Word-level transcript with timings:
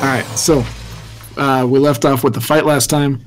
All 0.00 0.08
right, 0.08 0.24
so 0.36 0.64
uh, 1.36 1.66
we 1.68 1.78
left 1.78 2.04
off 2.04 2.24
with 2.24 2.34
the 2.34 2.40
fight 2.40 2.66
last 2.66 2.90
time, 2.90 3.24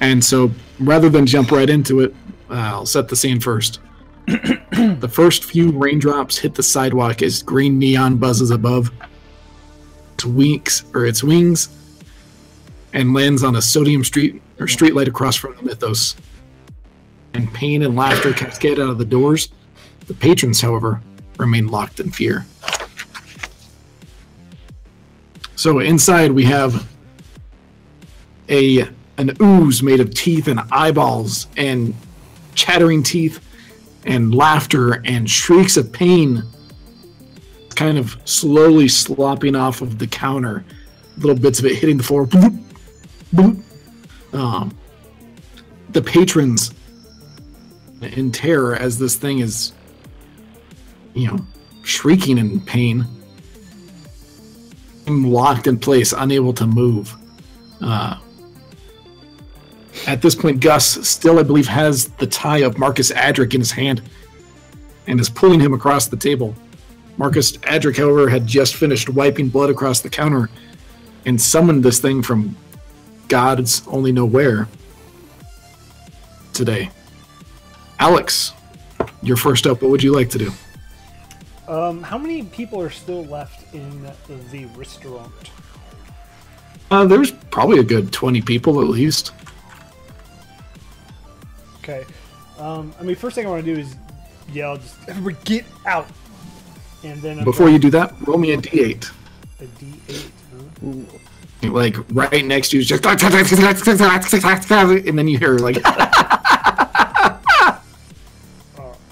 and 0.00 0.24
so 0.24 0.50
rather 0.80 1.08
than 1.08 1.26
jump 1.26 1.52
right 1.52 1.70
into 1.70 2.00
it, 2.00 2.14
uh, 2.50 2.54
I'll 2.54 2.86
set 2.86 3.08
the 3.08 3.16
scene 3.16 3.38
first. 3.38 3.78
the 4.26 5.10
first 5.10 5.44
few 5.44 5.70
raindrops 5.70 6.38
hit 6.38 6.54
the 6.54 6.62
sidewalk 6.62 7.22
as 7.22 7.42
green 7.42 7.78
neon 7.78 8.16
buzzes 8.16 8.50
above 8.50 8.90
wings 10.24 10.84
or 10.94 11.06
its 11.06 11.22
wings, 11.22 11.68
and 12.92 13.14
lands 13.14 13.44
on 13.44 13.56
a 13.56 13.62
sodium 13.62 14.04
street 14.04 14.42
or 14.58 14.68
street 14.68 14.94
light 14.94 15.08
across 15.08 15.36
from 15.36 15.56
the 15.56 15.62
Mythos. 15.62 16.16
And 17.34 17.52
pain 17.54 17.82
and 17.82 17.96
laughter 17.96 18.32
cascade 18.32 18.78
out 18.78 18.90
of 18.90 18.98
the 18.98 19.04
doors. 19.04 19.48
The 20.06 20.14
patrons, 20.14 20.60
however, 20.60 21.00
remain 21.38 21.68
locked 21.68 22.00
in 22.00 22.10
fear. 22.10 22.46
So 25.56 25.78
inside 25.78 26.32
we 26.32 26.44
have 26.44 26.88
a 28.48 28.88
an 29.18 29.36
ooze 29.40 29.82
made 29.82 30.00
of 30.00 30.12
teeth 30.12 30.48
and 30.48 30.60
eyeballs 30.72 31.46
and 31.56 31.94
chattering 32.54 33.02
teeth 33.02 33.40
and 34.04 34.34
laughter 34.34 35.02
and 35.04 35.30
shrieks 35.30 35.76
of 35.76 35.92
pain 35.92 36.42
kind 37.76 37.98
of 37.98 38.16
slowly 38.24 38.88
slopping 38.88 39.54
off 39.54 39.80
of 39.80 39.98
the 39.98 40.06
counter 40.06 40.64
little 41.18 41.36
bits 41.36 41.58
of 41.58 41.66
it 41.66 41.76
hitting 41.76 41.96
the 41.96 42.02
floor. 42.02 42.28
Um, 44.32 44.76
the 45.90 46.02
patrons 46.02 46.72
in 48.00 48.32
terror 48.32 48.74
as 48.74 48.98
this 48.98 49.16
thing 49.16 49.38
is 49.38 49.72
you 51.14 51.28
know 51.28 51.38
shrieking 51.84 52.38
in 52.38 52.60
pain 52.60 53.06
locked 55.06 55.66
in 55.66 55.78
place, 55.78 56.12
unable 56.16 56.52
to 56.54 56.66
move. 56.66 57.14
Uh, 57.80 58.18
at 60.06 60.22
this 60.22 60.34
point, 60.34 60.60
Gus 60.60 61.06
still, 61.08 61.38
I 61.38 61.42
believe, 61.42 61.68
has 61.68 62.08
the 62.08 62.26
tie 62.26 62.58
of 62.58 62.78
Marcus 62.78 63.12
Adric 63.12 63.54
in 63.54 63.60
his 63.60 63.72
hand 63.72 64.02
and 65.06 65.20
is 65.20 65.28
pulling 65.28 65.60
him 65.60 65.74
across 65.74 66.06
the 66.06 66.16
table. 66.16 66.54
Marcus 67.18 67.52
Adric, 67.58 67.96
however, 67.96 68.28
had 68.28 68.46
just 68.46 68.76
finished 68.76 69.08
wiping 69.08 69.48
blood 69.48 69.70
across 69.70 70.00
the 70.00 70.08
counter 70.08 70.48
and 71.26 71.40
summoned 71.40 71.84
this 71.84 72.00
thing 72.00 72.22
from 72.22 72.56
God's 73.28 73.86
only 73.86 74.12
know 74.12 74.24
where 74.24 74.68
today. 76.52 76.90
Alex, 77.98 78.52
you're 79.22 79.36
first 79.36 79.66
up. 79.66 79.82
What 79.82 79.90
would 79.90 80.02
you 80.02 80.12
like 80.12 80.30
to 80.30 80.38
do? 80.38 80.52
Um, 81.68 82.02
how 82.02 82.18
many 82.18 82.42
people 82.44 82.80
are 82.80 82.90
still 82.90 83.24
left 83.26 83.72
in 83.74 84.02
the 84.50 84.64
restaurant? 84.76 85.32
Uh, 86.90 87.04
there's 87.04 87.30
probably 87.50 87.78
a 87.78 87.84
good 87.84 88.12
20 88.12 88.42
people 88.42 88.80
at 88.80 88.88
least. 88.88 89.32
Okay. 91.78 92.04
Um, 92.58 92.92
I 92.98 93.02
mean, 93.02 93.16
first 93.16 93.34
thing 93.34 93.46
I 93.46 93.50
want 93.50 93.64
to 93.64 93.74
do 93.74 93.80
is 93.80 93.96
yell, 94.52 94.76
just 94.76 94.96
everybody 95.08 95.36
get 95.44 95.64
out. 95.86 96.06
And 97.02 97.20
then 97.22 97.38
I'm 97.38 97.44
Before 97.44 97.68
you 97.68 97.78
do 97.78 97.90
that, 97.90 98.14
roll 98.26 98.38
me 98.38 98.52
a 98.52 98.58
d8. 98.58 99.10
a 99.60 99.64
D8. 99.64 100.30
Huh? 101.62 101.70
Like 101.70 101.96
right 102.12 102.44
next 102.44 102.70
to 102.70 102.78
you, 102.78 102.84
just 102.84 103.02
and 105.08 105.18
then 105.18 105.28
you 105.28 105.38
hear 105.38 105.58
like 105.58 105.76
Oh, 105.86 106.00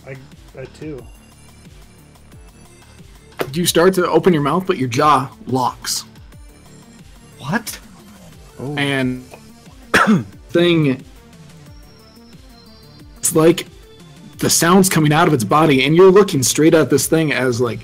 I 0.04 0.16
a 0.56 0.66
two. 0.66 1.00
You 3.56 3.66
start 3.66 3.94
to 3.94 4.08
open 4.08 4.32
your 4.32 4.42
mouth, 4.42 4.66
but 4.66 4.78
your 4.78 4.88
jaw 4.88 5.30
locks. 5.46 6.04
What? 7.38 7.78
Oh. 8.58 8.76
and 8.76 9.24
thing 10.50 11.02
it's 13.16 13.34
like 13.34 13.66
the 14.36 14.50
sounds 14.50 14.90
coming 14.90 15.14
out 15.14 15.28
of 15.28 15.32
its 15.32 15.44
body 15.44 15.84
and 15.84 15.96
you're 15.96 16.10
looking 16.10 16.42
straight 16.42 16.74
at 16.74 16.90
this 16.90 17.06
thing 17.06 17.32
as 17.32 17.58
like 17.58 17.80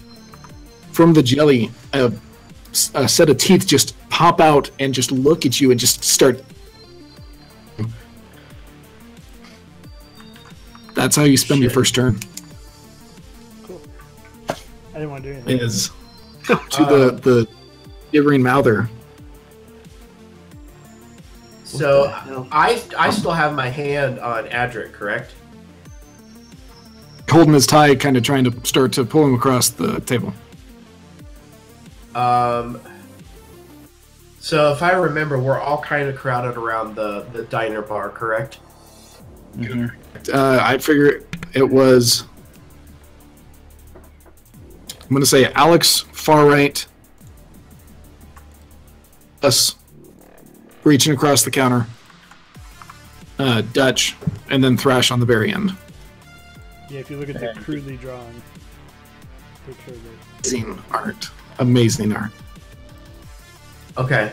from 0.93 1.15
the 1.15 1.23
jelly 1.23 1.71
a, 1.95 2.13
a 2.95 3.09
set 3.09 3.31
of 3.31 3.39
teeth 3.39 3.67
just 3.67 3.99
pop 4.11 4.39
out 4.39 4.71
and 4.81 4.93
just 4.93 5.11
look 5.11 5.47
at 5.47 5.61
you 5.61 5.71
and 5.71 5.81
just 5.81 6.05
start 6.05 6.45
that's 10.97 11.15
how 11.15 11.25
you 11.25 11.37
spend 11.37 11.61
your 11.61 11.71
first 11.71 11.95
turn. 11.95 12.19
I 14.97 15.01
didn't 15.01 15.11
want 15.11 15.25
to 15.25 15.29
do 15.29 15.35
anything. 15.35 15.59
is 15.59 15.91
to 16.45 16.85
the 16.87 17.21
the 17.23 17.47
shivering 18.11 18.43
mouther 18.43 18.89
So 21.65 22.11
I 22.51 22.83
I 22.97 23.11
still 23.11 23.33
have 23.33 23.55
my 23.55 23.69
hand 23.69 24.19
on 24.21 24.47
Adric, 24.47 24.93
correct? 24.93 25.35
holding 27.29 27.53
his 27.53 27.67
tie 27.67 27.95
kind 27.95 28.17
of 28.17 28.23
trying 28.23 28.45
to 28.45 28.65
start 28.65 28.93
to 28.95 29.05
pull 29.05 29.27
him 29.27 29.35
across 29.35 29.69
the 29.69 30.01
table 30.01 30.33
Um. 32.15 32.81
So 34.41 34.73
if 34.73 34.83
I 34.83 34.93
remember, 34.93 35.39
we're 35.39 35.61
all 35.61 35.83
kind 35.83 36.09
of 36.09 36.17
crowded 36.17 36.57
around 36.57 36.95
the 36.95 37.27
the 37.35 37.43
diner 37.43 37.83
bar, 37.83 38.09
correct? 38.09 38.61
uh, 40.33 40.59
I 40.63 40.79
figure 40.79 41.23
it 41.53 41.69
was. 41.69 42.25
I'm 45.07 45.11
going 45.11 45.23
to 45.23 45.27
say 45.27 45.53
Alex 45.53 46.01
far 46.01 46.47
right, 46.47 46.85
us 49.41 49.77
reaching 50.83 51.13
across 51.15 51.45
the 51.45 51.51
counter, 51.53 51.87
uh, 53.39 53.63
Dutch, 53.73 54.17
and 54.51 54.65
then 54.65 54.77
Thrash 54.77 55.13
on 55.13 55.21
the 55.21 55.27
very 55.27 55.53
end. 55.53 55.77
Yeah, 56.91 56.99
if 56.99 57.09
you 57.09 57.19
look 57.19 57.29
at 57.29 57.39
the 57.39 57.55
crudely 57.61 57.97
drawn 57.99 58.43
picture 59.65 59.93
of 59.93 60.07
it. 60.07 60.13
Amazing 60.41 60.83
art. 60.91 61.31
Amazing 61.61 62.13
art. 62.13 62.33
Okay. 63.97 64.33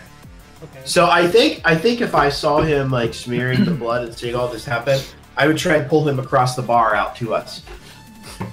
Okay. 0.63 0.81
So 0.85 1.07
I 1.07 1.28
think 1.28 1.61
I 1.66 1.75
think 1.75 2.01
if 2.01 2.16
I 2.16 2.29
saw 2.29 2.61
him 2.61 2.90
like 2.90 3.13
smearing 3.13 3.63
the 3.63 3.72
blood 3.72 4.05
and 4.05 4.13
seeing 4.16 4.34
all 4.34 4.47
this 4.47 4.66
happen, 4.66 5.00
I 5.38 5.45
would 5.45 5.57
try 5.57 5.75
and 5.75 5.88
pull 5.88 6.07
him 6.07 6.17
across 6.17 6.55
the 6.55 6.63
bar 6.63 6.95
out 6.95 7.16
to 7.17 7.35
us. 7.35 7.61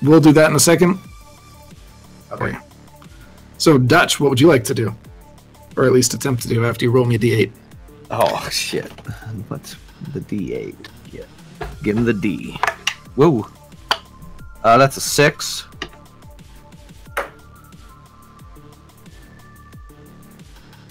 We'll 0.02 0.20
do 0.20 0.32
that 0.32 0.50
in 0.50 0.56
a 0.56 0.60
second. 0.60 0.98
Okay. 2.32 2.56
So, 3.58 3.78
Dutch, 3.78 4.20
what 4.20 4.30
would 4.30 4.40
you 4.40 4.48
like 4.48 4.64
to 4.64 4.74
do? 4.74 4.94
Or 5.76 5.84
at 5.84 5.92
least 5.92 6.14
attempt 6.14 6.42
to 6.42 6.48
do 6.48 6.64
after 6.64 6.84
you 6.84 6.90
roll 6.90 7.04
me 7.04 7.16
a 7.16 7.18
d8. 7.18 7.52
Oh 8.10 8.48
shit! 8.50 8.90
What's 9.48 9.76
the 10.12 10.20
D8? 10.20 10.74
Yeah, 11.12 11.22
give 11.84 11.96
him 11.96 12.04
the 12.04 12.12
D. 12.12 12.58
Whoa. 13.14 13.46
Uh, 14.64 14.78
that's 14.78 14.96
a 14.96 15.00
six. 15.00 15.66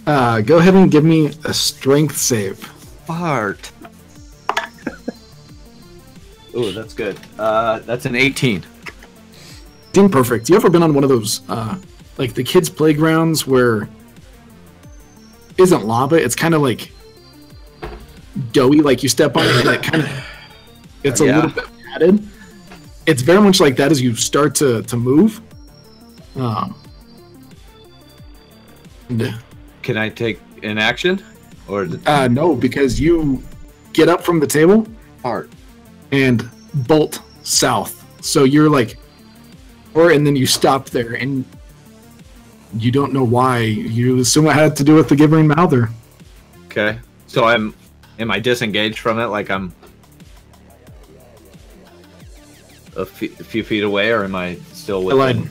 Uh, 0.08 0.42
go 0.42 0.58
ahead 0.58 0.74
and 0.74 0.90
give 0.90 1.04
me 1.04 1.28
a 1.44 1.54
strength 1.54 2.18
save. 2.18 2.58
Fart. 2.58 3.72
oh, 6.56 6.72
that's 6.72 6.94
good. 6.94 7.20
Uh, 7.38 7.80
that's 7.80 8.06
an 8.06 8.16
18. 8.16 8.66
Team 9.94 10.10
perfect. 10.10 10.50
You 10.50 10.56
ever 10.56 10.70
been 10.70 10.84
on 10.84 10.94
one 10.94 11.04
of 11.04 11.10
those, 11.10 11.42
uh, 11.50 11.78
like 12.18 12.34
the 12.34 12.44
kids' 12.44 12.70
playgrounds 12.70 13.48
where 13.48 13.90
isn't 15.58 15.86
lava? 15.86 16.16
It's 16.16 16.36
kind 16.36 16.54
of 16.54 16.62
like 16.62 16.92
doughy. 18.52 18.82
Like 18.82 19.02
you 19.04 19.10
step 19.10 19.36
on 19.36 19.46
it, 19.46 19.56
and 19.66 19.70
it 19.70 19.84
kind 19.84 20.04
of 20.04 20.10
it's 21.04 21.22
a 21.22 21.26
Yeah. 21.26 21.36
little 21.38 21.52
bit 21.52 21.66
padded. 21.92 22.28
It's 23.08 23.22
very 23.24 23.42
much 23.42 23.60
like 23.60 23.76
that 23.78 23.92
as 23.92 24.00
you 24.02 24.16
start 24.16 24.54
to 24.56 24.84
to 24.84 24.96
move. 24.98 25.41
Um, 26.35 26.76
and, 29.09 29.34
Can 29.82 29.97
I 29.97 30.09
take 30.09 30.40
an 30.62 30.78
action? 30.78 31.24
Or 31.68 31.88
uh, 32.06 32.28
no, 32.28 32.56
because 32.56 33.00
you 33.00 33.42
get 33.94 34.08
up 34.08 34.22
from 34.24 34.40
the 34.40 34.47
table 34.47 34.85
fart? 35.24 35.50
and 36.12 36.47
bolt 36.88 37.22
south. 37.44 38.03
So 38.22 38.44
you're 38.44 38.70
like, 38.70 38.97
and 40.07 40.25
then 40.25 40.35
you 40.35 40.46
stop 40.46 40.90
there 40.90 41.13
and 41.13 41.43
you 42.73 42.91
don't 42.91 43.11
know 43.13 43.23
why. 43.23 43.59
You 43.59 44.19
assume 44.19 44.47
it 44.47 44.53
had 44.53 44.75
to 44.78 44.84
do 44.84 44.96
with 44.96 45.09
the 45.09 45.16
Gibbering 45.16 45.47
Mouther. 45.47 45.90
Okay. 46.66 46.99
So 47.28 47.43
I'm. 47.46 47.73
Am 48.19 48.31
I 48.31 48.40
disengaged 48.40 48.99
from 48.99 49.19
it? 49.19 49.28
Like 49.28 49.49
I'm 49.49 49.73
a 52.96 53.05
fe- 53.05 53.31
a 53.40 53.43
few 53.43 53.63
feet 53.63 53.84
away, 53.84 54.11
or 54.11 54.23
am 54.23 54.35
I 54.35 54.55
still 54.73 55.01
I 55.09 55.13
within? 55.13 55.41
lied. 55.43 55.49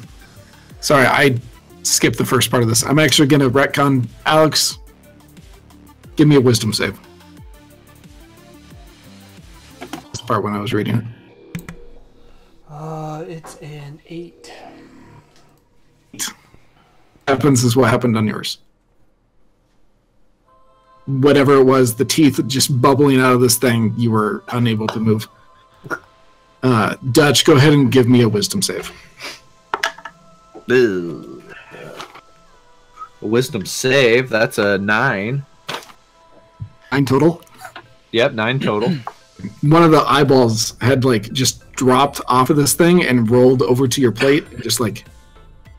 Sorry, 0.81 1.07
I 1.07 1.39
skipped 1.83 2.19
the 2.19 2.25
first 2.27 2.51
part 2.51 2.63
of 2.63 2.69
this. 2.69 2.85
I'm 2.85 2.99
actually 2.99 3.29
going 3.29 3.41
to 3.41 3.51
retcon 3.51 4.07
Alex. 4.27 4.79
Give 6.17 6.29
me 6.29 6.37
a 6.37 6.41
wisdom 6.41 6.73
save. 6.73 6.99
This 10.13 10.21
part 10.27 10.43
when 10.45 10.53
I 10.53 10.61
was 10.61 10.73
reading 10.75 10.97
it. 10.97 11.05
Uh, 12.79 13.25
it's 13.27 13.57
an 13.57 14.01
eight. 14.07 14.53
happens 17.27 17.65
is 17.65 17.75
what 17.75 17.91
happened 17.91 18.17
on 18.17 18.25
yours. 18.25 18.59
Whatever 21.07 21.57
it 21.57 21.65
was, 21.65 21.97
the 21.97 22.05
teeth 22.05 22.41
just 22.47 22.81
bubbling 22.81 23.19
out 23.19 23.33
of 23.33 23.41
this 23.41 23.57
thing, 23.57 23.93
you 23.97 24.13
were 24.13 24.45
unable 24.53 24.87
to 24.87 25.01
move. 25.01 25.27
Uh, 26.63 26.95
Dutch, 27.11 27.45
go 27.45 27.57
ahead 27.57 27.73
and 27.73 27.91
give 27.91 28.09
me 28.09 28.23
a 28.23 28.29
wisdom 28.29 28.63
save. 28.63 28.93
Ugh. 30.71 31.43
A 33.23 33.27
wisdom 33.27 33.67
save. 33.67 34.29
That's 34.29 34.59
a 34.59 34.79
nine. 34.79 35.45
Nine 36.93 37.07
total. 37.07 37.43
Yep, 38.13 38.35
nine 38.35 38.61
total. 38.61 38.95
one 39.63 39.83
of 39.83 39.91
the 39.91 40.03
eyeballs 40.03 40.77
had 40.81 41.05
like 41.05 41.33
just 41.33 41.71
dropped 41.73 42.21
off 42.27 42.51
of 42.51 42.57
this 42.57 42.75
thing 42.75 43.05
and 43.05 43.31
rolled 43.31 43.63
over 43.63 43.87
to 43.87 44.01
your 44.01 44.13
plate 44.13 44.45
and 44.51 44.63
just 44.63 44.81
like 44.81 45.05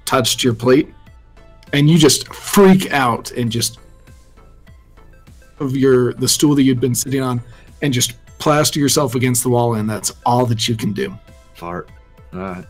touched 0.06 0.44
your 0.44 0.54
plate. 0.54 0.94
And 1.74 1.90
you 1.90 1.98
just 1.98 2.34
freak 2.34 2.92
out 2.92 3.32
and 3.32 3.52
just 3.52 3.80
of 5.60 5.76
your 5.76 6.14
the 6.14 6.28
stool 6.28 6.56
that 6.56 6.64
you'd 6.64 6.80
been 6.80 6.96
sitting 6.96 7.22
on 7.22 7.42
and 7.82 7.94
just 7.94 8.14
plaster 8.40 8.80
yourself 8.80 9.16
against 9.16 9.44
the 9.44 9.50
wall 9.50 9.76
and 9.76 9.90
that's 9.90 10.14
all 10.26 10.46
that 10.46 10.68
you 10.68 10.76
can 10.76 10.94
do. 10.94 11.14
Fart. 11.54 11.90
Uh. 12.32 12.62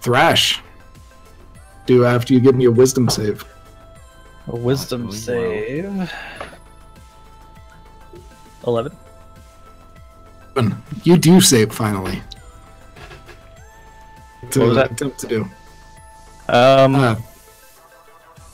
thrash. 0.00 0.60
Do 1.86 2.04
after 2.04 2.34
you 2.34 2.40
give 2.40 2.54
me 2.54 2.66
a 2.66 2.70
wisdom 2.70 3.08
save. 3.08 3.44
A 4.48 4.56
wisdom 4.56 5.10
save. 5.10 6.12
11 8.66 8.92
you 11.04 11.16
do 11.16 11.40
save 11.40 11.72
finally. 11.72 12.22
To 14.50 14.60
what 14.60 14.68
was 14.68 14.76
that? 14.76 14.92
attempt 14.92 15.18
to 15.20 15.26
do. 15.26 15.42
Um, 16.48 16.94
uh, 16.94 17.16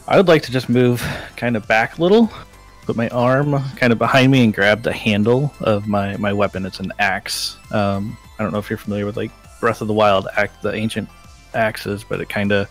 I 0.09 0.17
would 0.17 0.29
like 0.29 0.43
to 0.43 0.53
just 0.53 0.69
move 0.69 1.01
kind 1.37 1.57
of 1.57 1.67
back 1.69 1.99
a 1.99 2.03
little, 2.03 2.31
put 2.83 2.97
my 2.97 3.09
arm 3.09 3.63
kind 3.77 3.93
of 3.93 3.99
behind 3.99 4.33
me, 4.33 4.45
and 4.45 4.53
grab 4.53 4.83
the 4.83 4.93
handle 4.93 5.53
of 5.61 5.87
my 5.87 6.17
my 6.17 6.33
weapon. 6.33 6.67
It's 6.67 6.81
an 6.81 6.93
axe. 6.99 7.57
Um, 7.71 8.17
I 8.39 8.43
don't 8.43 8.53
know 8.53 8.59
if 8.59 8.69
you're 8.71 8.79
familiar 8.79 9.07
with 9.07 9.17
like 9.17 9.31
Breath 9.61 9.81
of 9.81 9.89
the 9.89 9.95
Wild 9.95 10.29
act, 10.37 10.63
the 10.63 10.75
ancient 10.75 11.09
axes, 11.55 12.05
but 12.05 12.21
it 12.21 12.29
kind 12.29 12.53
of 12.53 12.69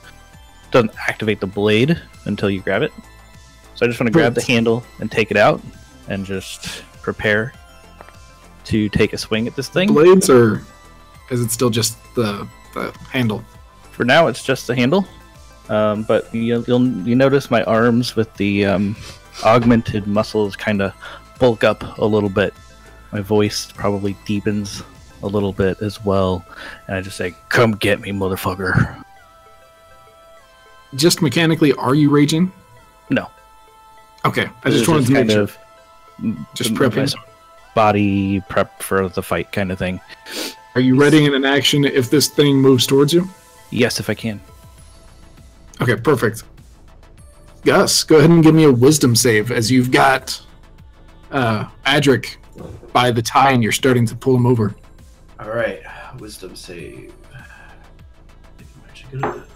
doesn't 0.72 0.94
activate 1.07 1.39
the 1.39 1.48
blade 1.48 2.01
until 2.25 2.50
you 2.50 2.62
grab 2.62 2.81
it. 2.81 2.92
So 3.75 3.86
I 3.86 3.88
just 3.88 4.00
want 4.00 4.07
to 4.07 4.12
grab 4.12 4.34
the 4.34 4.42
handle 4.42 4.84
and 5.00 5.12
take 5.12 5.31
it 5.31 5.38
out 5.38 5.62
and 6.07 6.25
just 6.25 6.84
prepare 7.01 7.54
to 8.72 8.90
take 8.90 9.14
a 9.14 9.18
swing 9.18 9.48
at 9.48 9.56
this 9.56 9.70
thing. 9.70 9.94
blades, 9.94 10.30
or 10.30 10.64
is 11.30 11.42
it 11.42 11.52
still 11.52 11.70
just 11.70 11.98
the 12.16 12.48
the 12.74 12.92
handle? 13.12 13.44
For 13.92 14.04
now, 14.06 14.28
it's 14.28 14.44
just 14.44 14.68
the 14.68 14.76
handle. 14.76 15.06
Um, 15.70 16.04
but 16.04 16.34
you'll, 16.34 16.64
you'll 16.64 16.86
you 17.08 17.16
notice 17.16 17.50
my 17.52 17.64
arms 17.64 18.16
with 18.16 18.34
the 18.36 18.66
um, 18.66 18.96
augmented 19.46 20.08
muscles 20.08 20.56
kind 20.56 20.82
of 20.82 20.94
bulk 21.40 21.64
up 21.64 21.98
a 21.98 22.06
little 22.06 22.30
bit. 22.30 22.54
My 23.12 23.22
voice 23.22 23.72
probably 23.72 24.16
deepens 24.26 24.84
a 25.24 25.28
little 25.28 25.54
bit 25.54 25.82
as 25.82 26.04
well, 26.04 26.44
and 26.88 26.96
I 26.98 27.02
just 27.02 27.18
say, 27.18 27.36
"Come 27.50 27.74
get 27.74 28.02
me, 28.02 28.12
motherfucker!" 28.12 29.04
Just 30.96 31.22
mechanically, 31.22 31.72
are 31.74 31.96
you 31.96 32.10
raging? 32.10 32.52
No, 33.10 33.30
Okay, 34.26 34.48
I 34.64 34.70
just 34.70 34.88
wanted 34.88 35.08
to 35.08 35.14
make 35.14 35.30
sure. 35.32 35.42
of 35.44 35.58
Just 36.54 36.74
prepping. 36.74 37.14
My 37.76 37.82
body 37.82 38.42
prep 38.42 38.82
for 38.82 39.10
the 39.10 39.22
fight, 39.22 39.52
kind 39.52 39.72
of 39.72 39.80
thing. 39.80 40.00
Are 40.76 40.82
you 40.82 40.96
ready 40.96 41.26
in 41.26 41.34
an 41.34 41.46
action 41.46 41.84
if 41.86 42.10
this 42.10 42.28
thing 42.28 42.58
moves 42.58 42.88
towards 42.88 43.14
you? 43.14 43.28
Yes, 43.72 44.00
if 44.00 44.10
I 44.10 44.14
can. 44.14 44.40
Okay, 45.82 45.96
perfect. 45.96 46.44
Gus, 47.64 48.04
go 48.04 48.18
ahead 48.18 48.30
and 48.30 48.44
give 48.44 48.56
me 48.56 48.64
a 48.64 48.72
wisdom 48.72 49.16
save 49.16 49.52
as 49.52 49.70
you've 49.70 49.92
got 49.92 50.42
uh, 51.32 51.66
Adric 51.86 52.38
by 52.92 53.12
the 53.12 53.22
tie 53.22 53.52
and 53.52 53.62
you're 53.64 53.72
starting 53.72 54.06
to 54.08 54.16
pull 54.16 54.36
him 54.36 54.46
over. 54.46 54.76
All 55.40 55.50
right, 55.50 55.82
wisdom 56.20 56.56
save. 56.56 57.14
I 57.34 57.44
think 58.58 58.70
I'm 58.76 58.90
actually 58.90 59.22
good 59.22 59.26
at 59.26 59.36
that. 59.36 59.48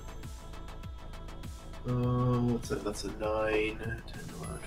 Um, 1.87 2.53
what's 2.53 2.69
that? 2.69 2.83
That's 2.83 3.03
a 3.03 3.07
9, 3.07 3.19
10, 3.19 3.77
11, 3.79 4.01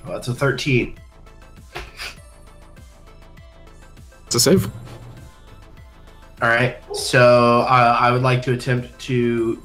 12. 0.03 0.07
That's 0.07 0.29
a 0.29 0.35
13. 0.35 0.99
It's 4.29 4.35
a 4.35 4.41
save. 4.41 4.71
All 6.43 6.51
right, 6.51 6.77
so 6.95 7.61
uh, 7.61 7.97
I 7.99 8.13
would 8.13 8.21
like 8.21 8.43
to 8.43 8.53
attempt 8.53 8.99
to 9.07 9.63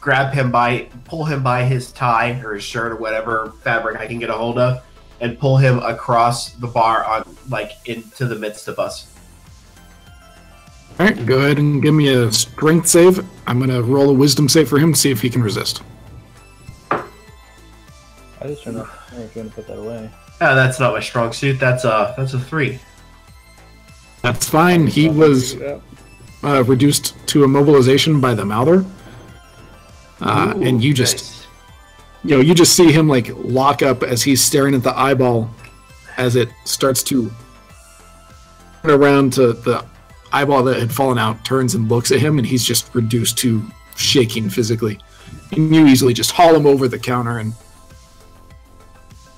grab 0.00 0.32
him 0.32 0.50
by, 0.50 0.88
pull 1.04 1.26
him 1.26 1.42
by 1.42 1.64
his 1.64 1.92
tie 1.92 2.40
or 2.40 2.54
his 2.54 2.64
shirt 2.64 2.92
or 2.92 2.96
whatever 2.96 3.52
fabric 3.62 4.00
I 4.00 4.06
can 4.06 4.18
get 4.18 4.30
a 4.30 4.32
hold 4.32 4.58
of, 4.58 4.82
and 5.20 5.38
pull 5.38 5.58
him 5.58 5.80
across 5.80 6.52
the 6.52 6.66
bar 6.66 7.04
on 7.04 7.36
like 7.50 7.72
into 7.84 8.24
the 8.24 8.36
midst 8.36 8.68
of 8.68 8.78
us. 8.78 9.14
All 10.98 11.04
right, 11.04 11.26
go 11.26 11.40
ahead 11.40 11.58
and 11.58 11.82
give 11.82 11.92
me 11.92 12.08
a 12.08 12.32
strength 12.32 12.88
save. 12.88 13.22
I'm 13.46 13.58
going 13.58 13.68
to 13.68 13.82
roll 13.82 14.08
a 14.08 14.14
wisdom 14.14 14.48
save 14.48 14.66
for 14.66 14.78
him 14.78 14.94
to 14.94 14.98
see 14.98 15.10
if 15.10 15.20
he 15.20 15.28
can 15.28 15.42
resist. 15.42 15.82
I 16.90 17.02
just 18.46 18.62
trying 18.62 18.76
to, 18.76 18.88
I'm 19.12 19.28
trying 19.28 19.50
to 19.50 19.54
put 19.54 19.66
that 19.66 19.76
away. 19.78 20.10
Oh, 20.40 20.54
that's 20.54 20.80
not 20.80 20.94
my 20.94 21.00
strong 21.00 21.34
suit. 21.34 21.60
That's 21.60 21.84
a 21.84 22.14
that's 22.16 22.32
a 22.32 22.40
three. 22.40 22.80
That's 24.26 24.48
fine. 24.48 24.88
He 24.88 25.08
was 25.08 25.54
uh, 26.42 26.64
reduced 26.64 27.14
to 27.28 27.44
immobilization 27.44 28.20
by 28.20 28.34
the 28.34 28.44
Mouther. 28.44 28.84
Uh, 30.20 30.52
Ooh, 30.56 30.62
and 30.64 30.82
you 30.82 30.92
just 30.92 31.16
nice. 31.16 31.46
you 32.24 32.30
know, 32.30 32.40
you 32.40 32.52
just 32.52 32.74
see 32.74 32.90
him 32.90 33.06
like 33.08 33.28
lock 33.36 33.82
up 33.82 34.02
as 34.02 34.24
he's 34.24 34.42
staring 34.42 34.74
at 34.74 34.82
the 34.82 34.98
eyeball 34.98 35.48
as 36.16 36.34
it 36.34 36.48
starts 36.64 37.04
to 37.04 37.30
turn 38.82 39.00
around 39.00 39.32
to 39.34 39.52
the 39.52 39.84
eyeball 40.32 40.64
that 40.64 40.80
had 40.80 40.90
fallen 40.92 41.18
out, 41.18 41.44
turns 41.44 41.76
and 41.76 41.88
looks 41.88 42.10
at 42.10 42.18
him, 42.18 42.38
and 42.38 42.46
he's 42.48 42.64
just 42.64 42.92
reduced 42.96 43.38
to 43.38 43.62
shaking 43.94 44.50
physically. 44.50 44.98
And 45.52 45.72
you 45.72 45.86
easily 45.86 46.12
just 46.14 46.32
haul 46.32 46.52
him 46.56 46.66
over 46.66 46.88
the 46.88 46.98
counter 46.98 47.38
and 47.38 47.52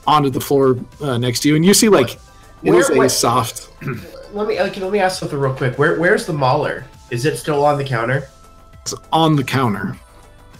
onto 0.06 0.30
the 0.30 0.40
floor 0.40 0.78
uh, 1.02 1.18
next 1.18 1.40
to 1.40 1.48
you, 1.50 1.56
and 1.56 1.64
you 1.66 1.74
see 1.74 1.90
like 1.90 2.14
it 2.62 2.70
Where- 2.70 2.80
is 2.80 2.88
a 2.88 2.94
where- 2.94 3.08
soft. 3.10 3.68
Let 4.32 4.46
me 4.48 4.60
okay, 4.60 4.80
let 4.80 4.92
me 4.92 4.98
ask 4.98 5.18
something 5.18 5.38
real 5.38 5.54
quick. 5.54 5.78
Where 5.78 5.98
where's 5.98 6.26
the 6.26 6.32
mouther? 6.32 6.84
Is 7.10 7.24
it 7.24 7.36
still 7.38 7.64
on 7.64 7.78
the 7.78 7.84
counter? 7.84 8.28
It's 8.82 8.94
on 9.12 9.36
the 9.36 9.44
counter. 9.44 9.96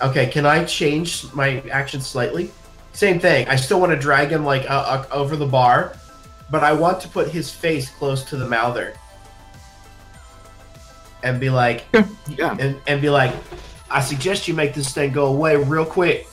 Okay, 0.01 0.27
can 0.29 0.47
I 0.47 0.65
change 0.65 1.31
my 1.35 1.61
action 1.71 2.01
slightly? 2.01 2.51
Same 2.93 3.19
thing. 3.21 3.47
I 3.49 3.57
still 3.57 3.81
want 3.81 3.93
to 3.93 3.99
drag 3.99 4.31
him 4.31 4.45
like 4.45 4.69
uh, 4.71 4.75
uh, 4.75 5.07
over 5.13 5.37
the 5.37 5.47
bar, 5.47 5.95
but 6.51 6.63
I 6.65 6.73
want 6.73 7.01
to 7.03 7.09
put 7.09 7.29
his 7.29 7.51
face 7.51 7.91
close 7.91 8.23
to 8.25 8.37
the 8.37 8.47
mouther 8.49 8.95
and 11.23 11.41
be 11.41 11.51
like, 11.51 11.85
Yeah. 12.29 12.57
and, 12.59 12.77
and 12.87 13.03
be 13.03 13.11
like, 13.11 13.35
I 13.91 14.01
suggest 14.01 14.47
you 14.49 14.55
make 14.55 14.73
this 14.75 14.93
thing 14.93 15.13
go 15.13 15.27
away 15.27 15.57
real 15.57 15.85
quick. 15.85 16.27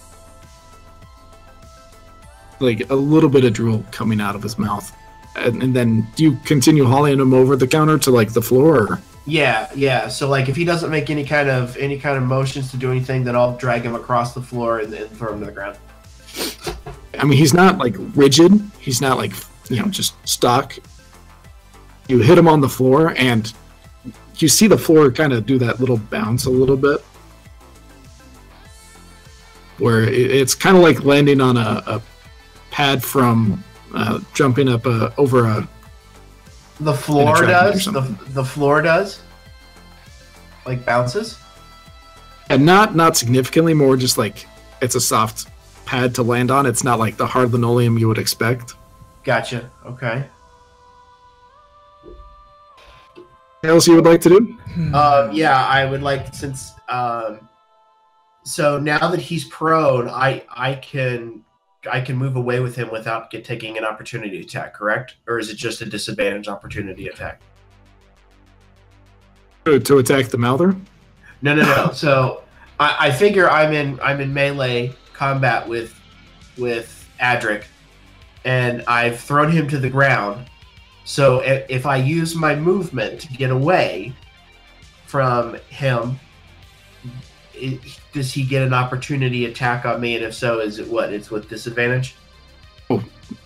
like 2.60 2.90
a 2.90 2.96
little 2.96 3.30
bit 3.30 3.44
of 3.44 3.52
drool 3.54 3.84
coming 3.92 4.22
out 4.22 4.36
of 4.36 4.42
his 4.44 4.58
mouth. 4.58 4.96
And, 5.36 5.62
and 5.62 5.76
then 5.76 6.08
do 6.16 6.24
you 6.24 6.38
continue 6.46 6.86
hauling 6.86 7.20
him 7.20 7.34
over 7.34 7.56
the 7.56 7.68
counter 7.68 7.98
to 8.00 8.12
like 8.12 8.34
the 8.34 8.42
floor? 8.42 9.02
Yeah, 9.26 9.70
yeah. 9.76 10.08
So 10.08 10.30
like, 10.30 10.50
if 10.50 10.56
he 10.56 10.66
doesn't 10.66 10.92
make 10.92 11.10
any 11.10 11.26
kind 11.26 11.50
of 11.50 11.76
any 11.78 12.00
kind 12.00 12.18
of 12.18 12.24
motions 12.24 12.72
to 12.72 12.78
do 12.78 12.92
anything, 12.92 13.24
then 13.24 13.36
I'll 13.36 13.58
drag 13.58 13.82
him 13.82 13.96
across 13.96 14.34
the 14.34 14.42
floor 14.42 14.80
and 14.80 14.94
then 14.94 15.08
throw 15.10 15.34
him 15.34 15.40
to 15.40 15.48
the 15.48 15.52
ground. 15.52 15.78
I 17.18 17.26
mean, 17.26 17.38
he's 17.38 17.54
not 17.54 17.78
like 17.78 17.96
rigid. 18.14 18.54
He's 18.80 19.02
not 19.02 19.18
like 19.18 19.34
you 19.70 19.78
know 19.78 19.88
just 19.88 20.16
stuck. 20.28 20.78
You 22.08 22.20
hit 22.20 22.38
him 22.38 22.48
on 22.48 22.62
the 22.62 22.70
floor, 22.70 23.16
and 23.18 23.52
you 24.38 24.48
see 24.48 24.68
the 24.68 24.78
floor 24.78 25.12
kind 25.12 25.34
of 25.34 25.46
do 25.46 25.58
that 25.58 25.80
little 25.80 25.98
bounce 25.98 26.46
a 26.46 26.52
little 26.52 26.78
bit, 26.78 27.02
where 29.80 30.04
it's 30.04 30.54
kind 30.54 30.78
of 30.78 30.84
like 30.84 31.04
landing 31.04 31.42
on 31.42 31.58
a, 31.58 31.84
a 31.88 32.02
pad 32.70 33.04
from 33.04 33.64
uh, 33.96 34.20
jumping 34.34 34.70
up 34.70 34.86
uh, 34.86 35.12
over 35.18 35.46
a. 35.46 35.68
The 36.80 36.94
floor 36.94 37.36
trampoline 37.36 37.48
does. 37.48 37.86
The, 37.86 38.02
the 38.34 38.44
floor 38.44 38.82
does. 38.82 39.22
Like 40.66 40.86
bounces. 40.86 41.40
And 42.50 42.66
not 42.66 42.96
not 42.96 43.16
significantly 43.16 43.74
more, 43.74 43.98
just 43.98 44.18
like 44.18 44.46
it's 44.82 44.96
a 44.96 45.02
soft 45.02 45.48
pad 45.86 46.14
to 46.16 46.24
land 46.24 46.52
on. 46.52 46.66
It's 46.66 46.84
not 46.84 47.00
like 47.00 47.18
the 47.18 47.26
hard 47.26 47.52
linoleum 47.52 47.98
you 47.98 48.08
would 48.08 48.18
expect. 48.18 48.74
Gotcha. 49.24 49.72
Okay. 49.86 50.26
Anything 53.64 53.76
else 53.76 53.88
you 53.88 53.96
would 53.96 54.06
like 54.06 54.22
to 54.22 54.30
do? 54.30 54.58
Um, 54.94 55.32
yeah, 55.32 55.66
I 55.66 55.86
would 55.86 56.04
like 56.04 56.36
since 56.36 56.74
um, 56.90 57.48
so 58.44 58.80
now 58.80 59.08
that 59.10 59.20
he's 59.20 59.46
prone, 59.46 60.10
I 60.10 60.44
I 60.50 60.76
can 60.76 61.45
I 61.92 62.02
can 62.02 62.16
move 62.16 62.36
away 62.36 62.60
with 62.60 62.76
him 62.76 62.92
without 62.92 63.30
get 63.30 63.44
taking 63.44 63.78
an 63.78 63.86
opportunity 63.86 64.42
attack. 64.42 64.74
Correct? 64.74 65.16
Or 65.28 65.40
is 65.40 65.50
it 65.50 65.56
just 65.56 65.82
a 65.82 65.86
disadvantage 65.86 66.48
opportunity 66.48 67.08
attack? 67.08 67.42
To, 69.66 69.80
to 69.80 69.98
attack 69.98 70.28
the 70.28 70.38
mouther? 70.38 70.76
No, 71.42 71.56
no, 71.56 71.64
no. 71.64 71.92
so 71.92 72.44
I, 72.80 72.96
I 73.08 73.12
figure 73.12 73.50
I'm 73.50 73.74
in 73.74 74.00
I'm 74.02 74.22
in 74.22 74.34
melee 74.34 74.94
combat 75.14 75.68
with 75.68 76.00
with 76.58 77.10
Adric, 77.20 77.66
and 78.44 78.84
I've 78.88 79.20
thrown 79.20 79.52
him 79.52 79.68
to 79.70 79.78
the 79.78 79.90
ground. 79.90 80.50
So 81.04 81.40
if, 81.42 81.66
if 81.70 81.86
I 81.86 81.98
use 81.98 82.36
my 82.36 82.56
movement 82.56 83.22
to 83.22 83.28
get 83.34 83.52
away 83.52 84.14
from 85.06 85.56
him, 85.70 86.20
it, 87.54 87.80
does 88.16 88.32
he 88.34 88.44
get 88.44 88.64
an 88.64 88.74
opportunity 88.74 89.46
attack 89.46 89.86
on 89.86 90.00
me? 90.00 90.16
And 90.16 90.24
if 90.24 90.34
so, 90.34 90.62
is 90.62 90.80
it 90.80 90.88
what? 90.88 91.12
It's 91.12 91.30
with 91.30 91.50
disadvantage. 91.50 92.16
Oh, 92.90 93.04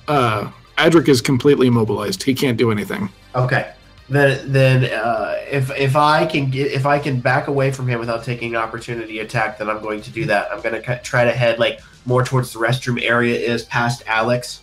Uh, 0.08 0.52
Adric 0.78 1.10
is 1.10 1.22
completely 1.22 1.68
immobilized. 1.68 2.24
He 2.24 2.34
can't 2.34 2.56
do 2.58 2.72
anything. 2.72 3.10
Okay. 3.36 3.74
Then, 4.10 4.52
then 4.52 4.86
uh, 4.86 5.36
if 5.52 5.70
if 5.78 5.96
I 5.96 6.26
can 6.26 6.50
get 6.50 6.72
if 6.72 6.86
I 6.86 6.98
can 6.98 7.20
back 7.20 7.48
away 7.48 7.72
from 7.72 7.88
him 7.88 8.00
without 8.00 8.24
taking 8.24 8.56
an 8.56 8.62
opportunity 8.62 9.20
attack, 9.20 9.58
then 9.58 9.70
I'm 9.70 9.82
going 9.82 10.02
to 10.02 10.10
do 10.12 10.26
that. 10.26 10.52
I'm 10.52 10.62
going 10.62 10.82
to 10.82 11.00
try 11.02 11.26
to 11.26 11.32
head 11.32 11.60
like 11.60 11.82
more 12.06 12.24
towards 12.24 12.54
the 12.54 12.60
restroom 12.60 13.04
area 13.04 13.38
is 13.38 13.64
past 13.66 14.04
Alex, 14.08 14.62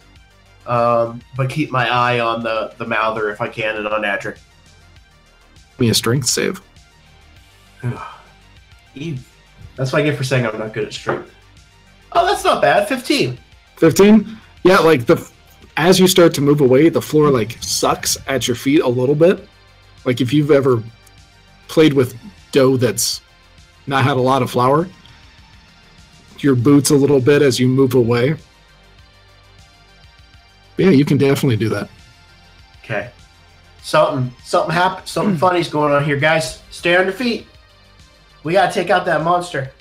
um, 0.67 1.21
but 1.37 1.49
keep 1.49 1.71
my 1.71 1.89
eye 1.89 2.19
on 2.19 2.43
the 2.43 2.75
the 2.79 2.87
Mouther 2.87 3.31
if 3.31 3.41
I 3.41 3.49
can 3.49 3.77
and 3.77 3.87
on 3.87 4.03
Adric. 4.03 4.39
Give 5.55 5.81
me 5.81 5.91
a 5.91 5.95
strength 5.95 6.27
save. 6.27 6.61
Eve. 8.97 9.29
That's 9.77 9.93
what 9.93 10.03
I 10.03 10.05
get 10.05 10.17
for 10.17 10.25
saying 10.25 10.47
I'm 10.47 10.59
not 10.59 10.73
good 10.73 10.87
at 10.87 10.93
strength. 10.93 11.33
Oh, 12.13 12.27
that's 12.27 12.45
not 12.45 12.63
bad. 12.63 12.89
Fifteen. 12.89 13.39
15 13.77 14.39
yeah 14.63 14.79
like 14.79 15.05
the 15.05 15.31
as 15.77 16.01
you 16.01 16.09
start 16.09 16.33
to 16.33 16.41
move 16.41 16.63
away 16.63 16.89
the 16.89 17.03
floor 17.03 17.29
like 17.29 17.59
sucks 17.63 18.17
at 18.27 18.49
your 18.49 18.55
feet 18.55 18.81
a 18.81 18.89
little 18.89 19.15
bit 19.15 19.47
like 20.07 20.23
if 20.23 20.33
you've 20.33 20.51
ever 20.51 20.83
played 21.69 21.93
with 21.93 22.17
dough 22.53 22.79
that's 22.79 23.21
not 23.87 24.03
had 24.03 24.17
a 24.17 24.21
lot 24.21 24.41
of 24.41 24.51
flour 24.51 24.89
your 26.39 26.55
boots 26.55 26.89
a 26.89 26.95
little 26.95 27.21
bit 27.21 27.43
as 27.43 27.61
you 27.61 27.69
move 27.69 27.93
away 27.93 28.35
yeah 30.79 30.89
you 30.89 31.05
can 31.05 31.19
definitely 31.19 31.57
do 31.57 31.69
that 31.69 31.91
Okay. 32.87 33.11
Something 33.83 34.33
something 34.45 34.73
happened. 34.73 35.09
Something 35.09 35.35
hmm. 35.35 35.41
funny's 35.41 35.69
going 35.69 35.93
on 35.93 36.05
here, 36.05 36.17
guys. 36.17 36.63
Stay 36.71 36.97
on 36.97 37.05
your 37.05 37.13
feet. 37.13 37.47
We 38.47 38.53
gotta 38.53 38.73
take 38.73 38.91
out 38.91 39.05
that 39.07 39.25
monster. 39.25 39.73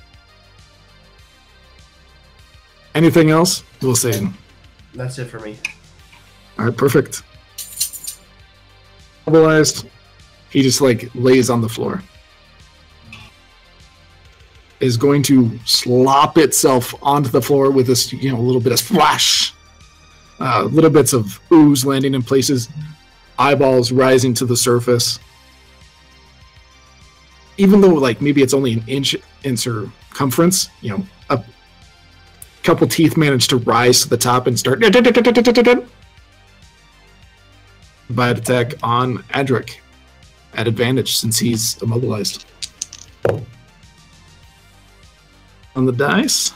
anything 2.96 3.30
else? 3.30 3.64
We'll 3.80 3.96
see. 3.96 4.28
That's 4.96 5.20
it 5.20 5.26
for 5.26 5.40
me. 5.40 5.56
all 6.58 6.66
right 6.66 6.76
perfect. 6.76 7.22
Mobilized. 9.28 9.88
He 10.50 10.64
just 10.64 10.82
like 10.82 11.12
lays 11.14 11.52
on 11.52 11.62
the 11.62 11.70
floor. 11.70 12.02
Is 14.80 14.98
going 14.98 15.22
to 15.24 15.60
slop 15.66 16.40
itself 16.40 16.96
onto 17.04 17.30
the 17.30 17.44
floor 17.44 17.70
with 17.70 17.86
this 17.86 18.12
you 18.12 18.32
know 18.32 18.40
a 18.40 18.42
little 18.42 18.62
bit 18.62 18.72
of 18.72 18.80
splash 18.80 19.54
uh, 20.40 20.64
little 20.64 20.90
bits 20.90 21.14
of 21.14 21.40
ooze 21.52 21.86
landing 21.86 22.16
in 22.16 22.24
places. 22.24 22.68
Eyeballs 23.38 23.92
rising 23.92 24.34
to 24.34 24.46
the 24.48 24.58
surface 24.58 25.20
even 27.58 27.82
though 27.82 27.94
like 27.94 28.22
maybe 28.22 28.42
it's 28.42 28.54
only 28.54 28.74
an 28.74 28.84
inch 28.88 29.16
in 29.44 29.56
circumference 29.56 30.70
you 30.82 30.90
know 30.90 31.06
a 31.30 31.44
couple 32.64 32.88
teeth 32.88 33.18
manage 33.18 33.48
to 33.48 33.58
rise 33.58 34.02
to 34.02 34.10
the 34.10 34.18
top 34.18 34.48
and 34.48 34.58
start 34.58 34.80
bite 38.10 38.38
attack 38.38 38.74
on 38.84 39.18
Adric 39.34 39.78
at 40.54 40.68
advantage 40.68 41.18
since 41.18 41.40
he's 41.40 41.82
immobilized. 41.82 42.46
On 45.76 45.86
the 45.86 45.92
dice. 45.92 46.54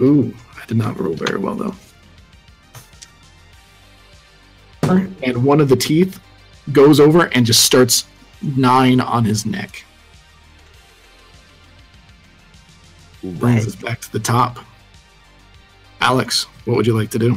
Ooh, 0.00 0.34
I 0.60 0.66
did 0.66 0.76
not 0.76 0.98
roll 0.98 1.14
very 1.14 1.38
well 1.38 1.54
though. 1.54 1.74
And 5.22 5.44
one 5.44 5.60
of 5.60 5.68
the 5.68 5.76
teeth 5.76 6.20
goes 6.72 7.00
over 7.00 7.26
and 7.26 7.44
just 7.44 7.64
starts 7.64 8.06
gnawing 8.42 9.00
on 9.00 9.24
his 9.24 9.46
neck. 9.46 9.84
Brings 13.22 13.66
us 13.66 13.74
back 13.74 14.00
to 14.02 14.12
the 14.12 14.18
top. 14.18 14.58
Alex, 16.00 16.44
what 16.66 16.76
would 16.76 16.86
you 16.86 16.94
like 16.94 17.10
to 17.10 17.18
do? 17.18 17.36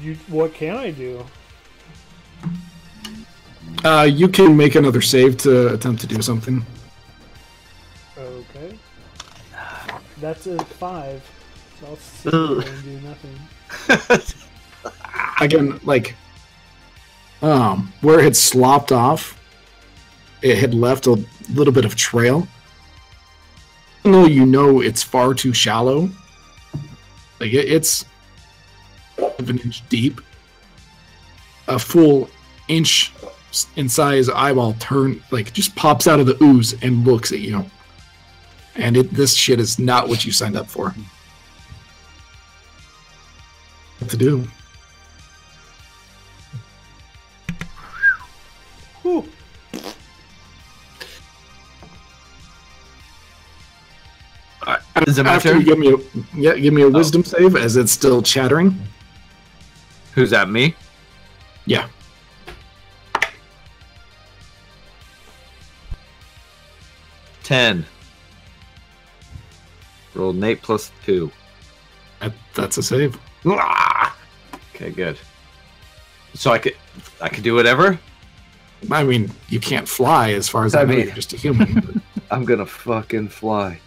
You, 0.00 0.14
what 0.28 0.54
can 0.54 0.76
I 0.76 0.90
do? 0.90 1.24
Uh, 3.84 4.08
you 4.10 4.28
can 4.28 4.56
make 4.56 4.74
another 4.74 5.02
save 5.02 5.36
to 5.38 5.74
attempt 5.74 6.00
to 6.00 6.06
do 6.06 6.22
something. 6.22 6.64
Okay. 8.16 8.78
That's 10.20 10.46
a 10.46 10.58
five. 10.64 11.22
So 11.80 11.86
I'll 11.86 11.96
sit 11.96 12.32
and 12.32 12.84
do 12.84 13.00
nothing. 13.00 14.34
Again, 15.40 15.80
like, 15.84 16.14
um, 17.44 17.92
where 18.00 18.20
it 18.20 18.24
had 18.24 18.36
slopped 18.36 18.90
off, 18.90 19.38
it 20.40 20.56
had 20.56 20.72
left 20.72 21.06
a 21.06 21.22
little 21.52 21.74
bit 21.74 21.84
of 21.84 21.94
trail. 21.94 22.48
Even 24.00 24.12
though 24.12 24.26
you 24.26 24.46
know 24.46 24.80
it's 24.80 25.02
far 25.02 25.34
too 25.34 25.52
shallow, 25.52 26.08
like 27.40 27.52
it, 27.52 27.70
it's 27.70 28.06
an 29.18 29.58
inch 29.58 29.86
deep, 29.90 30.22
a 31.68 31.78
full 31.78 32.30
inch 32.68 33.12
in 33.76 33.88
size 33.88 34.28
eyeball 34.30 34.74
turn 34.80 35.22
like 35.30 35.52
just 35.52 35.76
pops 35.76 36.06
out 36.08 36.18
of 36.18 36.26
the 36.26 36.42
ooze 36.42 36.72
and 36.82 37.06
looks 37.06 37.30
at 37.30 37.40
you. 37.40 37.64
And 38.76 38.96
it 38.96 39.10
this 39.10 39.34
shit 39.34 39.60
is 39.60 39.78
not 39.78 40.08
what 40.08 40.24
you 40.24 40.32
signed 40.32 40.56
up 40.56 40.66
for. 40.66 40.94
What 43.98 44.10
to 44.10 44.16
do? 44.16 44.48
Is 55.06 55.18
it 55.18 55.24
my 55.24 55.34
After 55.34 55.50
turn? 55.50 55.60
you 55.60 55.66
give 55.66 55.78
me 55.78 55.92
a 55.92 55.96
yeah, 56.34 56.54
give 56.54 56.72
me 56.72 56.82
a 56.82 56.86
oh. 56.86 56.90
wisdom 56.90 57.24
save 57.24 57.56
as 57.56 57.76
it's 57.76 57.92
still 57.92 58.22
chattering. 58.22 58.78
Who's 60.14 60.30
that? 60.30 60.48
Me? 60.48 60.74
Yeah. 61.66 61.88
Ten. 67.42 67.84
Rolled 70.14 70.36
an 70.36 70.44
eight 70.44 70.62
plus 70.62 70.90
two. 71.04 71.30
That, 72.20 72.32
that's 72.54 72.78
a 72.78 72.82
save. 72.82 73.18
Okay, 73.44 74.90
good. 74.90 75.18
So 76.34 76.52
I 76.52 76.58
could, 76.58 76.76
I 77.20 77.28
could 77.28 77.44
do 77.44 77.54
whatever. 77.54 77.98
I 78.90 79.02
mean, 79.04 79.30
you 79.48 79.60
can't 79.60 79.88
fly 79.88 80.32
as 80.32 80.48
far 80.48 80.64
as 80.64 80.74
I, 80.74 80.82
I 80.82 80.84
know. 80.84 80.94
mean- 80.94 81.06
You're 81.06 81.14
just 81.14 81.32
a 81.32 81.36
human. 81.36 82.00
I'm 82.30 82.44
gonna 82.44 82.66
fucking 82.66 83.28
fly. 83.28 83.78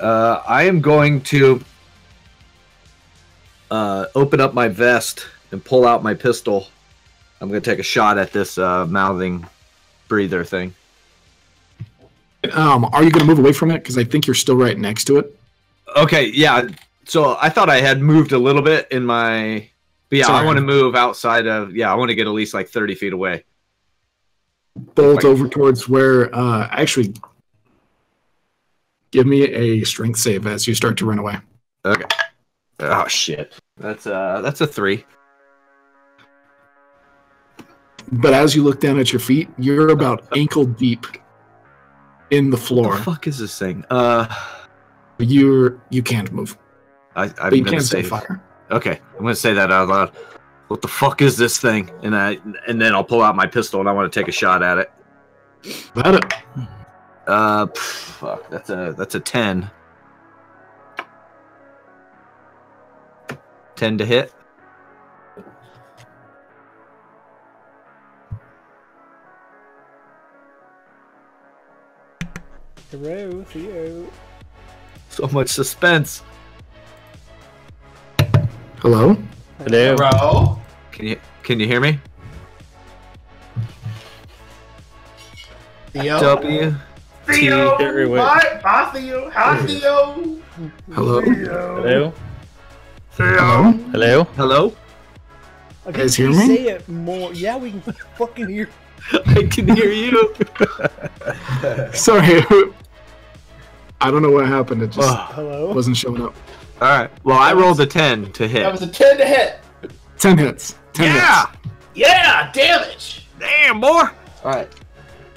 Uh, 0.00 0.42
I 0.46 0.64
am 0.64 0.80
going 0.80 1.20
to 1.22 1.60
uh, 3.70 4.06
open 4.14 4.40
up 4.40 4.54
my 4.54 4.68
vest 4.68 5.26
and 5.50 5.64
pull 5.64 5.86
out 5.86 6.02
my 6.02 6.14
pistol. 6.14 6.68
I'm 7.40 7.48
gonna 7.48 7.60
take 7.60 7.78
a 7.78 7.82
shot 7.84 8.18
at 8.18 8.32
this 8.32 8.58
uh, 8.58 8.86
mouthing 8.86 9.46
breather 10.08 10.44
thing. 10.44 10.74
um, 12.52 12.84
are 12.92 13.02
you 13.02 13.10
going 13.10 13.20
to 13.20 13.26
move 13.26 13.38
away 13.38 13.52
from 13.52 13.70
it? 13.70 13.78
Because 13.78 13.98
I 13.98 14.04
think 14.04 14.26
you're 14.26 14.34
still 14.34 14.56
right 14.56 14.78
next 14.78 15.04
to 15.06 15.18
it. 15.18 15.36
Okay, 15.96 16.26
yeah. 16.28 16.68
So 17.04 17.36
I 17.40 17.48
thought 17.48 17.68
I 17.70 17.80
had 17.80 18.00
moved 18.00 18.32
a 18.32 18.38
little 18.38 18.62
bit 18.62 18.88
in 18.90 19.04
my. 19.04 19.68
But 20.10 20.18
yeah, 20.18 20.28
I 20.28 20.44
want 20.44 20.56
to 20.58 20.62
move 20.64 20.94
outside 20.94 21.46
of. 21.46 21.74
Yeah, 21.74 21.90
I 21.90 21.96
want 21.96 22.10
to 22.10 22.14
get 22.14 22.26
at 22.26 22.32
least 22.32 22.54
like 22.54 22.68
30 22.68 22.94
feet 22.94 23.12
away. 23.12 23.44
Bolt 24.76 25.16
Like- 25.16 25.24
over 25.24 25.48
towards 25.48 25.88
where. 25.88 26.32
Uh, 26.34 26.68
actually, 26.70 27.14
give 29.10 29.26
me 29.26 29.42
a 29.44 29.84
strength 29.84 30.18
save 30.18 30.46
as 30.46 30.66
you 30.66 30.74
start 30.74 30.96
to 30.98 31.06
run 31.06 31.18
away. 31.18 31.38
Okay. 31.84 32.04
Oh 32.80 33.06
shit. 33.06 33.54
That's 33.78 34.06
uh 34.06 34.40
that's 34.42 34.60
a 34.60 34.66
three. 34.66 35.04
But 38.12 38.34
as 38.34 38.54
you 38.54 38.62
look 38.62 38.80
down 38.80 38.98
at 38.98 39.12
your 39.12 39.20
feet, 39.20 39.48
you're 39.58 39.88
about 39.88 40.28
ankle 40.36 40.64
deep 40.64 41.06
in 42.30 42.50
the 42.50 42.56
floor. 42.56 42.90
What 42.90 42.98
the 42.98 43.02
fuck 43.04 43.26
is 43.26 43.38
this 43.38 43.58
thing? 43.58 43.84
Uh, 43.90 44.26
You're 45.18 45.80
you 45.90 46.02
can't 46.02 46.32
move, 46.32 46.56
I, 47.14 47.24
I'm 47.24 47.32
but 47.36 47.52
you 47.56 47.64
gonna 47.64 47.78
can 47.78 47.84
set 47.84 48.02
say. 48.04 48.08
fire. 48.08 48.42
Okay, 48.70 49.00
I'm 49.14 49.22
gonna 49.22 49.34
say 49.34 49.54
that 49.54 49.72
out 49.72 49.88
loud. 49.88 50.10
What 50.68 50.82
the 50.82 50.88
fuck 50.88 51.22
is 51.22 51.36
this 51.36 51.58
thing? 51.58 51.90
And 52.02 52.14
I 52.14 52.38
and 52.68 52.80
then 52.80 52.94
I'll 52.94 53.04
pull 53.04 53.22
out 53.22 53.34
my 53.36 53.46
pistol 53.46 53.80
and 53.80 53.88
I 53.88 53.92
want 53.92 54.12
to 54.12 54.20
take 54.20 54.28
a 54.28 54.32
shot 54.32 54.62
at 54.62 54.78
it. 54.78 54.92
That 55.94 56.14
it. 56.14 56.68
Uh, 57.26 57.66
pff, 57.66 57.76
fuck. 57.76 58.50
That's 58.50 58.70
a 58.70 58.94
that's 58.96 59.14
a 59.14 59.20
ten. 59.20 59.70
Ten 63.74 63.98
to 63.98 64.06
hit. 64.06 64.32
Hello, 72.90 73.42
Theo. 73.48 74.06
So 75.10 75.26
much 75.28 75.48
suspense. 75.48 76.22
Hello. 78.78 79.16
Hello. 79.58 79.96
Hello. 79.98 80.60
Can 80.92 81.06
you 81.08 81.20
can 81.42 81.58
you 81.58 81.66
hear 81.66 81.80
me? 81.80 81.98
Theo. 85.92 86.20
W. 86.20 86.74
Theo. 87.26 87.76
Here, 87.78 88.08
wait. 88.08 88.18
Bye. 88.18 88.60
Bye, 88.62 88.90
Theo. 88.92 89.30
Hi, 89.30 89.66
Theo. 89.66 90.38
Hello? 90.92 91.20
Hello. 91.20 92.12
Hello? 93.10 93.72
Hello. 93.72 94.24
Hello. 94.24 94.76
Okay, 95.86 95.98
guys 96.00 96.16
hear 96.16 96.28
please 96.28 96.48
me? 96.48 96.56
Say 96.56 96.68
it 96.68 96.88
more. 96.88 97.32
Yeah, 97.32 97.56
we 97.56 97.70
can 97.70 97.80
fucking 98.16 98.48
hear. 98.48 98.68
I 99.26 99.42
can 99.44 99.74
hear 99.74 99.90
you. 99.90 100.34
Sorry. 101.92 102.42
I 104.00 104.10
don't 104.10 104.22
know 104.22 104.30
what 104.30 104.46
happened. 104.46 104.82
It 104.82 104.92
just 104.92 105.08
Ugh. 105.08 105.34
Hello. 105.34 105.72
wasn't 105.72 105.96
showing 105.96 106.22
up. 106.22 106.34
All 106.80 106.88
right. 106.88 107.10
Well, 107.24 107.38
I 107.38 107.52
rolled 107.52 107.80
a 107.80 107.86
ten 107.86 108.32
to 108.32 108.46
hit. 108.46 108.62
That 108.62 108.72
was 108.72 108.82
a 108.82 108.88
10 108.88 109.18
to 109.18 109.24
hit. 109.24 109.60
10 110.18 110.38
hits. 110.38 110.76
10 110.92 111.06
yeah. 111.06 111.46
hits. 111.46 111.58
Yeah, 111.94 112.52
damage. 112.52 113.26
Damn, 113.38 113.80
boy. 113.80 113.88
All 113.88 114.10
right. 114.44 114.68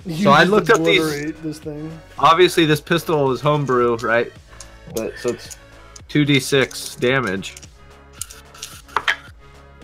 You 0.05 0.23
So 0.23 0.31
I 0.31 0.43
looked 0.43 0.69
up 0.69 0.83
these- 0.83 1.33
This 1.41 1.59
thing. 1.59 1.91
Obviously, 2.17 2.65
this 2.65 2.81
pistol 2.81 3.31
is 3.31 3.41
homebrew, 3.41 3.97
right? 3.97 4.31
But 4.95 5.17
so 5.19 5.29
it's 5.29 5.57
two 6.07 6.25
d 6.25 6.39
six 6.39 6.95
damage. 6.95 7.55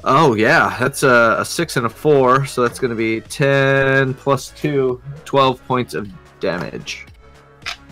Oh 0.04 0.36
yeah, 0.36 0.76
that's 0.80 1.04
a, 1.04 1.38
a 1.40 1.46
six 1.46 1.78
and 1.78 1.86
a 1.86 1.90
four, 1.90 2.46
so 2.46 2.62
that's 2.62 2.80
going 2.80 2.90
to 2.90 2.96
be 2.96 3.22
ten 3.22 4.14
plus 4.14 4.50
two, 4.52 5.02
12 5.26 5.66
points 5.68 5.94
of 5.96 6.08
damage. 6.40 7.06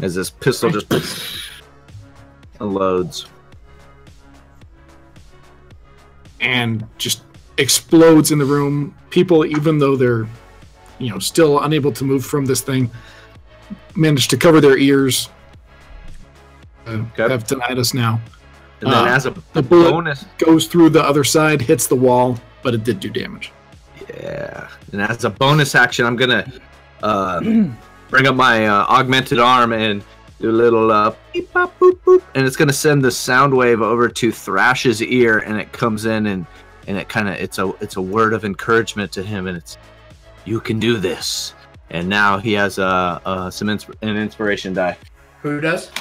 As 0.02 0.14
this 0.16 0.30
pistol 0.30 0.70
just 0.70 1.50
unloads. 2.60 3.26
And 6.40 6.86
just 6.98 7.24
explodes 7.58 8.32
in 8.32 8.38
the 8.40 8.46
room. 8.46 8.96
People, 9.10 9.46
even 9.46 9.78
though 9.78 9.96
they're, 9.96 10.28
you 11.04 11.12
know, 11.12 11.20
still 11.20 11.60
unable 11.62 11.92
to 11.92 12.04
move 12.04 12.26
from 12.26 12.46
this 12.46 12.62
thing, 12.62 12.90
managed 13.96 14.30
to 14.32 14.38
cover 14.38 14.60
their 14.62 14.78
ears. 14.78 15.30
Uh, 16.88 17.04
Okay. 17.14 17.30
Have 17.32 17.46
tinnitus 17.46 17.94
now. 17.94 18.20
And 18.82 18.92
then 18.92 19.08
Uh, 19.08 19.12
as 19.12 19.26
a 19.26 19.34
The 19.54 19.62
bullet 19.64 19.92
bonus, 19.92 20.26
goes 20.38 20.68
through 20.68 20.90
the 20.90 21.02
other 21.04 21.24
side, 21.24 21.62
hits 21.62 21.88
the 21.88 21.96
wall, 21.96 22.38
but 22.62 22.74
it 22.74 22.84
did 22.84 23.00
do 23.00 23.10
damage. 23.10 23.52
Yeah, 24.22 24.68
and 24.92 25.02
as 25.02 25.24
a 25.24 25.30
bonus 25.30 25.76
action, 25.76 26.06
I'm 26.06 26.16
gonna 26.18 26.52
uh, 27.02 27.40
bring 28.10 28.28
up 28.28 28.36
my 28.36 28.68
uh, 28.68 28.86
augmented 28.90 29.40
arm 29.40 29.72
and 29.72 30.04
do 30.42 30.50
a 30.50 30.52
little 30.52 30.92
uh, 30.92 31.14
beep, 31.32 31.52
bop, 31.54 31.78
boop, 31.80 31.98
boop, 32.06 32.22
and 32.36 32.46
it's 32.46 32.58
gonna 32.58 32.74
send 32.74 33.04
the 33.04 33.12
sound 33.12 33.56
wave 33.56 33.82
over 33.82 34.10
to 34.10 34.32
Thrash's 34.32 35.02
ear, 35.02 35.40
and 35.40 35.58
it 35.60 35.72
comes 35.72 36.06
in 36.06 36.28
and 36.28 36.46
and 36.88 36.98
it 36.98 37.08
kind 37.08 37.30
of 37.30 37.36
it's 37.36 37.60
a 37.60 37.72
it's 37.80 37.96
a 37.96 38.02
word 38.02 38.34
of 38.34 38.44
encouragement 38.44 39.12
to 39.14 39.24
him, 39.24 39.48
and 39.48 39.56
it's 39.56 39.78
you 40.46 40.60
can 40.60 40.80
do 40.80 40.98
this. 40.98 41.54
And 41.90 42.10
now 42.10 42.38
he 42.38 42.54
has 42.54 42.80
uh, 42.80 43.20
uh 43.26 43.50
some 43.52 43.68
insp- 43.68 43.96
an 44.02 44.18
inspiration 44.18 44.74
die. 44.74 44.98
Who 45.42 45.62
does? 45.62 45.92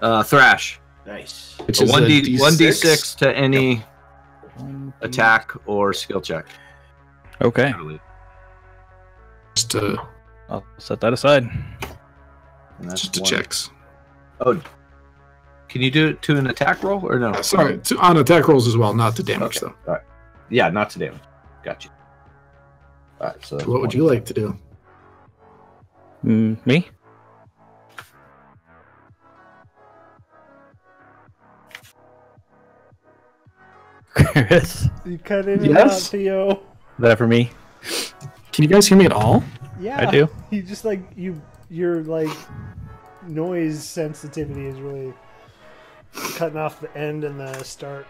Uh, 0.00 0.22
Thrash, 0.22 0.80
Nice. 1.06 1.56
Which 1.64 1.78
So 1.78 1.84
is 1.84 1.90
one 1.90 2.04
a 2.04 2.08
d 2.08 2.38
one 2.38 2.56
d 2.56 2.68
D6. 2.68 3.16
to 3.18 3.36
any 3.36 3.84
attack 5.00 5.52
or 5.66 5.92
skill 5.92 6.20
check. 6.20 6.46
Okay. 7.40 7.72
Just 9.54 9.70
to, 9.72 9.98
I'll 10.48 10.64
set 10.78 11.00
that 11.00 11.12
aside. 11.12 11.44
And 12.78 12.90
that's 12.90 13.02
just 13.02 13.14
to 13.14 13.20
one. 13.20 13.30
checks. 13.30 13.70
Oh, 14.40 14.60
can 15.68 15.82
you 15.82 15.90
do 15.90 16.08
it 16.08 16.22
to 16.22 16.36
an 16.36 16.46
attack 16.48 16.82
roll 16.82 17.04
or 17.04 17.18
no? 17.18 17.40
Sorry, 17.42 17.78
to, 17.78 17.98
on 17.98 18.16
attack 18.18 18.46
rolls 18.48 18.68
as 18.68 18.76
well, 18.76 18.94
not 18.94 19.16
to 19.16 19.22
damage 19.22 19.56
Okay. 19.58 19.66
though. 19.66 19.90
All 19.92 19.94
right. 19.98 20.04
Yeah, 20.50 20.68
not 20.70 20.90
to 20.90 20.98
damage. 20.98 21.20
Got 21.64 21.84
you. 23.22 23.26
All 23.28 23.32
right. 23.34 23.44
So 23.44 23.58
What 23.70 23.80
would 23.80 23.94
you 23.94 24.04
like 24.06 24.24
to 24.26 24.34
do? 24.34 24.56
Mm, 26.24 26.64
me? 26.66 26.88
Chris, 34.14 34.88
You 35.04 35.18
cut 35.18 35.48
in 35.48 35.60
and 35.60 35.70
Yes? 35.70 36.06
out, 36.06 36.10
Theo. 36.10 36.62
that 36.98 37.18
for 37.18 37.26
me? 37.26 37.50
Can 38.52 38.62
you 38.62 38.68
guys 38.68 38.86
hear 38.86 38.98
me 38.98 39.06
at 39.06 39.12
all? 39.12 39.42
Yeah, 39.80 40.06
I 40.06 40.10
do. 40.10 40.28
You 40.50 40.62
just 40.62 40.84
like 40.84 41.00
you. 41.16 41.40
Your 41.70 42.02
like 42.02 42.30
noise 43.26 43.82
sensitivity 43.82 44.66
is 44.66 44.78
really 44.78 45.14
cutting 46.34 46.58
off 46.58 46.80
the 46.80 46.94
end 46.96 47.24
and 47.24 47.40
the 47.40 47.62
start. 47.62 48.06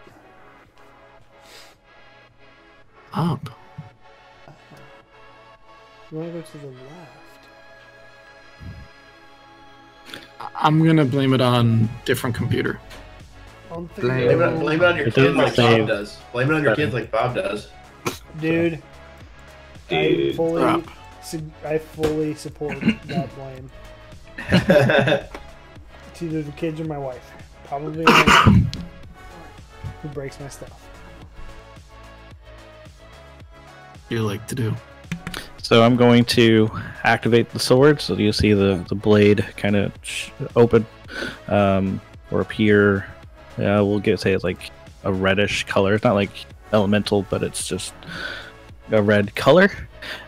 Up. 3.14 3.48
You 6.12 6.18
want 6.18 6.32
to 6.32 6.38
go 6.40 6.44
to 6.46 6.58
the 6.58 6.66
left? 6.66 7.10
I'm 10.56 10.84
gonna 10.84 11.04
blame 11.06 11.32
it 11.32 11.40
on 11.40 11.88
different 12.04 12.36
computer. 12.36 12.78
Blame 13.70 13.88
Blame 13.96 14.30
it, 14.30 14.42
on, 14.42 14.58
blame 14.58 14.82
it 14.82 14.84
on 14.84 14.96
your 14.96 15.06
It 15.06 15.14
kids 15.14 15.34
like 15.34 15.54
say- 15.54 15.78
Bob 15.78 15.88
does. 15.88 16.18
Blame 16.32 16.50
it 16.50 16.54
on 16.54 16.62
your 16.62 16.76
kids 16.76 16.92
like 16.92 17.10
Bob 17.10 17.34
does. 17.34 17.68
dude. 18.40 18.82
Dude 19.88 20.32
I 20.32 20.36
fully, 20.36 20.84
su- 21.22 21.50
I 21.64 21.78
fully 21.78 22.34
support 22.34 22.78
that 23.06 23.28
blame. 23.34 23.70
It's 26.12 26.22
either 26.22 26.42
the 26.42 26.52
kids 26.52 26.78
or 26.78 26.84
my 26.84 26.98
wife. 26.98 27.30
Probably 27.64 28.04
my 28.04 28.24
wife, 28.46 28.84
who 30.02 30.08
breaks 30.10 30.38
my 30.38 30.48
stuff. 30.48 30.86
You 34.10 34.20
like 34.22 34.46
to 34.48 34.54
do? 34.54 34.74
So 35.62 35.82
I'm 35.82 35.96
going 35.96 36.24
to 36.26 36.70
activate 37.04 37.50
the 37.50 37.58
sword, 37.58 38.00
so 38.00 38.14
you'll 38.14 38.32
see 38.32 38.52
the, 38.52 38.84
the 38.88 38.96
blade 38.96 39.46
kind 39.56 39.76
of 39.76 39.92
sh- 40.02 40.30
open 40.56 40.84
um, 41.46 42.00
or 42.32 42.40
appear. 42.40 43.06
Yeah, 43.56 43.80
we'll 43.80 44.00
get 44.00 44.18
say 44.18 44.32
it's 44.32 44.44
like 44.44 44.70
a 45.04 45.12
reddish 45.12 45.64
color. 45.64 45.94
It's 45.94 46.04
not 46.04 46.14
like 46.14 46.32
elemental, 46.72 47.22
but 47.30 47.42
it's 47.44 47.66
just 47.66 47.94
a 48.90 49.00
red 49.00 49.34
color. 49.36 49.70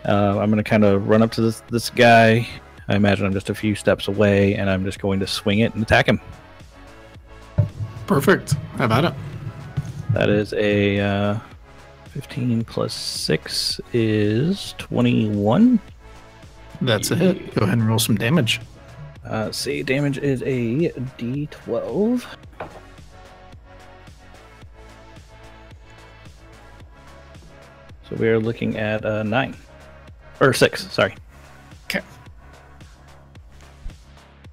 Uh, 0.07 0.39
I'm 0.39 0.51
going 0.51 0.63
to 0.63 0.69
kind 0.69 0.85
of 0.85 1.09
run 1.09 1.21
up 1.21 1.33
to 1.33 1.41
this 1.41 1.63
this 1.69 1.91
guy. 1.91 2.49
I 2.87 2.95
imagine 2.97 3.27
I'm 3.27 3.33
just 3.33 3.51
a 3.51 3.55
few 3.55 3.75
steps 3.75 4.09
away, 4.09 4.55
and 4.55 4.71
I'm 4.71 4.85
just 4.85 5.01
going 5.01 5.19
to 5.21 5.27
swing 5.27 5.59
it 5.61 5.75
and 5.75 5.83
attack 5.83 6.07
him. 6.07 6.21
Perfect. 8.07 8.53
How 8.77 8.85
about 8.85 9.05
it? 9.05 9.15
That 10.13 10.29
is 10.29 10.53
a 10.53 11.01
uh, 11.01 11.39
15 12.15 12.63
plus 12.63 12.95
6 12.95 13.81
is 13.93 14.77
21. 14.79 15.81
That's 16.81 17.11
a 17.11 17.17
hit. 17.17 17.53
Go 17.57 17.65
ahead 17.65 17.79
and 17.79 17.89
roll 17.89 17.99
some 17.99 18.15
damage. 18.15 18.61
Uh, 19.25 19.51
see, 19.51 19.83
damage 19.83 20.19
is 20.19 20.41
a 20.43 20.91
d12. 21.19 22.25
So 28.09 28.17
we 28.17 28.29
are 28.29 28.39
looking 28.39 28.79
at 28.79 29.05
uh, 29.05 29.25
9. 29.25 29.57
Or 30.41 30.53
6, 30.53 30.93
sorry. 30.93 31.17
Okay. 31.87 32.01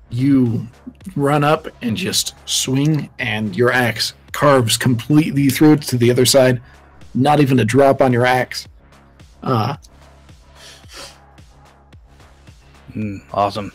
You 0.10 0.66
run 1.16 1.44
up 1.44 1.68
and 1.84 1.96
just 1.96 2.34
swing, 2.50 3.08
and 3.20 3.56
your 3.56 3.72
axe 3.72 4.16
carves 4.32 4.78
completely 4.78 5.50
through 5.50 5.74
it 5.74 5.84
to 5.84 5.98
the 5.98 6.10
other 6.10 6.26
side. 6.26 6.60
Not 7.14 7.40
even 7.40 7.60
a 7.60 7.66
drop 7.66 8.02
on 8.02 8.14
your 8.14 8.26
axe. 8.26 8.68
Uh, 9.44 9.76
Mm, 12.94 13.22
awesome. 13.34 13.72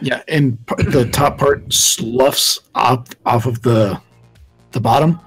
yeah, 0.00 0.22
and 0.28 0.56
the 0.78 1.08
top 1.12 1.36
part 1.38 1.72
sloughs 1.72 2.60
off 2.76 3.08
off 3.26 3.46
of 3.46 3.60
the 3.62 4.00
the 4.70 4.80
bottom, 4.80 5.18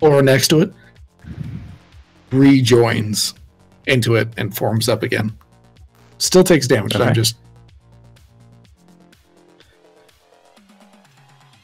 or 0.00 0.20
next 0.20 0.48
to 0.48 0.60
it, 0.62 0.72
rejoins 2.32 3.34
into 3.86 4.16
it 4.16 4.28
and 4.36 4.56
forms 4.56 4.88
up 4.88 5.04
again. 5.04 5.32
Still 6.18 6.42
takes 6.42 6.66
damage. 6.66 6.96
Okay. 6.96 7.04
I'm 7.04 7.14
just 7.14 7.36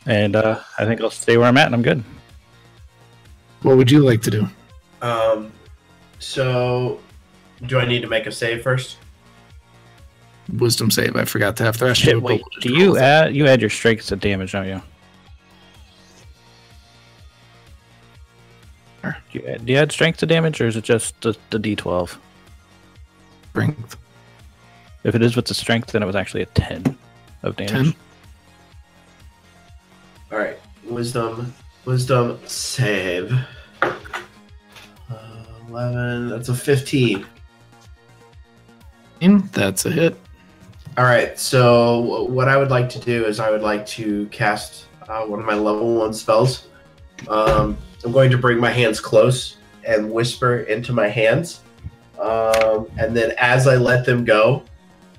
And 0.07 0.37
uh, 0.37 0.61
I 0.79 0.85
think 0.85 1.01
I'll 1.01 1.11
stay 1.11 1.37
where 1.37 1.47
I'm 1.49 1.57
at 1.57 1.67
and 1.67 1.75
I'm 1.75 1.83
good. 1.83 2.03
What 3.63 3.77
would 3.77 3.91
you 3.91 4.01
like 4.01 4.23
to 4.23 4.31
do? 4.31 4.49
Um, 5.03 5.53
so, 6.19 7.01
do 7.67 7.79
I 7.79 7.87
need 7.87 8.03
to 8.03 8.09
make 8.09 8.27
a 8.27 8.33
save 8.33 8.63
first? 8.63 8.99
Wisdom 10.59 10.91
save. 10.91 11.17
I 11.17 11.25
forgot 11.25 11.57
to 11.59 11.65
have 11.65 11.77
thrash. 11.77 11.99
Shit, 11.99 12.13
do 12.13 12.19
it, 12.19 12.21
but 12.21 12.29
wait, 12.29 12.43
do 12.61 12.73
you 12.73 12.93
with 12.93 13.01
it. 13.01 13.05
add 13.05 13.37
you 13.37 13.47
add 13.47 13.61
your 13.61 13.71
strength 13.71 14.07
to 14.09 14.17
damage, 14.17 14.53
don't 14.53 14.67
you? 14.67 14.83
Sure. 19.03 19.17
Do 19.33 19.39
you 19.39 19.47
add, 19.47 19.67
do 19.67 19.73
you 19.73 19.79
add 19.79 19.93
strength 19.93 20.19
to 20.21 20.27
damage, 20.27 20.61
or 20.61 20.67
is 20.67 20.77
it 20.77 20.85
just 20.85 21.21
the, 21.21 21.37
the 21.51 21.59
d12? 21.59 22.17
strength? 23.51 23.97
If 25.05 25.15
it 25.15 25.23
is 25.23 25.37
with 25.37 25.47
the 25.47 25.55
strength, 25.55 25.93
then 25.93 26.03
it 26.03 26.07
was 26.07 26.17
actually 26.17 26.43
a 26.43 26.47
10. 26.47 26.97
of 27.43 27.57
damage. 27.57 27.73
10. 27.73 27.95
All 30.33 30.39
right, 30.39 30.59
wisdom, 30.85 31.53
wisdom 31.85 32.39
save. 32.47 33.33
Uh, 33.83 35.45
Eleven. 35.69 36.29
That's 36.29 36.49
a 36.49 36.55
fifteen. 36.55 37.27
That's 39.53 39.85
a 39.87 39.91
hit. 39.91 40.17
All 40.97 41.05
right. 41.05 41.39
So 41.39 42.25
what 42.25 42.49
I 42.49 42.57
would 42.57 42.71
like 42.71 42.89
to 42.91 42.99
do 42.99 43.25
is 43.27 43.39
I 43.39 43.51
would 43.51 43.63
like 43.63 43.87
to 43.87 44.27
cast 44.29 44.87
uh, 45.09 45.23
one 45.25 45.39
of 45.41 45.47
my 45.47 45.55
level 45.55 45.97
one 45.97 46.13
spells. 46.13 46.69
Um, 47.29 47.77
I'm 48.05 48.13
going 48.13 48.31
to 48.31 48.39
bring 48.39 48.59
my 48.59 48.71
hands 48.71 48.99
close 48.99 49.59
and 49.87 50.11
whisper 50.11 50.61
into 50.61 50.93
my 50.93 51.09
hands, 51.09 51.61
um, 52.19 52.89
and 52.99 53.17
then 53.17 53.33
as 53.39 53.67
I 53.67 53.77
let 53.77 54.07
them 54.07 54.25
go, 54.25 54.63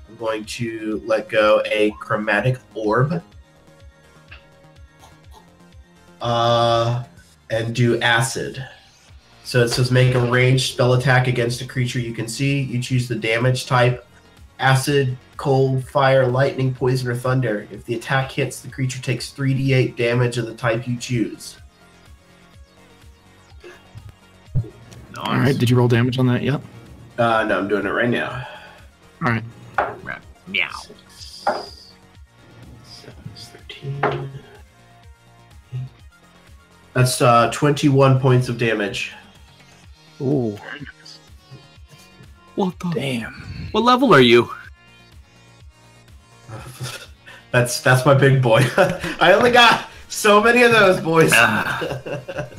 I'm 0.09 0.15
going 0.15 0.45
to 0.45 1.01
let 1.05 1.29
go 1.29 1.61
a 1.65 1.91
chromatic 1.99 2.57
orb. 2.73 3.23
Uh, 6.21 7.03
and 7.49 7.75
do 7.75 7.99
acid. 8.01 8.65
So 9.43 9.63
it 9.63 9.69
says 9.69 9.91
make 9.91 10.15
a 10.15 10.19
ranged 10.19 10.73
spell 10.73 10.93
attack 10.93 11.27
against 11.27 11.61
a 11.61 11.67
creature 11.67 11.99
you 11.99 12.13
can 12.13 12.27
see. 12.27 12.61
You 12.61 12.81
choose 12.81 13.07
the 13.07 13.15
damage 13.15 13.65
type 13.65 14.05
acid, 14.59 15.17
cold, 15.37 15.83
fire, 15.83 16.27
lightning, 16.27 16.73
poison, 16.73 17.09
or 17.09 17.15
thunder. 17.15 17.67
If 17.71 17.83
the 17.85 17.95
attack 17.95 18.31
hits, 18.31 18.61
the 18.61 18.69
creature 18.69 19.01
takes 19.01 19.33
3d8 19.33 19.95
damage 19.97 20.37
of 20.37 20.45
the 20.45 20.53
type 20.53 20.87
you 20.87 20.97
choose. 20.97 21.57
All 25.17 25.35
right. 25.35 25.57
Did 25.57 25.69
you 25.69 25.75
roll 25.75 25.87
damage 25.87 26.17
on 26.17 26.27
that 26.27 26.41
yet? 26.41 26.61
Uh, 27.17 27.43
no, 27.43 27.59
I'm 27.59 27.67
doing 27.67 27.85
it 27.85 27.89
right 27.89 28.09
now. 28.09 28.47
All 29.23 29.31
right. 29.31 29.43
Meow. 30.47 30.69
Seven 32.83 33.15
13. 33.35 34.29
That's 36.93 37.21
uh, 37.21 37.49
21 37.51 38.19
points 38.19 38.49
of 38.49 38.57
damage. 38.57 39.13
Ooh, 40.19 40.57
What 42.55 42.77
the? 42.79 42.89
damn. 42.93 43.69
What 43.71 43.83
level 43.83 44.13
are 44.13 44.19
you? 44.21 44.49
That's 47.51 47.81
that's 47.81 48.05
my 48.05 48.13
big 48.13 48.41
boy. 48.41 48.61
I 49.19 49.33
only 49.33 49.51
got 49.51 49.87
so 50.07 50.41
many 50.41 50.63
of 50.63 50.71
those 50.71 50.99
boys. 51.01 51.31
Ah. 51.33 52.47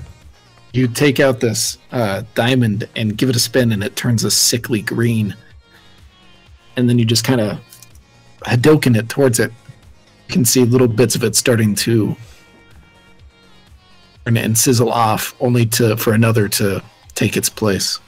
You 0.75 0.89
take 0.89 1.21
out 1.21 1.39
this 1.41 1.77
uh, 1.91 2.23
diamond 2.35 2.89
and 2.97 3.15
give 3.15 3.29
it 3.29 3.37
a 3.37 3.39
spin, 3.39 3.73
and 3.73 3.85
it 3.85 3.95
turns 3.95 4.25
a 4.25 4.31
sickly 4.31 4.81
green. 4.81 5.37
And 6.79 6.89
then 6.89 6.99
you 6.99 7.05
just 7.05 7.25
kind 7.25 7.43
of 7.43 7.61
Hadoken 8.47 8.97
it 8.97 9.11
towards 9.11 9.39
it. 9.39 9.53
You 10.29 10.33
can 10.33 10.47
see 10.47 10.65
little 10.65 10.89
bits 10.89 11.15
of 11.15 11.25
it 11.25 11.37
starting 11.37 11.75
to 11.75 12.17
turn 14.25 14.37
and 14.37 14.57
sizzle 14.57 14.91
off, 14.91 15.35
only 15.41 15.67
to 15.67 15.97
for 15.97 16.13
another 16.13 16.49
to 16.49 16.83
take 17.15 17.37
its 17.37 17.49
place. 17.49 17.99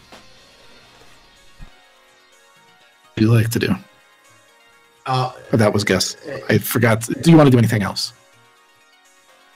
What 1.59 3.17
do 3.17 3.25
you 3.25 3.33
like 3.33 3.51
to 3.51 3.59
do? 3.59 3.75
Uh, 5.07 5.33
Or 5.53 5.59
that 5.59 5.73
was 5.73 5.85
guess. 5.85 6.17
I 6.49 6.59
forgot. 6.59 7.03
Do 7.03 7.31
you 7.31 7.37
want 7.37 7.47
to 7.47 7.51
do 7.51 7.59
anything 7.59 7.83
else? 7.83 8.13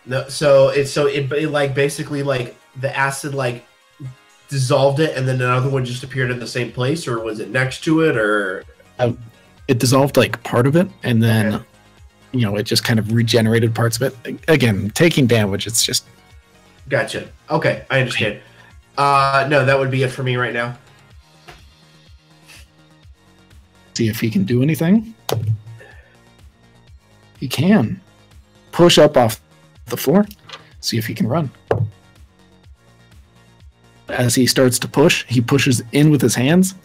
no, 0.06 0.26
so 0.28 0.68
it's 0.68 0.90
so 0.90 1.06
it, 1.06 1.30
it 1.32 1.50
like 1.50 1.74
basically 1.74 2.22
like 2.22 2.56
the 2.80 2.94
acid 2.96 3.34
like 3.34 3.64
dissolved 4.48 5.00
it, 5.00 5.16
and 5.16 5.26
then 5.28 5.36
another 5.36 5.68
one 5.68 5.84
just 5.84 6.02
appeared 6.02 6.30
in 6.30 6.38
the 6.38 6.46
same 6.46 6.72
place, 6.72 7.06
or 7.08 7.18
was 7.22 7.40
it 7.40 7.50
next 7.50 7.82
to 7.84 8.02
it, 8.02 8.16
or 8.16 8.64
It 9.68 9.78
dissolved 9.78 10.16
like 10.16 10.42
part 10.44 10.66
of 10.66 10.76
it, 10.76 10.88
and 11.02 11.22
then 11.22 11.54
Okay. 11.56 11.64
you 12.32 12.40
know 12.42 12.56
it 12.56 12.62
just 12.64 12.84
kind 12.84 12.98
of 12.98 13.12
regenerated 13.12 13.74
parts 13.74 14.00
of 14.00 14.02
it. 14.02 14.40
Again, 14.48 14.90
taking 14.94 15.26
damage. 15.26 15.66
It's 15.66 15.82
just 15.82 16.04
gotcha? 16.88 17.28
Okay, 17.50 17.84
I 17.90 18.00
understand. 18.00 18.40
Uh, 18.96 19.46
no, 19.48 19.64
that 19.64 19.78
would 19.78 19.90
be 19.90 20.02
it 20.02 20.10
for 20.10 20.22
me 20.22 20.36
right 20.36 20.52
now. 20.52 20.76
see 23.98 24.08
if 24.08 24.20
he 24.20 24.30
can 24.30 24.44
do 24.44 24.62
anything. 24.62 25.12
He 27.40 27.48
can 27.48 28.00
push 28.70 28.96
up 28.96 29.16
off 29.16 29.40
the 29.86 29.96
floor. 29.96 30.24
See 30.80 30.98
if 30.98 31.06
he 31.06 31.14
can 31.14 31.26
run. 31.26 31.50
As 34.08 34.36
he 34.36 34.46
starts 34.46 34.78
to 34.78 34.88
push, 34.88 35.24
he 35.26 35.40
pushes 35.40 35.82
in 35.90 36.10
with 36.10 36.22
his 36.22 36.36
hands, 36.36 36.76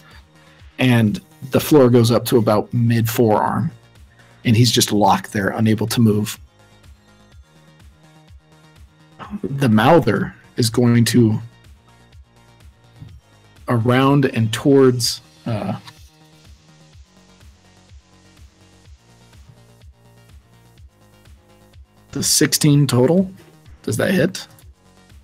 and 0.79 1.21
the 1.51 1.59
floor 1.59 1.89
goes 1.89 2.09
up 2.09 2.25
to 2.25 2.37
about 2.37 2.73
mid 2.73 3.07
forearm, 3.07 3.69
and 4.43 4.57
he's 4.57 4.71
just 4.71 4.91
locked 4.91 5.31
there, 5.33 5.49
unable 5.49 5.87
to 5.87 6.01
move. 6.01 6.39
The 9.41 9.69
mouther 9.69 10.35
is 10.57 10.69
going 10.69 11.05
to 11.05 11.39
around 13.67 14.25
and 14.25 14.51
towards 14.53 15.21
uh, 15.45 15.79
the 22.11 22.23
16 22.23 22.87
total. 22.87 23.31
Does 23.83 23.97
that 23.97 24.11
hit? 24.11 24.47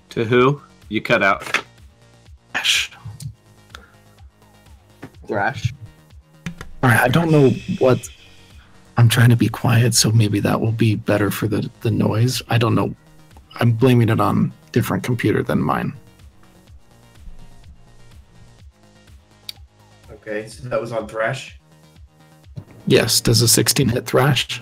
To 0.10 0.26
who? 0.26 0.62
You 0.90 1.02
cut 1.02 1.24
out. 1.24 1.64
Gosh. 2.54 2.92
Thrash. 5.28 5.74
All 6.82 6.90
right, 6.90 7.00
I 7.00 7.08
don't 7.08 7.32
know 7.32 7.52
what. 7.78 8.10
I'm 8.98 9.08
trying 9.08 9.30
to 9.30 9.36
be 9.36 9.48
quiet, 9.48 9.94
so 9.94 10.12
maybe 10.12 10.40
that 10.42 10.60
will 10.60 10.74
be 10.74 10.96
better 10.96 11.32
for 11.32 11.48
the, 11.48 11.70
the 11.82 11.92
noise. 11.92 12.42
I 12.50 12.58
don't 12.58 12.76
know. 12.76 12.96
I'm 13.56 13.72
blaming 13.72 14.10
it 14.10 14.20
on 14.20 14.52
different 14.72 15.04
computer 15.04 15.44
than 15.44 15.62
mine. 15.62 15.94
Okay, 20.12 20.48
so 20.48 20.68
that 20.70 20.80
was 20.80 20.92
on 20.92 21.08
Thrash. 21.08 21.60
Yes, 22.88 23.22
does 23.22 23.42
a 23.42 23.48
16 23.48 23.90
hit 23.90 24.06
Thrash? 24.06 24.62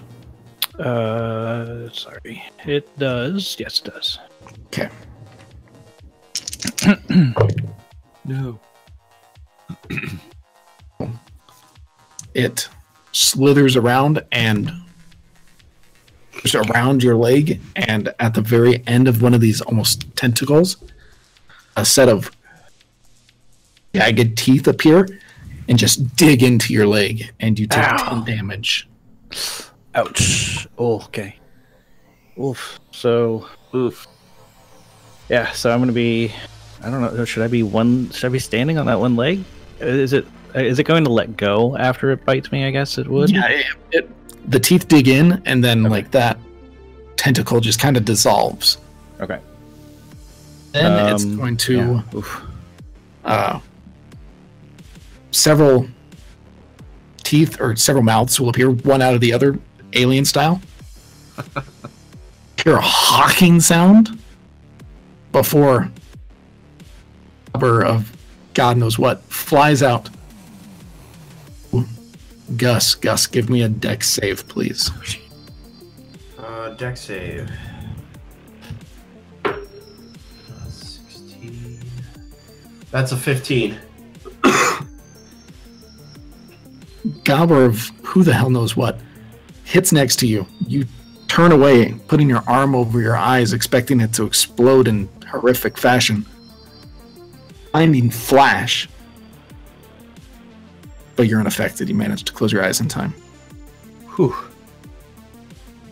Uh, 0.80 1.90
sorry. 1.90 2.44
It 2.66 2.98
does. 2.98 3.56
Yes, 3.60 3.82
it 3.82 3.92
does. 3.94 4.20
Okay. 4.68 4.90
No. 8.28 8.60
It 12.34 12.68
slithers 13.14 13.78
around 13.78 14.22
and 14.34 14.70
just 16.52 16.70
around 16.70 17.04
your 17.04 17.16
leg, 17.16 17.60
and 17.76 18.14
at 18.20 18.34
the 18.34 18.42
very 18.42 18.84
end 18.88 19.08
of 19.08 19.22
one 19.22 19.34
of 19.34 19.42
these 19.42 19.62
almost 19.62 20.16
tentacles, 20.16 20.78
a 21.76 21.86
set 21.86 22.10
of 22.10 22.32
jagged 23.94 24.38
teeth 24.38 24.68
appear 24.68 25.08
and 25.68 25.78
just 25.78 26.16
dig 26.16 26.44
into 26.44 26.74
your 26.74 26.88
leg, 26.88 27.32
and 27.40 27.60
you 27.60 27.68
take 27.68 27.84
Ow. 27.84 28.24
10 28.24 28.38
damage. 28.38 28.88
Ouch. 29.96 30.68
Oh, 30.78 30.96
okay. 31.06 31.36
Oof. 32.40 32.80
So, 32.92 33.48
Oof. 33.74 34.08
yeah, 35.30 35.52
so 35.52 35.72
I'm 35.72 35.80
going 35.80 35.88
to 35.88 35.94
be. 35.94 36.32
I 36.84 36.90
don't 36.90 37.02
know. 37.02 37.26
Should 37.26 37.44
I 37.44 37.48
be 37.48 37.64
one? 37.64 38.12
Should 38.12 38.28
I 38.28 38.30
be 38.30 38.40
standing 38.40 38.78
on 38.78 38.86
that 38.86 39.00
one 39.00 39.16
leg? 39.16 39.44
Is 39.80 40.14
it? 40.14 40.28
Is 40.54 40.80
it 40.80 40.84
going 40.84 41.04
to 41.04 41.12
let 41.12 41.36
go 41.36 41.76
after 41.78 42.12
it 42.12 42.24
bites 42.26 42.52
me? 42.52 42.64
I 42.66 42.72
guess 42.72 42.98
it 42.98 43.08
would. 43.08 43.32
Yeah, 43.32 43.48
it, 43.48 43.66
it, 43.92 44.10
the 44.48 44.60
teeth 44.60 44.88
dig 44.88 45.08
in, 45.08 45.42
and 45.46 45.64
then 45.64 45.84
like 45.84 46.12
that 46.12 46.40
tentacle 47.18 47.60
just 47.60 47.80
kind 47.80 47.98
of 47.98 48.06
dissolves. 48.06 48.78
Okay. 49.20 49.40
Then 50.72 51.14
it's 51.14 51.24
Um, 51.24 51.38
going 51.38 51.58
to 51.58 52.04
yeah. 52.14 52.22
Uh, 53.26 53.60
several 55.32 55.88
teeth 57.24 57.60
or 57.60 57.76
several 57.76 58.04
mouths 58.04 58.40
will 58.40 58.50
appear, 58.50 58.70
one 58.72 59.02
out 59.02 59.14
of 59.14 59.22
the 59.22 59.34
other, 59.34 59.60
alien 59.94 60.24
style. 60.24 60.62
Hear 62.64 62.76
a 62.76 62.82
hawking 62.82 63.60
sound 63.60 64.18
before 65.32 65.90
cover 67.54 67.84
of 67.86 68.16
God 68.54 68.78
knows 68.78 68.98
what 68.98 69.22
flies 69.24 69.84
out. 69.84 70.10
Gus, 72.56 72.96
Gus, 72.96 73.28
give 73.28 73.50
me 73.50 73.62
a 73.62 73.70
dex 73.70 74.10
save, 74.10 74.48
please. 74.48 74.90
Uh, 76.38 76.70
dex 76.70 77.02
save. 77.02 77.52
Uh, 79.44 79.58
16. 80.70 81.82
That's 82.92 83.12
a 83.12 83.18
15. 83.18 83.78
gobbler 87.24 87.66
of 87.66 87.92
who 88.04 88.24
the 88.24 88.34
hell 88.34 88.50
knows 88.50 88.76
what 88.78 89.00
hits 89.66 89.92
next 89.92 90.16
to 90.18 90.28
you. 90.28 90.48
You 90.66 90.86
turn 91.28 91.52
away, 91.52 91.94
putting 92.08 92.30
your 92.30 92.44
arm 92.48 92.74
over 92.74 93.02
your 93.02 93.18
eyes, 93.18 93.54
expecting 93.54 94.00
it 94.00 94.14
to 94.14 94.24
explode 94.24 94.88
in 94.88 95.10
horrific 95.30 95.78
fashion. 95.78 96.26
Finding 97.74 98.10
flash. 98.10 98.88
But 101.18 101.28
you're 101.28 101.42
unaffected. 101.42 101.90
You 101.90 101.96
managed 101.96 102.28
to 102.28 102.34
close 102.34 102.54
your 102.54 102.64
eyes 102.64 102.80
in 102.80 102.88
time. 102.88 103.14
Whew. 104.16 104.34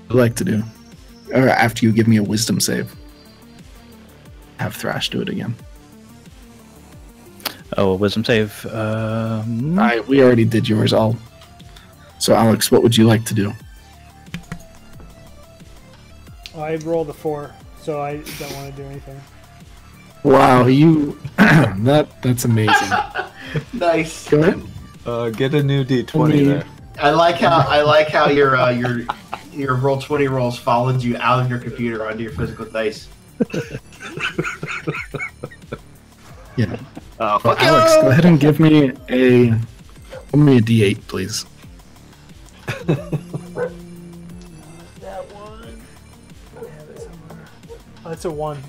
you 0.09 0.15
like 0.15 0.35
to 0.35 0.45
do? 0.45 0.63
Or 1.33 1.49
after 1.49 1.85
you 1.85 1.91
give 1.91 2.07
me 2.07 2.17
a 2.17 2.23
wisdom 2.23 2.61
save, 2.61 2.95
have 4.57 4.75
Thrash 4.75 5.09
do 5.09 5.21
it 5.21 5.27
again. 5.27 5.55
Oh, 7.75 7.91
a 7.91 7.95
wisdom 7.95 8.23
save. 8.23 8.65
Um, 8.67 9.77
I 9.77 9.99
we 10.01 10.21
already 10.23 10.45
did 10.45 10.69
yours 10.69 10.93
all. 10.93 11.17
So 12.19 12.33
Alex, 12.33 12.71
what 12.71 12.83
would 12.83 12.95
you 12.95 13.05
like 13.05 13.25
to 13.25 13.33
do? 13.33 13.51
I 16.55 16.75
rolled 16.77 17.09
a 17.09 17.13
four, 17.13 17.53
so 17.81 18.01
I 18.01 18.17
don't 18.39 18.53
want 18.53 18.75
to 18.75 18.81
do 18.81 18.87
anything. 18.87 19.19
Wow, 20.23 20.67
you 20.67 21.19
that 21.37 22.07
that's 22.21 22.45
amazing. 22.45 22.91
Nice. 23.71 24.29
Go 24.29 24.41
ahead. 24.41 24.61
Uh, 25.05 25.29
get 25.29 25.53
a 25.53 25.61
new 25.63 25.83
D20 25.83 26.15
Only- 26.15 26.43
there. 26.45 26.65
I 26.97 27.09
like 27.11 27.35
how 27.35 27.57
I 27.67 27.81
like 27.81 28.07
how 28.07 28.29
your 28.29 28.55
uh, 28.55 28.69
your 28.69 29.01
your 29.51 29.75
roll 29.75 29.99
twenty 29.99 30.27
rolls 30.29 30.57
followed 30.57 31.03
you 31.03 31.17
out 31.17 31.41
of 31.43 31.49
your 31.49 31.59
computer 31.59 32.07
onto 32.07 32.23
your 32.23 32.31
physical 32.31 32.65
dice. 32.65 33.07
Yeah. 36.57 36.77
Oh, 37.19 37.37
Well, 37.43 37.57
Alex, 37.57 37.95
go 37.95 38.09
ahead 38.11 38.23
and 38.23 38.39
give 38.39 38.61
me 38.61 38.93
a 39.09 39.47
give 39.49 39.59
me 40.35 40.57
a 40.57 40.61
D8, 40.61 41.01
please. 41.07 41.45
That 45.01 45.25
one. 45.33 45.81
Oh, 48.05 48.09
that's 48.09 48.23
a 48.23 48.31
one. 48.31 48.63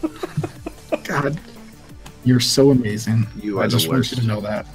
God, 1.04 1.40
you're 2.24 2.40
so 2.40 2.70
amazing. 2.70 3.26
You 3.36 3.60
I 3.60 3.66
just 3.66 3.88
want 3.88 4.10
you 4.10 4.16
to 4.16 4.26
know 4.26 4.40
that. 4.40 4.66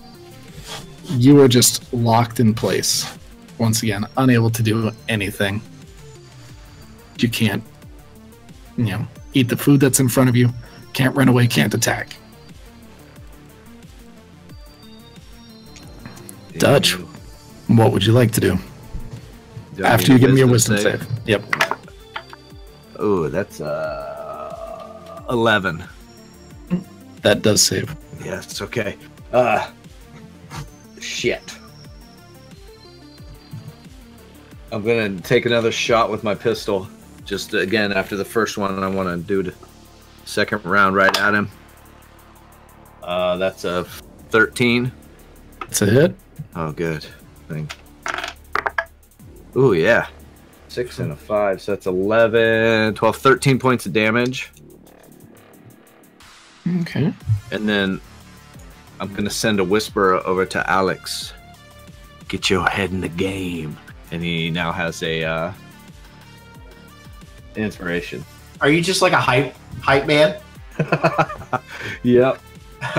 You 1.11 1.41
are 1.41 1.47
just 1.47 1.91
locked 1.93 2.39
in 2.39 2.53
place. 2.53 3.11
Once 3.57 3.83
again, 3.83 4.05
unable 4.17 4.49
to 4.51 4.63
do 4.63 4.91
anything. 5.07 5.61
You 7.17 7.27
can't, 7.27 7.63
you 8.77 8.85
know, 8.85 9.07
eat 9.33 9.49
the 9.49 9.57
food 9.57 9.79
that's 9.79 9.99
in 9.99 10.07
front 10.07 10.29
of 10.29 10.35
you. 10.35 10.49
Can't 10.93 11.15
run 11.15 11.27
away. 11.27 11.47
Can't 11.47 11.73
attack. 11.73 12.15
Dutch, 16.57 16.93
what 17.67 17.91
would 17.91 18.05
you 18.05 18.11
like 18.11 18.31
to 18.33 18.41
do 18.41 18.57
Do 19.75 19.85
after 19.85 20.11
you 20.11 20.19
give 20.19 20.31
me 20.31 20.41
a 20.41 20.47
wisdom 20.47 20.77
save? 20.77 21.07
Yep. 21.25 21.43
Oh, 22.97 23.29
that's 23.29 23.61
uh, 23.61 25.23
11. 25.29 25.83
That 27.21 27.41
does 27.41 27.61
save. 27.61 27.95
Yes, 28.23 28.61
okay. 28.61 28.97
Uh, 29.31 29.69
shit. 30.99 31.41
I'm 34.71 34.83
gonna 34.83 35.19
take 35.21 35.45
another 35.45 35.71
shot 35.71 36.11
with 36.11 36.23
my 36.23 36.35
pistol. 36.35 36.87
Just 37.25 37.53
again 37.53 37.91
after 37.91 38.15
the 38.15 38.25
first 38.25 38.57
one, 38.57 38.83
I 38.83 38.87
want 38.87 39.09
to 39.09 39.17
do 39.17 39.43
the 39.43 39.55
second 40.25 40.63
round 40.65 40.95
right 40.95 41.15
at 41.19 41.33
him. 41.33 41.49
Uh, 43.01 43.37
that's 43.37 43.65
a 43.65 43.85
13. 44.29 44.91
It's 45.63 45.81
a 45.81 45.85
hit. 45.85 46.15
Oh, 46.55 46.71
good. 46.71 47.05
Thing. 47.47 47.69
Ooh, 49.55 49.73
yeah. 49.73 50.07
Six 50.67 50.99
and 50.99 51.11
a 51.11 51.15
five, 51.15 51.61
so 51.61 51.71
that's 51.71 51.87
11, 51.87 52.93
12, 52.93 53.17
13 53.17 53.57
points 53.57 53.87
of 53.87 53.93
damage. 53.93 54.51
Okay. 56.81 57.13
And 57.51 57.67
then 57.67 58.01
I'm 58.99 59.13
gonna 59.13 59.29
send 59.29 59.59
a 59.59 59.63
whisper 59.63 60.15
over 60.25 60.45
to 60.45 60.69
Alex. 60.69 61.33
Get 62.27 62.49
your 62.49 62.67
head 62.67 62.91
in 62.91 63.01
the 63.01 63.09
game. 63.09 63.77
And 64.11 64.23
he 64.23 64.49
now 64.49 64.71
has 64.71 65.01
a 65.03 65.23
uh 65.23 65.51
inspiration. 67.55 68.23
Are 68.61 68.69
you 68.69 68.81
just 68.81 69.01
like 69.01 69.13
a 69.13 69.21
hype 69.21 69.55
hype 69.81 70.05
man? 70.05 70.39
Yep. 72.03 72.41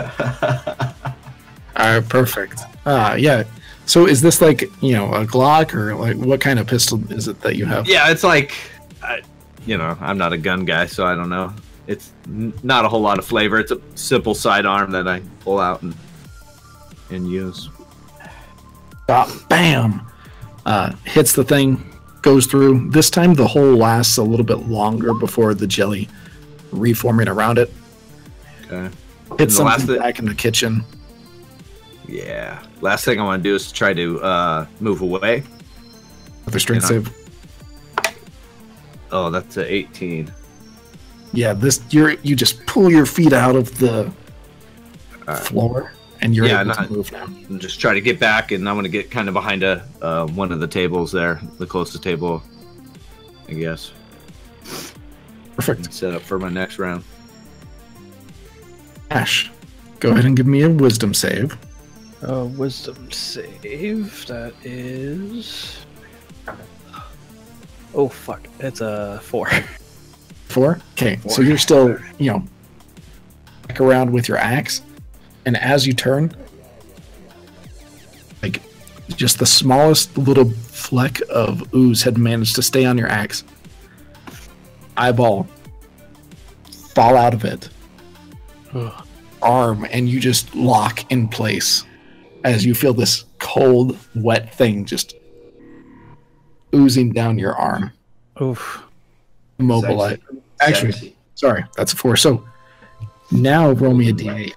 All 1.77 1.87
right, 1.87 2.09
perfect. 2.09 2.61
Uh, 2.85 3.17
yeah. 3.19 3.45
So 3.87 4.07
is 4.07 4.21
this 4.21 4.41
like 4.41 4.63
you 4.83 4.93
know 4.93 5.13
a 5.13 5.25
Glock 5.25 5.75
or 5.75 5.95
like 5.95 6.17
what 6.17 6.41
kind 6.41 6.59
of 6.59 6.67
pistol 6.67 7.01
is 7.13 7.29
it 7.29 7.41
that 7.41 7.57
you 7.57 7.67
have? 7.67 7.89
Yeah, 7.89 8.11
it's 8.11 8.23
like 8.23 8.55
I, 9.03 9.23
you 9.67 9.77
know, 9.79 9.97
I'm 10.01 10.19
not 10.19 10.33
a 10.33 10.39
gun 10.39 10.65
guy, 10.65 10.87
so 10.87 11.07
I 11.07 11.15
don't 11.15 11.29
know. 11.29 11.53
It's 11.91 12.13
n- 12.29 12.53
not 12.63 12.85
a 12.85 12.89
whole 12.89 13.01
lot 13.01 13.19
of 13.19 13.25
flavor. 13.25 13.59
It's 13.59 13.73
a 13.73 13.81
simple 13.97 14.33
sidearm 14.33 14.93
that 14.93 15.09
I 15.09 15.21
pull 15.41 15.59
out 15.59 15.83
and 15.83 15.93
and 17.11 17.29
use. 17.29 17.69
Ah, 19.09 19.29
bam! 19.49 20.01
Uh, 20.65 20.93
hits 21.05 21.33
the 21.33 21.43
thing, 21.43 21.85
goes 22.23 22.47
through. 22.47 22.91
This 22.91 23.11
time 23.11 23.35
the 23.35 23.47
hole 23.49 23.75
lasts 23.75 24.19
a 24.19 24.23
little 24.23 24.47
bit 24.47 24.69
longer 24.69 25.13
before 25.15 25.53
the 25.53 25.67
jelly 25.67 26.09
reforming 26.71 27.27
around 27.27 27.59
it. 27.59 27.73
Okay. 28.71 28.95
Hits 29.37 29.57
the 29.57 29.65
last 29.65 29.81
something 29.81 29.97
thi- 29.97 30.01
back 30.01 30.21
in 30.21 30.27
the 30.27 30.35
kitchen. 30.35 30.85
Yeah. 32.07 32.63
Last 32.81 33.05
thing 33.05 33.19
I 33.21 33.25
want 33.25 33.43
to 33.43 33.49
do 33.49 33.57
is 33.57 33.73
try 33.73 33.93
to 33.95 34.21
uh 34.23 34.67
move 34.79 35.01
away. 35.01 35.43
With 36.45 36.55
a 36.55 36.61
strength 36.61 36.85
save. 36.87 37.11
Oh, 39.11 39.29
that's 39.29 39.57
a 39.57 39.69
18. 39.73 40.33
Yeah, 41.33 41.53
this 41.53 41.81
you're 41.91 42.13
you 42.23 42.35
just 42.37 42.65
pull 42.67 42.91
your 42.91 43.07
feet 43.07 43.33
out 43.33 43.55
of 43.57 43.79
the 43.79 44.13
Alright. 45.29 45.39
floor 45.47 45.93
and 46.21 46.35
you're 46.35 46.47
Yeah, 46.47 46.61
able 46.63 46.75
not- 46.75 46.87
to 46.89 46.93
move 46.93 47.13
now. 47.13 47.25
and 47.27 47.61
just 47.61 47.79
try 47.81 47.95
to 47.95 48.01
get 48.01 48.19
back 48.19 48.51
and 48.53 48.69
i'm 48.69 48.75
going 48.75 48.83
to 48.85 48.89
get 48.91 49.11
kind 49.11 49.29
of 49.29 49.33
behind 49.35 49.63
a 49.63 49.87
uh, 50.03 50.27
one 50.27 50.51
of 50.53 50.61
the 50.61 50.67
tables 50.67 51.13
there 51.13 51.41
the 51.59 51.67
closest 51.67 52.03
table 52.03 52.43
i 53.49 53.53
guess 53.53 53.93
Perfect. 55.57 55.87
and 55.87 55.95
set 55.95 56.15
up 56.15 56.23
for 56.23 56.39
my 56.39 56.49
next 56.51 56.79
round 56.79 57.05
Ash, 59.11 59.51
go 59.99 60.11
ahead 60.11 60.25
and 60.25 60.37
give 60.37 60.47
me 60.47 60.63
a 60.63 60.69
wisdom 60.69 61.13
save. 61.15 61.57
uh, 62.29 62.45
wisdom 62.45 63.11
save. 63.11 64.25
That 64.29 64.55
is. 64.63 65.79
Oh 67.93 68.09
fuck! 68.09 68.47
It's 68.61 68.81
a 68.81 69.19
four. 69.23 69.49
Four. 70.51 70.81
Okay, 70.93 71.21
so 71.29 71.43
you're 71.43 71.59
still, 71.59 71.97
you 72.19 72.33
know, 72.33 72.45
back 73.69 73.81
around 73.81 74.11
with 74.11 74.27
your 74.29 74.37
axe, 74.37 74.83
and 75.47 75.57
as 75.57 75.87
you 75.87 75.93
turn, 75.93 76.35
like 78.43 78.61
just 79.11 79.39
the 79.39 79.47
smallest 79.47 80.19
little 80.19 80.51
fleck 80.51 81.21
of 81.31 81.73
ooze 81.73 82.03
had 82.03 82.19
managed 82.19 82.57
to 82.57 82.63
stay 82.63 82.85
on 82.85 82.99
your 82.99 83.07
axe. 83.07 83.45
Eyeball 84.97 85.47
fall 86.95 87.17
out 87.17 87.33
of 87.33 87.45
it, 87.45 87.69
arm, 89.41 89.87
and 89.91 90.09
you 90.09 90.19
just 90.19 90.53
lock 90.55 91.11
in 91.13 91.29
place 91.29 91.85
as 92.43 92.65
you 92.65 92.75
feel 92.75 92.93
this 92.93 93.25
cold, 93.39 93.97
wet 94.17 94.53
thing 94.53 94.85
just 94.85 95.15
oozing 96.75 97.13
down 97.13 97.39
your 97.39 97.55
arm, 97.55 97.93
Oof. 98.43 98.83
Immobilize. 99.61 100.19
Actually, 100.61 100.93
Sexy. 100.93 101.17
Sorry, 101.35 101.65
that's 101.77 101.93
a 101.93 101.97
four. 101.97 102.17
So 102.17 102.45
now 103.31 103.71
roll 103.73 103.95
me 103.95 104.11
a 104.11 104.13
d8. 104.13 104.55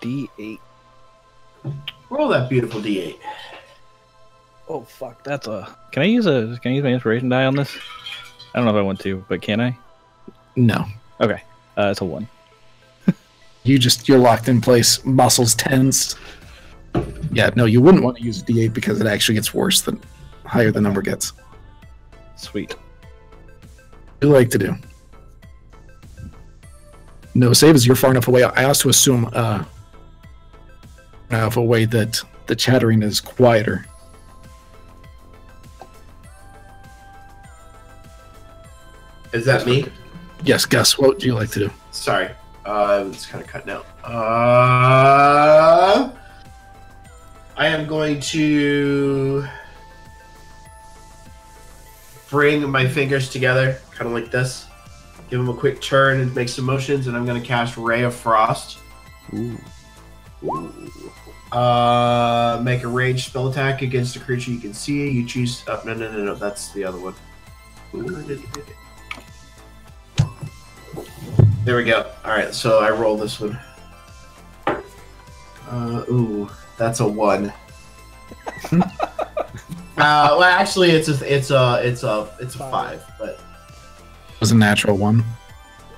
D8. 0.00 0.58
roll 2.10 2.28
that 2.28 2.48
beautiful 2.48 2.80
D8. 2.80 3.18
Oh 4.68 4.82
fuck! 4.82 5.22
That's 5.24 5.46
a. 5.46 5.76
Can 5.90 6.02
I 6.02 6.06
use 6.06 6.26
a? 6.26 6.58
Can 6.62 6.72
I 6.72 6.74
use 6.76 6.84
my 6.84 6.92
inspiration 6.92 7.28
die 7.28 7.44
on 7.44 7.56
this? 7.56 7.76
I 8.54 8.58
don't 8.58 8.66
know 8.66 8.72
if 8.72 8.78
I 8.78 8.82
want 8.82 9.00
to, 9.00 9.24
but 9.28 9.42
can 9.42 9.60
I? 9.60 9.76
No, 10.56 10.86
Okay. 11.22 11.42
Uh, 11.78 11.88
it's 11.90 12.00
a 12.00 12.04
one. 12.04 12.28
you 13.64 13.78
just 13.78 14.08
you're 14.08 14.18
locked 14.18 14.48
in 14.48 14.60
place, 14.60 15.02
muscles 15.04 15.54
tense. 15.54 16.16
Yeah, 17.32 17.50
no, 17.56 17.64
you 17.64 17.80
wouldn't 17.80 18.04
want 18.04 18.18
to 18.18 18.22
use 18.22 18.42
a 18.42 18.44
d8 18.44 18.74
because 18.74 19.00
it 19.00 19.06
actually 19.06 19.36
gets 19.36 19.54
worse 19.54 19.80
the 19.80 19.98
higher 20.44 20.70
the 20.70 20.80
number 20.80 21.00
gets. 21.00 21.32
Sweet. 22.36 22.76
Do 24.22 24.28
you 24.28 24.34
like 24.34 24.50
to 24.50 24.58
do? 24.58 24.76
No 27.34 27.52
save 27.52 27.70
saves. 27.70 27.84
You're 27.84 27.96
far 27.96 28.12
enough 28.12 28.28
away. 28.28 28.44
I 28.44 28.66
also 28.66 28.88
assume 28.88 29.28
uh, 29.32 29.64
enough 31.30 31.56
away 31.56 31.86
that 31.86 32.22
the 32.46 32.54
chattering 32.54 33.02
is 33.02 33.20
quieter. 33.20 33.84
Is 39.32 39.44
that 39.44 39.66
me? 39.66 39.86
Yes, 40.44 40.66
Gus. 40.66 40.96
What 40.96 41.14
would 41.14 41.24
you 41.24 41.34
like 41.34 41.50
to 41.50 41.58
do? 41.58 41.70
Sorry, 41.90 42.30
uh, 42.64 43.04
it's 43.08 43.26
kind 43.26 43.42
of 43.42 43.50
cutting 43.50 43.72
out. 43.72 43.86
Uh, 44.04 46.12
I 47.56 47.66
am 47.66 47.88
going 47.88 48.20
to 48.20 49.44
bring 52.32 52.68
my 52.68 52.88
fingers 52.88 53.28
together, 53.28 53.78
kind 53.94 54.08
of 54.08 54.14
like 54.14 54.30
this. 54.30 54.66
Give 55.28 55.38
them 55.38 55.50
a 55.50 55.54
quick 55.54 55.82
turn 55.82 56.18
and 56.18 56.34
make 56.34 56.48
some 56.48 56.64
motions, 56.64 57.06
and 57.06 57.16
I'm 57.16 57.26
going 57.26 57.40
to 57.40 57.46
cast 57.46 57.76
Ray 57.76 58.02
of 58.04 58.14
Frost. 58.14 58.78
Ooh. 59.34 59.58
Uh, 61.52 62.60
make 62.64 62.82
a 62.84 62.88
ranged 62.88 63.26
spell 63.26 63.48
attack 63.48 63.82
against 63.82 64.16
a 64.16 64.20
creature 64.20 64.50
you 64.50 64.58
can 64.58 64.72
see. 64.72 65.10
You 65.10 65.26
choose. 65.26 65.62
Oh, 65.68 65.80
no, 65.84 65.92
no, 65.92 66.10
no, 66.10 66.24
no. 66.24 66.34
That's 66.34 66.72
the 66.72 66.84
other 66.84 66.98
one. 66.98 67.14
There 71.64 71.76
we 71.76 71.84
go. 71.84 72.10
All 72.24 72.30
right, 72.30 72.54
so 72.54 72.78
I 72.78 72.90
roll 72.90 73.18
this 73.18 73.38
one. 73.38 73.58
Uh, 75.68 76.04
ooh, 76.10 76.50
that's 76.78 77.00
a 77.00 77.06
one. 77.06 77.52
uh, 79.98 80.36
well, 80.38 80.42
actually, 80.44 80.90
it's 80.90 81.08
a, 81.08 81.34
it's 81.34 81.50
a, 81.50 81.80
it's 81.84 82.02
a, 82.02 82.28
it's 82.40 82.54
a 82.54 82.58
five. 82.58 83.04
But 83.18 83.30
It 84.30 84.40
was 84.40 84.50
a 84.52 84.56
natural 84.56 84.96
one. 84.96 85.24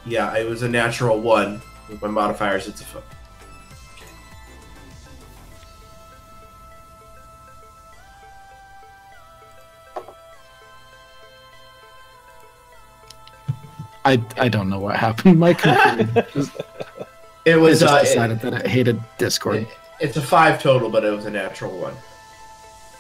yeah, 0.05 0.35
it 0.37 0.49
was 0.49 0.63
a 0.63 0.69
natural 0.69 1.21
one 1.21 1.61
with 1.89 2.01
my 2.03 2.09
modifiers. 2.09 2.67
It's 2.69 2.81
a. 2.83 2.85
F- 2.85 3.03
I 14.05 14.23
I 14.37 14.49
don't 14.49 14.69
know 14.69 14.79
what 14.79 14.97
happened. 14.97 15.39
My 15.39 15.55
computer 15.55 16.27
just, 16.35 16.53
it 17.45 17.57
was. 17.57 17.81
just 17.81 17.93
Uh, 17.93 18.01
decided 18.03 18.41
that 18.41 18.53
it 18.55 18.67
hated 18.67 19.01
Discord. 19.19 19.57
it- 19.63 19.69
it's 20.01 20.17
a 20.17 20.23
five 20.23 20.61
total, 20.61 20.91
but 20.91 21.05
it 21.05 21.11
was 21.15 21.25
a 21.25 21.31
natural 21.31 21.71
one. 21.79 21.95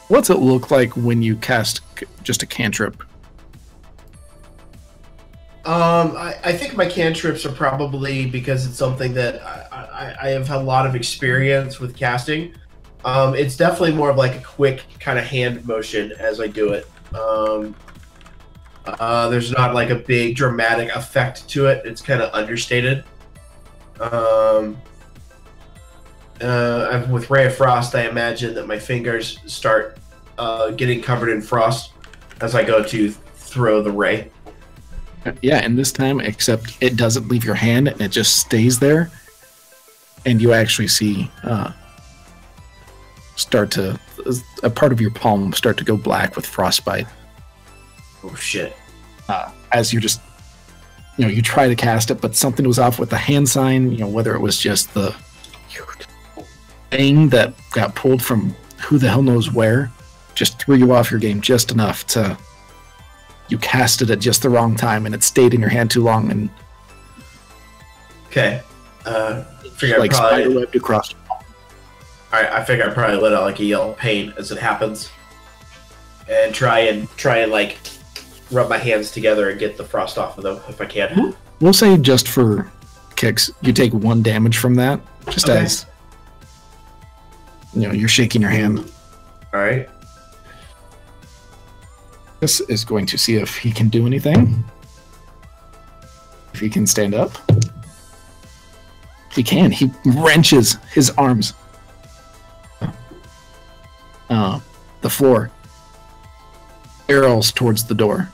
What's 0.08 0.30
it 0.30 0.38
look 0.38 0.70
like 0.70 0.96
when 0.96 1.22
you 1.22 1.36
cast 1.36 1.80
just 2.22 2.42
a 2.42 2.46
cantrip? 2.46 3.02
Um, 5.64 6.14
I, 6.16 6.36
I 6.44 6.52
think 6.52 6.76
my 6.76 6.84
cantrips 6.84 7.46
are 7.46 7.52
probably 7.52 8.26
because 8.26 8.66
it's 8.66 8.76
something 8.76 9.14
that 9.14 9.42
I, 9.42 10.16
I, 10.20 10.26
I 10.26 10.30
have 10.30 10.50
a 10.50 10.58
lot 10.58 10.86
of 10.86 10.94
experience 10.94 11.80
with 11.80 11.96
casting. 11.96 12.54
Um, 13.06 13.34
it's 13.34 13.56
definitely 13.56 13.92
more 13.92 14.10
of 14.10 14.16
like 14.16 14.34
a 14.34 14.42
quick 14.42 14.84
kind 15.00 15.18
of 15.18 15.24
hand 15.24 15.66
motion 15.66 16.12
as 16.12 16.38
I 16.38 16.48
do 16.48 16.72
it. 16.74 16.86
Um, 17.14 17.74
uh, 18.86 19.30
there's 19.30 19.52
not 19.52 19.74
like 19.74 19.88
a 19.88 19.94
big 19.94 20.36
dramatic 20.36 20.94
effect 20.94 21.48
to 21.50 21.66
it. 21.66 21.86
It's 21.86 22.02
kind 22.02 22.20
of 22.20 22.32
understated. 22.34 23.04
Um, 24.00 24.76
uh, 26.40 27.06
with 27.10 27.30
Ray 27.30 27.46
of 27.46 27.56
Frost, 27.56 27.94
I 27.94 28.08
imagine 28.08 28.54
that 28.54 28.66
my 28.66 28.78
fingers 28.78 29.38
start 29.46 29.98
uh, 30.38 30.70
getting 30.70 31.00
covered 31.00 31.30
in 31.30 31.40
frost 31.40 31.92
as 32.40 32.54
I 32.54 32.64
go 32.64 32.82
to 32.82 33.10
throw 33.10 33.82
the 33.82 33.90
ray. 33.90 34.30
Yeah, 35.40 35.58
and 35.58 35.78
this 35.78 35.90
time, 35.90 36.20
except 36.20 36.76
it 36.80 36.96
doesn't 36.96 37.28
leave 37.28 37.44
your 37.44 37.54
hand 37.54 37.88
and 37.88 38.00
it 38.00 38.10
just 38.10 38.36
stays 38.36 38.78
there, 38.78 39.10
and 40.26 40.40
you 40.42 40.52
actually 40.52 40.88
see 40.88 41.30
uh, 41.44 41.72
start 43.36 43.70
to 43.72 43.98
a 44.62 44.70
part 44.70 44.92
of 44.92 45.00
your 45.00 45.10
palm 45.10 45.52
start 45.52 45.76
to 45.76 45.84
go 45.84 45.98
black 45.98 46.34
with 46.34 46.46
frostbite 46.46 47.06
Oh 48.22 48.34
shit! 48.34 48.74
uh, 49.28 49.50
as 49.72 49.92
you 49.92 50.00
just 50.00 50.20
you 51.16 51.26
know 51.26 51.30
you 51.30 51.42
try 51.42 51.68
to 51.68 51.74
cast 51.74 52.10
it, 52.10 52.20
but 52.20 52.34
something 52.34 52.66
was 52.66 52.78
off 52.78 52.98
with 52.98 53.10
the 53.10 53.16
hand 53.16 53.48
sign. 53.48 53.92
You 53.92 53.98
know 53.98 54.08
whether 54.08 54.34
it 54.34 54.40
was 54.40 54.58
just 54.58 54.92
the 54.94 55.14
thing 56.96 57.28
that 57.30 57.52
got 57.72 57.94
pulled 57.94 58.22
from 58.22 58.54
who 58.82 58.98
the 58.98 59.08
hell 59.08 59.22
knows 59.22 59.50
where, 59.52 59.90
just 60.34 60.60
threw 60.60 60.76
you 60.76 60.92
off 60.92 61.10
your 61.10 61.18
game 61.20 61.40
just 61.40 61.70
enough 61.72 62.06
to 62.06 62.36
you 63.48 63.58
cast 63.58 64.00
it 64.02 64.10
at 64.10 64.20
just 64.20 64.42
the 64.42 64.48
wrong 64.48 64.74
time 64.76 65.04
and 65.06 65.14
it 65.14 65.22
stayed 65.22 65.52
in 65.54 65.60
your 65.60 65.68
hand 65.70 65.90
too 65.90 66.02
long 66.02 66.30
and 66.30 66.48
Okay. 68.28 68.62
Uh, 69.04 69.42
figure 69.76 69.98
like 69.98 70.12
I 70.14 70.18
probably. 70.42 70.44
spiderwebbed 70.66 70.74
across. 70.74 71.14
All 72.32 72.40
right, 72.40 72.50
I 72.50 72.64
figure 72.64 72.88
I 72.88 72.92
probably 72.92 73.18
let 73.18 73.32
out 73.32 73.42
like 73.44 73.60
a 73.60 73.64
yell 73.64 73.90
of 73.90 73.96
pain 73.96 74.32
as 74.38 74.50
it 74.50 74.58
happens, 74.58 75.08
and 76.28 76.52
try 76.54 76.80
and 76.80 77.08
try 77.16 77.38
and 77.38 77.52
like 77.52 77.78
rub 78.50 78.68
my 78.68 78.78
hands 78.78 79.12
together 79.12 79.50
and 79.50 79.60
get 79.60 79.76
the 79.76 79.84
frost 79.84 80.18
off 80.18 80.36
of 80.38 80.42
them 80.42 80.58
if 80.68 80.80
I 80.80 80.86
can. 80.86 81.36
We'll 81.60 81.72
say 81.72 81.96
just 81.96 82.26
for 82.28 82.72
kicks, 83.14 83.50
you 83.62 83.72
take 83.72 83.92
one 83.92 84.20
damage 84.22 84.56
from 84.56 84.74
that, 84.76 85.00
just 85.30 85.48
Okay. 85.48 85.60
as 85.62 85.86
you 87.74 87.88
know 87.88 87.92
you're 87.92 88.08
shaking 88.08 88.40
your 88.40 88.50
hand. 88.50 88.78
All 89.52 89.60
right. 89.60 89.88
This 92.40 92.60
is 92.60 92.84
going 92.84 93.06
to 93.06 93.18
see 93.18 93.36
if 93.36 93.56
he 93.56 93.72
can 93.72 93.88
do 93.88 94.06
anything. 94.06 94.64
If 96.52 96.60
he 96.60 96.68
can 96.68 96.86
stand 96.86 97.14
up. 97.14 97.32
He 99.32 99.42
can. 99.42 99.70
He 99.70 99.90
wrenches 100.04 100.74
his 100.92 101.10
arms. 101.10 101.54
Uh, 104.30 104.60
the 105.00 105.10
floor. 105.10 105.50
Barrels 107.06 107.50
towards 107.50 107.84
the 107.84 107.94
door. 107.94 108.28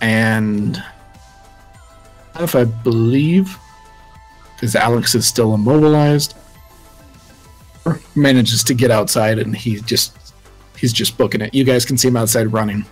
And 0.00 0.82
if 2.38 2.54
I 2.54 2.64
believe, 2.64 3.56
because 4.54 4.74
Alex 4.76 5.14
is 5.14 5.26
still 5.26 5.54
immobilized, 5.54 6.34
manages 8.14 8.62
to 8.64 8.74
get 8.74 8.90
outside 8.90 9.38
and 9.38 9.56
he 9.56 9.80
just 9.80 10.16
he's 10.76 10.92
just 10.92 11.16
booking 11.16 11.40
it. 11.40 11.54
You 11.54 11.64
guys 11.64 11.84
can 11.84 11.96
see 11.96 12.08
him 12.08 12.16
outside 12.16 12.52
running 12.52 12.84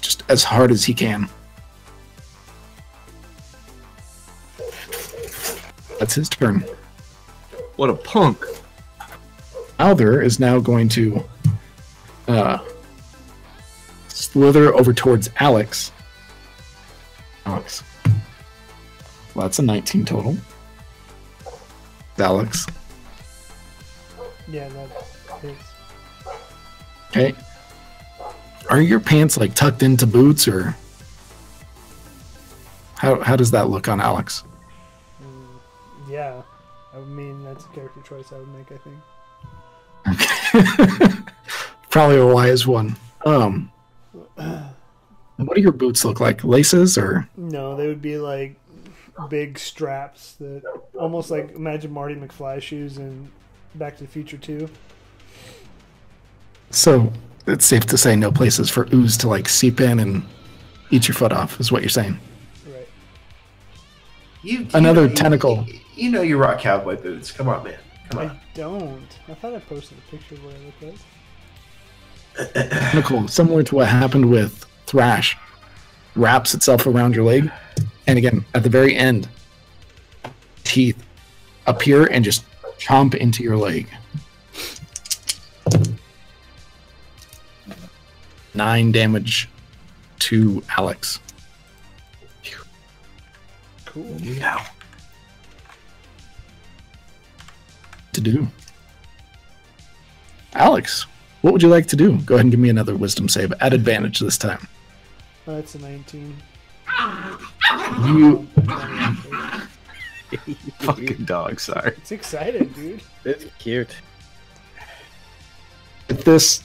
just 0.00 0.22
as 0.28 0.44
hard 0.44 0.70
as 0.70 0.84
he 0.84 0.94
can. 0.94 1.28
That's 5.98 6.14
his 6.14 6.28
turn. 6.28 6.64
What 7.76 7.90
a 7.90 7.94
punk. 7.94 8.44
Alder 9.78 10.22
is 10.22 10.40
now 10.40 10.58
going 10.58 10.88
to 10.90 11.22
uh, 12.28 12.58
slither 14.08 14.74
over 14.74 14.92
towards 14.92 15.30
Alex. 15.40 15.92
Alex. 17.44 17.82
Well, 19.34 19.46
that's 19.46 19.58
a 19.58 19.62
19 19.62 20.04
total. 20.04 20.36
Alex. 22.18 22.66
Yeah, 24.48 24.68
that 24.68 24.88
hits. 25.40 25.72
Okay. 27.10 27.34
Are 28.68 28.80
your 28.80 29.00
pants 29.00 29.36
like 29.36 29.54
tucked 29.54 29.82
into 29.82 30.06
boots 30.06 30.48
or 30.48 30.76
how 32.94 33.20
how 33.22 33.36
does 33.36 33.50
that 33.52 33.68
look 33.68 33.88
on 33.88 34.00
Alex? 34.00 34.42
Mm, 35.22 36.10
yeah, 36.10 36.42
I 36.94 36.98
mean 37.00 37.44
that's 37.44 37.64
a 37.64 37.68
character 37.68 38.00
choice 38.02 38.32
I 38.32 38.38
would 38.38 38.48
make. 38.48 38.72
I 38.72 38.78
think. 41.08 41.28
Probably 41.90 42.18
a 42.18 42.26
wise 42.26 42.66
one. 42.66 42.96
Um 43.24 43.70
what 45.36 45.54
do 45.54 45.60
your 45.60 45.72
boots 45.72 46.04
look 46.04 46.20
like? 46.20 46.44
Laces 46.44 46.98
or 46.98 47.28
No, 47.36 47.76
they 47.76 47.86
would 47.86 48.02
be 48.02 48.18
like 48.18 48.56
big 49.30 49.58
straps 49.58 50.34
that 50.34 50.62
almost 50.98 51.30
like 51.30 51.52
imagine 51.52 51.92
Marty 51.92 52.14
McFly 52.14 52.60
shoes 52.60 52.98
in 52.98 53.30
Back 53.78 53.96
to 53.98 54.04
the 54.04 54.08
Future 54.10 54.38
2. 54.38 54.68
so 56.70 57.12
it's 57.46 57.66
safe 57.66 57.84
to 57.86 57.98
say 57.98 58.16
no 58.16 58.32
places 58.32 58.70
for 58.70 58.88
ooze 58.92 59.16
to 59.18 59.28
like 59.28 59.48
seep 59.48 59.80
in 59.80 60.00
and 60.00 60.24
eat 60.90 61.06
your 61.08 61.14
foot 61.14 61.30
off 61.32 61.60
is 61.60 61.70
what 61.70 61.82
you're 61.82 61.88
saying. 61.90 62.18
Right. 62.66 62.88
You, 64.42 64.60
you 64.60 64.66
Another 64.74 65.08
know- 65.08 65.14
tentacle. 65.14 65.64
You, 65.68 65.78
you 65.94 66.10
know 66.10 66.22
you 66.22 66.38
rock 66.38 66.58
cowboy 66.60 66.96
boots. 66.96 67.30
Come 67.30 67.48
on, 67.48 67.64
man. 67.64 67.78
Come 68.10 68.20
on. 68.20 68.30
I 68.30 68.40
don't. 68.54 69.18
I 69.28 69.34
thought 69.34 69.54
I 69.54 69.58
posted 69.60 69.98
a 69.98 70.10
picture 70.10 70.34
of 70.36 70.44
what 70.44 70.54
I 70.54 70.58
look 70.88 70.96
like. 72.34 72.72
Tentacle, 72.92 73.28
similar 73.28 73.62
to 73.62 73.74
what 73.76 73.88
happened 73.88 74.30
with 74.30 74.64
Thrash, 74.86 75.36
wraps 76.14 76.54
itself 76.54 76.86
around 76.86 77.14
your 77.14 77.24
leg, 77.24 77.50
and 78.06 78.18
again 78.18 78.44
at 78.54 78.62
the 78.62 78.68
very 78.70 78.94
end, 78.96 79.28
teeth 80.64 81.02
appear 81.66 82.06
and 82.06 82.24
just 82.24 82.44
chomp 82.86 83.14
into 83.14 83.42
your 83.42 83.56
leg. 83.56 83.88
Nine 88.54 88.92
damage 88.92 89.48
to 90.20 90.62
Alex. 90.78 91.18
Cool. 93.84 94.16
Yeah. 94.20 94.64
To 98.12 98.20
do. 98.20 98.46
Alex, 100.54 101.06
what 101.42 101.52
would 101.52 101.62
you 101.62 101.68
like 101.68 101.86
to 101.88 101.96
do? 101.96 102.18
Go 102.18 102.36
ahead 102.36 102.44
and 102.44 102.50
give 102.52 102.60
me 102.60 102.70
another 102.70 102.96
wisdom 102.96 103.28
save 103.28 103.52
at 103.60 103.74
advantage 103.74 104.20
this 104.20 104.38
time. 104.38 104.68
Oh, 105.48 105.56
that's 105.56 105.74
a 105.74 105.78
19. 105.80 106.36
You 108.04 108.46
Fucking 110.80 111.24
dog, 111.24 111.60
sorry. 111.60 111.94
It's 111.96 112.12
excited, 112.12 112.74
dude. 112.74 113.02
It's 113.24 113.46
cute. 113.58 113.96
with 116.08 116.24
this 116.24 116.62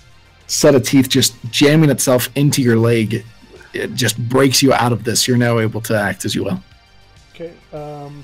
set 0.48 0.76
of 0.76 0.84
teeth 0.84 1.10
just 1.10 1.36
jamming 1.50 1.90
itself 1.90 2.30
into 2.36 2.62
your 2.62 2.76
leg, 2.76 3.26
it 3.74 3.94
just 3.94 4.18
breaks 4.30 4.62
you 4.62 4.74
out 4.74 4.92
of 4.92 5.04
this. 5.04 5.28
You're 5.28 5.38
now 5.38 5.60
able 5.60 5.82
to 5.82 5.98
act 5.98 6.26
as 6.26 6.36
you 6.36 6.44
will. 6.44 6.62
Okay. 7.34 7.54
Um, 7.74 8.24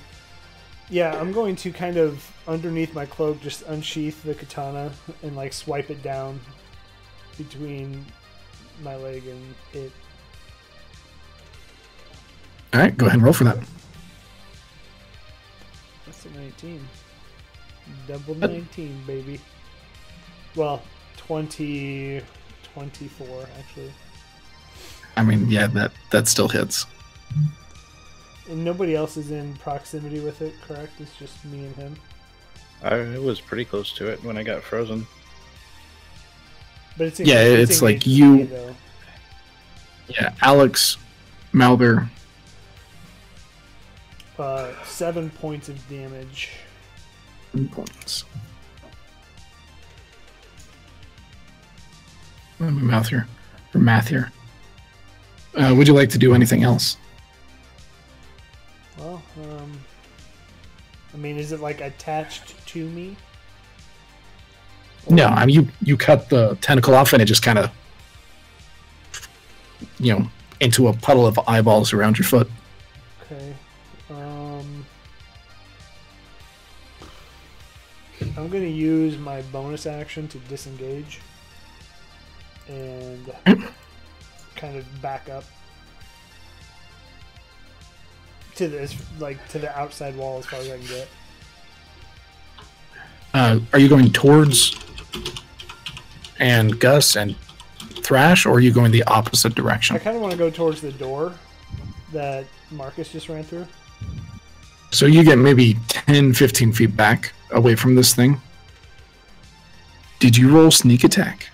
yeah, 0.89 1.19
I'm 1.19 1.31
going 1.31 1.55
to 1.57 1.71
kind 1.71 1.97
of 1.97 2.29
underneath 2.47 2.93
my 2.93 3.05
cloak 3.05 3.41
just 3.41 3.63
unsheath 3.63 4.23
the 4.23 4.33
katana 4.33 4.91
and 5.23 5.35
like 5.35 5.53
swipe 5.53 5.89
it 5.89 6.01
down 6.01 6.39
between 7.37 8.05
my 8.81 8.95
leg 8.95 9.25
and 9.27 9.55
it. 9.73 9.91
All 12.73 12.81
right, 12.81 12.97
go 12.97 13.05
ahead 13.05 13.15
and 13.15 13.23
roll 13.23 13.33
for 13.33 13.45
that. 13.45 13.57
That's 16.33 16.63
19. 16.63 16.87
Double 18.07 18.35
19, 18.35 19.03
baby. 19.07 19.39
Well, 20.55 20.81
20, 21.17 22.21
24 22.73 23.45
actually. 23.59 23.91
I 25.15 25.23
mean, 25.23 25.49
yeah, 25.49 25.67
that 25.67 25.91
that 26.11 26.27
still 26.27 26.47
hits. 26.47 26.85
And 28.49 28.63
nobody 28.63 28.95
else 28.95 29.17
is 29.17 29.31
in 29.31 29.55
proximity 29.55 30.19
with 30.19 30.41
it, 30.41 30.53
correct? 30.65 30.93
It's 30.99 31.15
just 31.17 31.43
me 31.45 31.65
and 31.65 31.75
him. 31.75 31.95
I 32.83 33.17
was 33.17 33.41
pretty 33.41 33.65
close 33.65 33.91
to 33.93 34.07
it 34.07 34.23
when 34.23 34.37
I 34.37 34.43
got 34.43 34.61
frozen. 34.63 35.07
But 36.97 37.07
it's 37.07 37.19
Yeah, 37.19 37.41
engaged- 37.43 37.71
it's 37.71 37.81
like 37.81 38.05
you- 38.05 38.45
though. 38.45 38.75
Yeah, 40.09 40.33
Alex, 40.41 40.97
Malber, 41.53 42.07
Uh, 44.39 44.71
seven 44.83 45.29
points 45.31 45.67
of 45.67 45.89
damage. 45.89 46.51
points. 47.71 48.23
Let 52.59 52.73
me 52.73 52.81
mouth 52.81 53.07
here, 53.07 53.27
or 53.73 53.81
math 53.81 54.07
here. 54.07 54.31
Uh, 55.55 55.73
would 55.75 55.87
you 55.87 55.93
like 55.93 56.09
to 56.09 56.17
do 56.17 56.35
anything 56.35 56.63
else? 56.63 56.97
Well, 58.97 59.21
um, 59.41 59.79
I 61.13 61.17
mean, 61.17 61.37
is 61.37 61.51
it 61.51 61.59
like 61.59 61.81
attached 61.81 62.65
to 62.67 62.85
me? 62.89 63.15
No, 65.09 65.27
I 65.27 65.45
mean 65.45 65.55
you 65.55 65.67
you 65.81 65.97
cut 65.97 66.29
the 66.29 66.57
tentacle 66.61 66.93
off 66.93 67.13
and 67.13 67.21
it 67.21 67.25
just 67.25 67.41
kind 67.41 67.57
of, 67.57 67.71
you 69.99 70.13
know, 70.13 70.27
into 70.59 70.89
a 70.89 70.93
puddle 70.93 71.25
of 71.25 71.39
eyeballs 71.47 71.93
around 71.93 72.17
your 72.17 72.25
foot. 72.25 72.49
Okay. 73.23 73.53
I'm 78.37 78.49
gonna 78.49 78.65
use 78.65 79.17
my 79.17 79.41
bonus 79.43 79.87
action 79.87 80.27
to 80.27 80.37
disengage 80.37 81.21
and 82.67 83.31
kind 84.55 84.77
of 84.77 85.01
back 85.01 85.27
up 85.27 85.43
to 88.55 88.67
this, 88.67 88.95
like 89.19 89.45
to 89.49 89.59
the 89.59 89.75
outside 89.77 90.15
wall 90.15 90.37
as 90.37 90.45
far 90.45 90.59
as 90.59 90.69
I 90.69 90.77
can 90.77 90.87
get. 90.87 91.07
Uh, 93.33 93.59
are 93.73 93.79
you 93.79 93.89
going 93.89 94.11
towards 94.11 94.75
and 96.39 96.79
Gus 96.79 97.15
and 97.15 97.35
Thrash, 98.03 98.45
or 98.45 98.53
are 98.53 98.59
you 98.59 98.71
going 98.71 98.91
the 98.91 99.03
opposite 99.03 99.55
direction? 99.55 99.95
I 99.95 99.99
kind 99.99 100.15
of 100.15 100.21
want 100.21 100.31
to 100.31 100.37
go 100.37 100.51
towards 100.51 100.81
the 100.81 100.91
door 100.91 101.33
that 102.13 102.45
Marcus 102.69 103.11
just 103.11 103.29
ran 103.29 103.43
through. 103.43 103.65
So 104.91 105.07
you 105.07 105.23
get 105.23 105.39
maybe 105.39 105.75
10, 105.87 106.33
15 106.33 106.71
feet 106.71 106.95
back 106.95 107.33
away 107.51 107.75
from 107.75 107.95
this 107.95 108.13
thing. 108.13 108.41
Did 110.19 110.35
you 110.35 110.49
roll 110.55 110.71
sneak 110.71 111.03
attack? 111.03 111.49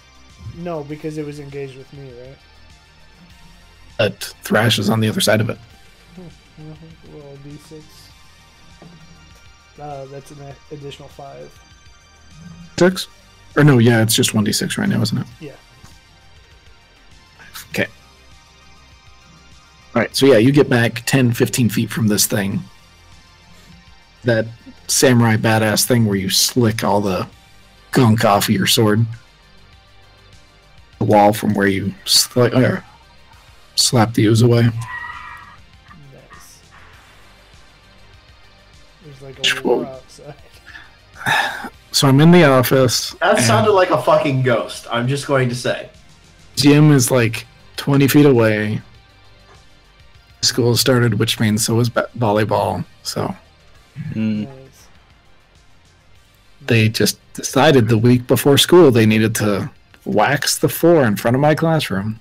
No, 0.58 0.84
because 0.84 1.18
it 1.18 1.26
was 1.26 1.40
engaged 1.40 1.78
with 1.78 1.92
me, 1.94 2.12
right? 2.22 2.38
But 3.98 4.34
Thrash 4.44 4.80
is 4.80 4.90
on 4.90 5.00
the 5.00 5.10
other 5.10 5.22
side 5.22 5.42
of 5.42 5.50
it. 5.50 5.58
Roll 7.12 7.34
a 7.34 7.48
d6. 7.48 7.82
Uh, 9.80 10.06
that's 10.06 10.32
an 10.32 10.38
additional 10.72 11.10
five. 11.10 11.52
Six? 12.78 13.08
Or 13.56 13.64
no, 13.64 13.78
yeah, 13.78 14.02
it's 14.02 14.16
just 14.16 14.32
1d6 14.32 14.78
right 14.78 14.90
now, 14.90 15.02
isn't 15.02 15.18
it? 15.18 15.28
Yeah. 15.40 15.56
Okay. 17.70 17.88
Alright, 19.96 20.16
so 20.16 20.26
yeah, 20.26 20.38
you 20.38 20.52
get 20.52 20.70
back 20.70 21.04
10, 21.06 21.34
15 21.34 21.70
feet 21.70 21.90
from 21.90 22.08
this 22.08 22.26
thing. 22.26 22.64
That 24.24 24.46
samurai 24.88 25.38
badass 25.38 25.86
thing 25.86 26.06
where 26.06 26.16
you 26.16 26.30
slick 26.30 26.84
all 26.84 27.02
the 27.02 27.28
gunk 27.92 28.24
off 28.26 28.50
of 28.50 28.56
your 28.56 28.68
sword. 28.68 29.06
The 31.00 31.06
wall 31.06 31.34
from 31.34 31.54
where 31.54 31.68
you 31.68 31.94
sli- 32.06 32.56
or 32.56 32.84
slap 33.76 34.14
the 34.14 34.26
ooze 34.26 34.42
away. 34.42 34.64
Nice. 34.64 36.62
There's 39.04 39.22
like 39.22 39.40
a 39.40 39.62
war 39.62 39.86
outside. 39.86 40.36
So 41.92 42.08
I'm 42.08 42.20
in 42.22 42.32
the 42.32 42.44
office. 42.44 43.12
That 43.22 43.40
sounded 43.40 43.72
like 43.72 43.92
a 43.92 44.02
fucking 44.02 44.42
ghost. 44.42 44.88
I'm 44.92 45.08
just 45.08 45.28
going 45.28 45.48
to 45.50 45.56
say. 45.56 45.90
Gym 46.56 46.92
is 46.92 47.12
like 47.12 47.46
20 47.78 48.08
feet 48.08 48.26
away. 48.26 48.82
School 50.42 50.76
started, 50.76 51.20
which 51.20 51.40
means 51.40 51.64
so 51.66 51.80
is 51.80 51.90
ba- 51.90 52.10
volleyball. 52.18 52.84
So 53.04 53.34
Mm, 54.14 54.48
Nice. 54.48 54.88
they 56.66 56.90
just 56.90 57.18
decided 57.34 57.88
the 57.88 57.98
week 57.98 58.26
before 58.28 58.58
school 58.58 58.92
they 58.92 59.06
needed 59.06 59.36
to 59.36 59.70
wax 60.06 60.58
the 60.60 60.70
floor 60.70 61.06
in 61.06 61.16
front 61.16 61.36
of 61.36 61.42
my 61.42 61.56
classroom. 61.56 62.20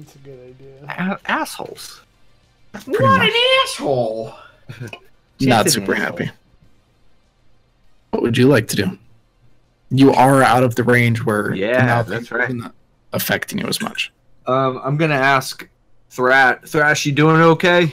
It's 0.00 0.14
a 0.14 0.18
good 0.18 0.38
idea. 0.56 0.84
A- 0.88 1.30
assholes. 1.30 2.00
Pretty 2.72 2.92
What 2.92 3.18
much. 3.18 3.28
an 3.28 3.34
asshole! 3.64 4.34
Not 5.40 5.66
an 5.66 5.70
super 5.72 5.94
asshole. 5.94 6.04
happy. 6.06 6.30
What 8.10 8.22
would 8.22 8.36
you 8.38 8.48
like 8.48 8.68
to 8.68 8.76
do? 8.76 8.98
You 9.90 10.12
are 10.12 10.42
out 10.42 10.62
of 10.62 10.74
the 10.76 10.84
range 10.84 11.24
where 11.24 11.54
Yeah, 11.54 11.84
now 11.84 12.02
that's 12.02 12.30
right. 12.30 12.52
not 12.54 12.74
affecting 13.12 13.58
you 13.58 13.66
as 13.66 13.80
much. 13.82 14.12
Um, 14.46 14.80
I'm 14.84 14.96
gonna 14.96 15.14
ask 15.14 15.68
Thrash. 16.10 16.58
Thrash, 16.66 17.06
you 17.06 17.12
doing 17.12 17.40
okay? 17.40 17.92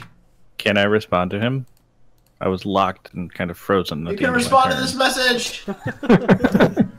can 0.58 0.76
I 0.76 0.82
respond 0.84 1.30
to 1.32 1.38
him? 1.40 1.66
I 2.40 2.48
was 2.48 2.64
locked 2.64 3.12
and 3.14 3.32
kind 3.32 3.50
of 3.50 3.58
frozen. 3.58 4.06
at 4.06 4.12
You 4.12 4.18
can 4.18 4.26
end 4.26 4.36
of 4.36 4.40
my 4.40 4.44
respond 4.44 4.70
to 4.72 4.80
this 4.80 4.94
message. 4.94 5.66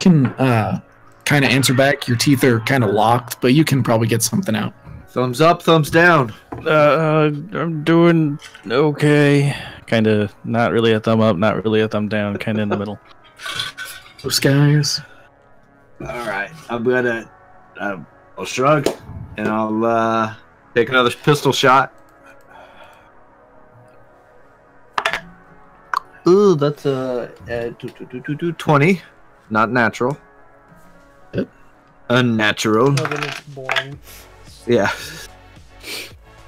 Can 0.00 0.26
uh, 0.26 0.80
kind 1.24 1.44
of 1.44 1.50
answer 1.50 1.72
back. 1.74 2.06
Your 2.06 2.16
teeth 2.16 2.44
are 2.44 2.60
kind 2.60 2.84
of 2.84 2.90
locked, 2.90 3.40
but 3.40 3.54
you 3.54 3.64
can 3.64 3.82
probably 3.82 4.06
get 4.06 4.22
something 4.22 4.54
out. 4.54 4.74
Thumbs 5.08 5.40
up, 5.40 5.62
thumbs 5.62 5.90
down. 5.90 6.34
Uh, 6.66 7.30
I'm 7.52 7.84
doing 7.84 8.38
okay. 8.66 9.56
Kind 9.86 10.06
of 10.06 10.34
not 10.44 10.72
really 10.72 10.92
a 10.92 11.00
thumb 11.00 11.20
up, 11.20 11.36
not 11.36 11.64
really 11.64 11.80
a 11.80 11.88
thumb 11.88 12.08
down, 12.08 12.36
kind 12.36 12.58
of 12.58 12.62
in 12.64 12.68
the 12.68 12.76
middle. 12.76 12.98
Those 14.22 14.40
guys. 14.40 15.00
All 16.00 16.26
right, 16.26 16.50
I'm 16.68 16.82
gonna. 16.82 17.30
Uh, 17.78 17.98
I'll 18.36 18.44
shrug, 18.44 18.88
and 19.36 19.48
I'll 19.48 19.84
uh, 19.84 20.34
take 20.74 20.88
another 20.88 21.10
pistol 21.10 21.52
shot. 21.52 21.94
Ooh, 26.26 26.54
that's 26.54 26.86
a, 26.86 27.30
uh 27.48 27.70
two, 27.78 27.88
two, 27.90 28.06
two, 28.06 28.20
two, 28.20 28.36
two, 28.36 28.52
20. 28.52 29.00
Not 29.50 29.70
natural. 29.70 30.16
Yep. 31.34 31.48
Unnatural. 32.08 32.92
No, 32.92 33.04
then 33.04 33.24
it's 33.24 33.40
boring. 33.40 33.98
Yeah. 34.66 34.90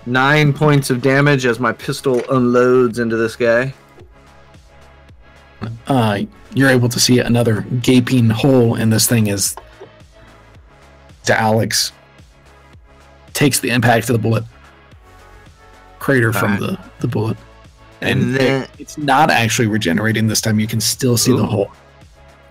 Nine 0.06 0.52
points 0.52 0.88
of 0.90 1.02
damage 1.02 1.44
as 1.46 1.58
my 1.60 1.72
pistol 1.72 2.22
unloads 2.30 2.98
into 2.98 3.16
this 3.16 3.36
guy. 3.36 3.74
uh, 5.88 6.20
you're 6.54 6.70
able 6.70 6.88
to 6.88 7.00
see 7.00 7.18
another 7.18 7.62
gaping 7.82 8.30
hole 8.30 8.76
in 8.76 8.88
this 8.90 9.06
thing 9.06 9.28
as 9.30 9.56
to 11.24 11.38
Alex 11.38 11.92
takes 13.34 13.58
the 13.60 13.68
impact 13.70 14.08
of 14.08 14.14
the 14.14 14.18
bullet 14.18 14.44
crater 15.98 16.32
from 16.32 16.52
Alright. 16.54 16.78
the, 16.78 16.78
the 17.00 17.08
bullet. 17.08 17.36
And 18.00 18.22
And 18.22 18.34
then- 18.34 18.68
it's 18.78 18.98
not 18.98 19.30
actually 19.30 19.68
regenerating 19.68 20.26
this 20.26 20.40
time. 20.40 20.60
You 20.60 20.66
can 20.66 20.80
still 20.80 21.16
see 21.16 21.34
the 21.34 21.46
hole. 21.46 21.72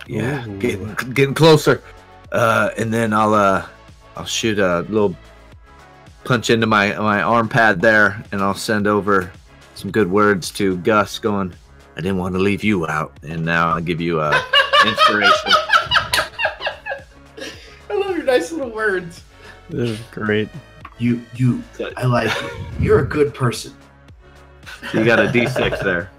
Yeah, 0.06 0.46
getting 0.58 0.94
getting 1.14 1.34
closer. 1.34 1.82
Uh, 2.32 2.70
and 2.76 2.92
then 2.92 3.12
I'll 3.12 3.34
uh, 3.34 3.66
I'll 4.16 4.24
shoot 4.24 4.58
a 4.58 4.80
little 4.88 5.16
punch 6.24 6.50
into 6.50 6.66
my 6.66 6.94
my 6.96 7.22
arm 7.22 7.48
pad 7.48 7.80
there, 7.80 8.22
and 8.32 8.40
I'll 8.42 8.54
send 8.54 8.86
over 8.86 9.30
some 9.74 9.90
good 9.90 10.10
words 10.10 10.50
to 10.52 10.76
Gus, 10.78 11.18
going, 11.18 11.52
"I 11.96 12.00
didn't 12.00 12.18
want 12.18 12.34
to 12.34 12.40
leave 12.40 12.62
you 12.64 12.86
out," 12.86 13.12
and 13.22 13.44
now 13.44 13.70
I'll 13.74 13.80
give 13.80 14.00
you 14.00 14.20
a 14.20 14.30
inspiration. 14.86 15.52
I 17.90 17.94
love 17.94 18.16
your 18.16 18.24
nice 18.24 18.52
little 18.52 18.70
words. 18.70 19.22
This 19.70 19.90
is 19.90 20.00
great. 20.12 20.48
You, 20.98 21.20
you, 21.34 21.62
I 21.96 22.04
like 22.06 22.32
you. 22.40 22.50
You're 22.80 22.98
a 23.00 23.04
good 23.06 23.34
person. 23.34 23.74
So 24.92 24.98
you 24.98 25.04
got 25.04 25.18
a 25.18 25.28
D6 25.28 25.82
there. 25.82 26.10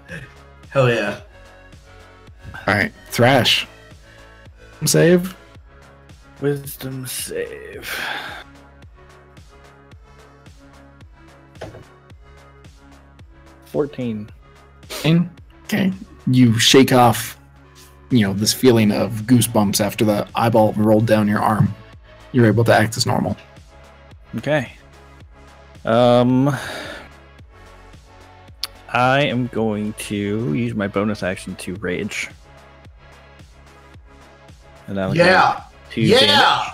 Hell 0.70 0.88
yeah. 0.90 1.20
All 2.66 2.74
right, 2.74 2.92
Thrash. 3.06 3.66
Save. 4.84 5.34
Wisdom 6.40 7.06
save. 7.06 7.88
14. 13.66 14.30
Okay. 15.64 15.92
You 16.26 16.58
shake 16.58 16.92
off, 16.92 17.38
you 18.10 18.20
know, 18.20 18.32
this 18.32 18.52
feeling 18.52 18.90
of 18.90 19.22
goosebumps 19.22 19.80
after 19.80 20.04
the 20.04 20.26
eyeball 20.34 20.72
rolled 20.74 21.06
down 21.06 21.28
your 21.28 21.40
arm. 21.40 21.74
You're 22.32 22.46
able 22.46 22.64
to 22.64 22.74
act 22.74 22.96
as 22.96 23.06
normal. 23.06 23.36
Okay. 24.36 24.72
Um, 25.84 26.54
I 28.92 29.22
am 29.22 29.48
going 29.48 29.92
to 29.94 30.54
use 30.54 30.74
my 30.74 30.88
bonus 30.88 31.22
action 31.22 31.54
to 31.56 31.74
rage. 31.76 32.28
And 34.86 34.98
I'm 34.98 35.14
Yeah. 35.14 35.60
to 35.90 36.08
damage, 36.08 36.22
Yeah. 36.22 36.70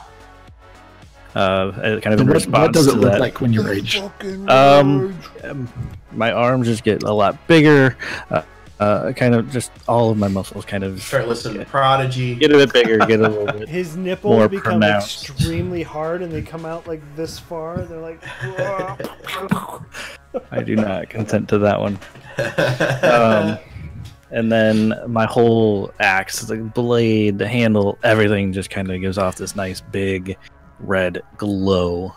uh, 1.34 1.72
as 1.82 2.00
kind 2.00 2.14
of 2.14 2.18
So 2.18 2.22
in 2.22 2.26
what, 2.28 2.34
response 2.34 2.54
what 2.54 2.72
does 2.72 2.86
it 2.86 2.90
to 2.92 2.96
look 2.96 3.12
that. 3.12 3.20
like 3.20 3.40
when 3.40 3.52
you 3.52 3.62
rage? 3.62 4.00
Um, 4.48 5.18
um, 5.42 5.68
my 6.12 6.30
arms 6.30 6.68
just 6.68 6.84
get 6.84 7.02
a 7.02 7.12
lot 7.12 7.36
bigger. 7.48 7.96
Uh, 8.30 8.42
uh, 8.81 9.12
kind 9.12 9.35
of 9.35 9.51
just 9.51 9.70
all 9.87 10.11
of 10.11 10.18
my 10.18 10.27
muscles 10.29 10.64
kind 10.64 10.83
of 10.83 11.01
Start 11.03 11.29
listening 11.29 11.59
to 11.61 11.64
Prodigy. 11.64 12.35
get 12.35 12.51
a 12.53 12.57
bit 12.57 12.72
bigger, 12.72 12.99
get 12.99 13.20
a 13.20 13.29
little 13.29 13.47
bit. 13.59 13.68
His 13.68 13.97
nipples 13.97 14.33
More 14.37 14.49
become 14.49 14.81
pronounced. 14.81 15.29
extremely 15.31 15.83
hard, 15.83 16.22
and 16.22 16.33
they 16.33 16.43
come 16.43 16.64
out 16.66 16.87
like 16.87 17.01
this 17.16 17.39
far. 17.39 17.79
They're 17.83 18.01
like, 18.01 18.20
I 20.51 20.62
do 20.64 20.75
not 20.77 21.09
consent 21.09 21.49
to 21.51 21.59
that 21.59 21.81
one. 21.81 21.99
Um, 23.03 23.59
and 24.31 24.51
then 24.51 24.95
my 25.07 25.27
whole 25.27 25.93
axe, 26.01 26.41
the 26.41 26.57
blade, 26.57 27.39
the 27.39 27.47
handle, 27.47 27.97
everything 28.03 28.53
just 28.53 28.70
kind 28.70 28.91
of 28.91 29.01
gives 29.01 29.18
off 29.18 29.37
this 29.37 29.55
nice 29.55 29.81
big 29.81 30.37
red 30.81 31.22
glow. 31.37 32.12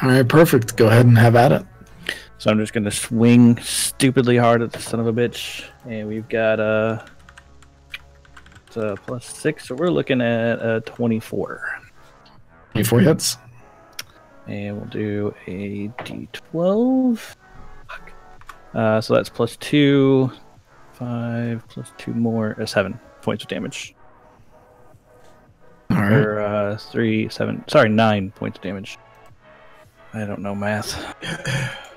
All 0.00 0.08
right, 0.08 0.26
perfect. 0.28 0.76
Go 0.76 0.86
ahead 0.86 1.06
and 1.06 1.18
have 1.18 1.34
at 1.36 1.50
it. 1.52 1.66
So 2.42 2.50
I'm 2.50 2.58
just 2.58 2.72
gonna 2.72 2.90
swing 2.90 3.56
stupidly 3.58 4.36
hard 4.36 4.62
at 4.62 4.72
the 4.72 4.80
son 4.80 4.98
of 4.98 5.06
a 5.06 5.12
bitch, 5.12 5.64
and 5.88 6.08
we've 6.08 6.28
got 6.28 6.58
a, 6.58 7.06
a 8.74 8.96
plus 8.96 9.26
six, 9.26 9.68
so 9.68 9.76
we're 9.76 9.92
looking 9.92 10.20
at 10.20 10.58
a 10.58 10.80
24. 10.80 11.62
24 12.72 12.98
hits. 12.98 13.38
And 14.48 14.76
we'll 14.76 14.86
do 14.86 15.32
a 15.46 15.86
d12. 16.02 17.18
Fuck. 17.88 18.12
Uh, 18.74 19.00
so 19.00 19.14
that's 19.14 19.28
plus 19.28 19.56
two, 19.58 20.32
five, 20.94 21.64
plus 21.68 21.92
two 21.96 22.12
more, 22.12 22.60
uh, 22.60 22.66
seven 22.66 22.98
points 23.20 23.44
of 23.44 23.50
damage. 23.50 23.94
All 25.92 25.96
right. 25.98 26.12
Or 26.12 26.40
uh, 26.40 26.76
three, 26.76 27.28
seven, 27.28 27.62
sorry, 27.68 27.88
nine 27.88 28.32
points 28.32 28.58
of 28.58 28.64
damage. 28.64 28.98
I 30.12 30.24
don't 30.24 30.40
know 30.40 30.56
math. 30.56 31.78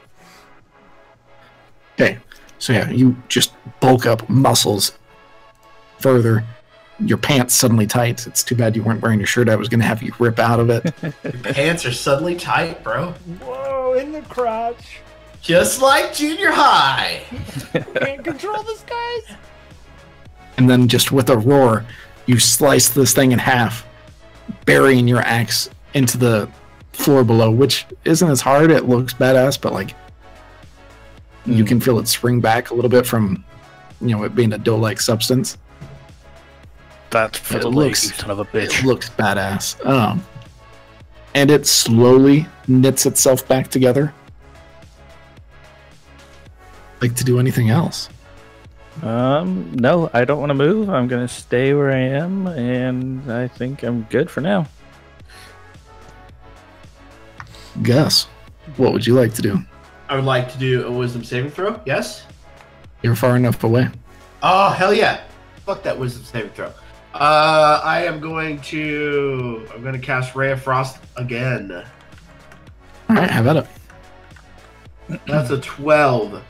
Okay. 1.96 2.18
So 2.60 2.74
yeah, 2.74 2.90
you 2.90 3.16
just 3.28 3.54
bulk 3.80 4.06
up 4.06 4.28
muscles 4.30 4.98
further. 6.00 6.44
Your 7.00 7.18
pants 7.18 7.54
suddenly 7.54 7.86
tight. 7.88 8.26
It's 8.26 8.44
too 8.44 8.56
bad 8.56 8.76
you 8.76 8.82
weren't 8.84 9.02
wearing 9.02 9.20
your 9.20 9.28
shirt. 9.28 9.50
I 9.50 9.56
was 9.58 9.68
going 9.68 9.82
to 9.82 9.86
have 9.86 10.02
you 10.02 10.14
rip 10.18 10.40
out 10.40 10.62
of 10.62 10.70
it. 10.70 10.94
Your 11.24 11.54
pants 11.54 11.86
are 11.86 11.92
suddenly 11.92 12.36
tight, 12.36 12.82
bro. 12.86 13.12
"Whoa!" 13.42 13.94
In 14.00 14.14
the 14.14 14.22
crotch. 14.22 15.00
Just 15.42 15.82
like 15.82 16.14
junior 16.14 16.52
high. 16.52 17.22
Can't 17.74 18.24
control 18.24 18.64
this, 18.64 18.82
guys. 18.84 19.38
and 20.58 20.70
then 20.70 20.88
just 20.88 21.12
with 21.12 21.30
a 21.30 21.38
roar, 21.38 21.86
you 22.28 22.40
slice 22.40 22.88
this 22.90 23.14
thing 23.14 23.34
in 23.34 23.40
half, 23.40 23.86
burying 24.66 25.06
your 25.08 25.20
axe 25.20 25.70
into 25.94 26.18
the 26.18 26.50
floor 26.94 27.24
below, 27.26 27.52
which 27.52 27.86
isn't 28.06 28.30
as 28.30 28.40
hard. 28.42 28.72
It 28.72 28.88
looks 28.88 29.14
badass, 29.14 29.60
but 29.60 29.74
like 29.74 29.94
you 31.46 31.64
can 31.64 31.80
feel 31.80 32.00
it 32.00 32.08
spring 32.08 32.40
back 32.42 32.72
a 32.72 32.74
little 32.74 32.90
bit 32.90 33.06
from, 33.06 33.44
you 34.02 34.10
know, 34.16 34.24
it 34.24 34.36
being 34.36 34.54
a 34.54 34.58
dough-like 34.58 35.00
substance. 35.00 35.58
That 37.12 37.36
for 37.38 37.58
It 37.58 37.62
the 37.62 37.70
looks- 37.70 38.04
you 38.06 38.10
son 38.16 38.30
of 38.32 38.40
a 38.40 38.42
It 38.58 38.70
bitch. 38.72 38.84
looks 38.84 39.10
badass. 39.10 39.84
Um, 39.86 40.24
and 41.34 41.52
it 41.52 41.68
slowly 41.68 42.48
knits 42.68 43.06
itself 43.06 43.48
back 43.48 43.70
together. 43.70 44.14
Like 47.02 47.16
to 47.16 47.24
do 47.24 47.40
anything 47.40 47.70
else? 47.70 48.10
Um, 49.04 49.72
no, 49.76 50.10
I 50.14 50.24
don't 50.26 50.40
want 50.40 50.50
to 50.52 50.54
move. 50.56 50.90
I'm 50.90 51.08
gonna 51.08 51.28
stay 51.28 51.74
where 51.74 51.92
I 51.92 51.98
am, 52.00 52.48
and 52.48 53.30
I 53.32 53.48
think 53.50 53.84
I'm 53.84 54.04
good 54.10 54.32
for 54.32 54.40
now. 54.42 54.68
Gus, 57.82 58.24
what 58.78 58.94
would 58.94 59.06
you 59.06 59.14
like 59.14 59.34
to 59.34 59.42
do? 59.42 59.60
I 60.10 60.16
would 60.16 60.26
like 60.26 60.52
to 60.52 60.58
do 60.58 60.86
a 60.86 60.92
wisdom 60.92 61.24
saving 61.24 61.52
throw. 61.52 61.80
Yes. 61.86 62.26
You're 63.02 63.16
far 63.16 63.36
enough 63.36 63.64
away. 63.64 63.90
Oh 64.44 64.70
hell 64.70 64.94
yeah! 64.94 65.22
Fuck 65.66 65.84
that 65.84 65.98
wisdom 65.98 66.24
saving 66.24 66.52
throw. 66.52 66.72
Uh, 67.14 67.82
I 67.84 68.04
am 68.04 68.20
going 68.20 68.60
to. 68.62 69.68
I'm 69.74 69.82
going 69.82 69.94
to 70.00 70.06
cast 70.06 70.36
Ray 70.36 70.52
of 70.52 70.62
Frost 70.62 71.00
again. 71.16 71.72
All 73.10 73.16
right, 73.16 73.30
have 73.30 73.48
at 73.48 73.58
it. 73.58 73.68
That's 75.28 75.50
a 75.52 75.60
twelve. 75.62 76.42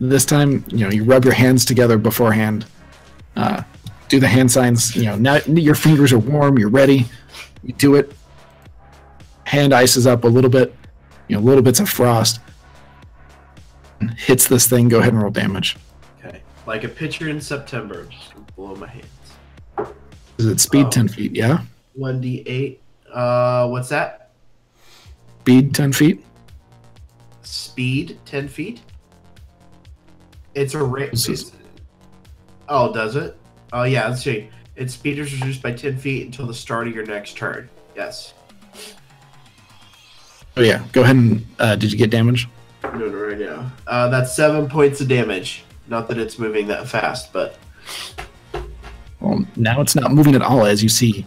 this 0.00 0.24
time 0.24 0.64
you 0.68 0.78
know 0.84 0.90
you 0.90 1.04
rub 1.04 1.24
your 1.24 1.32
hands 1.32 1.64
together 1.64 1.96
beforehand 1.96 2.66
uh, 3.36 3.62
do 4.08 4.20
the 4.20 4.28
hand 4.28 4.50
signs 4.50 4.94
you 4.94 5.04
know 5.04 5.16
now 5.16 5.36
your 5.46 5.74
fingers 5.74 6.12
are 6.12 6.18
warm 6.18 6.58
you're 6.58 6.68
ready 6.68 7.06
you 7.62 7.72
do 7.74 7.94
it 7.94 8.12
hand 9.44 9.72
ices 9.72 10.06
up 10.06 10.24
a 10.24 10.26
little 10.26 10.50
bit 10.50 10.74
you 11.34 11.40
know 11.40 11.44
little 11.44 11.62
bits 11.62 11.80
of 11.80 11.88
frost 11.88 12.38
hits 14.16 14.46
this 14.46 14.68
thing 14.68 14.88
go 14.88 15.00
ahead 15.00 15.12
and 15.12 15.20
roll 15.20 15.30
damage 15.32 15.76
Okay. 16.24 16.40
Like 16.66 16.84
a 16.84 16.88
pitcher 16.88 17.28
in 17.28 17.40
September. 17.40 18.04
Just 18.04 18.34
blow 18.54 18.74
my 18.76 18.86
hands. 18.86 19.90
is 20.38 20.46
it 20.46 20.60
speed 20.60 20.86
Oh. 20.86 20.90
10 20.90 21.08
feet 21.08 21.34
yeah 21.34 21.62
One 21.94 22.20
d 22.20 22.42
eight. 22.46 22.80
Uh, 23.12 23.66
what's 23.68 23.88
that? 23.88 24.30
speed 25.40 25.74
10 25.74 25.92
feet 25.92 26.24
Speed 27.42 28.18
ten 28.24 28.48
feet. 28.48 28.80
It's 30.54 30.72
a 30.74 30.78
ra- 30.82 31.06
This 31.10 31.28
is- 31.28 31.52
Oh, 32.68 32.92
does 32.92 33.16
it? 33.16 33.36
Oh 33.72 33.82
yeah. 33.82 34.08
Let's 34.08 34.22
see. 34.22 34.48
Its 34.76 34.94
speed 34.94 35.18
is 35.18 35.32
reduced 35.38 35.60
by 35.60 35.72
ten 35.72 35.98
feet 35.98 36.24
until 36.24 36.46
the 36.46 36.54
start 36.54 36.86
of 36.88 36.94
your 36.94 37.04
next 37.04 37.36
turn. 37.36 37.68
Yes. 37.96 38.32
Oh 40.56 40.62
yeah 40.62 40.82
go 40.92 41.02
ahead 41.02 41.16
and 41.16 41.46
uh, 41.58 41.76
did 41.76 41.90
you 41.92 41.98
get 41.98 42.10
damage 42.10 42.48
I'm 42.82 42.98
doing 42.98 43.12
it 43.12 43.16
right 43.16 43.38
now. 43.38 43.72
Uh, 43.86 44.08
that's 44.10 44.36
seven 44.36 44.68
points 44.68 45.00
of 45.00 45.08
damage. 45.08 45.64
Not 45.88 46.06
that 46.08 46.18
it's 46.18 46.38
moving 46.38 46.66
that 46.68 46.86
fast, 46.86 47.32
but 47.32 47.58
well 49.20 49.44
now 49.56 49.80
it's 49.80 49.96
not 49.96 50.12
moving 50.12 50.34
at 50.34 50.42
all 50.42 50.66
as 50.66 50.82
you 50.82 50.88
see 50.88 51.26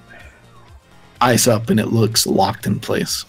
ice 1.20 1.48
up 1.48 1.70
and 1.72 1.80
it 1.80 1.88
looks 1.88 2.28
locked 2.28 2.68
in 2.68 2.80
place 2.80 3.26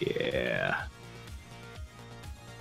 Yeah. 0.00 0.82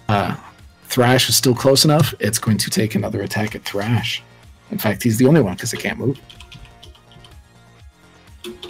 Uh, 0.10 0.36
Thrash 0.84 1.30
is 1.30 1.36
still 1.36 1.56
close 1.56 1.86
enough. 1.86 2.14
It's 2.20 2.38
going 2.38 2.58
to 2.58 2.70
take 2.70 2.96
another 2.96 3.22
attack 3.22 3.56
at 3.56 3.64
Thrash. 3.64 4.22
In 4.72 4.78
fact, 4.78 5.04
he's 5.04 5.18
the 5.18 5.26
only 5.26 5.42
one 5.42 5.56
because 5.56 5.72
it 5.74 5.80
can't 5.80 5.98
move. 5.98 6.20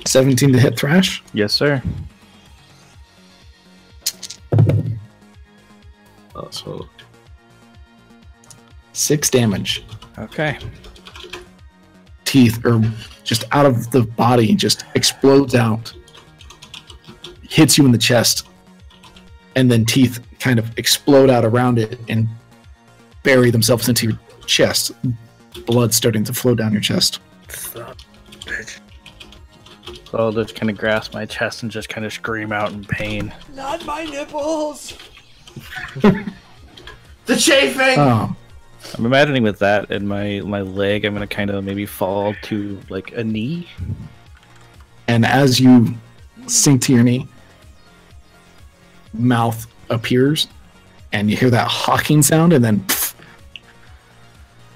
17 0.06 0.54
to 0.54 0.60
hit 0.60 0.78
Thrash. 0.78 1.24
Yes, 1.34 1.54
sir. 1.54 1.82
Oh, 6.36 6.50
so 6.50 6.88
Six 8.94 9.30
damage. 9.30 9.84
Okay. 10.20 10.58
Teeth, 12.26 12.66
are 12.66 12.82
just 13.24 13.46
out 13.52 13.66
of 13.66 13.92
the 13.92 14.04
body, 14.04 14.54
just 14.56 14.86
explodes 14.96 15.56
out. 15.56 15.94
Hits 17.42 17.78
you 17.78 17.86
in 17.86 17.92
the 17.92 17.98
chest. 17.98 18.48
And 19.56 19.70
then 19.70 19.86
teeth 19.86 20.20
kind 20.40 20.60
of 20.60 20.78
explode 20.78 21.30
out 21.30 21.44
around 21.46 21.78
it 21.78 22.00
and 22.08 22.28
bury 23.24 23.52
themselves 23.52 23.90
into 23.90 24.08
your 24.08 24.20
chest. 24.46 24.92
Blood 25.66 25.94
starting 25.94 26.24
to 26.26 26.34
flow 26.34 26.56
down 26.56 26.72
your 26.72 26.82
chest. 26.82 27.20
So 27.50 27.94
I'll 30.14 30.32
just 30.32 30.56
kind 30.56 30.70
of 30.70 30.78
grasp 30.78 31.14
my 31.14 31.26
chest 31.26 31.64
and 31.64 31.72
just 31.72 31.90
kind 31.90 32.06
of 32.06 32.14
scream 32.14 32.52
out 32.52 32.72
in 32.72 32.84
pain. 32.84 33.34
Not 33.54 33.86
my 33.86 34.06
nipples. 34.06 34.98
the 37.26 37.36
chafing. 37.38 38.00
Oh, 38.00 38.36
I'm 38.98 39.06
imagining 39.06 39.44
with 39.44 39.60
that 39.60 39.92
and 39.92 40.08
my 40.08 40.42
my 40.42 40.62
leg, 40.62 41.06
I'm 41.06 41.14
gonna 41.14 41.28
kind 41.28 41.50
of 41.50 41.64
maybe 41.64 41.86
fall 41.86 42.34
to 42.44 42.80
like 42.90 43.12
a 43.14 43.24
knee. 43.24 43.68
and 45.08 45.26
as 45.26 45.60
you 45.60 45.96
sink 46.48 46.82
to 46.84 46.94
your 46.94 47.04
knee, 47.04 47.28
mouth 49.14 49.68
appears, 49.90 50.48
and 51.14 51.30
you 51.30 51.38
hear 51.38 51.50
that 51.50 51.68
hawking 51.68 52.22
sound, 52.22 52.54
and 52.54 52.64
then 52.64 52.80
pff, 52.82 53.14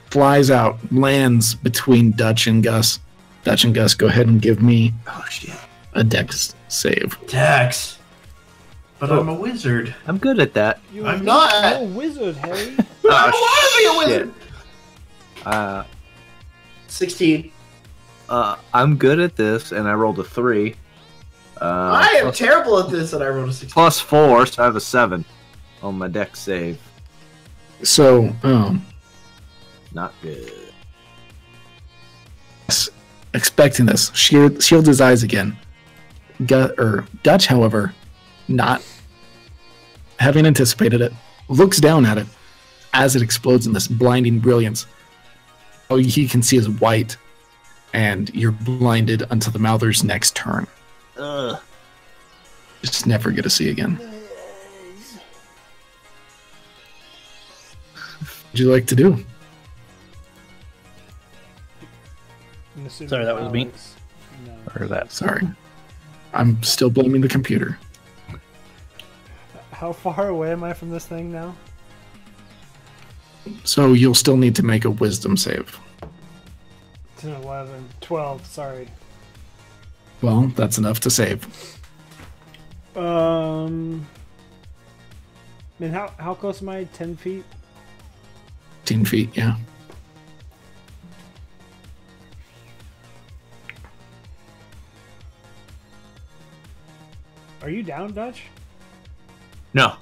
flies 0.09 0.51
out, 0.51 0.77
lands 0.91 1.55
between 1.55 2.11
Dutch 2.11 2.47
and 2.47 2.63
Gus. 2.63 2.99
Dutch 3.43 3.63
and 3.63 3.75
Gus, 3.75 3.93
go 3.93 4.07
ahead 4.07 4.27
and 4.27 4.41
give 4.41 4.61
me 4.61 4.93
oh 5.07 5.25
shit. 5.29 5.55
a 5.93 6.03
dex 6.03 6.55
save. 6.67 7.17
Dex. 7.27 7.99
But 9.09 9.19
I'm 9.19 9.29
a 9.29 9.33
wizard. 9.33 9.93
I'm 10.07 10.17
good 10.17 10.39
at 10.39 10.53
that. 10.53 10.79
You 10.91 11.05
I'm 11.05 11.21
are 11.21 11.23
not. 11.23 11.81
a 11.81 11.83
wizard, 11.85 12.35
Harry. 12.37 12.75
I 13.09 13.31
don't 13.31 13.33
want 13.33 13.71
to 13.71 13.77
be 13.77 13.85
a 13.85 13.97
wizard. 14.17 14.33
Uh, 15.45 15.83
16. 16.87 17.51
uh, 18.29 18.55
I'm 18.73 18.95
good 18.97 19.19
at 19.19 19.35
this, 19.35 19.71
and 19.71 19.87
I 19.87 19.93
rolled 19.93 20.19
a 20.19 20.23
three. 20.23 20.75
Uh, 21.61 21.99
I 22.01 22.07
am 22.17 22.23
plus, 22.25 22.37
terrible 22.37 22.79
at 22.79 22.89
this, 22.89 23.13
and 23.13 23.23
I 23.23 23.27
rolled 23.27 23.49
a 23.49 23.53
16. 23.53 23.69
plus 23.71 23.99
four, 23.99 24.45
so 24.45 24.61
I 24.63 24.65
have 24.65 24.75
a 24.75 24.81
seven 24.81 25.23
on 25.83 25.97
my 25.97 26.07
dex 26.07 26.39
save. 26.39 26.79
So, 27.83 28.33
um, 28.43 28.85
Not 29.93 30.13
good. 30.21 30.51
expecting 33.33 33.85
this, 33.85 34.11
shield, 34.15 34.63
shields 34.63 34.87
his 34.87 35.01
eyes 35.01 35.23
again. 35.23 35.57
Gu- 36.45 36.73
or 36.77 37.05
Dutch, 37.23 37.47
however, 37.47 37.93
not 38.47 38.81
having 40.19 40.45
anticipated 40.45 41.01
it, 41.01 41.13
looks 41.47 41.79
down 41.79 42.05
at 42.05 42.17
it 42.17 42.27
as 42.93 43.15
it 43.15 43.21
explodes 43.21 43.67
in 43.67 43.73
this 43.73 43.87
blinding 43.87 44.39
brilliance. 44.39 44.85
All 45.89 45.97
he 45.97 46.27
can 46.27 46.41
see 46.41 46.57
is 46.57 46.69
white, 46.69 47.17
and 47.93 48.33
you're 48.33 48.51
blinded 48.51 49.23
until 49.29 49.51
the 49.51 49.59
Mouther's 49.59 50.03
next 50.03 50.35
turn. 50.35 50.67
Ugh. 51.17 51.59
Just 52.81 53.07
never 53.07 53.31
get 53.31 53.43
to 53.43 53.49
see 53.49 53.69
again. 53.69 53.95
What'd 58.55 58.59
you 58.59 58.71
like 58.71 58.87
to 58.87 58.95
do? 58.95 59.23
Sorry, 62.87 63.25
that 63.25 63.35
was 63.35 63.51
me. 63.51 63.69
No. 64.45 64.53
Or 64.79 64.87
that. 64.87 65.11
Sorry. 65.11 65.47
I'm 66.33 66.61
still 66.63 66.89
blaming 66.89 67.21
the 67.21 67.27
computer. 67.27 67.77
How 69.75 69.91
far 69.91 70.29
away 70.29 70.53
am 70.53 70.63
I 70.63 70.71
from 70.71 70.89
this 70.89 71.05
thing 71.05 71.33
now? 71.33 71.53
So 73.65 73.91
you'll 73.91 74.15
still 74.15 74.37
need 74.37 74.55
to 74.55 74.63
make 74.63 74.85
a 74.85 74.89
wisdom 74.89 75.35
save. 75.35 75.77
10, 77.17 77.33
11, 77.43 77.89
12, 77.99 78.45
sorry. 78.45 78.87
Well, 80.21 80.43
that's 80.55 80.77
enough 80.77 81.01
to 81.01 81.09
save. 81.09 81.45
Um. 82.95 84.07
I 85.77 85.83
mean, 85.83 85.91
how, 85.91 86.13
how 86.17 86.35
close 86.35 86.61
am 86.61 86.69
I? 86.69 86.85
10 86.85 87.17
feet? 87.17 87.43
10 88.85 89.03
feet, 89.03 89.35
yeah. 89.35 89.57
Are 97.61 97.69
you 97.69 97.83
down, 97.83 98.13
Dutch? 98.13 98.43
No, 99.75 99.97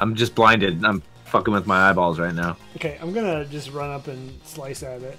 I'm 0.00 0.16
just 0.16 0.34
blinded. 0.34 0.84
I'm 0.84 1.00
fucking 1.26 1.54
with 1.54 1.64
my 1.66 1.88
eyeballs 1.88 2.18
right 2.18 2.34
now. 2.34 2.56
Okay, 2.76 2.98
I'm 3.00 3.12
gonna 3.12 3.44
just 3.44 3.70
run 3.70 3.88
up 3.90 4.08
and 4.08 4.38
slice 4.44 4.82
at 4.82 5.00
it. 5.00 5.16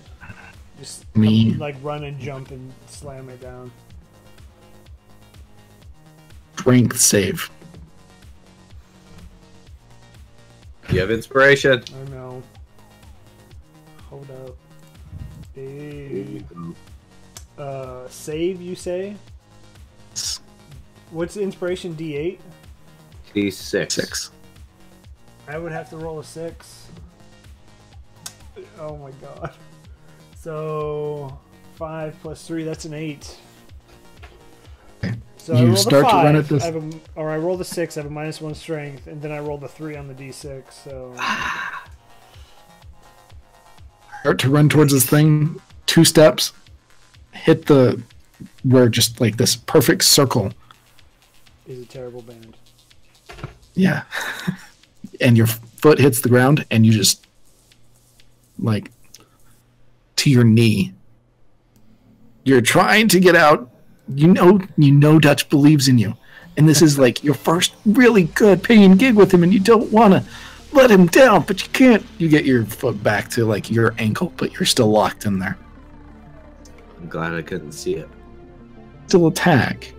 Just 0.77 1.05
Me. 1.15 1.51
come- 1.51 1.59
like 1.59 1.75
run 1.81 2.03
and 2.03 2.19
jump 2.19 2.51
and 2.51 2.71
slam 2.87 3.29
it 3.29 3.39
down. 3.41 3.71
Strength 6.59 6.99
save. 6.99 7.49
You 10.89 10.99
have 10.99 11.09
inspiration. 11.09 11.81
I 11.95 12.09
know. 12.09 12.43
Hold 14.09 14.29
up. 14.31 14.55
Hey. 15.55 16.43
Uh, 17.57 18.07
save, 18.09 18.61
you 18.61 18.75
say? 18.75 19.15
What's 21.11 21.37
inspiration? 21.37 21.95
D8? 21.95 22.39
D6. 23.35 23.91
Six. 23.91 24.31
I 25.47 25.57
would 25.57 25.71
have 25.71 25.89
to 25.89 25.97
roll 25.97 26.19
a 26.19 26.23
six. 26.23 26.87
Oh 28.79 28.95
my 28.97 29.11
god. 29.21 29.53
So 30.35 31.37
five 31.75 32.15
plus 32.21 32.45
three, 32.47 32.63
that's 32.63 32.85
an 32.85 32.93
eight. 32.93 33.37
Okay. 35.03 35.15
So 35.37 35.55
I 35.55 35.59
You 35.59 35.65
rolled 35.67 35.77
start 35.79 35.93
a 36.03 36.05
to 36.05 36.11
five, 36.11 36.25
run 36.25 36.35
at 36.35 36.47
this- 36.47 36.63
I 36.63 36.65
have 36.67 36.75
a, 36.75 36.89
or 37.15 37.29
I 37.31 37.37
rolled 37.37 37.61
a 37.61 37.65
six. 37.65 37.97
I 37.97 38.01
have 38.01 38.09
a 38.11 38.13
minus 38.13 38.39
one 38.41 38.55
strength, 38.55 39.07
and 39.07 39.21
then 39.21 39.31
I 39.31 39.39
rolled 39.39 39.63
a 39.63 39.67
three 39.67 39.95
on 39.95 40.07
the 40.07 40.13
d6. 40.13 40.63
So 40.71 41.13
Start 44.21 44.39
to 44.39 44.49
run 44.49 44.69
towards 44.69 44.93
this 44.93 45.05
thing. 45.05 45.59
Two 45.85 46.05
steps. 46.05 46.53
Hit 47.33 47.65
the 47.65 48.01
where 48.63 48.87
just 48.87 49.19
like 49.19 49.35
this 49.37 49.55
perfect 49.55 50.03
circle. 50.05 50.53
is 51.67 51.81
a 51.81 51.85
terrible 51.85 52.21
band. 52.21 52.55
Yeah. 53.73 54.03
and 55.21 55.37
your 55.37 55.47
foot 55.47 55.99
hits 55.99 56.21
the 56.21 56.29
ground 56.29 56.65
and 56.71 56.85
you 56.85 56.91
just 56.91 57.25
like 58.59 58.91
to 60.17 60.29
your 60.29 60.43
knee. 60.43 60.93
You're 62.43 62.61
trying 62.61 63.07
to 63.09 63.19
get 63.19 63.35
out. 63.35 63.69
You 64.13 64.27
know 64.27 64.61
you 64.77 64.91
know 64.91 65.19
Dutch 65.19 65.49
believes 65.49 65.87
in 65.87 65.97
you. 65.97 66.15
And 66.57 66.69
this 66.69 66.81
is 66.81 66.99
like 66.99 67.23
your 67.23 67.33
first 67.33 67.73
really 67.85 68.23
good 68.23 68.61
paying 68.63 68.95
gig 68.95 69.15
with 69.15 69.33
him 69.33 69.43
and 69.43 69.53
you 69.53 69.59
don't 69.59 69.91
want 69.91 70.13
to 70.13 70.23
let 70.71 70.91
him 70.91 71.07
down, 71.07 71.43
but 71.43 71.63
you 71.63 71.69
can't. 71.71 72.05
You 72.17 72.27
get 72.27 72.45
your 72.45 72.65
foot 72.65 73.01
back 73.03 73.29
to 73.31 73.45
like 73.45 73.69
your 73.71 73.95
ankle, 73.97 74.33
but 74.37 74.53
you're 74.53 74.65
still 74.65 74.89
locked 74.89 75.25
in 75.25 75.39
there. 75.39 75.57
I'm 76.99 77.07
glad 77.07 77.33
I 77.33 77.41
couldn't 77.41 77.73
see 77.73 77.95
it. 77.95 78.09
Still 79.07 79.27
attack. 79.27 79.93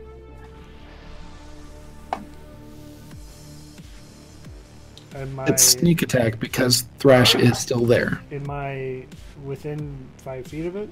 Am 5.14 5.38
I, 5.38 5.46
It's 5.46 5.62
sneak 5.62 6.02
attack 6.02 6.40
because 6.40 6.82
Thrash 6.98 7.34
is 7.34 7.58
still 7.58 7.84
there. 7.84 8.20
In 8.30 8.46
my 8.46 9.06
within 9.44 9.96
five 10.18 10.46
feet 10.46 10.66
of 10.66 10.76
it? 10.76 10.90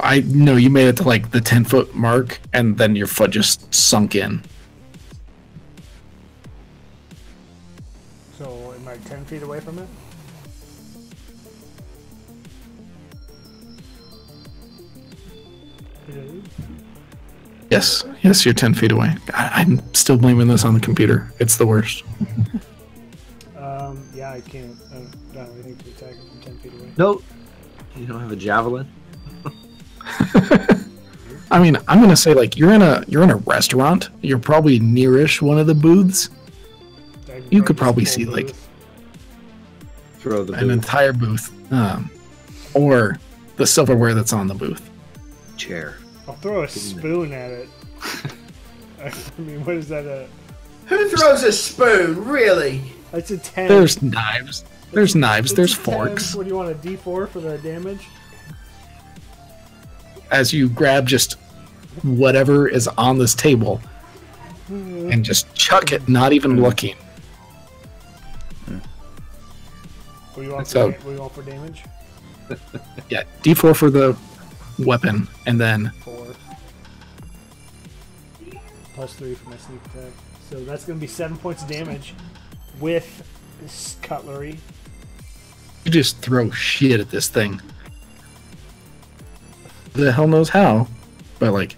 I 0.00 0.20
know 0.20 0.56
you 0.56 0.70
made 0.70 0.88
it 0.88 0.96
to 0.98 1.02
like 1.02 1.32
the 1.32 1.40
10 1.40 1.64
foot 1.64 1.94
mark 1.94 2.40
and 2.54 2.78
then 2.78 2.96
your 2.96 3.06
foot 3.06 3.30
just 3.30 3.72
sunk 3.74 4.14
in. 4.14 4.42
So 8.38 8.72
am 8.74 8.88
I 8.88 8.96
ten 9.08 9.24
feet 9.26 9.42
away 9.42 9.60
from 9.60 9.78
it? 9.78 9.88
Hello? 17.72 17.80
Yes, 17.80 18.04
yes, 18.22 18.44
you're 18.44 18.54
10 18.54 18.74
feet 18.74 18.92
away. 18.92 19.14
I, 19.34 19.50
I'm 19.62 19.80
still 19.94 20.16
blaming 20.18 20.48
this 20.48 20.64
on 20.64 20.74
the 20.74 20.80
computer. 20.80 21.32
It's 21.38 21.56
the 21.56 21.66
worst. 21.66 22.04
Um, 23.56 24.06
yeah, 24.14 24.32
I 24.32 24.40
can't. 24.40 24.76
I 24.90 24.94
don't, 24.94 25.32
don't 25.34 25.46
have 25.46 25.54
anything 25.64 25.76
to 25.76 25.90
attack 25.90 26.10
it 26.18 26.28
from 26.30 26.40
ten 26.40 26.58
feet 26.58 26.72
away. 26.74 26.92
Nope. 26.98 27.22
You 27.96 28.06
don't 28.06 28.20
have 28.20 28.32
a 28.32 28.36
javelin? 28.36 28.90
I 31.50 31.58
mean, 31.60 31.76
I'm 31.88 32.00
gonna 32.00 32.16
say 32.16 32.32
like 32.34 32.56
you're 32.56 32.72
in 32.72 32.82
a 32.82 33.04
you're 33.08 33.22
in 33.22 33.30
a 33.30 33.36
restaurant. 33.36 34.08
You're 34.22 34.38
probably 34.38 34.80
nearish 34.80 35.40
one 35.42 35.58
of 35.58 35.66
the 35.66 35.74
booths. 35.74 36.30
I 37.28 37.40
can 37.40 37.44
You 37.50 37.62
could 37.62 37.76
probably 37.76 38.04
see, 38.04 38.24
the 38.24 38.30
like. 38.30 38.54
Throw 40.18 40.44
the 40.44 40.54
An 40.54 40.60
booth 40.60 40.70
entire 40.72 41.12
booth, 41.12 41.72
um, 41.72 42.10
or 42.74 43.18
the 43.56 43.66
silverware 43.66 44.14
that's 44.14 44.32
on 44.32 44.46
the 44.46 44.54
booth. 44.54 44.88
chair. 45.56 45.96
I'll 46.26 46.34
throw 46.34 46.62
a 46.62 46.68
spoon 46.68 47.32
at 47.32 47.50
it. 47.50 47.68
I 49.04 49.12
mean, 49.40 49.64
what 49.64 49.76
is 49.76 49.88
that? 49.88 50.06
A 50.06 50.28
Who 50.86 51.08
throws 51.08 51.42
a 51.42 51.52
spoon? 51.52 52.24
Really? 52.24 52.82
It's 53.12 53.30
a 53.30 53.38
ten. 53.38 53.68
There's 53.68 54.00
knives. 54.00 54.64
There's 54.92 55.16
knives. 55.16 55.50
It's 55.50 55.56
There's 55.56 55.72
a 55.72 55.76
10. 55.76 55.84
forks. 55.84 56.34
What 56.34 56.44
do 56.44 56.50
you 56.50 56.56
want? 56.56 56.70
A 56.70 56.74
D 56.74 56.96
four 56.96 57.26
for 57.26 57.40
the 57.40 57.58
damage? 57.58 58.08
As 60.30 60.52
you 60.52 60.68
grab 60.68 61.06
just 61.06 61.34
whatever 62.02 62.68
is 62.68 62.88
on 62.88 63.18
this 63.18 63.34
table 63.34 63.80
and 64.68 65.14
hmm. 65.14 65.22
just 65.22 65.52
chuck 65.54 65.92
it, 65.92 66.08
not 66.08 66.32
even 66.32 66.52
hmm. 66.52 66.62
looking. 66.62 66.96
What 70.34 70.42
do 70.42 70.42
you 70.42 70.54
want? 70.54 70.66
For, 70.66 70.72
So- 70.72 70.90
da- 70.90 70.96
what 70.98 71.04
do 71.04 71.12
you 71.12 71.20
want 71.20 71.32
for 71.34 71.42
damage? 71.42 71.84
Yeah, 73.08 73.22
D4 73.42 73.74
for 73.74 73.90
the 73.90 74.16
weapon, 74.84 75.28
and 75.46 75.60
then 75.60 75.90
Four. 76.04 76.26
Plus 78.94 79.14
three 79.14 79.34
for 79.34 79.48
my 79.50 79.56
sneak 79.56 79.80
attack. 79.86 80.12
So 80.50 80.62
that's 80.64 80.84
gonna 80.84 80.98
be 81.00 81.06
seven 81.06 81.36
points 81.38 81.62
of 81.62 81.68
damage 81.68 82.14
with 82.80 83.22
this 83.60 83.96
cutlery. 84.02 84.58
you 85.84 85.90
just 85.90 86.18
throw 86.18 86.50
shit 86.50 87.00
at 87.00 87.10
this 87.10 87.28
thing. 87.28 87.60
The 89.94 90.12
hell 90.12 90.26
knows 90.28 90.48
how? 90.48 90.88
But 91.38 91.52
like, 91.52 91.76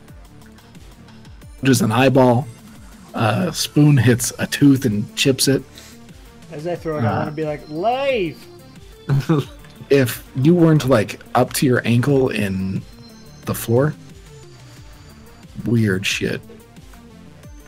just 1.63 1.83
an 1.83 1.93
eyeball. 1.93 2.47
A 3.15 3.53
spoon 3.53 3.97
hits 3.97 4.33
a 4.39 4.47
tooth 4.47 4.85
and 4.85 5.15
chips 5.17 5.47
it. 5.49 5.63
As 6.53 6.67
I 6.67 6.75
throw 6.77 6.99
it, 6.99 7.03
I 7.05 7.07
Ah. 7.07 7.17
want 7.19 7.29
to 7.31 7.33
be 7.37 7.45
like, 7.45 7.63
Lave! 7.69 8.45
If 9.91 10.27
you 10.35 10.55
weren't 10.55 10.89
like 10.89 11.21
up 11.35 11.53
to 11.55 11.67
your 11.67 11.83
ankle 11.85 12.31
in 12.31 12.81
the 13.47 13.55
floor, 13.55 13.95
weird 15.67 16.07
shit. 16.07 16.41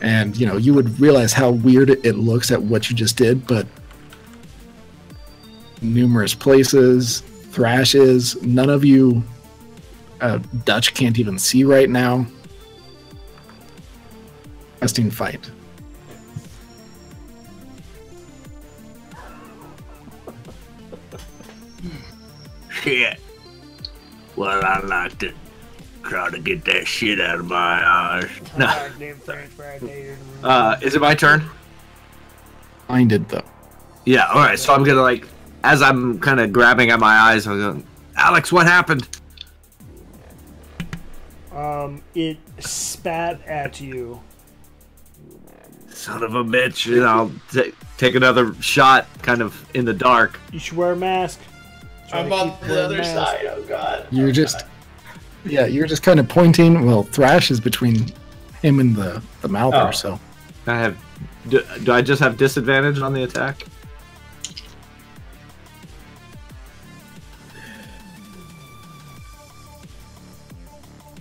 and 0.01 0.37
you 0.37 0.45
know 0.45 0.57
you 0.57 0.73
would 0.73 0.99
realize 0.99 1.33
how 1.33 1.49
weird 1.49 1.89
it 1.89 2.15
looks 2.15 2.51
at 2.51 2.61
what 2.61 2.89
you 2.89 2.95
just 2.95 3.17
did, 3.17 3.45
but 3.47 3.65
numerous 5.81 6.33
places, 6.35 7.21
thrashes. 7.51 8.41
None 8.43 8.69
of 8.69 8.85
you, 8.85 9.23
uh, 10.21 10.39
Dutch 10.65 10.93
can't 10.93 11.17
even 11.19 11.39
see 11.39 11.63
right 11.63 11.89
now. 11.89 12.25
Interesting 14.75 15.09
fight. 15.09 15.49
Shit. 22.69 23.19
Well, 24.35 24.63
I 24.63 24.79
liked 24.81 25.19
to 25.21 25.33
try 26.07 26.29
to 26.29 26.39
get 26.39 26.65
that 26.65 26.87
shit 26.87 27.19
out 27.19 27.39
of 27.39 27.45
my 27.45 27.55
eyes. 27.85 28.29
No. 28.57 28.65
Goddamn 28.65 29.17
French 29.17 29.49
fry 29.51 29.79
dated. 29.79 30.17
Uh, 30.43 30.77
is 30.81 30.95
it 30.95 31.01
my 31.01 31.13
turn? 31.15 31.43
Blinded 32.87 33.27
though. 33.29 33.43
Yeah. 34.05 34.27
All 34.27 34.39
right. 34.39 34.57
So 34.57 34.73
I'm 34.73 34.83
gonna 34.83 35.01
like, 35.01 35.27
as 35.63 35.81
I'm 35.81 36.19
kind 36.19 36.39
of 36.39 36.53
grabbing 36.53 36.89
at 36.91 36.99
my 36.99 37.15
eyes, 37.15 37.45
I'm 37.47 37.59
going, 37.59 37.87
Alex, 38.15 38.51
what 38.51 38.65
happened? 38.65 39.07
Um, 41.51 42.01
it 42.15 42.37
spat 42.59 43.41
at 43.47 43.81
you. 43.81 44.21
Son 45.89 46.23
of 46.23 46.35
a 46.35 46.43
bitch. 46.43 46.91
And 46.95 47.03
I'll 47.03 47.31
t- 47.51 47.73
take 47.97 48.13
another 48.15 48.53
shot, 48.61 49.07
kind 49.23 49.41
of 49.41 49.67
in 49.75 49.83
the 49.83 49.93
dark. 49.93 50.39
You 50.51 50.59
should 50.59 50.77
wear 50.77 50.91
a 50.91 50.95
mask. 50.95 51.39
Try 52.09 52.19
I'm 52.19 52.31
on 52.31 52.55
the 52.67 52.85
other 52.85 52.97
masks. 52.97 53.13
side. 53.13 53.45
Oh 53.49 53.63
god. 53.63 54.07
You're 54.11 54.31
just, 54.31 54.63
yeah, 55.49 55.65
you're 55.65 55.87
just 55.87 56.03
kind 56.03 56.19
of 56.19 56.27
pointing. 56.27 56.85
Well, 56.85 57.03
Thrash 57.03 57.51
is 57.51 57.59
between 57.59 58.11
him 58.61 58.79
and 58.79 58.95
the 58.95 59.21
the 59.41 59.47
mouther, 59.47 59.87
Oh. 59.89 59.91
so 59.91 60.19
I 60.67 60.75
have. 60.79 60.97
Do, 61.49 61.63
do 61.83 61.91
I 61.93 62.01
just 62.01 62.21
have 62.21 62.35
disadvantage 62.37 62.99
on 62.99 63.13
the 63.13 63.23
attack? 63.23 63.63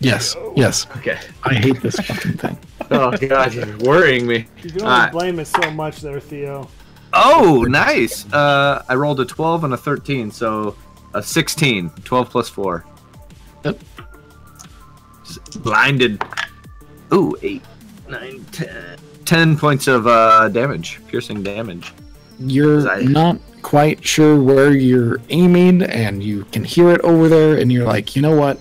yes, 0.01 0.37
yes. 0.55 0.87
Okay. 0.99 1.19
I 1.45 1.55
hate 1.55 1.81
this 1.81 1.97
fucking 1.97 2.35
thing. 2.39 2.59
Oh 2.89 3.11
god, 3.17 3.53
you're 3.53 3.77
worrying 3.79 4.29
me. 4.29 4.47
You 4.63 4.71
can 4.71 4.83
only 4.83 4.93
Alright. 4.95 5.11
blame 5.11 5.41
it 5.41 5.47
so 5.47 5.73
much 5.73 6.03
there, 6.03 6.21
Theo. 6.21 6.69
Oh, 7.13 7.65
nice. 7.69 8.33
Uh, 8.33 8.85
I 8.89 8.95
rolled 8.95 9.19
a 9.19 9.25
12 9.25 9.65
and 9.65 9.75
a 9.75 9.77
13, 9.77 10.31
so 10.31 10.77
a 11.13 11.21
16. 11.21 11.91
12 12.05 12.31
plus 12.31 12.49
4. 12.49 12.85
Yep. 13.65 13.81
Just 15.57 15.65
blinded. 15.65 16.23
Ooh, 17.15 17.35
8, 17.41 17.63
9, 18.11 18.45
10. 18.53 18.99
10 19.25 19.57
points 19.59 19.87
of 19.89 20.07
uh, 20.07 20.49
damage, 20.51 21.01
piercing 21.09 21.43
damage. 21.43 21.93
You're 22.39 22.89
I- 22.89 23.03
not 23.03 23.39
quite 23.63 24.05
sure 24.05 24.41
where 24.41 24.73
you're 24.77 25.19
aiming, 25.31 25.83
and 25.83 26.23
you 26.23 26.45
can 26.53 26.63
hear 26.63 26.91
it 26.91 27.01
over 27.01 27.29
there, 27.29 27.59
and 27.59 27.73
you're 27.73 27.87
like, 27.87 28.15
you 28.15 28.21
know 28.23 28.37
what? 28.37 28.61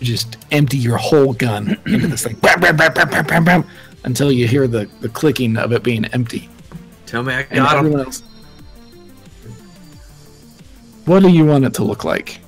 Just 0.00 0.36
empty 0.50 0.78
your 0.78 0.96
whole 0.98 1.32
gun 1.32 1.78
into 1.86 2.08
this 2.08 2.24
thing, 2.24 2.34
bam, 2.36 2.60
bam, 2.60 2.76
bam, 2.76 2.92
bam, 2.92 3.08
bam, 3.08 3.24
bam, 3.26 3.44
bam, 3.44 3.64
until 4.04 4.32
you 4.32 4.48
hear 4.48 4.66
the, 4.66 4.86
the 5.00 5.08
clicking 5.08 5.56
of 5.56 5.72
it 5.72 5.82
being 5.84 6.04
empty. 6.06 6.48
Tell 7.06 7.22
me 7.22 7.34
I 7.34 7.40
And 7.42 7.60
got 7.60 7.72
him. 7.74 7.78
everyone 7.86 8.00
else. 8.06 8.22
What 11.04 11.20
do 11.20 11.28
you 11.28 11.44
want 11.46 11.64
it 11.64 11.74
to 11.74 11.84
look 11.84 12.04
like? 12.04 12.40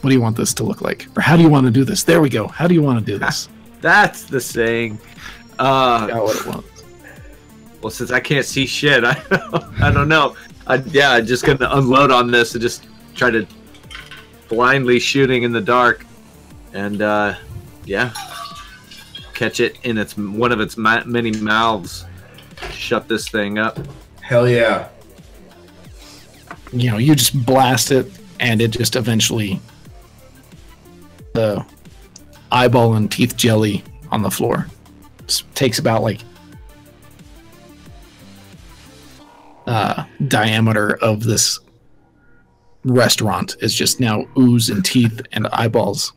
What 0.00 0.10
do 0.10 0.14
you 0.14 0.20
want 0.20 0.36
this 0.36 0.54
to 0.54 0.62
look 0.64 0.80
like? 0.80 1.06
Or 1.16 1.20
how 1.20 1.36
do 1.36 1.42
you 1.42 1.48
want 1.48 1.66
to 1.66 1.72
do 1.72 1.84
this? 1.84 2.04
There 2.04 2.20
we 2.20 2.28
go. 2.28 2.46
How 2.46 2.68
do 2.68 2.74
you 2.74 2.82
want 2.82 3.04
to 3.04 3.12
do 3.12 3.18
this? 3.18 3.48
That's 3.80 4.24
the 4.24 4.40
saying. 4.40 4.98
Uh, 5.58 6.06
Got 6.06 6.22
what 6.22 6.36
it 6.36 6.46
wants. 6.46 6.84
well, 7.82 7.90
since 7.90 8.10
I 8.12 8.20
can't 8.20 8.46
see 8.46 8.66
shit, 8.66 9.04
I, 9.04 9.20
I 9.80 9.90
don't 9.90 10.08
know. 10.08 10.36
I, 10.66 10.76
yeah, 10.76 11.12
I'm 11.12 11.26
just 11.26 11.44
gonna 11.44 11.68
unload 11.72 12.10
on 12.10 12.30
this 12.30 12.54
and 12.54 12.62
just 12.62 12.86
try 13.14 13.30
to 13.30 13.46
blindly 14.48 15.00
shooting 15.00 15.42
in 15.42 15.52
the 15.52 15.60
dark, 15.60 16.04
and 16.74 17.02
uh, 17.02 17.34
yeah, 17.84 18.12
catch 19.34 19.60
it 19.60 19.78
in 19.84 19.98
its 19.98 20.16
one 20.16 20.52
of 20.52 20.60
its 20.60 20.76
ma- 20.76 21.04
many 21.04 21.32
mouths. 21.32 22.04
Shut 22.70 23.08
this 23.08 23.28
thing 23.28 23.58
up. 23.58 23.78
Hell 24.20 24.48
yeah. 24.48 24.88
you 26.72 26.90
know, 26.90 26.98
you 26.98 27.14
just 27.14 27.44
blast 27.46 27.90
it, 27.90 28.10
and 28.40 28.60
it 28.60 28.72
just 28.72 28.94
eventually 28.94 29.60
the 31.38 31.64
eyeball 32.50 32.94
and 32.94 33.10
teeth 33.12 33.36
jelly 33.36 33.84
on 34.10 34.22
the 34.22 34.30
floor. 34.30 34.66
Just 35.26 35.52
takes 35.54 35.78
about 35.78 36.02
like 36.02 36.20
uh, 39.66 40.04
diameter 40.26 40.96
of 41.02 41.22
this 41.24 41.58
restaurant 42.84 43.56
is 43.60 43.74
just 43.74 44.00
now 44.00 44.24
ooze 44.36 44.70
and 44.70 44.84
teeth 44.84 45.20
and 45.32 45.46
eyeballs. 45.48 46.12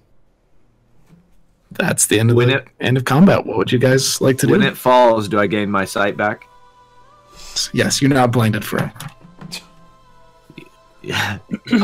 That's 1.71 2.07
the 2.07 2.19
end 2.19 2.31
of 2.31 2.37
When 2.37 2.49
the 2.49 2.57
it- 2.57 2.67
end 2.79 2.97
of 2.97 3.05
combat. 3.05 3.45
What 3.45 3.57
would 3.57 3.71
you 3.71 3.79
guys 3.79 4.19
like 4.21 4.37
to 4.39 4.47
do? 4.47 4.51
When 4.53 4.63
it 4.63 4.75
falls, 4.77 5.27
do 5.27 5.39
I 5.39 5.47
gain 5.47 5.69
my 5.69 5.85
sight 5.85 6.17
back? 6.17 6.45
yes, 7.73 8.01
you're 8.01 8.09
not 8.09 8.31
blinded 8.31 8.63
forever. 8.63 8.91
Yeah, 11.03 11.39
Um, 11.71 11.79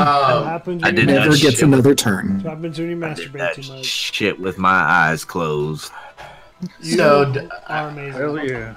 happens 0.46 0.84
I 0.84 0.92
did 0.92 1.08
Never 1.08 1.36
shit. 1.36 1.52
gets 1.52 1.62
another 1.64 1.96
turn. 1.96 2.36
What 2.44 2.54
happens 2.56 2.78
when 2.80 2.90
you 2.92 3.06
I 3.06 3.14
did 3.16 3.32
masturbate 3.32 3.38
that 3.40 3.56
too 3.56 3.74
much? 3.74 3.86
shit 3.86 4.40
with 4.40 4.58
my 4.60 4.70
eyes 4.70 5.26
closed. 5.26 5.92
You 6.82 6.98
So, 6.98 7.34
d- 7.34 7.40
are 7.68 7.90
amazing. 7.90 8.50
yeah. 8.50 8.76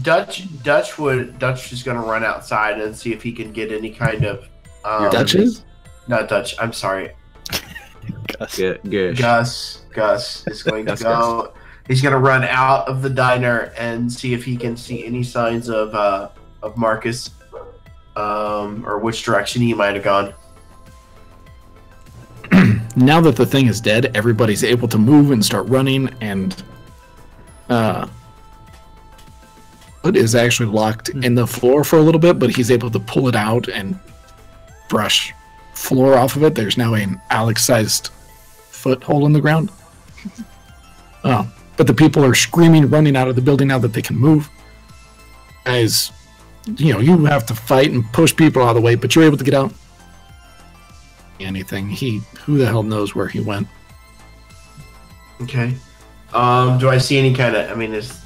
Dutch 0.00 0.62
Dutch 0.62 0.96
would 0.98 1.38
Dutch 1.38 1.72
is 1.72 1.82
gonna 1.82 2.00
run 2.02 2.24
outside 2.24 2.80
and 2.80 2.96
see 2.96 3.12
if 3.12 3.22
he 3.22 3.32
can 3.32 3.52
get 3.52 3.70
any 3.72 3.90
kind 3.90 4.24
of 4.24 4.48
um, 4.84 5.10
Dutches? 5.10 5.64
Not 6.08 6.28
Dutch. 6.28 6.54
I'm 6.58 6.72
sorry. 6.72 7.10
Gus. 8.38 8.56
Good, 8.56 8.80
good. 8.88 9.16
Gus. 9.16 9.82
Gus 9.92 10.46
is 10.46 10.62
going 10.64 10.86
to 10.86 10.92
Gus, 10.92 11.02
go. 11.02 11.52
He's 11.88 12.00
gonna 12.00 12.18
run 12.18 12.44
out 12.44 12.88
of 12.88 13.02
the 13.02 13.10
diner 13.10 13.72
and 13.76 14.10
see 14.12 14.32
if 14.34 14.44
he 14.44 14.56
can 14.56 14.76
see 14.76 15.04
any 15.04 15.22
signs 15.22 15.68
of 15.68 15.94
uh, 15.94 16.28
of 16.62 16.76
Marcus, 16.76 17.30
um, 18.16 18.84
or 18.86 18.98
which 18.98 19.22
direction 19.22 19.62
he 19.62 19.74
might 19.74 19.94
have 19.94 20.04
gone. 20.04 20.34
now 22.96 23.20
that 23.20 23.36
the 23.36 23.46
thing 23.46 23.66
is 23.66 23.80
dead, 23.80 24.14
everybody's 24.14 24.64
able 24.64 24.88
to 24.88 24.98
move 24.98 25.30
and 25.30 25.44
start 25.44 25.66
running, 25.68 26.08
and 26.20 26.62
uh, 27.68 28.06
it 30.04 30.16
is 30.16 30.34
actually 30.34 30.68
locked 30.68 31.10
in 31.10 31.34
the 31.34 31.46
floor 31.46 31.84
for 31.84 31.98
a 31.98 32.02
little 32.02 32.20
bit, 32.20 32.38
but 32.38 32.50
he's 32.50 32.70
able 32.70 32.90
to 32.90 33.00
pull 33.00 33.28
it 33.28 33.36
out 33.36 33.68
and 33.68 33.98
brush 34.88 35.32
floor 35.74 36.16
off 36.16 36.36
of 36.36 36.42
it. 36.42 36.54
There's 36.54 36.76
now 36.76 36.94
an 36.94 37.20
Alex-sized 37.30 38.10
foothold 38.70 39.24
in 39.24 39.32
the 39.32 39.40
ground. 39.40 39.70
Oh, 41.24 41.50
but 41.76 41.86
the 41.86 41.94
people 41.94 42.24
are 42.24 42.34
screaming, 42.34 42.88
running 42.90 43.16
out 43.16 43.28
of 43.28 43.36
the 43.36 43.42
building 43.42 43.68
now 43.68 43.78
that 43.78 43.92
they 43.92 44.02
can 44.02 44.16
move. 44.16 44.48
Guys, 45.64 46.10
you 46.66 46.92
know, 46.92 47.00
you 47.00 47.24
have 47.24 47.46
to 47.46 47.54
fight 47.54 47.90
and 47.90 48.04
push 48.12 48.34
people 48.34 48.62
out 48.62 48.70
of 48.70 48.74
the 48.76 48.80
way, 48.80 48.94
but 48.94 49.14
you're 49.14 49.24
able 49.24 49.36
to 49.36 49.44
get 49.44 49.54
out 49.54 49.72
anything. 51.40 51.88
He 51.88 52.22
who 52.44 52.58
the 52.58 52.66
hell 52.66 52.82
knows 52.82 53.14
where 53.14 53.28
he 53.28 53.40
went. 53.40 53.68
Okay. 55.40 55.74
Um, 56.32 56.78
do 56.78 56.88
I 56.88 56.98
see 56.98 57.18
any 57.18 57.34
kind 57.34 57.54
of? 57.56 57.70
I 57.70 57.74
mean, 57.74 57.92
is 57.92 58.22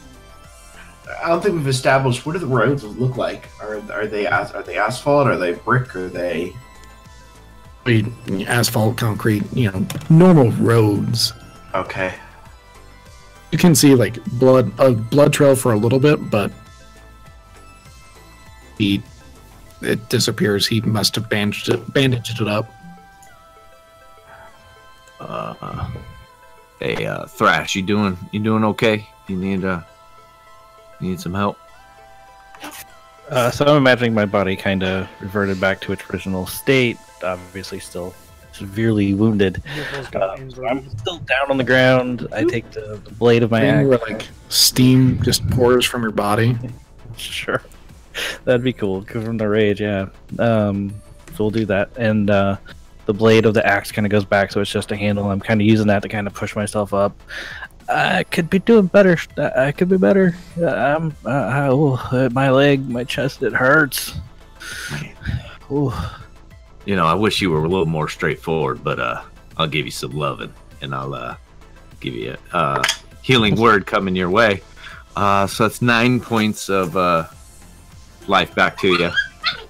I 1.22 1.28
don't 1.28 1.42
think 1.42 1.54
we've 1.54 1.66
established 1.66 2.26
what 2.26 2.32
do 2.32 2.38
the 2.38 2.46
roads 2.46 2.84
look 2.84 3.16
like. 3.16 3.48
Are 3.60 3.76
are 3.90 4.06
they 4.06 4.26
are 4.26 4.62
they 4.62 4.76
asphalt? 4.76 5.26
Are 5.26 5.36
they 5.36 5.52
brick? 5.52 5.94
Are 5.96 6.08
they? 6.08 6.52
Asphalt, 8.48 8.96
concrete, 8.96 9.44
you 9.52 9.70
know, 9.70 9.86
normal 10.10 10.50
roads. 10.52 11.32
Okay. 11.72 12.12
You 13.52 13.58
can 13.58 13.76
see 13.76 13.94
like 13.94 14.22
blood 14.24 14.72
a 14.78 14.90
blood 14.92 15.32
trail 15.32 15.54
for 15.54 15.72
a 15.72 15.76
little 15.76 16.00
bit, 16.00 16.30
but 16.30 16.50
he 18.78 19.02
it 19.82 20.08
disappears. 20.08 20.66
He 20.66 20.80
must 20.80 21.14
have 21.16 21.28
bandaged 21.28 21.68
it 21.68 21.92
bandaged 21.92 22.40
it 22.40 22.48
up. 22.48 22.72
Uh, 25.20 25.90
hey, 26.80 27.06
uh, 27.06 27.26
Thrash, 27.26 27.74
you 27.74 27.82
doing? 27.82 28.18
You 28.32 28.40
doing 28.40 28.64
okay? 28.64 29.08
You 29.28 29.36
need 29.36 29.64
uh, 29.64 29.80
you 31.00 31.10
need 31.10 31.20
some 31.20 31.34
help? 31.34 31.58
Uh, 33.28 33.50
so 33.50 33.64
I'm 33.64 33.76
imagining 33.76 34.14
my 34.14 34.24
body 34.24 34.54
kind 34.54 34.84
of 34.84 35.08
reverted 35.20 35.60
back 35.60 35.80
to 35.82 35.92
its 35.92 36.02
original 36.10 36.46
state. 36.46 36.96
Obviously, 37.24 37.80
still 37.80 38.14
severely 38.52 39.14
wounded. 39.14 39.62
Uh, 40.14 40.36
so. 40.48 40.66
I'm 40.66 40.88
still 40.98 41.18
down 41.18 41.50
on 41.50 41.56
the 41.56 41.64
ground. 41.64 42.28
I 42.32 42.44
take 42.44 42.70
the, 42.70 43.00
the 43.04 43.10
blade 43.12 43.42
of 43.42 43.50
my 43.50 43.60
Thing 43.60 43.70
axe. 43.70 43.88
where 43.88 43.98
like 43.98 44.28
steam 44.48 45.20
just 45.22 45.48
pours 45.50 45.84
from 45.84 46.02
your 46.02 46.12
body. 46.12 46.56
Sure, 47.18 47.62
that'd 48.44 48.62
be 48.62 48.72
cool, 48.72 49.02
From 49.02 49.36
the 49.36 49.48
rage, 49.48 49.80
yeah. 49.80 50.08
Um, 50.38 50.94
so 51.34 51.44
we'll 51.44 51.50
do 51.50 51.66
that, 51.66 51.90
and 51.96 52.30
uh, 52.30 52.56
the 53.06 53.14
blade 53.14 53.46
of 53.46 53.54
the 53.54 53.66
axe 53.66 53.92
kind 53.92 54.06
of 54.06 54.10
goes 54.10 54.24
back, 54.24 54.52
so 54.52 54.60
it's 54.60 54.70
just 54.70 54.90
a 54.92 54.96
handle. 54.96 55.30
I'm 55.30 55.40
kind 55.40 55.60
of 55.60 55.66
using 55.66 55.86
that 55.88 56.02
to 56.02 56.08
kind 56.08 56.26
of 56.26 56.34
push 56.34 56.56
myself 56.56 56.92
up. 56.94 57.18
I 57.88 58.24
could 58.24 58.50
be 58.50 58.58
doing 58.58 58.86
better. 58.86 59.16
I 59.38 59.70
could 59.70 59.88
be 59.88 59.96
better. 59.96 60.34
Uh, 60.60 60.66
I'm. 60.66 61.14
Uh, 61.24 61.68
oh, 61.70 61.94
uh, 62.10 62.28
my 62.32 62.50
leg, 62.50 62.88
my 62.88 63.04
chest, 63.04 63.42
it 63.42 63.52
hurts. 63.52 64.14
Oh, 65.70 66.20
You 66.84 66.96
know, 66.96 67.06
I 67.06 67.14
wish 67.14 67.40
you 67.40 67.50
were 67.50 67.64
a 67.64 67.68
little 67.68 67.86
more 67.86 68.08
straightforward, 68.08 68.82
but 68.82 68.98
uh, 68.98 69.22
I'll 69.56 69.68
give 69.68 69.84
you 69.84 69.92
some 69.92 70.12
loving, 70.12 70.52
and 70.80 70.94
I'll 70.94 71.14
uh, 71.14 71.36
give 72.00 72.14
you 72.14 72.36
a 72.52 72.56
uh, 72.56 72.82
healing 73.22 73.56
word 73.56 73.86
coming 73.86 74.16
your 74.16 74.30
way. 74.30 74.62
Uh, 75.14 75.46
so 75.46 75.66
that's 75.66 75.80
nine 75.80 76.20
points 76.20 76.68
of 76.68 76.96
uh, 76.96 77.26
life 78.28 78.54
back 78.54 78.76
to 78.78 78.88
you, 78.88 79.10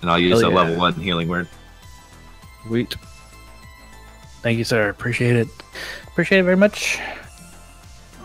and 0.01 0.11
I'll 0.11 0.19
use 0.19 0.41
Hell 0.41 0.51
a 0.51 0.53
yeah. 0.53 0.57
level 0.61 0.77
one 0.77 0.95
healing 0.95 1.29
word. 1.29 1.49
sweet. 2.67 2.95
Thank 4.43 4.59
you, 4.59 4.65
sir. 4.65 4.89
Appreciate 4.91 5.35
it. 5.37 5.49
Appreciate 6.07 6.39
it 6.41 6.45
very 6.45 6.57
much. 6.57 6.99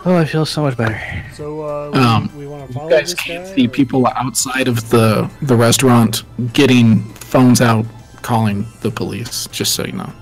Oh, 0.04 0.16
I 0.16 0.24
feel 0.24 0.44
so 0.46 0.62
much 0.62 0.76
better. 0.76 1.00
So 1.34 1.62
uh, 1.62 1.90
we, 1.92 1.98
Um, 1.98 2.38
we 2.38 2.46
want 2.46 2.70
to 2.72 2.78
You 2.78 2.90
guys 2.90 3.10
this 3.10 3.14
can't 3.14 3.44
guy, 3.44 3.54
see 3.54 3.66
or- 3.66 3.70
people 3.70 4.06
outside 4.08 4.66
of 4.68 4.88
the 4.90 5.30
the 5.42 5.54
restaurant 5.56 6.22
getting 6.52 7.02
phones 7.14 7.60
out, 7.60 7.86
calling 8.22 8.66
the 8.82 8.90
police. 8.90 9.46
Just 9.52 9.74
so 9.74 9.84
you 9.84 9.92
know. 9.92 10.12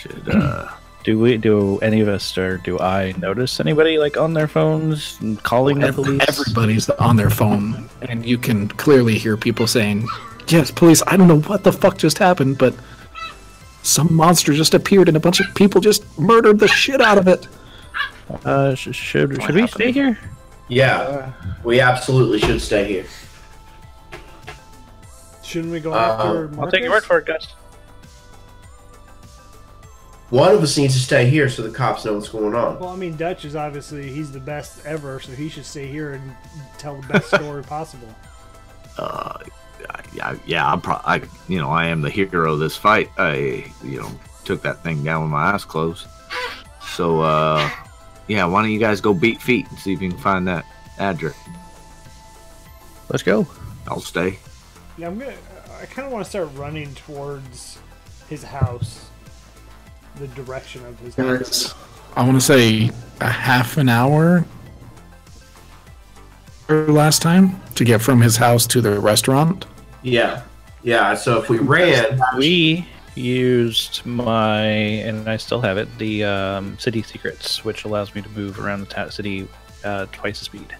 Should 0.00 0.28
uh, 0.28 0.68
Do 1.04 1.18
we? 1.18 1.36
Do 1.36 1.78
any 1.80 2.00
of 2.00 2.06
us, 2.08 2.38
or 2.38 2.58
do 2.58 2.78
I 2.78 3.12
notice 3.18 3.58
anybody 3.58 3.98
like 3.98 4.16
on 4.16 4.34
their 4.34 4.46
phones 4.46 5.18
and 5.20 5.42
calling 5.42 5.80
the 5.80 5.92
police? 5.92 6.22
Everybody's 6.28 6.88
on 6.90 7.16
their 7.16 7.30
phone, 7.30 7.88
and 8.02 8.24
you 8.24 8.38
can 8.38 8.68
clearly 8.68 9.18
hear 9.18 9.36
people 9.36 9.66
saying, 9.66 10.06
"Yes, 10.46 10.70
police. 10.70 11.02
I 11.08 11.16
don't 11.16 11.26
know 11.26 11.40
what 11.40 11.64
the 11.64 11.72
fuck 11.72 11.98
just 11.98 12.18
happened, 12.18 12.58
but 12.58 12.72
some 13.82 14.14
monster 14.14 14.52
just 14.52 14.74
appeared, 14.74 15.08
and 15.08 15.16
a 15.16 15.20
bunch 15.20 15.40
of 15.40 15.52
people 15.56 15.80
just 15.80 16.04
murdered 16.20 16.60
the 16.60 16.68
shit 16.68 17.00
out 17.00 17.18
of 17.18 17.26
it." 17.26 17.48
Uh, 18.44 18.76
sh- 18.76 18.94
should 18.94 19.42
should 19.42 19.54
we 19.56 19.66
stay 19.66 19.90
here? 19.90 20.16
Yeah, 20.68 21.32
we 21.64 21.80
absolutely 21.80 22.38
should 22.38 22.60
stay 22.62 22.86
here. 22.86 23.06
Shouldn't 25.42 25.72
we 25.72 25.80
go 25.80 25.92
Uh, 25.92 25.96
after? 25.96 26.60
I'll 26.60 26.70
take 26.70 26.82
your 26.82 26.92
word 26.92 27.02
for 27.02 27.18
it, 27.18 27.26
Gus. 27.26 27.48
One 30.32 30.54
of 30.54 30.62
us 30.62 30.78
needs 30.78 30.94
to 30.94 31.00
stay 31.00 31.28
here 31.28 31.50
so 31.50 31.60
the 31.60 31.70
cops 31.70 32.06
know 32.06 32.14
what's 32.14 32.30
going 32.30 32.54
on. 32.54 32.78
Well, 32.78 32.88
I 32.88 32.96
mean, 32.96 33.16
Dutch 33.18 33.44
is 33.44 33.54
obviously 33.54 34.10
he's 34.10 34.32
the 34.32 34.40
best 34.40 34.86
ever, 34.86 35.20
so 35.20 35.32
he 35.32 35.50
should 35.50 35.66
stay 35.66 35.86
here 35.86 36.12
and 36.12 36.34
tell 36.78 36.98
the 36.98 37.06
best 37.06 37.26
story 37.28 37.62
possible. 37.76 38.08
uh, 38.96 39.38
yeah, 40.14 40.36
yeah, 40.46 40.72
I'm 40.72 40.80
pro- 40.80 41.02
I, 41.04 41.20
you 41.48 41.58
know, 41.58 41.68
I 41.68 41.88
am 41.88 42.00
the 42.00 42.08
hero 42.08 42.54
of 42.54 42.60
this 42.60 42.76
fight. 42.78 43.10
I, 43.18 43.70
you 43.84 44.00
know, 44.00 44.10
took 44.46 44.62
that 44.62 44.82
thing 44.82 45.04
down 45.04 45.20
with 45.22 45.30
my 45.30 45.52
eyes 45.52 45.66
closed. 45.66 46.06
So, 46.94 47.20
uh, 47.20 47.68
yeah, 48.26 48.46
why 48.46 48.62
don't 48.62 48.70
you 48.70 48.78
guys 48.78 49.02
go 49.02 49.12
beat 49.12 49.42
feet 49.42 49.68
and 49.68 49.78
see 49.78 49.92
if 49.92 50.00
you 50.00 50.08
can 50.08 50.18
find 50.18 50.48
that 50.48 50.64
address? 50.98 51.36
Let's 53.10 53.22
go. 53.22 53.46
I'll 53.86 54.00
stay. 54.00 54.38
Yeah, 54.96 55.08
I'm 55.08 55.18
gonna. 55.18 55.34
I 55.78 55.84
kind 55.86 56.06
of 56.06 56.12
want 56.12 56.24
to 56.24 56.30
start 56.30 56.48
running 56.54 56.94
towards 56.94 57.78
his 58.30 58.42
house, 58.44 59.10
the 60.16 60.26
direction 60.28 60.84
of 60.86 60.98
his 61.00 61.14
house. 61.14 61.72
Guys, 61.72 61.74
I 62.16 62.22
want 62.24 62.34
to 62.34 62.40
say 62.40 62.90
a 63.20 63.28
half 63.28 63.76
an 63.76 63.88
hour 63.88 64.44
or 66.68 66.86
last 66.88 67.22
time 67.22 67.60
to 67.74 67.84
get 67.84 68.00
from 68.00 68.20
his 68.20 68.36
house 68.36 68.66
to 68.68 68.80
the 68.80 68.98
restaurant. 69.00 69.66
Yeah, 70.02 70.42
yeah. 70.82 71.14
So 71.14 71.38
if 71.40 71.48
we 71.48 71.58
ran, 71.58 72.20
We 72.36 72.86
used 73.14 74.04
my, 74.06 74.62
and 74.62 75.28
I 75.28 75.36
still 75.36 75.60
have 75.60 75.76
it, 75.76 75.88
the 75.98 76.24
um, 76.24 76.78
city 76.78 77.02
secrets, 77.02 77.64
which 77.64 77.84
allows 77.84 78.14
me 78.14 78.22
to 78.22 78.28
move 78.30 78.58
around 78.58 78.80
the 78.80 78.86
ta- 78.86 79.10
city 79.10 79.46
uh, 79.84 80.06
twice 80.12 80.38
the 80.38 80.44
speed. 80.46 80.74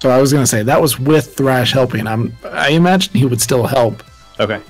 So 0.00 0.08
I 0.08 0.20
was 0.20 0.32
gonna 0.32 0.46
say 0.46 0.62
that 0.62 0.80
was 0.80 0.98
with 0.98 1.36
Thrash 1.36 1.72
helping. 1.72 2.06
I'm. 2.06 2.34
I 2.44 2.70
imagine 2.70 3.12
he 3.12 3.26
would 3.26 3.40
still 3.40 3.66
help. 3.66 4.02
Okay. 4.38 4.60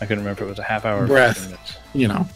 I 0.00 0.06
couldn't 0.06 0.18
remember 0.22 0.42
if 0.44 0.46
it 0.46 0.50
was 0.50 0.58
a 0.60 0.62
half 0.62 0.84
hour. 0.84 1.06
Breath. 1.06 1.50
15. 1.50 2.00
You 2.00 2.08
know, 2.08 2.28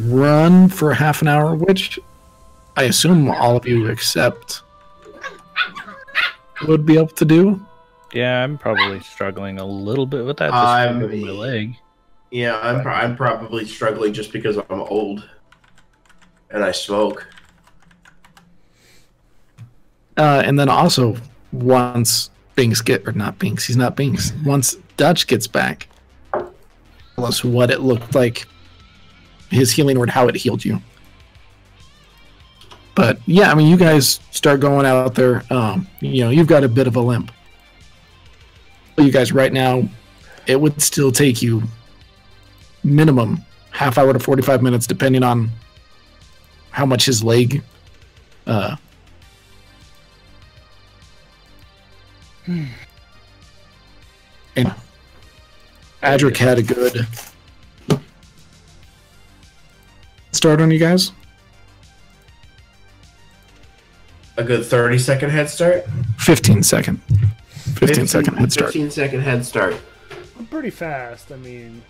run 0.00 0.68
for 0.68 0.92
half 0.94 1.22
an 1.22 1.28
hour, 1.28 1.54
which 1.54 1.98
I 2.76 2.84
assume 2.84 3.30
all 3.30 3.56
of 3.56 3.66
you 3.66 3.86
except 3.86 4.62
would 6.66 6.84
be 6.86 6.96
able 6.96 7.08
to 7.08 7.24
do. 7.24 7.64
Yeah, 8.12 8.42
I'm 8.42 8.56
probably 8.58 9.00
struggling 9.00 9.58
a 9.58 9.66
little 9.66 10.06
bit 10.06 10.24
with 10.24 10.38
that. 10.38 10.52
I'm- 10.52 11.00
because 11.00 11.14
of 11.20 11.26
my 11.26 11.30
leg. 11.32 11.76
yeah, 12.30 12.58
I'm 12.62 12.82
pro- 12.82 12.92
I'm 12.92 13.16
probably 13.16 13.66
struggling 13.66 14.12
just 14.12 14.32
because 14.32 14.56
I'm 14.56 14.80
old 14.82 15.28
and 16.50 16.64
I 16.64 16.72
smoke. 16.72 17.26
Uh, 20.16 20.42
and 20.44 20.58
then 20.58 20.68
also 20.68 21.16
once 21.52 22.30
Binks 22.56 22.80
get 22.80 23.06
or 23.06 23.12
not 23.12 23.38
Binks, 23.38 23.66
he's 23.66 23.76
not 23.76 23.94
Binks. 23.96 24.32
Once 24.44 24.76
Dutch 24.96 25.26
gets 25.28 25.46
back, 25.46 25.88
tell 26.32 27.24
us 27.24 27.44
what 27.44 27.70
it 27.70 27.80
looked 27.80 28.14
like, 28.14 28.46
his 29.50 29.72
healing 29.72 29.98
word, 29.98 30.10
how 30.10 30.28
it 30.28 30.36
healed 30.36 30.64
you. 30.64 30.80
But 32.94 33.18
yeah, 33.26 33.50
I 33.50 33.54
mean, 33.54 33.68
you 33.68 33.76
guys 33.76 34.20
start 34.30 34.60
going 34.60 34.84
out 34.84 35.14
there. 35.14 35.44
Um, 35.50 35.86
you 36.00 36.24
know, 36.24 36.30
you've 36.30 36.48
got 36.48 36.64
a 36.64 36.68
bit 36.68 36.86
of 36.86 36.96
a 36.96 37.00
limp. 37.00 37.30
You 38.96 39.12
guys, 39.12 39.32
right 39.32 39.52
now, 39.52 39.88
it 40.46 40.60
would 40.60 40.82
still 40.82 41.12
take 41.12 41.40
you 41.40 41.62
minimum 42.82 43.44
half 43.70 43.98
hour 43.98 44.12
to 44.12 44.18
forty-five 44.18 44.62
minutes, 44.62 44.86
depending 44.86 45.22
on 45.22 45.50
how 46.70 46.84
much 46.84 47.06
his 47.06 47.22
leg 47.22 47.62
uh, 48.46 48.76
And 54.56 54.74
Adric 56.02 56.36
had 56.36 56.58
a 56.58 56.62
good 56.62 57.06
start 60.32 60.60
on 60.60 60.70
you 60.70 60.78
guys. 60.78 61.12
A 64.36 64.44
good 64.44 64.64
30 64.64 64.98
second 64.98 65.30
head 65.30 65.50
start. 65.50 65.84
15 66.18 66.62
second. 66.62 66.98
15 67.74 68.06
second 68.06 68.34
head 68.36 68.52
start. 68.52 68.72
15 68.72 68.90
second 68.90 69.20
head 69.22 69.44
start. 69.44 69.76
I'm 70.38 70.46
pretty 70.46 70.70
fast. 70.70 71.32
I 71.32 71.36
mean, 71.36 71.82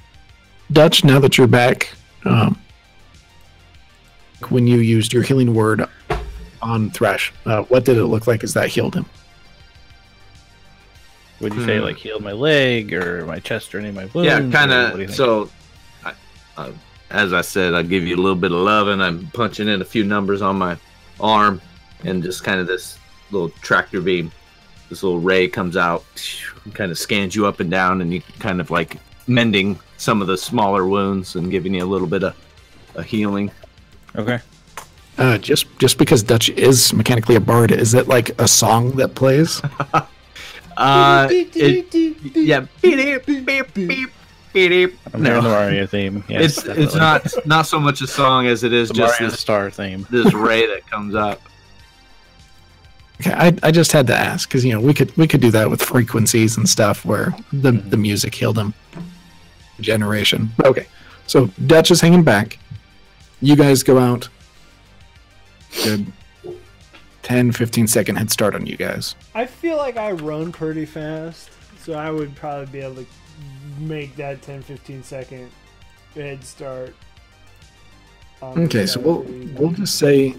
Dutch, 0.72 1.04
now 1.04 1.18
that 1.18 1.36
you're 1.36 1.46
back, 1.46 1.90
um, 2.24 2.58
when 4.48 4.66
you 4.66 4.78
used 4.78 5.12
your 5.12 5.22
healing 5.22 5.54
word 5.54 5.84
on 6.62 6.90
Thrash, 6.90 7.32
uh, 7.44 7.62
what 7.64 7.84
did 7.84 7.98
it 7.98 8.06
look 8.06 8.26
like 8.26 8.42
as 8.44 8.54
that 8.54 8.68
healed 8.68 8.94
him? 8.94 9.04
Would 11.40 11.54
you 11.54 11.64
say 11.66 11.78
Hmm. 11.78 11.84
like 11.84 11.96
healed 11.98 12.22
my 12.24 12.32
leg 12.32 12.92
or 12.92 13.24
my 13.26 13.38
chest 13.38 13.74
or 13.74 13.78
any 13.78 13.90
of 13.90 13.94
my 13.94 14.06
wounds? 14.06 14.26
yeah, 14.26 14.38
kind 14.50 14.70
what 14.70 14.92
do 14.96 15.02
you 15.02 15.08
of. 15.08 15.14
So, 15.14 15.50
I, 16.04 16.12
uh, 16.56 16.70
as 17.10 17.32
I 17.32 17.40
said, 17.40 17.74
I'll 17.74 17.82
give 17.82 18.04
you 18.04 18.16
a 18.16 18.22
little 18.22 18.36
bit 18.36 18.52
of 18.52 18.58
love, 18.58 18.88
and 18.88 19.02
I'm 19.02 19.26
punching 19.28 19.68
in 19.68 19.80
a 19.80 19.84
few 19.84 20.04
numbers 20.04 20.42
on 20.42 20.56
my 20.56 20.76
arm, 21.20 21.60
and 22.04 22.22
just 22.22 22.44
kind 22.44 22.60
of 22.60 22.66
this 22.66 22.98
little 23.30 23.50
tractor 23.60 24.00
beam, 24.00 24.30
this 24.88 25.02
little 25.02 25.20
ray 25.20 25.48
comes 25.48 25.76
out, 25.76 26.04
kind 26.74 26.90
of 26.90 26.98
scans 26.98 27.34
you 27.34 27.46
up 27.46 27.60
and 27.60 27.70
down, 27.70 28.00
and 28.00 28.12
you 28.12 28.20
kind 28.38 28.60
of 28.60 28.70
like 28.70 28.98
mending 29.26 29.78
some 29.96 30.22
of 30.22 30.28
the 30.28 30.36
smaller 30.36 30.86
wounds 30.86 31.36
and 31.36 31.50
giving 31.50 31.74
you 31.74 31.84
a 31.84 31.86
little 31.86 32.06
bit 32.06 32.22
of 32.22 32.36
a 32.94 33.02
healing. 33.02 33.50
okay. 34.16 34.40
Uh, 35.18 35.36
just 35.36 35.66
just 35.78 35.98
because 35.98 36.22
Dutch 36.22 36.48
is 36.50 36.92
mechanically 36.92 37.34
a 37.34 37.40
bard, 37.40 37.72
is 37.72 37.92
it 37.92 38.06
like 38.06 38.40
a 38.40 38.46
song 38.46 38.92
that 38.92 39.14
plays? 39.16 39.60
Uh, 40.78 41.26
it, 41.28 41.92
yeah. 42.36 42.64
I'm 44.54 45.24
hearing 45.24 45.42
the 45.42 45.42
Mario 45.42 45.86
theme. 45.86 46.24
Yes, 46.28 46.64
it's 46.64 46.78
it's 46.78 46.94
not 46.94 47.46
not 47.46 47.66
so 47.66 47.78
much 47.78 48.00
a 48.00 48.06
song 48.06 48.46
as 48.46 48.64
it 48.64 48.72
is 48.72 48.88
the 48.88 48.94
just 48.94 49.20
Mario 49.20 49.30
this 49.30 49.40
Star 49.40 49.70
theme. 49.70 50.06
this 50.10 50.32
ray 50.34 50.66
that 50.66 50.86
comes 50.90 51.14
up. 51.14 51.40
Okay, 53.20 53.32
I, 53.32 53.56
I 53.62 53.70
just 53.70 53.92
had 53.92 54.06
to 54.06 54.14
ask 54.14 54.48
because 54.48 54.64
you 54.64 54.72
know 54.72 54.80
we 54.80 54.94
could 54.94 55.16
we 55.16 55.26
could 55.26 55.40
do 55.40 55.50
that 55.50 55.70
with 55.70 55.82
frequencies 55.82 56.56
and 56.56 56.68
stuff 56.68 57.04
where 57.04 57.34
the 57.52 57.72
mm-hmm. 57.72 57.88
the 57.90 57.96
music 57.96 58.34
healed 58.34 58.58
him. 58.58 58.74
Generation. 59.80 60.50
Okay, 60.64 60.86
so 61.26 61.46
Dutch 61.66 61.90
is 61.90 62.00
hanging 62.00 62.24
back. 62.24 62.58
You 63.40 63.54
guys 63.54 63.82
go 63.82 63.98
out. 63.98 64.28
Good. 65.84 66.12
10, 67.22 67.52
15 67.52 67.86
second 67.86 68.16
head 68.16 68.30
start 68.30 68.54
on 68.54 68.64
you 68.64 68.74
guys. 68.74 69.14
I 69.34 69.44
feel 69.44 69.76
like 69.76 69.98
I 69.98 70.12
run 70.12 70.50
pretty 70.50 70.86
fast, 70.86 71.50
so 71.78 71.92
I 71.92 72.10
would 72.10 72.34
probably 72.34 72.72
be 72.72 72.80
able 72.80 72.94
to 72.96 73.06
make 73.78 74.16
that 74.16 74.42
10 74.42 74.62
15 74.62 75.02
second 75.02 75.50
head 76.14 76.42
start. 76.44 76.94
on 78.42 78.64
Okay, 78.64 78.86
so 78.86 79.00
we'll 79.00 79.26
we'll 79.54 79.72
just 79.72 79.98
say 79.98 80.34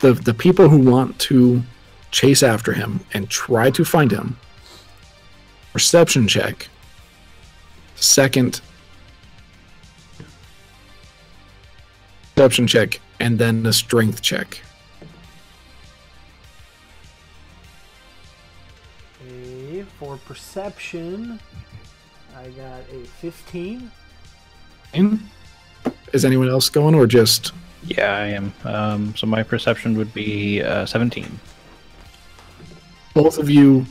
the 0.00 0.12
the 0.12 0.34
people 0.34 0.68
who 0.68 0.78
want 0.78 1.18
to 1.20 1.62
chase 2.10 2.42
after 2.42 2.72
him 2.72 3.00
and 3.12 3.28
try 3.28 3.70
to 3.70 3.84
find 3.84 4.10
him. 4.10 4.38
Perception 5.72 6.26
check. 6.26 6.68
Second. 7.96 8.60
perception 12.38 12.68
check 12.68 13.00
and 13.18 13.36
then 13.40 13.66
a 13.66 13.72
strength 13.72 14.22
check. 14.22 14.62
For 20.18 20.34
perception, 20.34 21.40
I 22.36 22.48
got 22.48 22.80
a 22.92 23.04
15. 23.20 23.90
And 24.94 25.20
is 26.12 26.24
anyone 26.24 26.48
else 26.48 26.68
going 26.68 26.94
or 26.94 27.06
just 27.06 27.52
Yeah, 27.84 28.12
I 28.12 28.26
am. 28.26 28.52
Um, 28.64 29.16
so 29.16 29.26
my 29.26 29.42
perception 29.42 29.96
would 29.96 30.12
be 30.14 30.62
uh, 30.62 30.86
17. 30.86 31.38
both 33.14 33.38
of 33.38 33.50
you? 33.50 33.86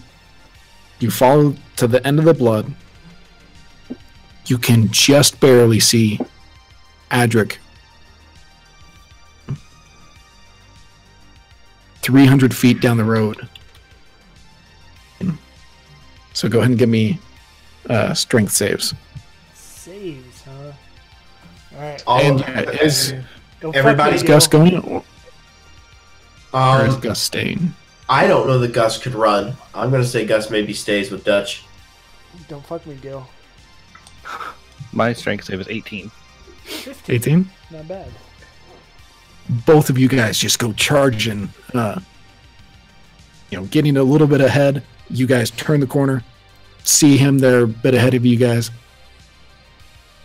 You 1.00 1.12
follow 1.12 1.56
to 1.76 1.88
the 1.88 2.06
end 2.06 2.20
of 2.20 2.26
the 2.26 2.34
blood. 2.34 2.74
You 4.48 4.58
can 4.58 4.90
just 4.92 5.40
barely 5.40 5.80
see 5.80 6.20
Adric. 7.12 7.58
300 12.02 12.56
feet 12.56 12.80
down 12.80 12.98
the 12.98 13.04
road. 13.04 13.50
So 16.38 16.48
go 16.48 16.60
ahead 16.60 16.70
and 16.70 16.78
give 16.78 16.88
me 16.90 17.18
uh, 17.90 18.14
strength 18.14 18.52
saves. 18.52 18.94
Saves, 19.56 20.44
huh? 20.44 20.72
Alright. 21.76 22.04
All 22.06 22.20
And 22.22 22.42
of- 22.42 22.48
yeah, 22.48 22.70
is, 22.84 23.16
Go 23.60 23.72
everybody's 23.72 24.22
me, 24.22 24.28
Gus 24.28 24.46
going 24.46 24.78
or 24.78 25.04
or 26.54 26.86
is 26.86 26.94
um, 26.94 27.02
Gus 27.02 27.20
staying? 27.20 27.74
I 28.08 28.28
don't 28.28 28.46
know 28.46 28.60
that 28.60 28.72
Gus 28.72 29.00
could 29.02 29.16
run. 29.16 29.56
I'm 29.74 29.90
gonna 29.90 30.04
say 30.04 30.28
Gus 30.28 30.52
maybe 30.52 30.74
stays 30.74 31.10
with 31.10 31.24
Dutch. 31.24 31.64
Don't 32.48 32.64
fuck 32.64 32.86
me, 32.86 32.94
Gil. 33.02 33.28
My 34.92 35.14
strength 35.14 35.46
save 35.46 35.60
is 35.60 35.68
18. 35.68 36.12
15. 36.66 37.16
18? 37.16 37.50
Not 37.72 37.88
bad. 37.88 38.12
both 39.66 39.90
of 39.90 39.98
you 39.98 40.08
guys 40.08 40.38
just 40.38 40.60
go 40.60 40.72
charging 40.74 41.50
uh 41.74 42.00
you 43.50 43.58
know 43.58 43.66
getting 43.66 43.98
a 43.98 44.04
little 44.04 44.28
bit 44.28 44.42
ahead 44.42 44.84
you 45.10 45.26
guys 45.26 45.52
turn 45.52 45.80
the 45.80 45.88
corner 45.88 46.24
see 46.88 47.18
him 47.18 47.40
there 47.40 47.62
a 47.62 47.68
bit 47.68 47.94
ahead 47.94 48.14
of 48.14 48.26
you 48.26 48.38
guys. 48.38 48.72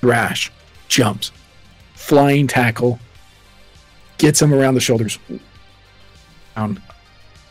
Thrash 0.00 0.50
jumps 0.88 1.32
flying 1.94 2.46
tackle 2.46 2.98
gets 4.18 4.42
him 4.42 4.52
around 4.52 4.74
the 4.74 4.80
shoulders 4.80 5.18
down, 6.56 6.82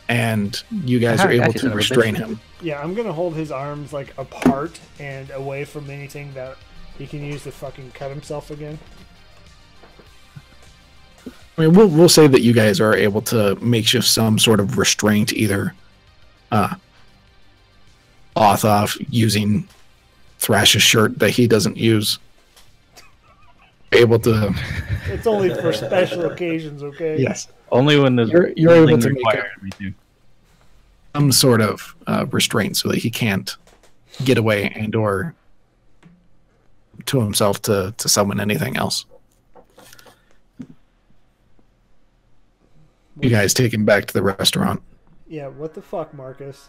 and 0.08 0.62
you 0.70 0.98
guys 0.98 1.20
are 1.20 1.30
able 1.30 1.52
to 1.52 1.58
son 1.58 1.68
of 1.68 1.72
a 1.74 1.76
restrain 1.76 2.14
him. 2.14 2.38
Yeah, 2.60 2.80
I'm 2.80 2.94
gonna 2.94 3.12
hold 3.12 3.34
his 3.34 3.50
arms 3.50 3.92
like 3.92 4.12
apart 4.18 4.78
and 4.98 5.30
away 5.30 5.64
from 5.64 5.88
anything 5.90 6.32
that 6.34 6.56
he 6.98 7.06
can 7.06 7.24
use 7.24 7.44
to 7.44 7.52
fucking 7.52 7.92
cut 7.92 8.10
himself 8.10 8.50
again. 8.50 8.78
I 11.56 11.62
mean, 11.62 11.72
we'll 11.72 11.88
we'll 11.88 12.08
say 12.10 12.26
that 12.26 12.42
you 12.42 12.52
guys 12.52 12.80
are 12.80 12.94
able 12.94 13.22
to 13.22 13.56
makeshift 13.56 14.06
some 14.06 14.38
sort 14.38 14.60
of 14.60 14.76
restraint, 14.76 15.32
either 15.32 15.74
uh, 16.50 16.74
off 18.36 18.64
off 18.64 18.96
using 19.10 19.68
Thrash's 20.38 20.82
shirt 20.82 21.18
that 21.18 21.30
he 21.30 21.46
doesn't 21.46 21.76
use. 21.76 22.18
Able 23.92 24.18
to, 24.20 24.54
It's 25.08 25.26
only 25.26 25.54
for 25.54 25.72
special 25.72 26.24
occasions, 26.24 26.82
okay? 26.82 27.18
yes, 27.20 27.48
Only 27.70 27.98
when 27.98 28.16
there's 28.16 28.30
You're- 28.30 28.54
you're 28.56 28.74
able 28.74 28.98
to 28.98 29.08
make 29.10 29.16
required, 29.18 29.50
me 29.62 29.70
too. 29.78 29.94
some 31.14 31.30
sort 31.30 31.60
of 31.60 31.94
uh, 32.06 32.24
restraint 32.30 32.76
so 32.78 32.88
that 32.88 32.98
he 32.98 33.10
can't 33.10 33.54
get 34.24 34.38
away 34.38 34.70
and 34.74 34.94
or 34.94 35.34
to 37.06 37.20
himself 37.20 37.60
to 37.62 37.92
to 37.98 38.08
summon 38.08 38.40
anything 38.40 38.76
else. 38.78 39.04
You 43.20 43.28
guys 43.30 43.52
take 43.52 43.74
him 43.74 43.84
back 43.84 44.06
to 44.06 44.14
the 44.14 44.22
restaurant. 44.22 44.82
Yeah, 45.28 45.48
what 45.48 45.74
the 45.74 45.82
fuck, 45.82 46.14
Marcus? 46.14 46.68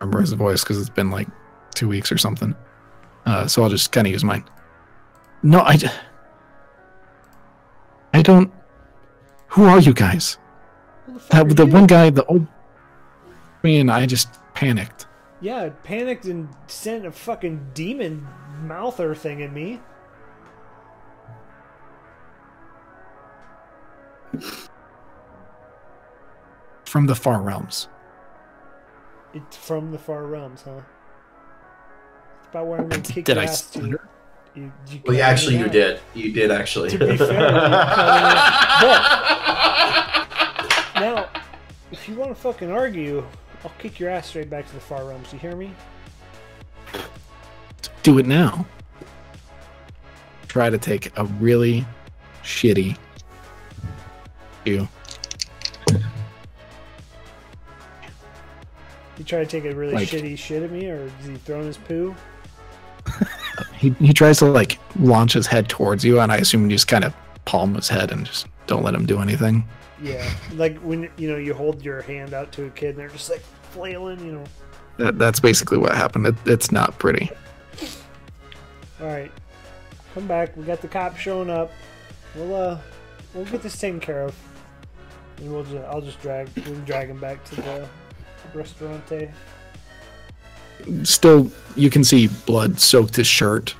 Remember 0.00 0.20
his 0.20 0.32
voice 0.32 0.62
because 0.62 0.78
it's 0.78 0.90
been 0.90 1.10
like 1.10 1.28
two 1.74 1.88
weeks 1.88 2.10
or 2.12 2.18
something. 2.18 2.54
Uh, 3.26 3.46
so 3.46 3.62
I'll 3.62 3.68
just 3.68 3.92
kind 3.92 4.06
of 4.06 4.12
use 4.12 4.24
mine. 4.24 4.44
No, 5.42 5.60
I. 5.60 5.78
I 8.14 8.22
don't. 8.22 8.52
Who 9.48 9.64
are 9.64 9.78
you 9.78 9.92
guys? 9.92 10.38
The 11.06 11.44
That 11.44 11.56
the 11.56 11.66
one 11.66 11.86
guy, 11.86 12.10
the 12.10 12.24
old 12.26 12.46
man. 13.62 13.90
I 13.90 14.06
just 14.06 14.28
panicked. 14.54 15.06
Yeah, 15.40 15.68
panicked 15.84 16.24
and 16.24 16.48
sent 16.66 17.06
a 17.06 17.12
fucking 17.12 17.70
demon 17.74 18.26
mouther 18.62 19.14
thing 19.14 19.42
at 19.42 19.52
me. 19.52 19.80
From 26.84 27.06
the 27.06 27.14
far 27.14 27.40
realms. 27.40 27.88
It's 29.46 29.56
from 29.56 29.92
the 29.92 29.98
far 29.98 30.24
realms, 30.26 30.62
huh? 30.62 30.80
It's 32.40 32.48
about 32.50 32.66
where 32.66 32.80
I'm 32.80 32.88
gonna 32.88 33.02
kick 33.02 33.24
Did 33.26 33.36
your 33.36 33.44
I 33.44 33.48
ass 33.48 33.62
to. 33.70 33.78
stutter? 33.78 34.08
You, 34.54 34.72
you 34.90 35.00
Well, 35.06 35.16
yeah, 35.16 35.28
actually, 35.28 35.56
you 35.58 35.64
down. 35.64 35.72
did. 35.72 36.00
You 36.14 36.32
did 36.32 36.50
actually. 36.50 36.90
To 36.90 36.98
be 36.98 37.16
fair, 37.16 37.32
you 37.32 37.38
Now, 41.00 41.28
if 41.92 42.08
you 42.08 42.16
want 42.16 42.30
to 42.30 42.34
fucking 42.34 42.70
argue, 42.72 43.24
I'll 43.64 43.72
kick 43.78 44.00
your 44.00 44.10
ass 44.10 44.26
straight 44.28 44.50
back 44.50 44.66
to 44.66 44.74
the 44.74 44.80
far 44.80 45.04
realms. 45.04 45.32
You 45.32 45.38
hear 45.38 45.54
me? 45.54 45.72
Do 48.02 48.18
it 48.18 48.26
now. 48.26 48.66
Try 50.48 50.70
to 50.70 50.78
take 50.78 51.16
a 51.16 51.24
really 51.24 51.86
shitty. 52.42 52.96
You. 54.64 54.88
You 59.18 59.24
try 59.24 59.40
to 59.40 59.46
take 59.46 59.64
a 59.64 59.74
really 59.74 59.92
Like- 59.94 60.08
shitty 60.08 60.38
shit 60.38 60.62
at 60.62 60.70
me, 60.70 60.88
or 60.88 61.02
is 61.20 61.26
he 61.26 61.34
throwing 61.36 61.66
his 61.66 61.76
poo? 61.76 62.14
He 63.76 63.90
he 64.00 64.12
tries 64.12 64.38
to 64.38 64.46
like 64.46 64.78
launch 64.98 65.32
his 65.32 65.46
head 65.46 65.68
towards 65.68 66.04
you, 66.04 66.20
and 66.20 66.30
I 66.30 66.36
assume 66.36 66.64
you 66.64 66.76
just 66.76 66.88
kind 66.88 67.04
of 67.04 67.14
palm 67.44 67.74
his 67.74 67.88
head 67.88 68.12
and 68.12 68.26
just 68.26 68.46
don't 68.66 68.82
let 68.82 68.94
him 68.94 69.06
do 69.06 69.20
anything. 69.20 69.64
Yeah, 70.02 70.28
like 70.54 70.78
when 70.80 71.08
you 71.16 71.30
know 71.30 71.36
you 71.38 71.54
hold 71.54 71.82
your 71.84 72.02
hand 72.02 72.34
out 72.34 72.52
to 72.52 72.66
a 72.66 72.70
kid 72.70 72.90
and 72.90 72.98
they're 72.98 73.08
just 73.08 73.30
like 73.30 73.40
flailing, 73.72 74.24
you 74.24 74.32
know. 74.32 74.44
That, 74.98 75.18
that's 75.18 75.40
basically 75.40 75.78
what 75.78 75.94
happened. 75.94 76.26
It, 76.26 76.34
it's 76.44 76.70
not 76.70 76.98
pretty. 76.98 77.30
All 79.00 79.06
right, 79.06 79.30
come 80.14 80.26
back. 80.26 80.56
We 80.56 80.64
got 80.64 80.80
the 80.82 80.88
cops 80.88 81.18
showing 81.20 81.50
up. 81.50 81.70
We'll 82.34 82.54
uh, 82.54 82.78
we'll 83.32 83.44
get 83.46 83.62
this 83.62 83.78
taken 83.78 84.00
care 84.00 84.22
of, 84.24 84.34
and 85.38 85.52
we'll 85.52 85.64
just 85.64 85.76
I'll 85.86 86.00
just 86.02 86.20
drag 86.20 86.48
we 86.56 86.62
can 86.62 86.84
drag 86.84 87.08
him 87.08 87.18
back 87.20 87.42
to 87.46 87.56
the 87.56 87.88
restaurante. 88.54 89.30
Still, 91.02 91.50
you 91.76 91.90
can 91.90 92.04
see 92.04 92.28
blood 92.46 92.80
soaked 92.80 93.16
his 93.16 93.26
shirt. 93.26 93.74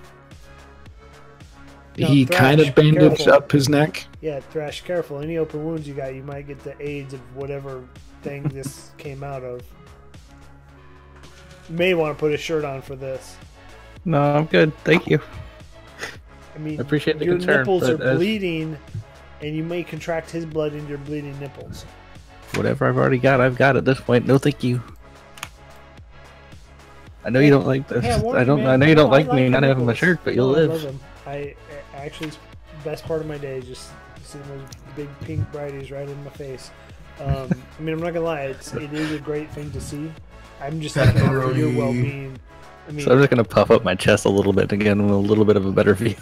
No, 1.97 2.07
he 2.07 2.25
Thrash, 2.25 2.39
kind 2.39 2.61
of 2.61 2.75
bandaged 2.75 3.17
careful. 3.19 3.33
up 3.33 3.51
his 3.51 3.69
neck. 3.69 4.07
Yeah, 4.21 4.41
Thrash, 4.41 4.83
careful. 4.83 5.19
Any 5.21 5.37
open 5.39 5.65
wounds 5.65 5.89
you 5.89 5.95
got, 5.95 6.15
you 6.15 6.23
might 6.23 6.47
get 6.47 6.61
the 6.63 6.81
AIDS 6.81 7.13
of 7.15 7.21
whatever 7.35 7.83
thing 8.23 8.43
this 8.49 8.91
came 8.99 9.25
out 9.25 9.43
of. 9.43 9.63
You 11.69 11.77
may 11.77 11.95
want 11.95 12.17
to 12.17 12.21
put 12.21 12.33
a 12.33 12.37
shirt 12.37 12.65
on 12.65 12.83
for 12.83 12.95
this. 12.97 13.37
No, 14.05 14.21
I'm 14.23 14.47
good. 14.47 14.77
Thank 14.85 15.07
you. 15.09 15.21
I 16.55 16.59
mean, 16.59 16.79
I 16.79 16.83
appreciate 16.83 17.19
the 17.19 17.25
your 17.25 17.35
concern, 17.37 17.59
nipples 17.59 17.83
but 17.83 18.01
are 18.01 18.11
as- 18.11 18.17
bleeding, 18.17 18.79
and 19.43 19.57
you 19.57 19.63
may 19.65 19.83
contract 19.83 20.31
his 20.31 20.47
blood 20.47 20.73
into 20.75 20.89
your 20.89 20.99
bleeding 20.99 21.39
nipples. 21.41 21.85
Whatever 22.55 22.89
I've 22.89 22.97
already 22.97 23.19
got, 23.19 23.41
I've 23.41 23.57
got 23.57 23.77
at 23.77 23.85
this 23.85 24.01
point. 24.01 24.27
No, 24.27 24.39
thank 24.39 24.63
you. 24.65 24.83
I 27.25 27.31
know 27.31 27.41
you 27.41 27.51
don't 27.51 27.67
like 27.67 27.87
this. 27.89 28.05
Hey, 28.05 28.13
I 28.13 28.19
warned 28.19 28.47
don't. 28.47 28.59
man. 28.63 28.69
I 28.69 28.77
know 28.77 28.87
you 28.87 28.95
don't 28.95 29.11
No, 29.11 29.17
I 29.17 29.19
like 29.23 29.33
me 29.33 29.49
not 29.49 29.63
having 29.63 29.85
my 29.85 29.95
shirt, 29.95 30.21
but 30.25 30.35
you'll 30.35 30.53
No, 30.53 30.57
I 30.57 30.61
love 30.63 30.71
live. 30.71 30.83
them. 30.83 31.01
I, 31.27 31.55
I 31.95 32.05
actually, 32.07 32.31
best 32.85 33.05
part 33.05 33.21
of 33.21 33.27
my 33.27 33.37
day 33.39 33.59
is 33.59 33.67
just 33.67 33.91
seeing 34.25 34.45
those 34.49 34.63
big 34.97 35.09
pink 35.21 35.51
brighties 35.53 35.91
right 35.93 36.09
in 36.09 36.25
my 36.25 36.31
face. 36.31 36.71
Um, 37.21 37.51
I 37.79 37.83
mean, 37.83 37.95
I'm 37.95 38.01
not 38.01 38.15
gonna 38.15 38.25
lie, 38.25 38.43
it's 38.43 38.73
it 38.75 38.93
is 38.93 39.13
a 39.13 39.19
great 39.19 39.51
thing 39.51 39.71
to 39.73 39.81
see. 39.81 40.11
I'm 40.61 40.81
just 40.81 40.97
looking 40.97 41.21
for 41.21 41.53
your 41.53 41.77
well-being. 41.77 42.39
I 42.89 42.93
mean, 42.93 43.05
So 43.05 43.13
I'm 43.13 43.19
just 43.19 43.29
gonna 43.31 43.45
puff 43.45 43.71
up 43.71 43.85
my 43.85 43.95
chest 43.95 44.25
a 44.25 44.31
little 44.31 44.53
bit 44.55 44.69
to 44.71 44.77
get 44.77 44.97
a 44.97 45.03
little 45.03 45.45
bit 45.45 45.57
of 45.57 45.67
a 45.67 45.73
better 45.73 45.95
view. 45.95 46.15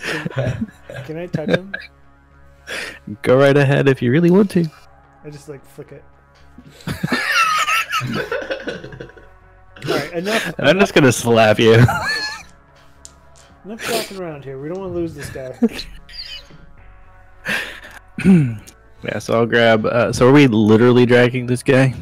can 0.00 1.16
I 1.16 1.26
touch 1.26 1.50
him? 1.50 1.72
Go 3.22 3.38
right 3.38 3.56
ahead 3.56 3.88
if 3.88 4.02
you 4.02 4.10
really 4.10 4.30
want 4.30 4.50
to. 4.52 4.66
I 5.26 5.30
just 5.30 5.48
like 5.48 5.64
flick 5.66 5.90
it. 5.92 6.04
All 9.88 9.96
right, 9.98 10.12
enough. 10.12 10.54
I'm 10.58 10.78
just 10.78 10.94
gonna 10.94 11.12
slap 11.12 11.58
you. 11.58 11.74
Enough 13.64 13.92
walking 13.92 14.20
around 14.20 14.44
here. 14.44 14.60
We 14.60 14.68
don't 14.68 14.78
want 14.78 14.92
to 14.92 14.94
lose 14.94 15.14
this 15.14 15.28
guy. 15.30 15.58
yeah. 19.04 19.18
So 19.18 19.34
I'll 19.34 19.46
grab. 19.46 19.84
Uh, 19.86 20.12
so 20.12 20.28
are 20.28 20.32
we 20.32 20.46
literally 20.46 21.04
dragging 21.06 21.46
this 21.46 21.62
guy? 21.64 21.94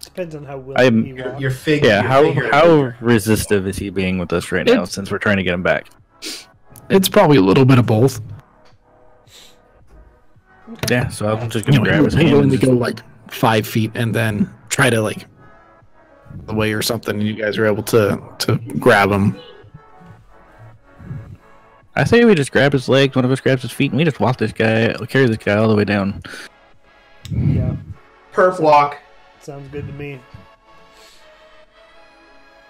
Depends 0.00 0.34
on 0.34 0.44
how 0.44 0.56
willing 0.56 0.80
I'm- 0.80 1.04
he 1.04 1.12
Your, 1.12 1.28
walks. 1.28 1.40
your 1.42 1.50
fig. 1.50 1.84
Yeah. 1.84 2.00
your 2.00 2.08
How 2.08 2.22
figure- 2.22 2.50
how 2.50 2.92
resistive 3.00 3.66
is 3.66 3.76
he 3.76 3.90
being 3.90 4.16
with 4.18 4.32
us 4.32 4.50
right 4.50 4.64
now? 4.66 4.72
It's- 4.72 4.92
Since 4.92 5.10
we're 5.10 5.18
trying 5.18 5.36
to 5.36 5.42
get 5.42 5.52
him 5.52 5.62
back. 5.62 5.88
It's 6.88 7.08
probably 7.08 7.36
a 7.36 7.42
little 7.42 7.66
bit 7.66 7.78
of 7.78 7.84
both. 7.86 8.20
Yeah, 10.90 11.08
so 11.08 11.28
I'm 11.28 11.48
just 11.50 11.64
gonna 11.64 11.78
know, 11.78 11.84
grab 11.84 11.94
he'll, 11.96 12.04
his 12.06 12.14
hand. 12.14 12.30
willing 12.32 12.50
and 12.50 12.60
to 12.60 12.66
go 12.66 12.72
like 12.72 13.00
five 13.28 13.66
feet 13.66 13.92
and 13.94 14.14
then 14.14 14.52
try 14.68 14.90
to 14.90 15.00
like 15.00 15.26
away 16.48 16.72
or 16.72 16.82
something, 16.82 17.18
and 17.18 17.26
you 17.26 17.34
guys 17.34 17.56
are 17.58 17.66
able 17.66 17.82
to 17.84 18.20
to 18.40 18.56
grab 18.78 19.10
him. 19.10 19.36
I 21.94 22.04
say 22.04 22.24
we 22.24 22.34
just 22.34 22.52
grab 22.52 22.72
his 22.72 22.88
legs, 22.88 23.16
one 23.16 23.24
of 23.24 23.30
us 23.30 23.40
grabs 23.40 23.62
his 23.62 23.72
feet, 23.72 23.90
and 23.90 23.98
we 23.98 24.04
just 24.04 24.20
walk 24.20 24.36
this 24.36 24.52
guy, 24.52 24.92
carry 25.08 25.26
this 25.26 25.38
guy 25.38 25.54
all 25.56 25.68
the 25.68 25.74
way 25.76 25.84
down. 25.84 26.20
Yeah, 27.30 27.74
Perp 28.32 28.60
walk. 28.60 28.98
sounds 29.40 29.68
good 29.72 29.86
to 29.86 29.92
me. 29.94 30.20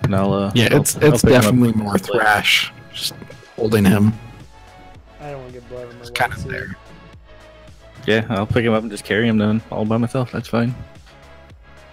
And 0.02 0.14
I'll, 0.14 0.32
uh, 0.32 0.52
Yeah, 0.54 0.68
I'll- 0.70 0.80
it's 0.80 0.96
I'll 0.96 1.14
it's 1.14 1.22
pick 1.22 1.30
him 1.32 1.36
up 1.38 1.42
definitely 1.42 1.72
more 1.72 1.98
thrash, 1.98 2.72
just 2.92 3.14
holding 3.56 3.84
him. 3.84 4.12
I 5.20 5.30
don't 5.30 5.40
want 5.40 5.54
to 5.54 5.60
get 5.60 5.68
blood 5.70 5.88
on 5.88 5.94
my 5.94 6.00
It's 6.02 6.10
kind 6.10 6.32
of 6.32 6.38
wetsuit. 6.40 6.50
there. 6.50 6.76
Yeah, 8.06 8.24
I'll 8.30 8.46
pick 8.46 8.64
him 8.64 8.72
up 8.72 8.82
and 8.82 8.90
just 8.90 9.04
carry 9.04 9.26
him 9.28 9.38
then, 9.38 9.60
all 9.70 9.84
by 9.84 9.96
myself. 9.96 10.30
That's 10.32 10.48
fine. 10.48 10.74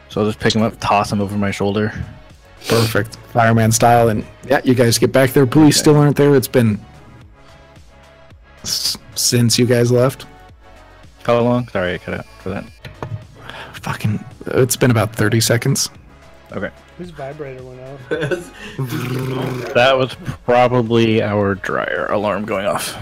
So 0.09 0.21
I'll 0.21 0.27
just 0.27 0.39
pick 0.39 0.53
him 0.55 0.61
up, 0.61 0.79
toss 0.79 1.11
him 1.11 1.21
over 1.21 1.35
my 1.37 1.49
shoulder. 1.51 1.91
Perfect, 2.67 3.15
fireman 3.33 3.71
style, 3.71 4.09
and 4.09 4.25
yeah, 4.47 4.61
you 4.63 4.73
guys 4.75 4.97
get 4.97 5.11
back 5.11 5.31
there. 5.31 5.45
Police 5.45 5.77
still 5.77 5.97
aren't 5.97 6.15
there. 6.15 6.35
It's 6.35 6.47
been 6.47 6.79
s- 8.61 8.97
since 9.15 9.57
you 9.59 9.65
guys 9.65 9.91
left. 9.91 10.25
How 11.23 11.39
long? 11.39 11.67
Sorry, 11.69 11.95
I 11.95 11.97
cut 11.97 12.13
out 12.19 12.25
for 12.41 12.49
that. 12.49 12.63
Fucking, 13.81 14.23
it's 14.47 14.77
been 14.77 14.91
about 14.91 15.13
thirty 15.15 15.41
seconds. 15.41 15.89
Okay. 16.53 16.69
Whose 16.97 17.09
vibrator 17.09 17.63
went 17.63 17.81
off? 17.81 18.09
That 19.73 19.95
was 19.97 20.15
probably 20.45 21.21
our 21.23 21.55
dryer 21.55 22.05
alarm 22.11 22.45
going 22.45 22.65
off. 22.67 22.95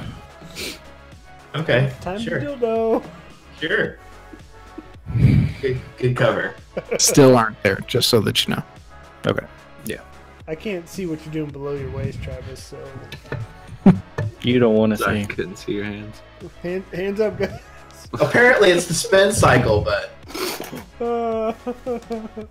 Okay, 1.56 1.94
Time 2.02 2.20
sure, 2.20 2.40
to 2.40 2.46
dildo. 2.46 3.04
sure. 3.60 3.98
Good, 5.62 5.80
good 5.98 6.16
cover. 6.16 6.56
Still 6.98 7.36
aren't 7.38 7.62
there, 7.64 7.80
just 7.88 8.10
so 8.10 8.20
that 8.22 8.48
you 8.48 8.56
know. 8.56 8.64
Okay. 9.28 9.46
Yeah. 9.86 10.02
I 10.48 10.56
can't 10.56 10.88
see 10.90 11.06
what 11.06 11.24
you're 11.26 11.34
doing 11.34 11.50
below 11.52 11.74
your 11.76 11.92
waist, 11.92 12.22
Travis. 12.24 12.64
So 12.64 12.78
You 14.42 14.58
don't 14.60 14.76
want 14.76 14.92
to 14.92 14.98
see. 14.98 15.06
I 15.06 15.22
see. 15.22 15.28
couldn't 15.28 15.58
see 15.58 15.74
your 15.74 15.84
hands. 15.84 16.22
hand, 16.64 16.84
hands 16.94 17.20
up, 17.20 17.38
guys. 17.38 17.60
Apparently, 18.14 18.72
it's 18.72 18.88
the 18.88 18.94
spin 18.94 19.32
cycle, 19.32 19.82
but 19.82 20.12
Uh, 21.00 21.54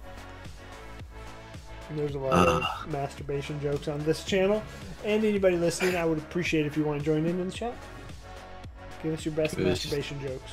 There's 1.96 2.14
a 2.14 2.18
lot 2.18 2.46
Ugh. 2.48 2.62
of 2.62 2.92
masturbation 2.92 3.60
jokes 3.60 3.88
on 3.88 3.98
this 4.04 4.22
channel. 4.24 4.62
And 5.04 5.24
anybody 5.24 5.56
listening, 5.56 5.96
I 5.96 6.04
would 6.04 6.18
appreciate 6.18 6.66
if 6.66 6.76
you 6.76 6.84
want 6.84 7.00
to 7.00 7.04
join 7.04 7.26
in 7.26 7.40
in 7.40 7.46
the 7.46 7.52
chat. 7.52 7.74
Give 9.02 9.14
us 9.14 9.24
your 9.24 9.34
best 9.34 9.54
It 9.54 9.64
was- 9.64 9.84
masturbation 9.84 10.20
jokes. 10.20 10.52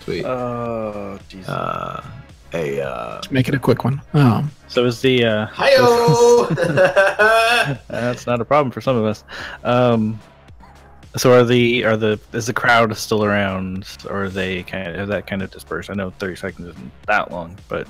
Sweet. 0.00 0.24
Oh, 0.24 1.18
Jesus. 1.28 1.48
Uh, 1.48 2.04
a 2.52 2.80
uh, 2.82 3.20
Make 3.30 3.48
it 3.48 3.54
a 3.54 3.58
quick 3.58 3.84
one. 3.84 4.00
Um, 4.12 4.50
so 4.68 4.84
is 4.84 5.00
the 5.00 5.24
uh, 5.24 5.46
hi-yo. 5.46 6.46
That's 7.88 8.26
not 8.26 8.40
a 8.40 8.44
problem 8.44 8.70
for 8.70 8.80
some 8.80 8.96
of 8.96 9.04
us. 9.04 9.24
Um, 9.64 10.20
so 11.16 11.32
are 11.32 11.42
the 11.44 11.84
are 11.84 11.96
the 11.96 12.20
is 12.32 12.46
the 12.46 12.52
crowd 12.52 12.94
still 12.96 13.24
around, 13.24 13.86
or 14.08 14.24
are 14.24 14.28
they 14.28 14.62
kind 14.64 14.88
of 14.88 15.00
is 15.00 15.08
that 15.08 15.26
kind 15.26 15.42
of 15.42 15.50
dispersed? 15.50 15.88
I 15.90 15.94
know 15.94 16.10
thirty 16.10 16.36
seconds 16.36 16.68
isn't 16.68 16.92
that 17.06 17.30
long, 17.32 17.56
but 17.68 17.88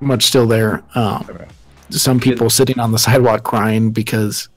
much 0.00 0.24
still 0.24 0.46
there. 0.46 0.82
Um, 0.94 1.26
Okay. 1.30 1.46
some 1.90 2.20
people 2.20 2.50
sitting 2.50 2.78
on 2.78 2.92
the 2.92 2.98
sidewalk 2.98 3.42
crying 3.42 3.90
because, 3.90 4.48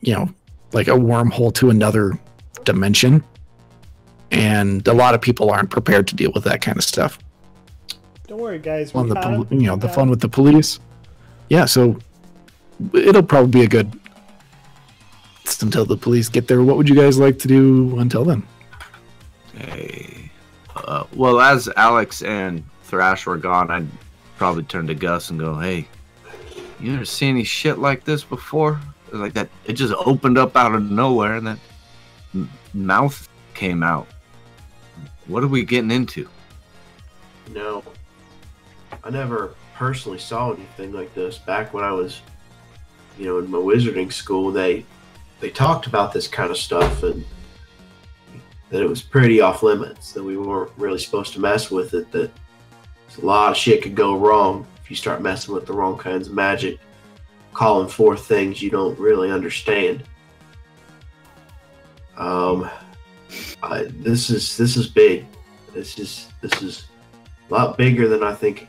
you 0.00 0.12
know, 0.14 0.28
like 0.74 0.88
a 0.88 0.92
wormhole 0.92 1.54
to 1.54 1.70
another 1.70 2.18
dimension. 2.64 3.24
And 4.30 4.86
a 4.88 4.92
lot 4.92 5.14
of 5.14 5.20
people 5.20 5.50
aren't 5.50 5.70
prepared 5.70 6.08
to 6.08 6.16
deal 6.16 6.32
with 6.34 6.44
that 6.44 6.60
kind 6.60 6.76
of 6.76 6.84
stuff. 6.84 7.18
Don't 8.26 8.40
worry, 8.40 8.58
guys. 8.58 8.92
Fun 8.92 9.04
we 9.04 9.08
the 9.10 9.14
got 9.14 9.24
pol- 9.24 9.46
you 9.50 9.66
know 9.66 9.76
the 9.76 9.88
fun 9.88 10.10
with 10.10 10.20
the 10.20 10.28
police. 10.28 10.80
Yeah, 11.48 11.66
so 11.66 11.98
it'll 12.92 13.22
probably 13.22 13.50
be 13.50 13.64
a 13.64 13.68
good 13.68 13.98
just 15.44 15.62
until 15.62 15.84
the 15.84 15.96
police 15.96 16.28
get 16.28 16.48
there. 16.48 16.62
What 16.62 16.76
would 16.76 16.88
you 16.88 16.94
guys 16.94 17.18
like 17.18 17.38
to 17.40 17.48
do 17.48 17.98
until 17.98 18.24
then? 18.24 18.42
Hey. 19.56 20.30
Uh, 20.74 21.04
well, 21.14 21.40
as 21.40 21.68
Alex 21.76 22.22
and 22.22 22.64
Thrash 22.82 23.26
were 23.26 23.36
gone, 23.36 23.70
I'd 23.70 23.86
probably 24.36 24.64
turn 24.64 24.86
to 24.88 24.94
Gus 24.94 25.30
and 25.30 25.38
go, 25.38 25.54
"Hey, 25.54 25.86
you 26.80 26.94
ever 26.94 27.04
seen 27.04 27.36
any 27.36 27.44
shit 27.44 27.78
like 27.78 28.04
this 28.04 28.24
before? 28.24 28.80
Like 29.20 29.34
that? 29.34 29.48
It 29.64 29.74
just 29.74 29.94
opened 29.94 30.38
up 30.38 30.56
out 30.56 30.74
of 30.74 30.90
nowhere, 30.90 31.36
and 31.36 31.46
that 31.46 31.58
mouth 32.72 33.28
came 33.54 33.82
out. 33.82 34.08
What 35.26 35.44
are 35.44 35.48
we 35.48 35.64
getting 35.64 35.90
into?" 35.90 36.28
No, 37.52 37.84
I 39.02 39.10
never 39.10 39.54
personally 39.74 40.18
saw 40.18 40.52
anything 40.52 40.92
like 40.92 41.14
this. 41.14 41.38
Back 41.38 41.72
when 41.72 41.84
I 41.84 41.92
was, 41.92 42.22
you 43.18 43.26
know, 43.26 43.38
in 43.38 43.50
my 43.50 43.58
wizarding 43.58 44.12
school, 44.12 44.50
they 44.50 44.84
they 45.40 45.50
talked 45.50 45.86
about 45.86 46.12
this 46.12 46.26
kind 46.26 46.50
of 46.50 46.56
stuff 46.56 47.02
and 47.02 47.24
that 48.70 48.82
it 48.82 48.88
was 48.88 49.02
pretty 49.02 49.40
off 49.40 49.62
limits. 49.62 50.12
That 50.12 50.24
we 50.24 50.36
weren't 50.36 50.72
really 50.76 50.98
supposed 50.98 51.32
to 51.34 51.40
mess 51.40 51.70
with 51.70 51.94
it. 51.94 52.10
That 52.12 52.30
a 53.16 53.24
lot 53.24 53.52
of 53.52 53.56
shit 53.56 53.82
could 53.82 53.94
go 53.94 54.18
wrong 54.18 54.66
if 54.82 54.90
you 54.90 54.96
start 54.96 55.22
messing 55.22 55.54
with 55.54 55.66
the 55.66 55.72
wrong 55.72 55.96
kinds 55.96 56.28
of 56.28 56.34
magic, 56.34 56.78
calling 57.54 57.88
forth 57.88 58.26
things 58.26 58.60
you 58.60 58.70
don't 58.70 58.98
really 58.98 59.30
understand. 59.30 60.04
Um, 62.16 62.68
I, 63.62 63.84
this 63.90 64.30
is 64.30 64.56
this 64.56 64.76
is 64.76 64.88
big. 64.88 65.26
This 65.72 65.98
is 65.98 66.28
this 66.40 66.62
is 66.62 66.86
a 67.48 67.54
lot 67.54 67.78
bigger 67.78 68.08
than 68.08 68.22
I 68.22 68.34
think 68.34 68.68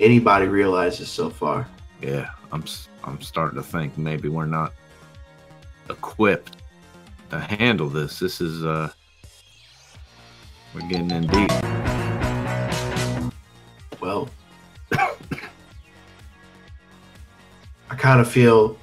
anybody 0.00 0.46
realizes 0.46 1.08
so 1.08 1.30
far. 1.30 1.68
Yeah, 2.00 2.30
I'm 2.50 2.64
I'm 3.04 3.20
starting 3.20 3.56
to 3.56 3.62
think 3.62 3.98
maybe 3.98 4.28
we're 4.28 4.46
not 4.46 4.72
equipped 5.90 6.56
to 7.30 7.40
handle 7.40 7.88
this. 7.88 8.18
This 8.18 8.40
is 8.40 8.64
uh, 8.64 8.90
we're 10.74 10.88
getting 10.88 11.10
in 11.10 11.26
deep. 11.26 11.50
Well, 14.00 14.28
I 17.92 17.94
kind 17.94 18.22
of 18.22 18.30
feel 18.30 18.78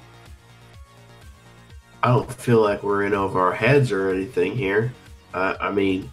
I 2.00 2.08
don't 2.12 2.32
feel 2.32 2.62
like 2.62 2.84
we're 2.84 3.02
in 3.02 3.12
over 3.12 3.40
our 3.40 3.52
heads 3.52 3.90
or 3.90 4.08
anything 4.08 4.56
here. 4.56 4.94
Uh, 5.34 5.56
I 5.60 5.72
mean, 5.72 6.10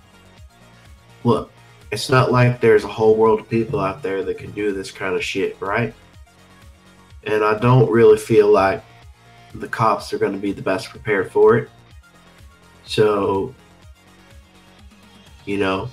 look, 1.24 1.52
it's 1.92 2.10
not 2.10 2.32
like 2.32 2.60
there's 2.60 2.84
a 2.84 2.88
whole 2.88 3.16
world 3.16 3.40
of 3.40 3.50
people 3.50 3.80
out 3.80 4.02
there 4.02 4.24
that 4.24 4.40
can 4.40 4.50
do 4.52 4.74
this 4.74 4.90
kind 4.90 5.16
of 5.16 5.24
shit, 5.24 5.56
right? 5.62 5.94
And 7.24 7.44
I 7.44 7.60
don't 7.60 7.88
really 7.90 8.18
feel 8.18 8.50
like 8.50 8.84
the 9.54 9.68
cops 9.68 10.12
are 10.12 10.18
going 10.18 10.34
to 10.34 10.40
be 10.40 10.52
the 10.52 10.64
best 10.64 10.90
prepared 10.90 11.32
for 11.32 11.56
it. 11.56 11.70
So, 12.86 13.54
you 15.46 15.58
know, 15.58 15.88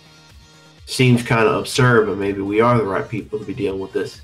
seems 0.86 1.22
kind 1.22 1.46
of 1.46 1.56
absurd, 1.56 2.06
but 2.06 2.16
maybe 2.16 2.40
we 2.40 2.62
are 2.62 2.78
the 2.78 2.84
right 2.84 3.06
people 3.06 3.38
to 3.38 3.44
be 3.44 3.54
dealing 3.54 3.80
with 3.80 3.92
this. 3.92 4.22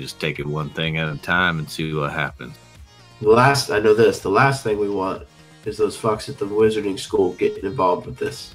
Just 0.00 0.20
take 0.20 0.38
it 0.38 0.46
one 0.46 0.70
thing 0.70 0.98
at 0.98 1.08
a 1.08 1.16
time 1.18 1.58
and 1.58 1.70
see 1.70 1.92
what 1.92 2.12
happens. 2.12 2.56
The 3.20 3.28
last, 3.28 3.70
I 3.70 3.80
know 3.80 3.94
this, 3.94 4.20
the 4.20 4.30
last 4.30 4.64
thing 4.64 4.78
we 4.78 4.88
want 4.88 5.26
is 5.64 5.76
those 5.76 5.96
fucks 5.96 6.28
at 6.28 6.38
the 6.38 6.46
wizarding 6.46 6.98
school 6.98 7.34
getting 7.34 7.64
involved 7.64 8.06
with 8.06 8.16
this. 8.16 8.54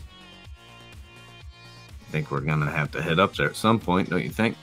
I 2.08 2.12
think 2.12 2.32
we're 2.32 2.42
gonna 2.42 2.70
have 2.70 2.92
to 2.92 3.02
head 3.02 3.20
up 3.20 3.36
there 3.36 3.50
at 3.50 3.56
some 3.56 3.80
point, 3.80 4.10
don't 4.10 4.24
you 4.24 4.30
think? 4.30 4.58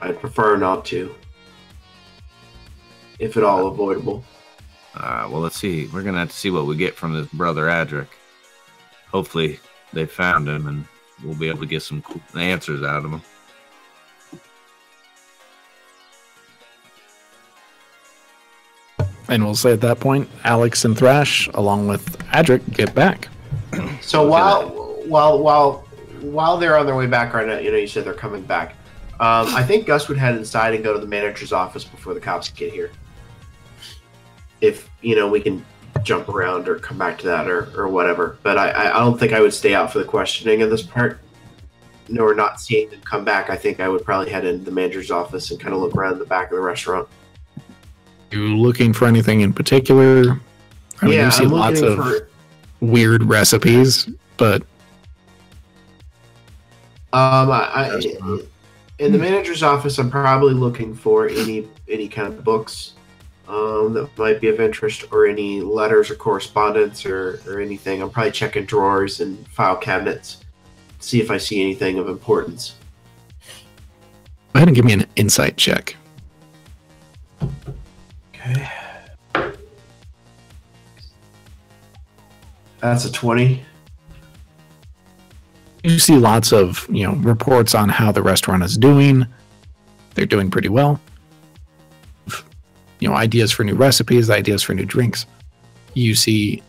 I'd 0.00 0.20
prefer 0.20 0.56
not 0.56 0.84
to, 0.86 1.14
if 3.18 3.36
at 3.36 3.44
all 3.44 3.66
avoidable. 3.66 4.24
Uh, 4.94 5.28
well, 5.30 5.40
let's 5.40 5.56
see. 5.56 5.86
We're 5.88 6.02
gonna 6.02 6.18
have 6.18 6.30
to 6.30 6.36
see 6.36 6.50
what 6.50 6.66
we 6.66 6.76
get 6.76 6.94
from 6.94 7.14
this 7.14 7.26
brother 7.28 7.66
Adric. 7.66 8.08
Hopefully, 9.10 9.60
they 9.92 10.06
found 10.06 10.48
him, 10.48 10.66
and 10.66 10.84
we'll 11.24 11.36
be 11.36 11.48
able 11.48 11.60
to 11.60 11.66
get 11.66 11.82
some 11.82 12.02
cool 12.02 12.22
answers 12.34 12.82
out 12.82 13.04
of 13.04 13.12
him. 13.12 13.22
And 19.30 19.44
we'll 19.44 19.54
say 19.54 19.72
at 19.72 19.80
that 19.80 20.00
point, 20.00 20.28
Alex 20.44 20.84
and 20.84 20.98
Thrash, 20.98 21.48
along 21.54 21.88
with 21.88 22.18
Adric, 22.30 22.62
get 22.74 22.94
back. 22.94 23.28
So 24.02 24.26
while 24.28 24.68
while 25.06 25.38
while 25.38 25.72
while 26.20 26.58
they're 26.58 26.76
on 26.76 26.84
their 26.84 26.96
way 26.96 27.06
back 27.06 27.32
right 27.32 27.46
now, 27.46 27.58
you 27.58 27.70
know, 27.70 27.78
you 27.78 27.86
said 27.86 28.04
they're 28.04 28.12
coming 28.12 28.42
back. 28.42 28.74
Um, 29.20 29.46
I 29.54 29.62
think 29.62 29.86
Gus 29.86 30.08
would 30.08 30.18
head 30.18 30.34
inside 30.34 30.74
and 30.74 30.82
go 30.82 30.92
to 30.92 30.98
the 30.98 31.06
manager's 31.06 31.52
office 31.52 31.84
before 31.84 32.12
the 32.12 32.20
cops 32.20 32.48
get 32.50 32.72
here. 32.72 32.90
If 34.60 34.90
you 35.00 35.14
know, 35.14 35.28
we 35.28 35.40
can 35.40 35.64
jump 36.02 36.28
around 36.28 36.68
or 36.68 36.78
come 36.80 36.98
back 36.98 37.18
to 37.18 37.26
that 37.26 37.46
or, 37.46 37.68
or 37.76 37.86
whatever. 37.88 38.36
But 38.42 38.58
I, 38.58 38.70
I 38.70 38.96
I 38.96 38.98
don't 38.98 39.18
think 39.18 39.32
I 39.32 39.40
would 39.40 39.54
stay 39.54 39.74
out 39.74 39.92
for 39.92 39.98
the 40.00 40.04
questioning 40.04 40.60
in 40.60 40.70
this 40.70 40.82
part. 40.82 41.20
nor 42.10 42.34
not 42.34 42.60
seeing 42.60 42.90
them 42.90 43.00
come 43.02 43.24
back, 43.24 43.50
I 43.50 43.56
think 43.56 43.80
I 43.80 43.88
would 43.88 44.04
probably 44.04 44.30
head 44.30 44.44
into 44.44 44.64
the 44.64 44.70
manager's 44.72 45.10
office 45.10 45.50
and 45.50 45.60
kind 45.60 45.74
of 45.74 45.80
look 45.80 45.94
around 45.94 46.18
the 46.18 46.24
back 46.24 46.50
of 46.50 46.56
the 46.56 46.60
restaurant. 46.60 47.08
You 48.30 48.56
looking 48.56 48.92
for 48.92 49.06
anything 49.06 49.40
in 49.40 49.52
particular? 49.52 50.40
I 51.02 51.06
mean, 51.06 51.14
yeah, 51.14 51.24
you 51.26 51.30
see 51.30 51.44
I'm 51.44 51.50
lots 51.50 51.80
of 51.80 51.96
for. 51.96 52.28
weird 52.80 53.24
recipes, 53.24 54.08
but 54.36 54.62
Um, 57.12 57.50
I, 57.50 57.98
I, 58.00 58.38
in 59.00 59.10
the 59.10 59.18
manager's 59.18 59.62
office, 59.64 59.98
I'm 59.98 60.10
probably 60.10 60.54
looking 60.54 60.94
for 60.94 61.28
any 61.28 61.66
any 61.88 62.06
kind 62.06 62.28
of 62.28 62.44
books 62.44 62.92
um, 63.48 63.94
that 63.94 64.08
might 64.16 64.40
be 64.40 64.48
of 64.48 64.60
interest, 64.60 65.04
or 65.10 65.26
any 65.26 65.60
letters 65.60 66.08
or 66.10 66.14
correspondence, 66.14 67.04
or 67.04 67.40
or 67.48 67.60
anything. 67.60 68.00
I'm 68.00 68.10
probably 68.10 68.30
checking 68.30 68.64
drawers 68.64 69.20
and 69.20 69.44
file 69.48 69.76
cabinets, 69.76 70.36
to 71.00 71.04
see 71.04 71.20
if 71.20 71.32
I 71.32 71.38
see 71.38 71.60
anything 71.60 71.98
of 71.98 72.08
importance. 72.08 72.76
go 74.52 74.58
ahead 74.58 74.68
and 74.68 74.76
give 74.76 74.84
me 74.84 74.92
an 74.92 75.06
insight 75.16 75.56
check. 75.56 75.96
Okay. 78.40 78.68
That's 82.80 83.04
a 83.04 83.12
twenty. 83.12 83.62
You 85.84 85.98
see 85.98 86.16
lots 86.16 86.52
of 86.52 86.86
you 86.90 87.06
know 87.06 87.14
reports 87.16 87.74
on 87.74 87.88
how 87.88 88.12
the 88.12 88.22
restaurant 88.22 88.62
is 88.62 88.76
doing. 88.76 89.26
They're 90.14 90.26
doing 90.26 90.50
pretty 90.50 90.68
well. 90.68 91.00
You 92.98 93.08
know, 93.08 93.14
ideas 93.14 93.52
for 93.52 93.64
new 93.64 93.74
recipes, 93.74 94.28
ideas 94.28 94.62
for 94.62 94.74
new 94.74 94.84
drinks. 94.84 95.26
You 95.94 96.14
see 96.14 96.62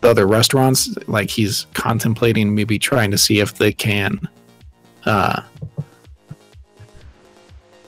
the 0.00 0.10
other 0.10 0.26
restaurants 0.26 0.94
like 1.06 1.30
he's 1.30 1.66
contemplating 1.74 2.54
maybe 2.54 2.78
trying 2.78 3.10
to 3.10 3.18
see 3.18 3.40
if 3.40 3.54
they 3.58 3.72
can 3.72 4.18
uh 5.04 5.42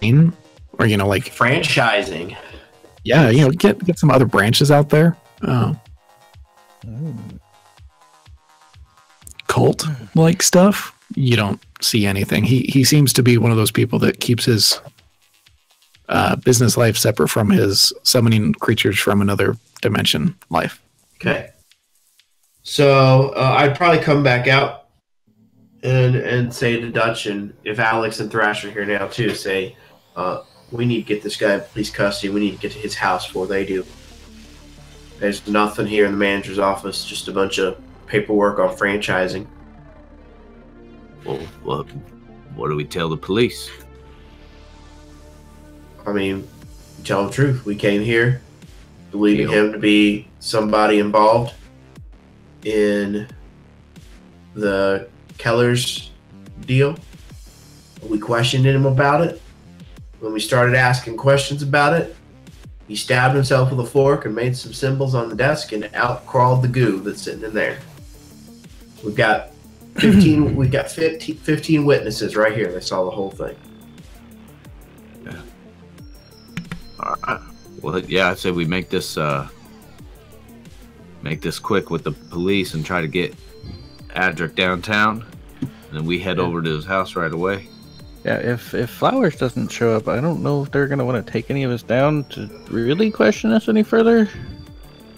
in 0.01 0.33
or 0.79 0.87
you 0.87 0.97
know 0.97 1.07
like 1.07 1.25
Franchising. 1.25 2.37
yeah 3.05 3.29
you 3.29 3.43
know 3.43 3.51
get 3.51 3.83
get 3.85 3.99
some 3.99 4.11
other 4.11 4.27
branches 4.27 4.71
out 4.71 4.89
there. 4.91 5.17
Uh, 5.43 5.75
cult 9.49 9.87
like 10.15 10.43
stuff? 10.43 10.97
You 11.15 11.37
don't 11.37 11.61
see 11.81 12.07
anything. 12.07 12.45
He 12.45 12.63
he 12.63 12.85
seems 12.85 13.13
to 13.15 13.23
be 13.23 13.39
one 13.39 13.51
of 13.51 13.57
those 13.57 13.71
people 13.71 13.99
that 14.01 14.21
keeps 14.21 14.45
his 14.45 14.81
uh, 16.09 16.37
business 16.37 16.77
life 16.77 16.97
separate 16.97 17.29
from 17.29 17.51
his 17.51 17.93
summoning 18.03 18.55
creatures 18.55 18.99
from 18.99 19.21
another 19.21 19.57
dimension 19.81 20.35
life. 20.51 20.81
Okay. 21.17 21.51
So 22.63 23.31
uh, 23.31 23.57
I'd 23.59 23.77
probably 23.77 24.01
come 24.01 24.23
back 24.23 24.49
out 24.49 24.89
and 25.83 26.15
and 26.17 26.55
say 26.55 26.81
to 26.81 26.91
Dutch 26.91 27.27
and 27.27 27.53
if 27.65 27.79
Alex 27.79 28.21
and 28.21 28.31
Thrash 28.31 28.65
are 28.65 28.71
here 28.71 28.87
now 28.87 29.07
too, 29.09 29.35
say 29.35 29.77
uh, 30.17 30.43
we 30.73 30.87
need 30.87 31.03
to 31.03 31.15
get 31.15 31.23
this 31.23 31.37
guy 31.37 31.55
in 31.55 31.61
police 31.61 31.91
custody. 31.91 32.33
We 32.33 32.41
need 32.41 32.53
to 32.53 32.59
get 32.59 32.73
to 32.73 32.79
his 32.79 32.95
house 32.95 33.27
before 33.27 33.47
they 33.47 33.65
do. 33.67 33.85
There's 35.21 35.47
nothing 35.47 35.87
here 35.87 36.07
in 36.07 36.13
the 36.13 36.19
manager's 36.19 36.59
office, 36.59 37.05
just 37.05 37.29
a 37.29 37.33
bunch 37.33 37.59
of 37.59 37.81
paperwork 38.07 38.59
on 38.59 38.75
franchising. 38.77 39.47
Well, 41.25 41.39
what, 41.63 41.87
what 42.57 42.69
do 42.69 42.75
we 42.75 42.85
tell 42.85 43.09
the 43.09 43.17
police? 43.17 43.71
I 46.07 46.13
mean, 46.13 46.49
tell 47.05 47.27
the 47.27 47.33
truth. 47.33 47.65
We 47.65 47.77
came 47.77 48.03
here 48.03 48.41
believing 49.13 49.51
Yeah. 49.51 49.57
him 49.57 49.73
to 49.73 49.79
be 49.79 50.27
somebody 50.41 50.99
involved 50.99 51.55
in 52.65 53.29
the 54.55 55.07
Keller's 55.37 56.11
deal. 56.63 56.97
We 58.03 58.19
questioned 58.19 58.65
him 58.65 58.87
about 58.87 59.21
it. 59.21 59.42
When 60.23 60.33
we 60.33 60.39
started 60.39 60.77
asking 60.77 61.17
questions 61.17 61.65
about 61.65 61.95
it, 62.01 62.15
he 62.87 62.95
stabbed 62.95 63.35
himself 63.35 63.71
with 63.73 63.81
a 63.85 63.91
fork 63.91 64.25
and 64.25 64.33
made 64.33 64.57
some 64.57 64.73
symbols 64.73 65.17
on 65.17 65.29
the 65.29 65.35
desk, 65.35 65.73
and 65.73 65.91
out 65.95 66.25
crawled 66.29 66.63
the 66.63 66.69
goo 66.69 67.01
that's 67.01 67.23
sitting 67.23 67.43
in 67.43 67.53
there. 67.53 67.81
We've 69.03 69.17
got 69.17 69.49
15. 69.99 70.55
we've 70.55 70.71
got 70.71 70.89
15, 70.93 71.39
15 71.39 71.85
witnesses 71.85 72.37
right 72.37 72.55
here. 72.55 72.71
They 72.73 72.79
saw 72.79 73.05
the 73.05 73.11
whole 73.11 73.33
thing. 73.33 73.57
All 77.01 77.17
right. 77.27 77.41
Well, 77.81 77.99
yeah, 77.99 78.29
I 78.31 78.35
say 78.35 78.53
we 78.53 78.65
make 78.65 78.91
this 78.91 79.17
uh, 79.19 79.49
make 81.23 81.41
this 81.41 81.59
quick 81.59 81.91
with 81.91 82.05
the 82.05 82.13
police 82.13 82.75
and 82.75 82.87
try 82.87 83.01
to 83.01 83.09
get 83.09 83.35
Adric 84.11 84.55
downtown, 84.55 85.27
and 85.61 85.71
then 85.91 86.05
we 86.05 86.21
head 86.21 86.37
Yeah. 86.37 86.45
over 86.45 86.63
to 86.63 86.71
his 86.71 86.85
house 86.85 87.17
right 87.17 87.33
away. 87.33 87.67
Yeah, 88.25 88.37
if 88.37 88.73
if 88.73 88.89
Flowers 88.89 89.37
doesn't 89.37 89.69
show 89.69 89.97
up, 89.97 90.07
I 90.07 90.21
don't 90.21 90.43
know 90.43 90.63
if 90.63 90.71
they're 90.71 90.87
gonna 90.87 91.05
want 91.05 91.25
to 91.25 91.33
take 91.33 91.51
any 91.51 91.65
of 91.65 91.73
us 91.73 91.83
down 91.83 92.25
to 92.31 92.49
really 92.71 93.11
question 93.11 93.51
us 93.51 93.69
any 93.69 93.83
further, 93.83 94.29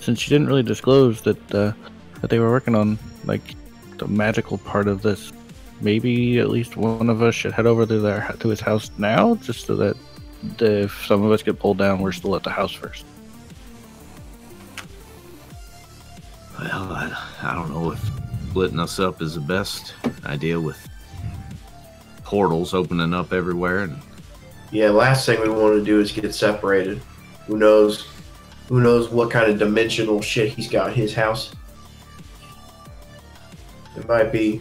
since 0.01 0.21
she 0.21 0.31
didn't 0.31 0.47
really 0.47 0.63
disclose 0.63 1.21
that 1.23 1.55
uh, 1.55 1.73
that 2.23 2.31
they 2.31 2.39
were 2.39 2.51
working 2.51 2.75
on 2.75 2.99
like 3.25 3.55
the 3.99 4.07
magical 4.07 4.57
part 4.59 4.89
of 4.89 5.03
this. 5.03 5.33
Maybe 5.83 6.39
at 6.39 6.49
least 6.49 6.79
one 6.79 7.11
of 7.11 7.21
us 7.21 7.35
should 7.35 7.53
head 7.53 7.67
over 7.67 7.85
to 7.85 7.99
their 7.99 8.35
to 8.39 8.49
his 8.49 8.61
house 8.61 8.91
now, 8.97 9.35
just 9.35 9.67
so 9.67 9.77
that 9.77 9.97
the, 10.57 10.85
if 10.85 11.05
some 11.07 11.23
of 11.23 11.31
us 11.31 11.43
get 11.43 11.59
pulled 11.59 11.77
down, 11.77 12.01
we're 12.01 12.13
still 12.13 12.35
at 12.37 12.43
the 12.43 12.51
house 12.51 12.73
first. 12.73 13.05
Well, 16.59 16.93
I, 16.93 17.27
I 17.43 17.55
don't 17.55 17.71
know 17.71 17.93
if 17.93 18.01
splitting 18.49 18.79
us 18.79 18.99
up 18.99 19.21
is 19.21 19.35
the 19.35 19.41
best 19.41 19.95
idea 20.25 20.59
with 20.59 20.89
portals 22.35 22.75
opening 22.75 23.15
up 23.15 23.33
everywhere 23.33 23.85
and 23.85 23.97
Yeah, 24.73 24.91
last 24.91 25.25
thing 25.25 25.41
we 25.41 25.49
want 25.49 25.79
to 25.79 25.85
do 25.85 26.01
is 26.01 26.11
get 26.11 26.35
separated. 26.35 27.01
Who 27.47 27.57
knows? 27.57 28.09
Who 28.69 28.81
knows 28.81 29.09
what 29.09 29.31
kind 29.31 29.53
of 29.53 29.57
dimensional 29.57 30.21
shit 30.21 30.49
he's 30.49 30.69
got 30.69 30.89
in 30.89 30.95
his 30.95 31.15
house? 31.15 31.55
It 33.97 34.09
might 34.09 34.33
be. 34.33 34.61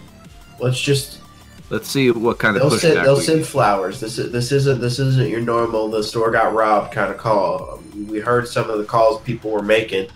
Let's 0.59 0.79
just. 0.79 1.19
let's 1.71 1.87
see 1.89 2.11
what 2.11 2.37
kind 2.37 2.57
of 2.57 2.61
They'll 2.69 2.79
send. 2.79 2.97
They'll 2.97 3.19
send 3.19 3.43
flowers. 3.47 3.99
This 3.99 4.19
is. 4.19 4.31
This 4.31 4.51
isn't. 4.51 4.79
This 4.79 4.99
isn't 4.99 5.29
your 5.29 5.41
normal. 5.41 5.89
The 5.89 6.03
store 6.03 6.29
got 6.29 6.53
robbed 6.53 6.93
kind 6.93 7.11
of 7.11 7.17
call. 7.17 7.81
We 8.07 8.19
heard 8.19 8.47
some 8.47 8.69
of 8.69 8.77
the 8.77 8.85
calls 8.85 9.19
people 9.23 9.49
were 9.49 9.63
making, 9.63 10.09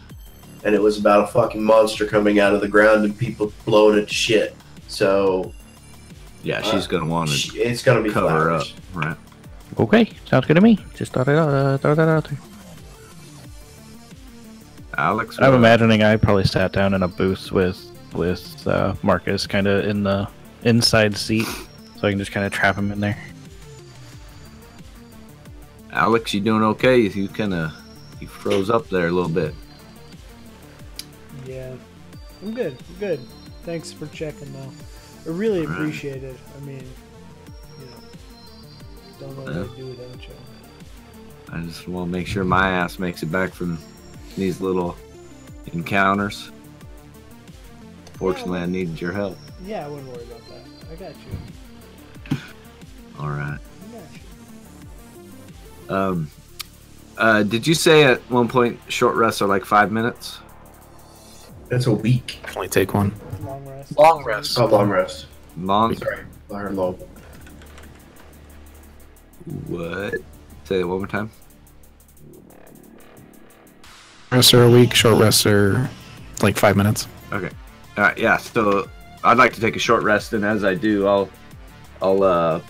and 0.64 0.76
it 0.76 0.82
was 0.82 1.00
about 1.00 1.24
a 1.24 1.28
fucking 1.28 1.64
monster 1.64 2.06
coming 2.06 2.40
out 2.40 2.54
of 2.54 2.62
the 2.62 2.68
ground 2.68 3.04
and 3.04 3.18
people 3.18 3.52
blowing 3.66 3.98
it 3.98 4.10
to 4.10 4.14
shit. 4.14 4.56
So 4.88 5.54
Yeah, 6.48 6.62
she's 6.62 6.88
gonna 6.88 7.06
want 7.06 7.30
to 7.30 7.36
sh- 7.36 7.56
it's 7.56 7.84
gonna 7.84 8.02
be 8.02 8.10
cover 8.10 8.28
flowers. 8.30 8.74
up, 8.74 8.96
right? 8.96 9.18
Okay, 9.78 10.10
sounds 10.26 10.46
good 10.46 10.54
to 10.54 10.62
me. 10.62 10.80
Just 10.96 11.12
thought 11.12 11.28
it 11.28 11.36
out, 11.38 11.50
uh, 11.50 11.78
throw 11.78 11.94
that 11.94 12.08
out 12.08 12.24
there. 12.24 12.40
Alex, 14.98 15.38
I'm 15.40 15.52
what- 15.52 15.58
imagining 15.58 16.04
I 16.04 16.16
probably 16.16 16.46
sat 16.46 16.72
down 16.72 16.94
in 16.94 17.04
a 17.04 17.08
booth 17.10 17.52
with 17.52 17.84
with 18.14 18.66
uh, 18.66 18.96
Marcus, 19.04 19.46
kind 19.46 19.68
of 19.68 19.86
in 19.86 20.04
the 20.04 20.28
inside 20.64 21.18
seat, 21.18 21.46
so 22.00 22.08
I 22.08 22.12
can 22.12 22.18
just 22.18 22.32
kind 22.32 22.46
of 22.46 22.54
trap 22.54 22.78
him 22.78 22.92
in 22.94 23.02
there. 23.02 23.18
Alex, 25.92 26.34
you 26.34 26.40
doing 26.40 26.64
okay? 26.64 26.98
You 27.00 27.28
kind 27.28 27.54
of 27.54 27.74
you 28.22 28.28
froze 28.28 28.70
up 28.70 28.88
there 28.90 29.08
a 29.08 29.12
little 29.12 29.30
bit. 29.30 29.54
Yeah, 31.46 31.74
I'm 32.42 32.54
good. 32.54 32.78
I'm 32.90 33.00
good. 33.00 33.20
Thanks 33.64 33.92
for 33.92 34.08
checking, 34.08 34.52
though. 34.54 34.72
I 35.28 35.32
really 35.32 35.66
appreciate 35.66 36.24
it. 36.24 36.38
I 36.56 36.66
mean, 36.66 36.84
you 37.80 37.86
know, 37.86 37.92
don't 39.20 39.46
know 39.46 39.62
what 39.62 39.72
to 39.72 39.76
do 39.76 39.88
without 39.88 40.24
you. 40.24 40.34
I 41.52 41.62
just 41.62 41.86
want 41.88 42.08
to 42.10 42.18
make 42.18 42.28
sure 42.28 42.46
my 42.46 42.70
ass 42.70 42.98
makes 42.98 43.24
it 43.24 43.32
back 43.32 43.54
from 43.54 43.78
these 44.38 44.62
little 44.62 44.96
encounters. 45.74 46.50
Fortunately, 48.14 48.60
I 48.60 48.66
needed 48.66 49.02
your 49.02 49.12
help. 49.12 49.38
Yeah, 49.66 49.86
I 49.86 49.90
wouldn't 49.90 50.08
worry 50.08 50.24
about 50.24 50.42
that. 50.48 50.92
I 50.92 50.96
got 50.96 51.12
you. 51.12 52.38
All 53.20 53.30
right. 53.30 53.60
I 53.60 53.94
got 53.94 54.10
you. 55.90 55.96
Um, 55.96 56.32
uh, 57.18 57.44
did 57.44 57.68
you 57.68 57.74
say 57.74 58.06
at 58.06 58.20
one 58.32 58.48
point 58.48 58.80
short 58.88 59.16
rests 59.16 59.42
are 59.42 59.48
like 59.48 59.66
five 59.66 59.92
minutes? 59.92 60.40
That's 61.70 61.88
a 61.88 61.94
week. 61.94 62.40
Definitely 62.44 62.70
take 62.70 62.94
one. 62.94 63.14
Long 63.42 63.66
rest. 63.68 63.98
Long 63.98 64.24
rest. 64.24 64.60
Oh, 64.60 64.66
long 64.66 64.90
rest. 64.90 65.28
Long? 65.58 65.96
Sorry, 65.96 66.24
I 66.54 66.60
heard 66.60 66.76
long. 66.76 66.94
What? 69.68 70.16
Say 70.66 70.80
it 70.80 70.84
one 70.84 71.00
more 71.00 71.08
time. 71.08 71.32
Rests 74.32 74.54
are 74.54 74.64
a 74.64 74.70
week. 74.70 74.94
Short 74.94 75.22
rests 75.22 75.46
are 75.46 75.90
like 76.42 76.58
five 76.58 76.76
minutes. 76.76 77.08
Okay. 77.32 77.50
All 77.98 78.04
right. 78.04 78.18
Yeah. 78.18 78.38
So 78.38 78.90
I'd 79.24 79.38
like 79.38 79.54
to 79.54 79.62
take 79.62 79.76
a 79.76 79.80
short 79.80 80.04
rest, 80.04 80.34
and 80.34 80.44
as 80.44 80.64
I 80.64 80.76
do, 80.76 81.08
I'll, 81.08 81.30
I'll. 82.02 82.24
uh 82.24 82.62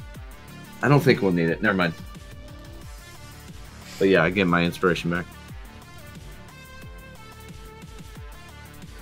I 0.83 0.87
don't 0.87 0.99
think 0.99 1.23
we'll 1.23 1.31
need 1.31 1.49
it. 1.49 1.61
Never 1.63 1.75
mind. 1.75 1.93
But 3.97 4.09
yeah, 4.09 4.23
I 4.23 4.29
get 4.29 4.45
my 4.45 4.63
inspiration 4.63 5.09
back. 5.09 5.25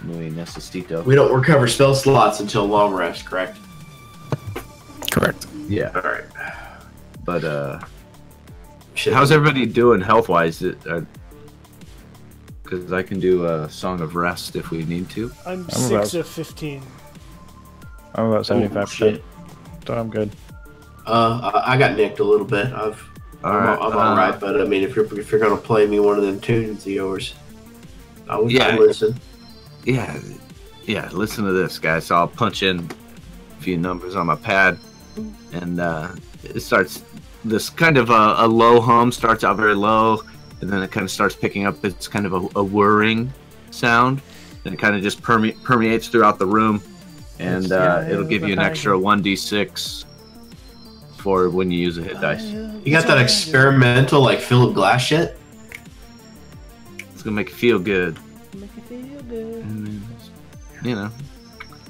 Muy 0.06 0.30
necesito. 0.30 1.04
We 1.04 1.16
don't 1.16 1.34
recover 1.34 1.68
spell 1.68 1.96
slots 1.96 2.40
until 2.40 2.66
long 2.66 2.94
rest, 2.94 3.26
correct? 3.26 3.58
Correct. 5.12 5.48
Yeah. 5.68 5.92
All 5.96 6.02
right. 6.02 6.24
But 7.24 7.44
uh, 7.44 7.80
Shit. 8.94 9.14
how's 9.14 9.32
everybody 9.32 9.66
doing 9.66 10.00
health 10.02 10.30
wise? 10.30 10.60
Because 12.64 12.94
I 12.94 13.02
can 13.04 13.20
do 13.20 13.46
a 13.46 13.70
song 13.70 14.02
of 14.02 14.16
rest 14.16 14.56
if 14.56 14.70
we 14.72 14.86
need 14.86 15.10
to. 15.12 15.32
I'm, 15.46 15.62
I'm 15.64 15.70
six 15.70 16.14
about- 16.14 16.14
of 16.22 16.28
fifteen. 16.28 16.82
I'm 18.14 18.28
about 18.28 18.40
Oh, 18.40 18.44
seventy-five 18.44 18.86
percent, 18.88 19.16
shit. 19.16 19.24
so 19.88 19.94
I'm 19.98 20.10
good. 20.10 20.32
Uh, 21.06 21.52
I 21.54 21.74
I 21.74 21.78
got 21.78 21.98
nicked 21.98 22.20
a 22.20 22.24
little 22.24 22.46
bit. 22.46 22.68
I've. 22.68 23.04
All 23.44 23.52
I'm, 23.52 23.64
right, 23.68 23.78
I'm 23.80 23.92
uh, 23.94 23.98
all 24.00 24.16
right, 24.18 24.40
but 24.40 24.60
I 24.60 24.64
mean, 24.66 24.84
if 24.84 24.96
you're 24.96 25.06
if 25.20 25.32
you're 25.32 25.40
gonna 25.42 25.58
play 25.58 25.86
me 25.86 26.00
one 26.00 26.18
of 26.18 26.24
them 26.24 26.40
tunes 26.40 26.86
of 26.86 26.92
yours, 26.92 27.36
I 28.30 28.38
would 28.40 28.52
Yeah. 28.52 28.68
I'd 28.70 28.80
listen. 28.80 29.20
Yeah, 29.86 30.20
yeah. 30.86 31.10
Listen 31.14 31.46
to 31.46 31.52
this, 31.52 31.80
guys. 31.80 32.08
So 32.08 32.16
I'll 32.16 32.28
punch 32.28 32.64
in 32.64 32.90
a 33.58 33.62
few 33.62 33.78
numbers 33.78 34.16
on 34.16 34.26
my 34.26 34.36
pad, 34.36 34.78
and 35.54 35.80
uh, 35.80 36.10
it 36.44 36.60
starts. 36.60 37.04
This 37.44 37.70
kind 37.70 37.98
of 37.98 38.10
a, 38.10 38.36
a 38.40 38.48
low 38.48 38.82
hum 38.82 39.12
starts 39.12 39.44
out 39.44 39.58
very 39.58 39.76
low, 39.76 40.24
and 40.62 40.70
then 40.70 40.82
it 40.82 40.92
kind 40.92 41.04
of 41.04 41.12
starts 41.12 41.36
picking 41.36 41.68
up. 41.68 41.86
It's 41.86 42.08
kind 42.08 42.26
of 42.26 42.34
a, 42.34 42.60
a 42.60 42.64
whirring 42.64 43.32
sound, 43.70 44.22
and 44.66 44.74
it 44.74 44.78
kind 44.78 44.96
of 44.96 45.04
just 45.04 45.22
perme- 45.22 45.54
permeates 45.64 46.08
throughout 46.08 46.40
the 46.40 46.48
room, 46.48 46.82
and 47.38 47.72
uh, 47.72 48.04
it'll 48.10 48.26
give 48.26 48.42
you 48.44 48.54
an 48.54 48.60
extra 48.60 48.98
one 48.98 49.22
d 49.22 49.36
six 49.36 50.06
for 51.18 51.50
when 51.50 51.70
you 51.70 51.78
use 51.78 52.00
a 52.00 52.02
hit 52.02 52.20
dice. 52.20 52.44
You 52.44 52.92
got 52.92 53.06
that 53.06 53.20
experimental 53.20 54.22
like 54.22 54.40
Philip 54.40 54.74
Glass 54.74 55.04
shit? 55.04 55.38
It's 57.14 57.22
gonna 57.22 57.36
make 57.36 57.50
you 57.50 57.56
feel 57.56 57.80
good. 57.80 58.18
And 59.36 59.88
then, 59.88 60.04
you 60.84 60.96
know, 60.96 61.12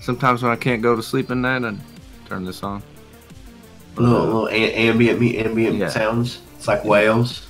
sometimes 0.01 0.41
when 0.43 0.51
I 0.51 0.55
can't 0.55 0.81
go 0.81 0.95
to 0.95 1.03
sleep 1.03 1.29
at 1.31 1.37
night, 1.37 1.63
I 1.63 1.75
turn 2.27 2.45
this 2.45 2.63
on. 2.63 2.81
A 3.97 4.01
Little, 4.01 4.25
little 4.25 4.47
a- 4.47 4.51
ambient 4.73 5.21
ambient 5.21 5.77
Yeah. 5.77 5.89
sounds. 5.89 6.39
It's 6.57 6.67
like 6.67 6.83
whales, 6.83 7.45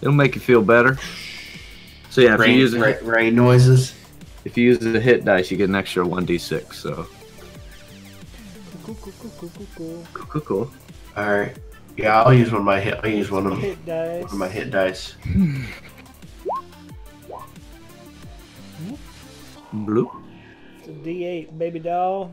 It'll 0.00 0.14
make 0.14 0.34
you 0.34 0.40
feel 0.40 0.62
better. 0.62 0.98
So 2.10 2.20
yeah, 2.20 2.34
if 2.34 2.38
you 2.40 2.44
rain, 2.46 2.58
use 2.58 2.74
a, 2.74 2.80
rain, 2.80 2.96
rain 3.04 3.34
noises. 3.36 3.94
if 4.44 4.56
you 4.58 4.64
use 4.64 4.84
a 4.84 4.98
hit 5.00 5.24
dice, 5.24 5.50
you 5.50 5.56
get 5.56 5.68
an 5.68 5.74
extra 5.76 6.04
one 6.06 6.24
d 6.24 6.38
six. 6.38 6.78
So 6.78 7.06
Cool, 8.84 8.96
cool, 9.00 9.12
cool, 9.20 9.30
cool, 9.38 9.50
cool, 9.56 9.66
cool. 9.76 10.06
cool, 10.12 10.26
cool, 10.26 10.40
cool. 10.40 10.70
All 11.16 11.38
right. 11.38 11.56
Yeah, 11.96 12.22
I'll 12.22 12.34
use 12.34 12.50
one 12.50 12.62
of 12.62 12.64
my 12.64 12.80
hit. 12.80 12.98
I'll 13.04 13.10
use 13.10 13.30
one 13.30 13.46
of, 13.46 13.58
Hit 13.58 13.84
dice. 13.86 14.22
one 14.24 14.32
of 14.32 14.38
my 14.38 14.48
hit 14.48 14.70
dice. 14.70 15.14
Bloop. 19.74 20.10
It's 20.78 20.88
a 20.88 20.90
D8, 20.92 21.56
baby 21.58 21.78
doll. 21.78 22.32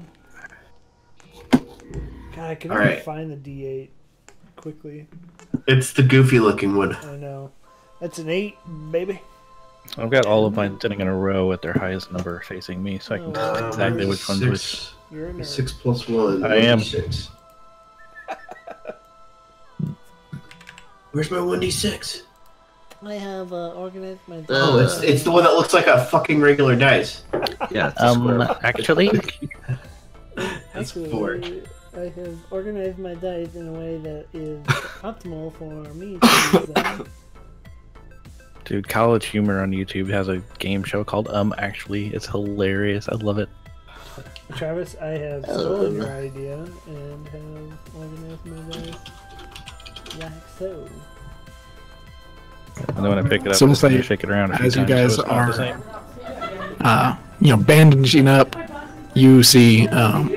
God, 1.52 1.60
I 2.52 2.56
can 2.56 2.70
never 2.70 2.82
Alright. 2.82 3.04
find 3.04 3.32
the 3.32 3.36
D8 3.38 3.90
quickly. 4.56 5.08
It's 5.68 5.94
the 5.94 6.04
goofy 6.04 6.40
looking 6.40 6.76
one. 6.76 6.96
I 6.96 7.16
know. 7.16 7.52
That's 8.02 8.18
an 8.20 8.30
8, 8.30 8.56
baby. 8.92 9.22
I've 9.98 10.10
got 10.10 10.26
all 10.26 10.46
of 10.46 10.56
mine 10.56 10.80
sitting 10.80 11.00
in 11.02 11.08
a 11.08 11.16
row 11.16 11.52
at 11.52 11.62
their 11.62 11.74
highest 11.74 12.12
number 12.12 12.42
facing 12.42 12.82
me, 12.84 13.00
so 13.00 13.16
I 13.16 13.18
can 13.18 13.34
tell 13.34 13.56
Um, 13.58 13.66
exactly 13.70 14.06
which 14.06 14.28
one's 14.30 14.46
which. 14.46 14.60
six, 14.60 14.94
You're 15.12 15.30
a 15.30 15.34
nerd. 15.34 15.46
Six 15.46 15.72
plus 15.74 16.08
one. 16.08 16.44
I 16.44 16.58
am. 16.58 16.80
Six. 16.80 17.30
Where's 21.12 21.32
my 21.32 21.42
one 21.42 21.60
d 21.60 21.72
six? 21.72 22.24
I 23.06 23.14
have 23.14 23.54
uh, 23.54 23.70
organized 23.72 24.20
my 24.28 24.38
dice. 24.38 24.48
Oh, 24.50 24.78
it's 24.80 25.00
it's 25.02 25.24
the 25.24 25.32
one 25.32 25.44
that 25.44 25.54
looks 25.54 25.74
like 25.74 25.88
a 25.88 26.04
fucking 26.06 26.42
regular 26.42 26.76
dice. 26.76 27.24
Yeah. 27.72 27.90
It's 27.92 28.02
Um, 28.02 28.24
square. 28.42 28.58
actually, 28.64 29.10
That's 30.74 30.92
four. 30.92 31.40
I 31.96 32.00
have 32.16 32.38
organized 32.52 33.00
my 33.00 33.16
dice 33.16 33.56
in 33.56 33.68
a 33.68 33.72
way 33.72 33.98
that 33.98 34.26
is 34.34 34.64
optimal 35.02 35.54
for 35.54 35.94
me 35.96 36.20
to 36.20 37.06
dude, 38.66 38.88
College 38.88 39.26
Humor 39.28 39.62
on 39.62 39.72
YouTube 39.72 40.10
has 40.10 40.28
a 40.28 40.38
game 40.60 40.84
show 40.84 41.04
called 41.04 41.28
Um 41.30 41.54
Actually. 41.58 42.08
It's 42.14 42.28
hilarious. 42.28 43.08
I 43.10 43.16
love 43.16 43.40
it. 43.40 43.50
Travis, 44.56 44.96
I 45.02 45.08
have 45.10 45.44
stolen 45.46 45.96
your 45.96 46.08
idea 46.12 46.56
and 46.88 47.28
have 47.30 47.80
organized 47.96 48.46
my 48.46 48.62
dice 48.72 48.96
like 50.20 50.32
so. 50.58 50.88
And 52.88 52.98
then 52.98 53.10
when 53.10 53.20
I 53.20 53.28
pick 53.28 53.42
it 53.42 53.50
up, 53.50 53.56
So 53.56 53.66
we'll 53.66 53.76
say, 53.76 54.02
shake 54.02 54.24
it 54.24 54.30
around. 54.30 54.52
A 54.52 54.58
few 54.58 54.66
as 54.66 54.76
you 54.76 54.86
times, 54.86 54.90
so 54.90 54.96
guys 54.96 55.20
it's 55.20 55.28
not 55.28 55.28
the 55.28 55.34
are- 55.34 55.54
same. 55.54 56.78
uh, 56.82 57.16
you 57.42 57.50
know, 57.56 57.58
bandaging 57.58 58.28
up, 58.28 58.56
you 59.14 59.44
see 59.44 59.88
um, 59.90 60.32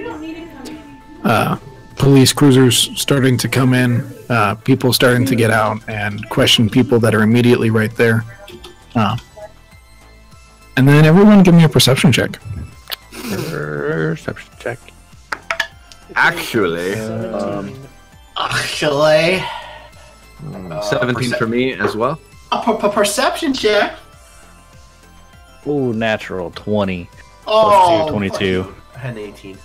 uh, 1.24 1.56
police 1.96 2.32
cruisers 2.32 2.90
starting 3.00 3.36
to 3.38 3.48
come 3.48 3.74
in, 3.74 4.04
uh, 4.28 4.54
people 4.56 4.92
starting 4.92 5.24
to 5.26 5.34
get 5.36 5.50
out 5.50 5.80
and 5.88 6.28
question 6.30 6.68
people 6.70 6.98
that 7.00 7.14
are 7.14 7.22
immediately 7.22 7.70
right 7.70 7.94
there. 7.96 8.24
Uh, 8.94 9.16
and 10.76 10.88
then 10.88 11.04
everyone 11.04 11.42
give 11.42 11.54
me 11.54 11.64
a 11.64 11.68
perception 11.68 12.10
check. 12.12 12.38
Perception 13.12 14.52
check. 14.58 14.78
Actually, 16.14 16.94
Seventeen. 16.94 17.76
Actually, 18.36 19.42
seventeen 20.82 21.30
percep- 21.30 21.38
for 21.38 21.46
me 21.46 21.72
as 21.74 21.96
well. 21.96 22.18
A 22.52 22.62
per- 22.62 22.74
per- 22.74 22.88
perception 22.88 23.52
check. 23.54 23.96
Ooh, 25.66 25.92
natural 25.92 26.50
20. 26.52 27.08
Oh, 27.46 28.08
22. 28.10 28.74
I 28.94 28.98
had 28.98 29.16
an 29.16 29.18
eighteen. 29.18 29.58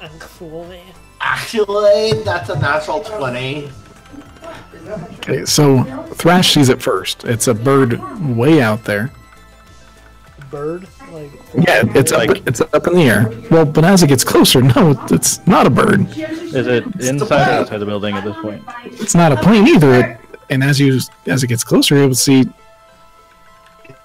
Actually. 0.00 0.82
Actually, 1.20 2.12
that's 2.24 2.48
a 2.50 2.58
natural 2.58 3.00
twenty. 3.00 3.70
Okay, 5.20 5.44
so 5.44 5.82
Thrash 6.14 6.52
sees 6.52 6.68
it 6.68 6.82
first. 6.82 7.24
It's 7.24 7.46
a 7.48 7.54
bird 7.54 7.98
way 8.36 8.60
out 8.60 8.84
there. 8.84 9.10
Bird? 10.50 10.86
Like 11.10 11.30
Yeah, 11.54 11.82
it's 11.94 12.12
up. 12.12 12.28
It's 12.46 12.60
up 12.60 12.86
in 12.88 12.94
the 12.94 13.02
air. 13.02 13.32
Well, 13.50 13.64
but 13.64 13.84
as 13.84 14.02
it 14.02 14.08
gets 14.08 14.24
closer, 14.24 14.60
no, 14.60 15.00
it's 15.10 15.44
not 15.46 15.66
a 15.66 15.70
bird. 15.70 16.08
Is 16.18 16.66
it 16.66 16.84
inside 17.00 17.48
or 17.48 17.60
outside 17.60 17.78
the 17.78 17.86
building 17.86 18.14
at 18.16 18.24
this 18.24 18.36
point? 18.42 18.62
It's 18.84 19.14
not 19.14 19.32
a 19.32 19.36
plane 19.36 19.66
either. 19.68 19.94
It, 19.94 20.20
and 20.50 20.62
as 20.62 20.80
you 20.80 21.00
as 21.26 21.42
it 21.42 21.46
gets 21.48 21.64
closer, 21.64 21.96
you'll 21.96 22.14
see. 22.14 22.44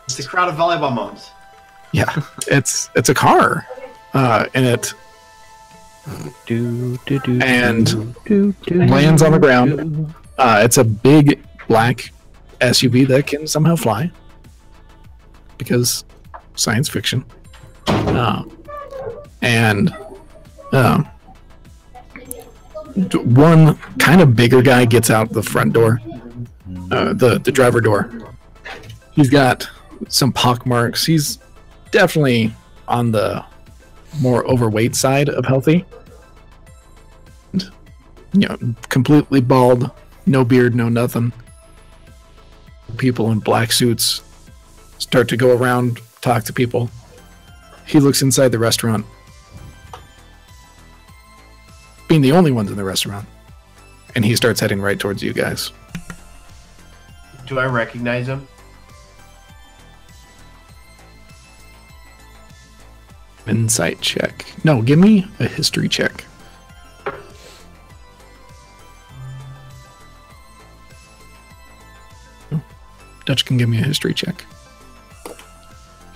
It's 0.05 0.15
the 0.15 0.23
crowd 0.23 0.49
of 0.49 0.55
volleyball 0.55 0.93
moms. 0.93 1.31
Yeah, 1.91 2.13
it's 2.47 2.89
it's 2.95 3.09
a 3.09 3.13
car, 3.13 3.65
uh, 4.13 4.45
and 4.53 4.65
it 4.65 4.93
Do, 6.45 6.97
do, 7.05 7.19
do, 7.19 7.39
And 7.41 8.15
do, 8.25 8.53
do, 8.65 8.83
lands 8.85 9.21
on 9.21 9.31
the 9.31 9.39
ground. 9.39 10.13
Uh, 10.37 10.61
it's 10.63 10.77
a 10.77 10.83
big 10.83 11.39
black 11.67 12.11
SUV 12.61 13.07
that 13.07 13.27
can 13.27 13.45
somehow 13.45 13.75
fly 13.75 14.11
because 15.57 16.03
science 16.55 16.89
fiction. 16.89 17.23
Uh, 17.87 18.43
and 19.41 19.95
um, 20.71 21.07
one 23.13 23.75
kind 23.99 24.21
of 24.21 24.35
bigger 24.35 24.61
guy 24.61 24.85
gets 24.85 25.09
out 25.09 25.29
the 25.31 25.43
front 25.43 25.73
door, 25.73 26.01
uh, 26.91 27.13
the 27.13 27.39
the 27.39 27.51
driver 27.51 27.81
door. 27.81 28.09
He's 29.13 29.29
got 29.29 29.67
some 30.07 30.31
pock 30.31 30.65
marks. 30.65 31.05
He's 31.05 31.39
definitely 31.91 32.53
on 32.87 33.11
the 33.11 33.43
more 34.21 34.45
overweight 34.47 34.95
side 34.95 35.29
of 35.29 35.45
healthy. 35.45 35.85
And, 37.53 37.69
You 38.33 38.47
know, 38.47 38.57
completely 38.89 39.41
bald, 39.41 39.91
no 40.25 40.43
beard, 40.43 40.73
no 40.75 40.89
nothing. 40.89 41.33
People 42.97 43.31
in 43.31 43.39
black 43.39 43.71
suits 43.71 44.21
start 44.97 45.27
to 45.29 45.37
go 45.37 45.55
around, 45.55 45.99
talk 46.21 46.43
to 46.45 46.53
people. 46.53 46.89
He 47.85 47.99
looks 47.99 48.21
inside 48.21 48.49
the 48.49 48.59
restaurant, 48.59 49.05
being 52.07 52.21
the 52.21 52.31
only 52.31 52.51
ones 52.51 52.69
in 52.71 52.77
the 52.77 52.83
restaurant, 52.83 53.27
and 54.15 54.23
he 54.25 54.35
starts 54.35 54.59
heading 54.59 54.81
right 54.81 54.99
towards 54.99 55.23
you 55.23 55.33
guys. 55.33 55.71
Do 57.49 57.57
I 57.57 57.65
recognize 57.65 58.27
him? 58.27 58.47
Insight 63.47 63.99
check. 64.01 64.45
No, 64.63 64.83
give 64.83 64.99
me 64.99 65.25
a 65.39 65.47
history 65.47 65.89
check. 65.89 66.25
Dutch 73.25 73.45
can 73.45 73.57
give 73.57 73.67
me 73.67 73.79
a 73.79 73.83
history 73.83 74.13
check. 74.13 74.45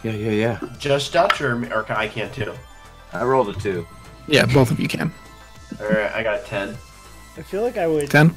Yeah, 0.03 0.11
yeah, 0.11 0.31
yeah. 0.31 0.59
Just 0.77 1.13
Dutch 1.13 1.41
or, 1.41 1.55
or 1.73 1.91
I 1.91 2.07
can 2.07 2.31
too? 2.31 2.53
I 3.11 3.23
rolled 3.23 3.49
a 3.49 3.59
two. 3.59 3.87
Yeah, 4.27 4.45
both 4.45 4.69
of 4.69 4.79
you 4.79 4.87
can. 4.87 5.11
All 5.79 5.87
right, 5.87 6.11
I 6.13 6.21
got 6.21 6.41
a 6.41 6.43
ten. 6.43 6.77
I 7.37 7.41
feel 7.41 7.63
like 7.63 7.77
I 7.77 7.87
would 7.87 8.11
Ten. 8.11 8.35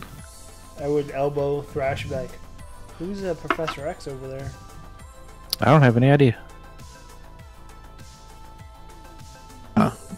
I 0.81 0.89
would 0.89 1.11
elbow 1.11 1.61
Thrash 1.61 2.03
and 2.03 2.11
be 2.11 2.17
like, 2.17 2.31
who's 2.99 3.25
uh, 3.25 3.35
Professor 3.35 3.87
X 3.87 4.09
over 4.09 4.29
there? 4.29 4.51
I 5.61 5.67
don't 5.67 5.83
have 5.83 5.97
any 5.97 6.11
idea. 6.11 6.37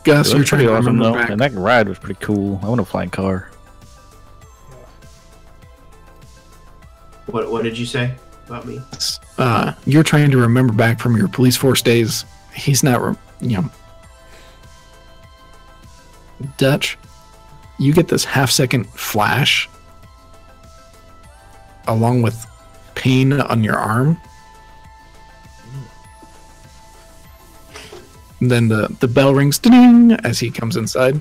Gus, 0.05 0.31
It 0.31 0.37
you're 0.37 0.45
trying 0.45 0.61
pretty 0.61 0.65
to 0.67 0.73
awesome 0.77 0.97
remember 0.99 1.05
though, 1.05 1.15
back. 1.23 1.31
and 1.31 1.41
that 1.41 1.53
ride 1.53 1.89
was 1.89 1.99
pretty 1.99 2.19
cool. 2.25 2.61
I 2.63 2.69
want 2.69 2.81
a 2.81 2.85
flying 2.85 3.11
car. 3.11 3.51
What 7.27 7.51
What 7.51 7.63
did 7.65 7.77
you 7.77 7.85
say 7.85 8.15
about 8.47 8.65
me? 8.65 8.81
uh, 9.39 9.73
you're 9.87 10.05
trying 10.05 10.31
to 10.31 10.39
remember 10.39 10.73
back 10.73 10.99
from 11.01 11.17
your 11.17 11.29
police 11.29 11.57
force 11.57 11.83
days. 11.83 12.25
He's 12.55 12.83
not, 12.83 13.03
re- 13.03 13.17
you 13.41 13.59
know. 13.59 13.71
Dutch, 16.57 16.97
you 17.79 17.93
get 17.93 18.09
this 18.09 18.25
half 18.25 18.51
second 18.51 18.85
flash 18.91 19.69
along 21.89 22.23
with 22.23 22.47
pain 22.99 23.33
on 23.41 23.65
your 23.65 23.77
arm. 23.77 24.21
And 28.41 28.51
then 28.51 28.69
the, 28.69 28.95
the 29.01 29.09
bell 29.09 29.35
rings 29.35 29.59
ding 29.59 30.13
as 30.13 30.39
he 30.39 30.51
comes 30.51 30.77
inside. 30.77 31.21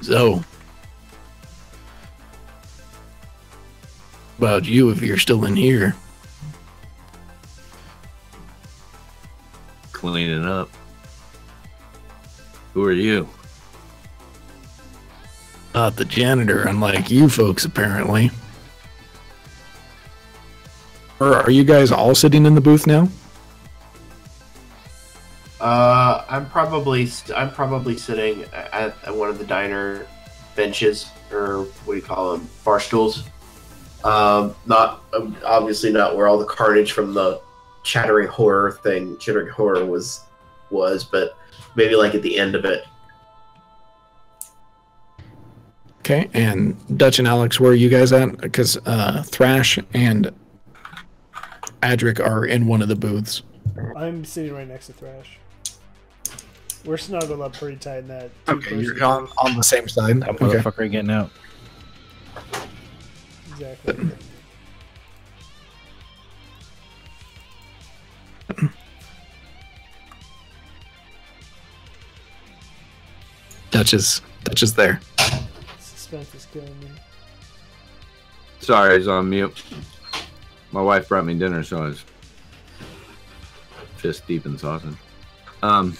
So, 0.00 0.42
about 4.38 4.66
you 4.66 4.90
if 4.90 5.02
you're 5.02 5.18
still 5.18 5.44
in 5.44 5.56
here. 5.56 5.94
Cleaning 9.92 10.44
up. 10.44 10.70
Who 12.74 12.84
are 12.84 12.92
you? 12.92 13.28
Not 15.74 15.96
the 15.96 16.04
janitor, 16.04 16.66
unlike 16.66 17.10
you 17.10 17.28
folks, 17.28 17.64
apparently. 17.64 18.30
Or 21.20 21.34
are 21.34 21.50
you 21.50 21.64
guys 21.64 21.90
all 21.90 22.14
sitting 22.14 22.44
in 22.46 22.54
the 22.54 22.60
booth 22.60 22.86
now? 22.86 23.08
Uh, 25.60 26.24
I'm 26.28 26.48
probably 26.50 27.08
I'm 27.34 27.50
probably 27.50 27.96
sitting 27.96 28.42
at, 28.52 28.94
at 29.04 29.14
one 29.14 29.30
of 29.30 29.38
the 29.38 29.44
diner 29.44 30.06
benches 30.54 31.10
or 31.32 31.62
what 31.84 31.94
do 31.94 31.96
you 31.96 32.02
call 32.02 32.36
them 32.36 32.48
bar 32.64 32.78
stools. 32.78 33.24
Um, 34.04 34.54
not 34.66 35.02
um, 35.14 35.36
obviously 35.44 35.90
not 35.90 36.16
where 36.16 36.28
all 36.28 36.38
the 36.38 36.44
carnage 36.44 36.92
from 36.92 37.14
the 37.14 37.40
chattering 37.82 38.28
horror 38.28 38.72
thing, 38.82 39.16
chattering 39.18 39.48
horror 39.48 39.84
was 39.84 40.20
was, 40.70 41.04
but 41.04 41.38
maybe 41.74 41.96
like 41.96 42.14
at 42.14 42.22
the 42.22 42.38
end 42.38 42.54
of 42.54 42.64
it. 42.64 42.84
Okay, 46.00 46.28
and 46.34 46.76
Dutch 46.98 47.18
and 47.18 47.26
Alex, 47.26 47.58
where 47.58 47.72
are 47.72 47.74
you 47.74 47.88
guys 47.88 48.12
at? 48.12 48.38
Because 48.38 48.76
uh, 48.86 49.24
Thrash 49.24 49.78
and 49.94 50.32
Adric 51.86 52.18
are 52.18 52.44
in 52.44 52.66
one 52.66 52.82
of 52.82 52.88
the 52.88 52.96
booths. 52.96 53.42
I'm 53.96 54.24
sitting 54.24 54.52
right 54.52 54.66
next 54.66 54.86
to 54.86 54.92
Thrash. 54.92 55.38
We're 56.84 56.96
snuggled 56.96 57.40
up 57.40 57.52
pretty 57.52 57.76
tight 57.76 57.98
in 57.98 58.08
that. 58.08 58.30
Okay, 58.48 58.80
you're 58.80 59.04
on, 59.04 59.28
on 59.38 59.56
the 59.56 59.62
same 59.62 59.88
side. 59.88 60.20
That 60.20 60.30
Okay. 60.30 60.46
motherfucker 60.46 60.82
ain't 60.82 60.92
getting 60.92 61.10
out. 61.10 61.30
Exactly. 63.52 64.10
Dutch 73.70 73.94
is 73.94 74.22
Dutch 74.44 74.62
is 74.62 74.74
there. 74.74 75.00
Suspense 75.78 76.34
is 76.34 76.46
killing 76.52 76.78
me. 76.80 76.86
Sorry, 78.60 78.94
I 78.94 78.96
was 78.98 79.08
on 79.08 79.28
mute. 79.28 79.62
My 80.72 80.80
wife 80.82 81.08
brought 81.08 81.24
me 81.24 81.34
dinner, 81.34 81.62
so 81.62 81.78
I 81.78 81.86
was 81.88 82.04
fist 83.96 84.26
deep 84.26 84.46
in 84.46 84.58
sausage. 84.58 84.94
Um, 85.62 85.96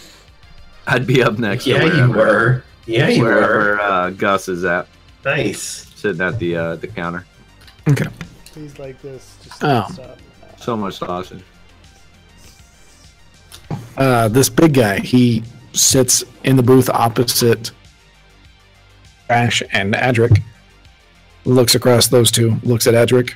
I'd 0.86 1.06
be 1.06 1.22
up 1.22 1.38
next. 1.38 1.64
to 1.64 1.70
Yeah, 1.70 1.84
you 2.06 2.12
were. 2.12 2.62
Yeah, 2.86 3.08
you 3.08 3.24
were. 3.24 3.80
Uh, 3.80 4.10
Gus 4.10 4.48
is 4.48 4.64
at, 4.64 4.86
Nice. 5.24 5.60
sitting 5.96 6.20
at 6.20 6.38
the 6.38 6.56
uh, 6.56 6.76
the 6.76 6.86
counter. 6.88 7.24
Okay. 7.88 8.06
Please 8.46 8.78
like 8.78 9.00
this. 9.02 9.36
Just 9.42 9.64
Oh. 9.64 9.86
stop. 9.92 10.18
So 10.58 10.76
much 10.76 10.98
sausage. 10.98 11.42
Uh, 13.96 14.28
this 14.28 14.48
big 14.48 14.74
guy, 14.74 14.98
he 15.00 15.42
sits 15.72 16.24
in 16.44 16.56
the 16.56 16.62
booth 16.62 16.88
opposite 16.90 17.70
Thrash 19.26 19.62
and 19.72 19.94
Adric. 19.94 20.42
Looks 21.44 21.74
across 21.74 22.08
those 22.08 22.30
two, 22.30 22.58
looks 22.62 22.86
at 22.86 22.94
Adric. 22.94 23.34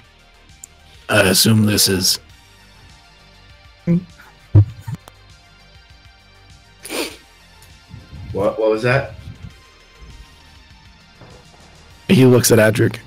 I 1.10 1.28
assume 1.28 1.66
this 1.66 1.88
is. 1.88 2.20
What 8.32 8.58
What 8.58 8.70
was 8.70 8.82
that? 8.84 9.14
He 12.08 12.24
looks 12.24 12.52
at 12.52 12.58
Adric. 12.58 12.98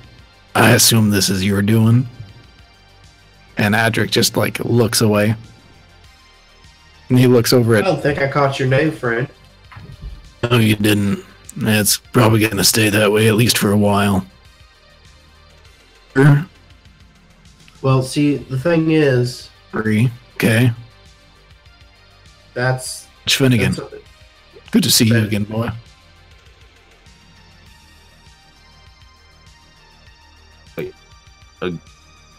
I 0.54 0.72
assume 0.72 1.10
this 1.10 1.30
is 1.30 1.46
your 1.46 1.62
doing. 1.62 2.08
And 3.58 3.74
Adric 3.74 4.12
just 4.12 4.36
like 4.36 4.60
looks 4.60 5.02
away. 5.02 5.36
And 7.10 7.18
he 7.18 7.28
looks 7.28 7.54
over 7.54 7.76
at. 7.76 7.86
I 7.86 7.88
don't 7.88 8.02
think 8.02 8.20
I 8.20 8.28
caught 8.28 8.60
your 8.60 8.68
name, 8.68 8.92
friend. 8.92 9.28
No, 10.44 10.58
you 10.58 10.76
didn't. 10.76 11.24
It's 11.58 11.98
probably 11.98 12.40
going 12.40 12.58
to 12.58 12.64
stay 12.64 12.90
that 12.90 13.12
way 13.12 13.28
at 13.28 13.36
least 13.36 13.58
for 13.58 13.72
a 13.72 13.78
while. 13.78 14.26
Sure. 16.16 16.46
Well, 17.84 18.02
see, 18.02 18.38
the 18.38 18.58
thing 18.58 18.92
is, 18.92 19.50
Three. 19.72 20.10
Okay. 20.36 20.72
that's, 22.54 23.08
It's 23.26 23.36
Finnegan. 23.36 23.74
that's 23.74 23.92
Good 24.72 24.84
to 24.84 24.90
see 24.92 25.06
you 25.06 25.18
again, 25.18 25.44
boy. 25.44 25.70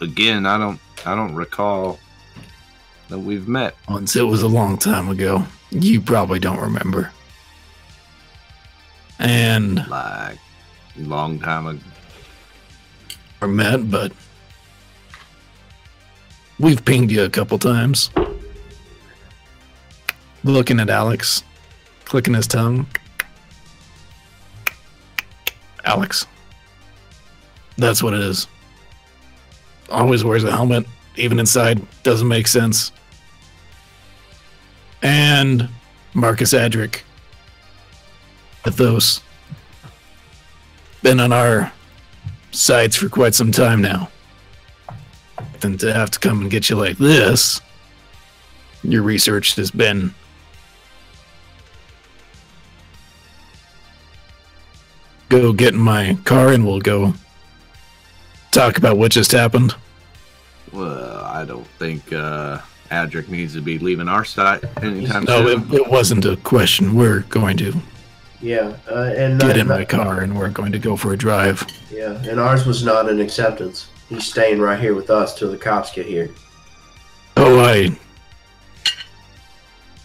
Again, 0.01 0.45
I 0.45 0.57
don't 0.57 0.79
I 1.05 1.15
don't 1.15 1.33
recall 1.33 1.99
that 3.09 3.19
we've 3.19 3.47
met. 3.47 3.75
Once 3.87 4.15
it 4.15 4.23
was 4.23 4.41
a 4.41 4.47
long 4.47 4.77
time 4.77 5.09
ago. 5.09 5.45
You 5.71 6.01
probably 6.01 6.39
don't 6.39 6.59
remember. 6.59 7.11
And 9.19 9.87
Like 9.87 10.37
long 10.97 11.39
time 11.39 11.67
ago. 11.67 11.81
or 13.41 13.47
met, 13.47 13.89
but 13.89 14.11
we've 16.59 16.83
pinged 16.83 17.11
you 17.11 17.23
a 17.23 17.29
couple 17.29 17.57
times. 17.57 18.09
Looking 20.43 20.79
at 20.79 20.89
Alex, 20.89 21.43
clicking 22.05 22.33
his 22.33 22.47
tongue. 22.47 22.87
Alex. 25.83 26.25
That's 27.77 28.01
what 28.01 28.13
it 28.13 28.21
is. 28.21 28.47
Always 29.89 30.23
wears 30.23 30.43
a 30.43 30.51
helmet, 30.51 30.85
even 31.15 31.39
inside. 31.39 31.81
Doesn't 32.03 32.27
make 32.27 32.47
sense. 32.47 32.91
And 35.01 35.69
Marcus 36.13 36.53
Adric. 36.53 37.01
Mythos. 38.65 39.21
Been 41.03 41.19
on 41.19 41.31
our 41.31 41.71
sites 42.51 42.95
for 42.95 43.09
quite 43.09 43.35
some 43.35 43.51
time 43.51 43.81
now. 43.81 44.09
Then 45.65 45.79
to 45.79 45.91
have 45.93 46.11
to 46.11 46.19
come 46.19 46.41
and 46.41 46.51
get 46.51 46.69
you 46.69 46.75
like 46.75 46.99
this, 46.99 47.59
your 48.83 49.01
research 49.01 49.55
has 49.55 49.71
been 49.71 50.13
go 55.29 55.51
get 55.53 55.73
in 55.73 55.79
my 55.79 56.19
car 56.23 56.49
and 56.49 56.67
we'll 56.67 56.81
go 56.81 57.15
talk 58.51 58.77
about 58.77 58.97
what 58.97 59.11
just 59.11 59.31
happened. 59.31 59.73
Well, 60.71 61.23
I 61.23 61.43
don't 61.45 61.65
think 61.79 62.13
uh, 62.13 62.59
Adric 62.91 63.27
needs 63.27 63.53
to 63.55 63.61
be 63.61 63.79
leaving 63.79 64.07
our 64.07 64.23
sight 64.23 64.63
anytime 64.83 65.23
No, 65.23 65.47
soon. 65.47 65.73
it, 65.73 65.81
it 65.81 65.87
wasn't 65.87 66.25
a 66.25 66.37
question. 66.37 66.93
We're 66.93 67.21
going 67.21 67.57
to 67.57 67.73
yeah, 68.39 68.77
uh, 68.87 69.11
and 69.17 69.41
get 69.41 69.57
uh, 69.57 69.61
in 69.61 69.67
my 69.67 69.83
car 69.83 70.19
and 70.19 70.37
we're 70.37 70.51
going 70.51 70.73
to 70.73 70.79
go 70.79 70.95
for 70.95 71.13
a 71.13 71.17
drive. 71.17 71.65
Yeah, 71.89 72.21
and 72.29 72.39
ours 72.39 72.67
was 72.67 72.85
not 72.85 73.09
an 73.09 73.19
acceptance. 73.19 73.87
He's 74.09 74.25
staying 74.25 74.59
right 74.59 74.79
here 74.79 74.93
with 74.93 75.09
us 75.09 75.37
till 75.37 75.49
the 75.49 75.57
cops 75.57 75.91
get 75.91 76.05
here. 76.05 76.29
Oh, 77.37 77.59
I. 77.59 77.97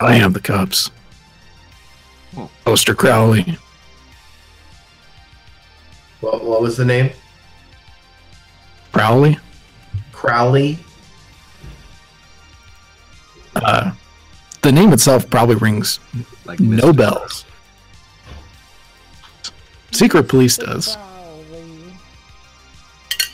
I 0.01 0.17
am 0.17 0.33
the 0.33 0.41
cops. 0.41 0.91
Oh. 2.37 2.51
Oster 2.67 2.95
Crowley. 2.95 3.59
What, 6.21 6.45
what 6.45 6.63
was 6.63 6.77
the 6.77 6.85
name? 6.85 7.11
Crowley? 8.93 9.39
Crowley. 10.13 10.79
Uh, 13.57 13.93
the 14.63 14.73
name 14.73 14.93
itself 14.93 15.29
probably 15.29 15.57
rings 15.57 15.99
Like 16.45 16.61
no 16.61 16.93
bells. 16.93 17.45
Secret 19.91 20.29
Police 20.29 20.57
does. 20.57 20.97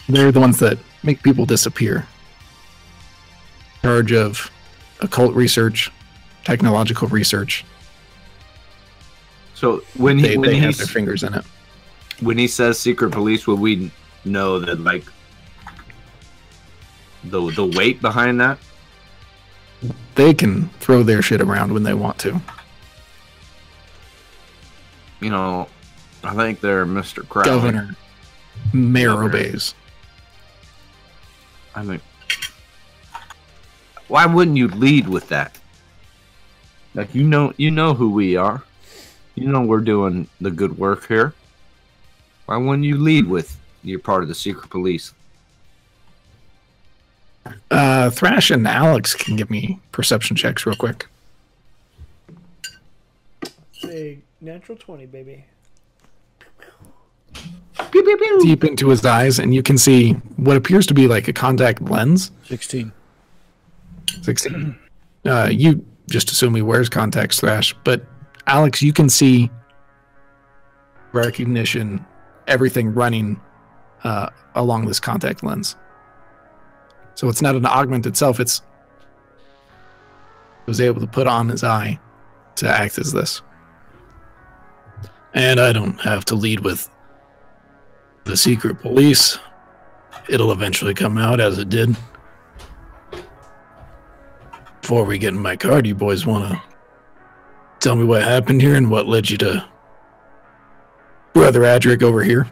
They're 0.09 0.33
the 0.33 0.41
ones 0.41 0.59
that 0.61 0.78
make 1.03 1.23
people 1.23 1.47
disappear. 1.47 2.07
Charge 3.83 4.12
of 4.12 4.51
occult 5.01 5.35
research, 5.35 5.91
technological 6.45 7.09
research. 7.09 7.65
So 9.55 9.83
when 9.97 10.19
he 10.19 10.28
They, 10.28 10.37
when 10.37 10.51
they 10.51 10.57
he 10.57 10.61
have 10.61 10.77
their 10.77 10.87
fingers 10.87 11.23
in 11.23 11.35
it. 11.35 11.45
when 12.20 12.39
he 12.39 12.47
says 12.49 12.78
secret 12.78 13.11
police, 13.12 13.47
would 13.47 13.59
we 13.61 13.91
know 14.24 14.59
that 14.61 14.81
like 14.81 15.05
the 17.24 17.51
the 17.53 17.65
weight 17.65 18.01
behind 18.01 18.41
that? 18.41 18.59
They 20.15 20.33
can 20.35 20.69
throw 20.81 21.03
their 21.03 21.20
shit 21.23 21.41
around 21.41 21.73
when 21.73 21.83
they 21.83 21.95
want 21.95 22.19
to. 22.20 22.41
You 25.20 25.31
know, 25.31 25.69
I 26.23 26.35
think 26.35 26.61
they're 26.61 26.87
Mr. 26.87 27.27
Crowley. 27.28 27.49
Governor 27.51 27.97
Mayor 28.73 29.09
Governor. 29.11 29.28
obeys. 29.39 29.74
I 31.77 31.82
mean, 31.82 32.01
why 34.09 34.24
wouldn't 34.24 34.57
you 34.57 34.69
lead 34.69 35.09
with 35.09 35.28
that? 35.28 35.59
Like 36.94 37.15
you 37.15 37.23
know, 37.23 37.53
you 37.59 37.70
know 37.70 37.93
who 37.93 38.11
we 38.11 38.36
are. 38.36 38.62
You 39.35 39.48
know 39.48 39.61
we're 39.61 39.81
doing 39.81 40.28
the 40.40 40.51
good 40.51 40.78
work 40.78 41.07
here. 41.07 41.35
Why 42.47 42.57
wouldn't 42.57 42.86
you 42.86 42.97
lead 42.97 43.27
with 43.27 43.59
you're 43.85 43.98
part 43.98 44.23
of 44.23 44.28
the 44.28 44.35
secret 44.35 44.70
police? 44.70 45.12
Uh, 47.70 48.11
Thrash 48.11 48.51
and 48.51 48.66
Alex 48.66 49.15
can 49.15 49.36
give 49.36 49.51
me 49.51 49.78
perception 49.93 50.35
checks 50.35 50.65
real 50.65 50.74
quick. 50.74 51.07
Big 53.82 54.23
natural 54.40 54.78
20, 54.78 55.07
baby. 55.07 55.44
Deep 58.43 58.65
into 58.65 58.89
his 58.89 59.05
eyes, 59.05 59.39
and 59.39 59.55
you 59.55 59.62
can 59.62 59.78
see 59.78 60.12
what 60.36 60.57
appears 60.57 60.86
to 60.86 60.94
be 60.94 61.09
like 61.09 61.28
a 61.28 61.32
contact 61.32 61.82
lens. 61.82 62.31
16. 62.44 62.93
16. 64.23 64.78
Uh, 65.27 65.48
you 65.51 65.85
just 66.09 66.31
assume 66.31 66.55
he 66.55 66.62
wears 66.62 66.89
contacts, 66.89 67.40
Thrash, 67.40 67.74
but 67.82 68.07
Alex, 68.47 68.81
you 68.81 68.93
can 68.93 69.09
see 69.09 69.51
recognition, 71.11 72.07
everything 72.47 72.94
running 72.94 73.40
uh, 74.05 74.31
along 74.55 74.86
this 74.86 75.01
contact 75.01 75.43
lens. 75.43 75.74
So 77.16 77.28
it's 77.28 77.43
not 77.43 77.57
an 77.57 77.66
augment 77.66 78.07
itself, 78.07 78.39
it's 78.39 78.62
was 80.66 80.81
able 80.81 81.01
to 81.01 81.07
put 81.07 81.27
on 81.27 81.48
his 81.48 81.65
eye 81.65 81.98
to 82.57 82.69
act 82.69 82.98
as 82.98 83.12
this. 83.12 83.43
And 85.35 85.61
I 85.61 85.73
don't 85.73 86.01
have 86.01 86.24
to 86.27 86.35
lead 86.35 86.61
with 86.61 86.90
the 88.27 88.36
secret 88.36 88.81
police. 88.81 89.39
It'll 90.28 90.53
eventually 90.53 90.93
come 90.93 91.16
out 91.16 91.40
as 91.40 91.59
it 91.59 91.69
did. 91.69 91.97
Before 94.82 95.05
we 95.05 95.19
get 95.19 95.32
in 95.32 95.40
my 95.40 95.57
car, 95.57 95.81
do 95.81 95.89
you 95.89 95.94
boys 95.94 96.27
want 96.27 96.51
to 96.51 96.62
tell 97.81 97.97
me 97.97 98.05
what 98.05 98.23
happened 98.23 98.61
here 98.61 98.74
and 98.74 98.90
what 98.90 99.07
led 99.07 99.31
you 99.31 99.39
to 99.39 99.66
Brother 101.32 101.61
Adric 101.61 102.03
over 102.03 102.23
here? 102.23 102.51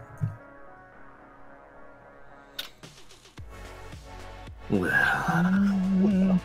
Well, 4.70 4.90
I 4.92 6.38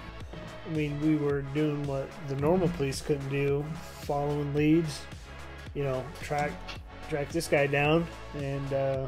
mean, 0.71 0.99
we 1.01 1.15
were 1.15 1.41
doing 1.53 1.85
what 1.87 2.09
the 2.27 2.35
normal 2.35 2.67
police 2.69 3.01
couldn't 3.01 3.29
do, 3.29 3.65
following 4.01 4.53
leads. 4.53 5.01
You 5.73 5.83
know, 5.83 6.03
track 6.21 6.51
track 7.09 7.29
this 7.29 7.47
guy 7.47 7.67
down 7.67 8.07
and 8.35 8.73
uh, 8.73 9.07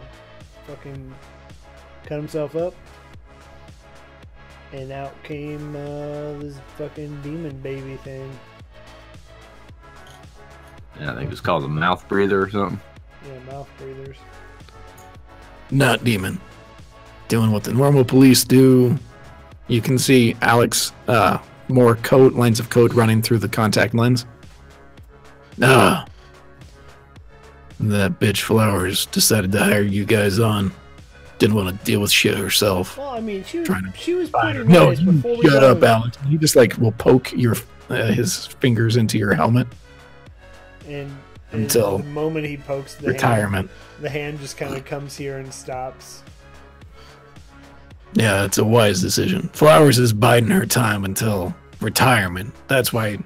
fucking 0.67 1.13
cut 2.03 2.17
himself 2.17 2.55
up. 2.55 2.73
And 4.73 4.91
out 4.91 5.21
came 5.23 5.75
uh, 5.75 6.33
this 6.39 6.57
fucking 6.77 7.21
demon 7.21 7.57
baby 7.59 7.97
thing. 7.97 8.31
Yeah, 10.99 11.11
I 11.11 11.15
think 11.15 11.31
it's 11.31 11.41
called 11.41 11.63
a 11.63 11.67
mouth 11.67 12.07
breather 12.07 12.41
or 12.41 12.49
something. 12.49 12.79
Yeah, 13.27 13.39
mouth 13.51 13.69
breathers. 13.77 14.17
Not 15.69 16.03
demon. 16.03 16.39
Doing 17.27 17.51
what 17.51 17.63
the 17.63 17.73
normal 17.73 18.03
police 18.03 18.43
do. 18.43 18.97
You 19.67 19.81
can 19.81 19.97
see 19.97 20.35
Alex, 20.41 20.91
uh, 21.07 21.37
more 21.67 21.95
code 21.97 22.33
lines 22.33 22.59
of 22.59 22.69
code 22.69 22.93
running 22.93 23.21
through 23.21 23.39
the 23.39 23.47
contact 23.47 23.93
lens. 23.93 24.25
Ah. 25.61 26.05
That 27.81 28.19
bitch 28.19 28.41
Flowers 28.41 29.07
decided 29.07 29.51
to 29.53 29.59
hire 29.59 29.81
you 29.81 30.05
guys 30.05 30.39
on. 30.39 30.71
Didn't 31.39 31.55
want 31.55 31.69
to 31.79 31.85
deal 31.85 31.99
with 32.01 32.11
shit 32.11 32.37
herself. 32.37 32.97
Well, 32.97 33.09
I 33.09 33.19
mean, 33.19 33.43
she 33.43 33.59
was 33.59 33.67
Trying 33.67 33.91
to 33.91 33.97
she 33.97 34.13
was 34.13 34.29
pretty 34.29 34.63
No, 34.65 34.89
nice 34.89 34.99
you 34.99 35.11
before 35.11 35.37
we 35.37 35.41
shut 35.41 35.53
got 35.61 35.63
up, 35.63 35.83
Alex. 35.83 36.17
He 36.27 36.37
just 36.37 36.55
like 36.55 36.77
will 36.77 36.91
poke 36.91 37.31
your 37.33 37.55
uh, 37.89 38.11
his 38.11 38.45
fingers 38.45 38.97
into 38.97 39.17
your 39.17 39.33
helmet. 39.33 39.67
And, 40.87 41.11
and 41.51 41.63
Until 41.63 41.97
the 41.97 42.03
moment 42.05 42.45
he 42.45 42.57
pokes 42.57 42.93
the 42.95 43.05
hand, 43.07 43.13
Retirement. 43.15 43.71
the 44.01 44.09
hand 44.09 44.39
just 44.39 44.57
kind 44.57 44.75
of 44.75 44.85
comes 44.85 45.17
here 45.17 45.39
and 45.39 45.51
stops. 45.51 46.21
Yeah, 48.13 48.43
it's 48.45 48.57
a 48.57 48.65
wise 48.65 49.01
decision. 49.01 49.49
Flowers 49.53 49.97
is 49.97 50.13
biding 50.13 50.49
her 50.49 50.65
time 50.65 51.05
until 51.05 51.55
retirement. 51.79 52.53
That's 52.67 52.91
why 52.93 53.17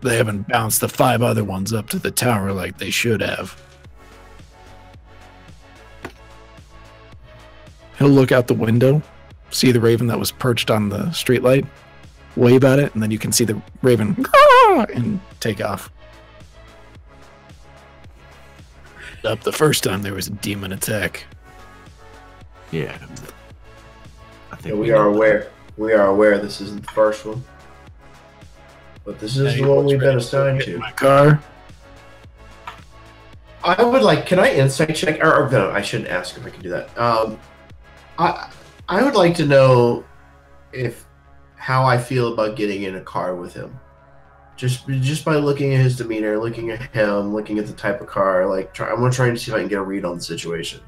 they 0.00 0.16
haven't 0.16 0.48
bounced 0.48 0.80
the 0.80 0.88
five 0.88 1.22
other 1.22 1.44
ones 1.44 1.72
up 1.72 1.88
to 1.90 1.98
the 1.98 2.10
tower 2.10 2.52
like 2.52 2.78
they 2.78 2.90
should 2.90 3.20
have. 3.20 3.60
He'll 8.02 8.10
look 8.10 8.32
out 8.32 8.48
the 8.48 8.54
window, 8.54 9.00
see 9.50 9.70
the 9.70 9.78
raven 9.78 10.08
that 10.08 10.18
was 10.18 10.32
perched 10.32 10.72
on 10.72 10.88
the 10.88 11.04
streetlight, 11.10 11.64
wave 12.34 12.64
at 12.64 12.80
it, 12.80 12.92
and 12.94 13.02
then 13.02 13.12
you 13.12 13.18
can 13.18 13.30
see 13.30 13.44
the 13.44 13.62
raven 13.80 14.26
and 14.92 15.20
take 15.38 15.60
off. 15.60 15.88
Up 19.22 19.40
the 19.44 19.52
first 19.52 19.84
time 19.84 20.02
there 20.02 20.14
was 20.14 20.26
a 20.26 20.32
demon 20.32 20.72
attack. 20.72 21.26
Yeah. 22.72 22.98
I 24.50 24.56
think 24.56 24.74
Yeah, 24.74 24.80
we 24.80 24.90
are 24.90 25.06
aware. 25.06 25.52
We 25.76 25.92
are 25.92 26.08
aware 26.08 26.38
this 26.38 26.60
isn't 26.60 26.84
the 26.84 26.92
first 26.92 27.24
one, 27.24 27.44
but 29.04 29.20
this 29.20 29.36
is 29.36 29.54
the 29.54 29.62
one 29.62 29.84
we've 29.84 30.00
been 30.00 30.18
assigned 30.18 30.60
to. 30.62 30.76
my 30.78 30.90
car. 30.90 31.40
I 33.62 33.84
would 33.84 34.02
like. 34.02 34.26
Can 34.26 34.40
I 34.40 34.52
insight 34.52 34.96
check? 34.96 35.22
Or, 35.22 35.46
or 35.46 35.50
no, 35.50 35.70
I 35.70 35.82
shouldn't 35.82 36.10
ask 36.10 36.36
if 36.36 36.44
I 36.44 36.50
can 36.50 36.62
do 36.62 36.70
that. 36.70 36.98
Um, 36.98 37.38
I 38.18 38.50
I 38.88 39.02
would 39.02 39.14
like 39.14 39.34
to 39.36 39.46
know 39.46 40.04
if 40.72 41.06
how 41.56 41.84
I 41.84 41.98
feel 41.98 42.32
about 42.32 42.56
getting 42.56 42.82
in 42.82 42.96
a 42.96 43.00
car 43.00 43.34
with 43.36 43.54
him. 43.54 43.78
Just 44.56 44.86
just 44.88 45.24
by 45.24 45.36
looking 45.36 45.74
at 45.74 45.80
his 45.80 45.96
demeanor, 45.96 46.38
looking 46.38 46.70
at 46.70 46.82
him, 46.94 47.32
looking 47.32 47.58
at 47.58 47.66
the 47.66 47.72
type 47.72 48.00
of 48.00 48.06
car. 48.06 48.46
Like, 48.46 48.74
try, 48.74 48.90
I'm 48.90 48.96
gonna 48.96 49.10
try 49.10 49.28
and 49.28 49.40
see 49.40 49.50
if 49.50 49.56
I 49.56 49.60
can 49.60 49.68
get 49.68 49.78
a 49.78 49.82
read 49.82 50.04
on 50.04 50.16
the 50.16 50.22
situation. 50.22 50.80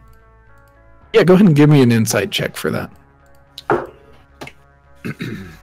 Yeah, 1.12 1.24
go 1.24 1.34
ahead 1.34 1.46
and 1.46 1.56
give 1.56 1.70
me 1.70 1.80
an 1.80 1.92
insight 1.92 2.30
check 2.30 2.56
for 2.56 2.70
that. 2.70 2.90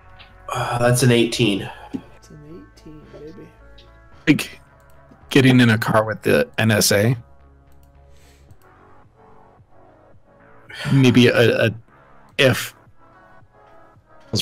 Uh, 0.54 0.78
that's 0.80 1.02
an 1.02 1.12
18. 1.12 1.62
It's 2.18 2.30
an 2.30 2.66
18, 2.78 3.02
baby. 3.14 3.48
Like 4.28 4.60
getting 5.30 5.62
in 5.62 5.70
a 5.70 5.78
car 5.78 6.04
with 6.04 6.22
the 6.24 6.50
NSA. 6.58 7.16
Maybe 10.92 11.28
a, 11.28 11.66
a 11.68 11.72
if 12.38 12.74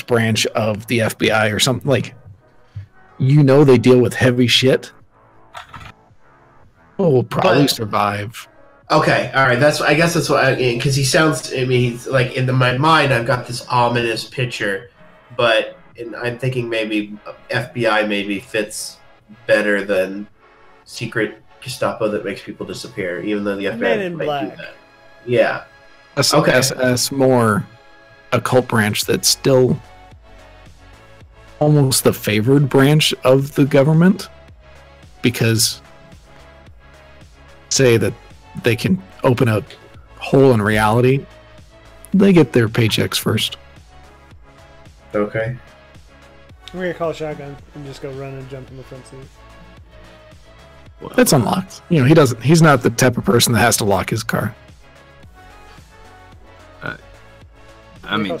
branch 0.06 0.46
of 0.46 0.86
the 0.86 1.00
FBI 1.00 1.52
or 1.54 1.58
something 1.58 1.88
like 1.88 2.14
you 3.18 3.42
know 3.42 3.64
they 3.64 3.76
deal 3.78 3.98
with 4.00 4.14
heavy 4.14 4.46
shit. 4.46 4.92
Well, 6.96 7.12
we'll 7.12 7.22
probably 7.24 7.62
But- 7.62 7.70
survive. 7.70 8.46
Okay, 8.92 9.30
all 9.36 9.44
right. 9.44 9.60
That's 9.60 9.80
I 9.80 9.94
guess 9.94 10.14
that's 10.14 10.28
what 10.28 10.44
I 10.44 10.56
because 10.56 10.96
he 10.96 11.04
sounds. 11.04 11.52
I 11.52 11.64
mean, 11.64 11.92
he's 11.92 12.08
like 12.08 12.32
in 12.34 12.46
the, 12.46 12.52
my 12.52 12.76
mind. 12.76 13.14
I've 13.14 13.24
got 13.26 13.46
this 13.46 13.64
ominous 13.68 14.24
picture, 14.24 14.90
but 15.36 15.76
and 15.96 16.16
I'm 16.16 16.38
thinking 16.38 16.68
maybe 16.68 17.16
FBI 17.50 18.08
maybe 18.08 18.40
fits 18.40 18.96
better 19.46 19.84
than 19.84 20.26
secret 20.84 21.40
Gestapo 21.60 22.08
that 22.08 22.24
makes 22.24 22.42
people 22.42 22.66
disappear, 22.66 23.20
even 23.22 23.44
though 23.44 23.54
the 23.54 23.66
FBI 23.66 23.78
Men 23.78 24.00
in 24.00 24.16
might 24.16 24.24
Black. 24.24 24.50
do 24.50 24.56
that. 24.56 24.74
Yeah. 25.24 25.64
S- 26.16 26.34
Okay. 26.34 26.52
SS 26.52 27.10
more 27.12 27.66
a 28.32 28.40
cult 28.40 28.68
branch 28.68 29.04
that's 29.04 29.28
still 29.28 29.80
almost 31.58 32.04
the 32.04 32.12
favored 32.12 32.68
branch 32.68 33.12
of 33.24 33.54
the 33.54 33.64
government 33.64 34.28
because 35.22 35.82
say 37.68 37.96
that 37.96 38.14
they 38.62 38.74
can 38.76 39.00
open 39.24 39.48
a 39.48 39.62
hole 40.16 40.52
in 40.52 40.62
reality 40.62 41.24
they 42.12 42.32
get 42.32 42.52
their 42.52 42.68
paychecks 42.68 43.18
first 43.18 43.56
Okay. 45.14 45.56
We're 46.72 46.80
gonna 46.82 46.94
call 46.94 47.12
shotgun 47.12 47.56
and 47.74 47.84
just 47.84 48.00
go 48.00 48.10
run 48.12 48.34
and 48.34 48.48
jump 48.48 48.70
in 48.70 48.76
the 48.76 48.82
front 48.84 49.04
seat. 49.08 49.18
that's 51.16 51.32
unlocked 51.32 51.82
you 51.88 51.98
know 52.00 52.04
he 52.06 52.14
doesn't 52.14 52.40
he's 52.42 52.62
not 52.62 52.82
the 52.82 52.90
type 52.90 53.18
of 53.18 53.24
person 53.24 53.52
that 53.52 53.58
has 53.60 53.76
to 53.78 53.84
lock 53.84 54.08
his 54.10 54.22
car 54.22 54.54
We're 58.18 58.24
mean. 58.24 58.38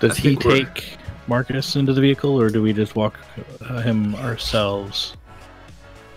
Does 0.00 0.12
I 0.12 0.14
he 0.14 0.28
think 0.30 0.44
we're- 0.44 0.64
take 0.64 0.96
Marcus 1.26 1.76
into 1.76 1.92
the 1.92 2.00
vehicle, 2.00 2.40
or 2.40 2.48
do 2.50 2.62
we 2.62 2.72
just 2.72 2.96
walk 2.96 3.18
uh, 3.68 3.80
him 3.80 4.14
ourselves? 4.16 5.14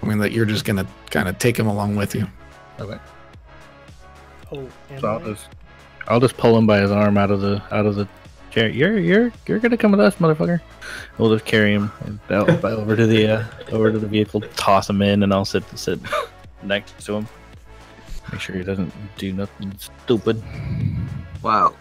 I 0.02 0.06
mean, 0.08 0.18
that 0.20 0.32
you're 0.32 0.46
just 0.46 0.66
gonna 0.66 0.88
kind 1.10 1.28
of 1.28 1.38
take 1.38 1.58
him 1.58 1.68
along 1.68 1.96
with 1.96 2.16
you. 2.16 2.28
Okay. 2.80 2.98
Oh, 4.52 4.68
So 5.00 5.08
I'll 5.08 5.20
just, 5.20 5.48
I'll 6.08 6.20
just 6.20 6.38
pull 6.38 6.58
him 6.58 6.66
by 6.68 6.80
his 6.80 6.92
arm 6.92 7.18
out 7.18 7.30
of 7.32 7.42
the 7.42 7.62
out 7.72 7.86
of 7.86 7.96
the 7.96 8.08
chair. 8.50 8.68
You're 8.70 8.98
you're 8.98 9.32
you're 9.48 9.60
gonna 9.60 9.78
come 9.78 9.92
with 9.92 10.00
us, 10.00 10.16
motherfucker. 10.16 10.60
We'll 11.18 11.32
just 11.34 11.46
carry 11.46 11.74
him 11.74 11.92
out 12.30 12.50
over 12.66 12.96
to 12.96 13.06
the 13.06 13.28
uh, 13.28 13.46
over 13.72 13.92
to 13.92 14.00
the 14.00 14.08
vehicle, 14.08 14.42
toss 14.56 14.90
him 14.90 15.02
in, 15.02 15.24
and 15.24 15.34
I'll 15.34 15.46
sit 15.46 15.64
sit 15.78 16.00
next 16.64 17.00
to 17.06 17.16
him. 17.18 17.28
Make 18.32 18.42
sure 18.42 18.56
he 18.56 18.64
doesn't 18.64 18.94
do 19.18 19.34
nothing 19.34 19.74
stupid. 19.78 20.42
Wow. 21.44 21.76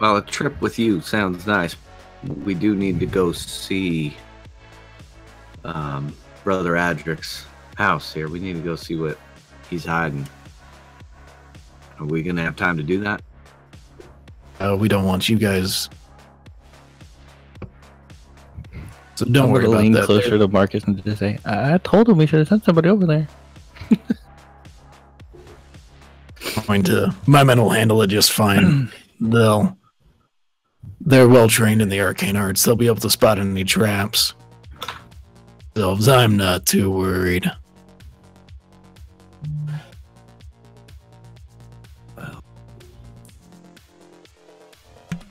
Well, 0.00 0.16
a 0.16 0.22
trip 0.22 0.58
with 0.62 0.78
you 0.78 1.00
sounds 1.02 1.46
nice. 1.46 1.76
We 2.44 2.54
do 2.54 2.74
need 2.74 2.98
to 3.00 3.06
go 3.06 3.32
see 3.32 4.16
um, 5.64 6.14
Brother 6.42 6.76
Adric's 6.76 7.44
house 7.76 8.12
here. 8.12 8.28
We 8.28 8.40
need 8.40 8.54
to 8.54 8.60
go 8.60 8.76
see 8.76 8.96
what 8.96 9.18
he's 9.68 9.84
hiding. 9.84 10.26
Are 11.98 12.06
we 12.06 12.22
gonna 12.22 12.42
have 12.42 12.56
time 12.56 12.78
to 12.78 12.82
do 12.82 13.00
that? 13.00 13.22
Uh, 14.58 14.76
we 14.78 14.88
don't 14.88 15.04
want 15.04 15.28
you 15.28 15.38
guys. 15.38 15.90
So 19.16 19.26
don't 19.26 19.44
I'm 19.44 19.50
worry 19.50 19.64
gonna 19.64 19.74
about 19.74 19.82
lean 19.82 19.92
that. 19.92 20.04
closer 20.04 20.38
to 20.38 20.48
Marcus 20.48 20.84
and 20.84 21.02
just 21.04 21.18
say, 21.18 21.38
"I 21.44 21.74
I 21.74 21.78
told 21.78 22.08
him 22.08 22.16
we 22.16 22.26
should 22.26 22.38
have 22.38 22.48
sent 22.48 22.64
somebody 22.64 22.88
over 22.88 23.04
there." 23.04 23.28
They're 23.90 23.98
going 26.66 26.82
to 26.84 27.14
my 27.26 27.44
men 27.44 27.60
will 27.60 27.68
handle 27.70 28.00
it 28.00 28.06
just 28.06 28.32
fine. 28.32 28.90
They'll 29.20 29.76
they're 31.00 31.28
well 31.28 31.48
trained 31.48 31.82
in 31.82 31.88
the 31.88 32.00
arcane 32.00 32.36
arts. 32.36 32.64
They'll 32.64 32.76
be 32.76 32.86
able 32.86 32.96
to 32.96 33.10
spot 33.10 33.38
any 33.38 33.64
traps. 33.64 34.34
Themselves, 35.74 36.08
I'm 36.08 36.36
not 36.36 36.66
too 36.66 36.90
worried. 36.90 37.50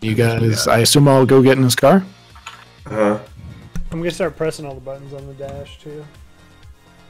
You 0.01 0.15
guys, 0.15 0.67
I 0.67 0.79
assume 0.79 1.07
I'll 1.07 1.25
go 1.25 1.41
get 1.41 1.57
in 1.57 1.63
this 1.63 1.75
car. 1.75 2.03
Uh-huh. 2.85 3.19
I'm 3.91 3.97
gonna 3.99 4.11
start 4.11 4.37
pressing 4.37 4.65
all 4.65 4.73
the 4.73 4.79
buttons 4.81 5.13
on 5.13 5.27
the 5.27 5.33
dash 5.33 5.79
too. 5.79 6.05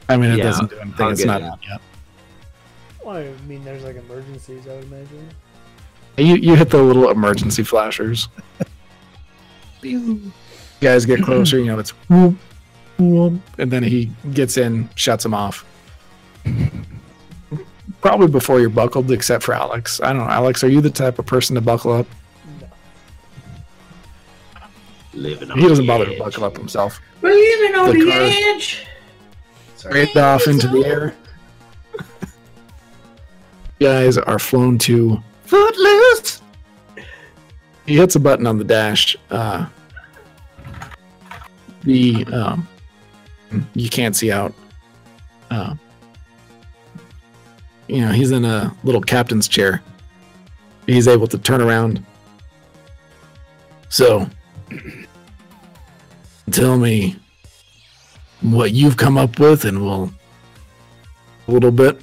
I 0.08 0.16
mean, 0.16 0.30
it 0.30 0.38
Yeah, 0.38 0.44
doesn't 0.44 0.70
do 0.70 0.78
anything. 0.78 1.06
I'll 1.06 1.12
It's 1.12 1.24
not 1.24 1.40
in. 1.40 1.46
on 1.48 1.58
yet. 1.68 1.80
Well, 3.04 3.16
I 3.16 3.32
mean, 3.46 3.64
there's 3.64 3.84
like 3.84 3.96
emergencies, 3.96 4.66
I 4.66 4.74
would 4.76 4.84
imagine. 4.84 5.28
You 6.16 6.36
you 6.36 6.54
hit 6.54 6.70
the 6.70 6.82
little 6.82 7.10
emergency 7.10 7.62
flashers. 7.62 8.28
you 9.82 10.32
guys 10.80 11.06
get 11.06 11.22
closer, 11.22 11.58
you 11.58 11.66
know 11.66 11.78
it's 11.78 11.90
whoop, 12.10 12.36
whoop, 12.98 13.40
and 13.58 13.70
then 13.70 13.82
he 13.82 14.10
gets 14.34 14.56
in, 14.56 14.88
shuts 14.96 15.24
him 15.24 15.32
off. 15.34 15.64
Probably 18.02 18.28
before 18.28 18.60
you're 18.60 18.70
buckled, 18.70 19.10
except 19.10 19.42
for 19.44 19.54
Alex. 19.54 20.00
I 20.00 20.08
don't 20.12 20.18
know, 20.24 20.30
Alex. 20.30 20.64
Are 20.64 20.68
you 20.68 20.80
the 20.80 20.90
type 20.90 21.18
of 21.18 21.26
person 21.26 21.54
to 21.54 21.60
buckle 21.60 21.92
up? 21.92 22.06
No. 22.60 22.68
Living 25.12 25.50
He 25.50 25.68
doesn't 25.68 25.86
bother 25.86 26.06
to 26.06 26.18
buckle 26.18 26.44
up 26.44 26.56
himself. 26.56 27.00
We're 27.20 27.34
leaving 27.34 27.74
on 27.74 27.86
The 27.90 28.04
the, 28.04 28.10
car- 28.10 28.20
edge. 28.22 28.86
Sorry. 29.76 30.06
Straight 30.06 30.16
off 30.16 30.46
into 30.46 30.68
the 30.68 30.84
air. 30.86 31.14
You 33.78 33.86
guys 33.86 34.16
are 34.18 34.38
flown 34.38 34.78
to 34.78 35.22
Footloose. 35.44 35.89
He 37.90 37.96
hits 37.96 38.14
a 38.14 38.20
button 38.20 38.46
on 38.46 38.56
the 38.56 38.62
dash. 38.62 39.16
Uh, 39.32 39.66
the 41.82 42.24
um, 42.26 42.68
you 43.74 43.88
can't 43.88 44.14
see 44.14 44.30
out. 44.30 44.54
Uh, 45.50 45.74
you 47.88 48.00
know, 48.00 48.12
he's 48.12 48.30
in 48.30 48.44
a 48.44 48.72
little 48.84 49.00
captain's 49.00 49.48
chair. 49.48 49.82
He's 50.86 51.08
able 51.08 51.26
to 51.26 51.38
turn 51.38 51.60
around. 51.60 52.06
So, 53.88 54.30
tell 56.52 56.78
me 56.78 57.16
what 58.40 58.70
you've 58.70 58.96
come 58.96 59.18
up 59.18 59.40
with, 59.40 59.64
and 59.64 59.84
we'll 59.84 60.12
a 61.48 61.50
little 61.50 61.72
bit. 61.72 62.00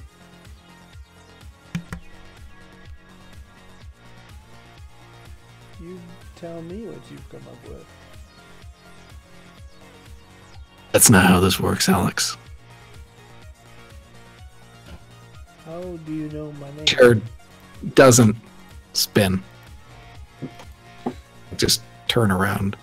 That's 10.98 11.12
not 11.12 11.28
how 11.28 11.40
this 11.40 11.60
works, 11.60 11.90
Alex. 11.90 12.38
How 15.64 15.80
do 15.80 16.12
you 16.12 16.28
know 16.30 16.52
my 16.54 16.72
name? 16.72 16.86
chair 16.86 17.22
doesn't 17.94 18.36
spin. 18.94 19.44
Just 21.56 21.84
turn 22.08 22.32
around. 22.32 22.78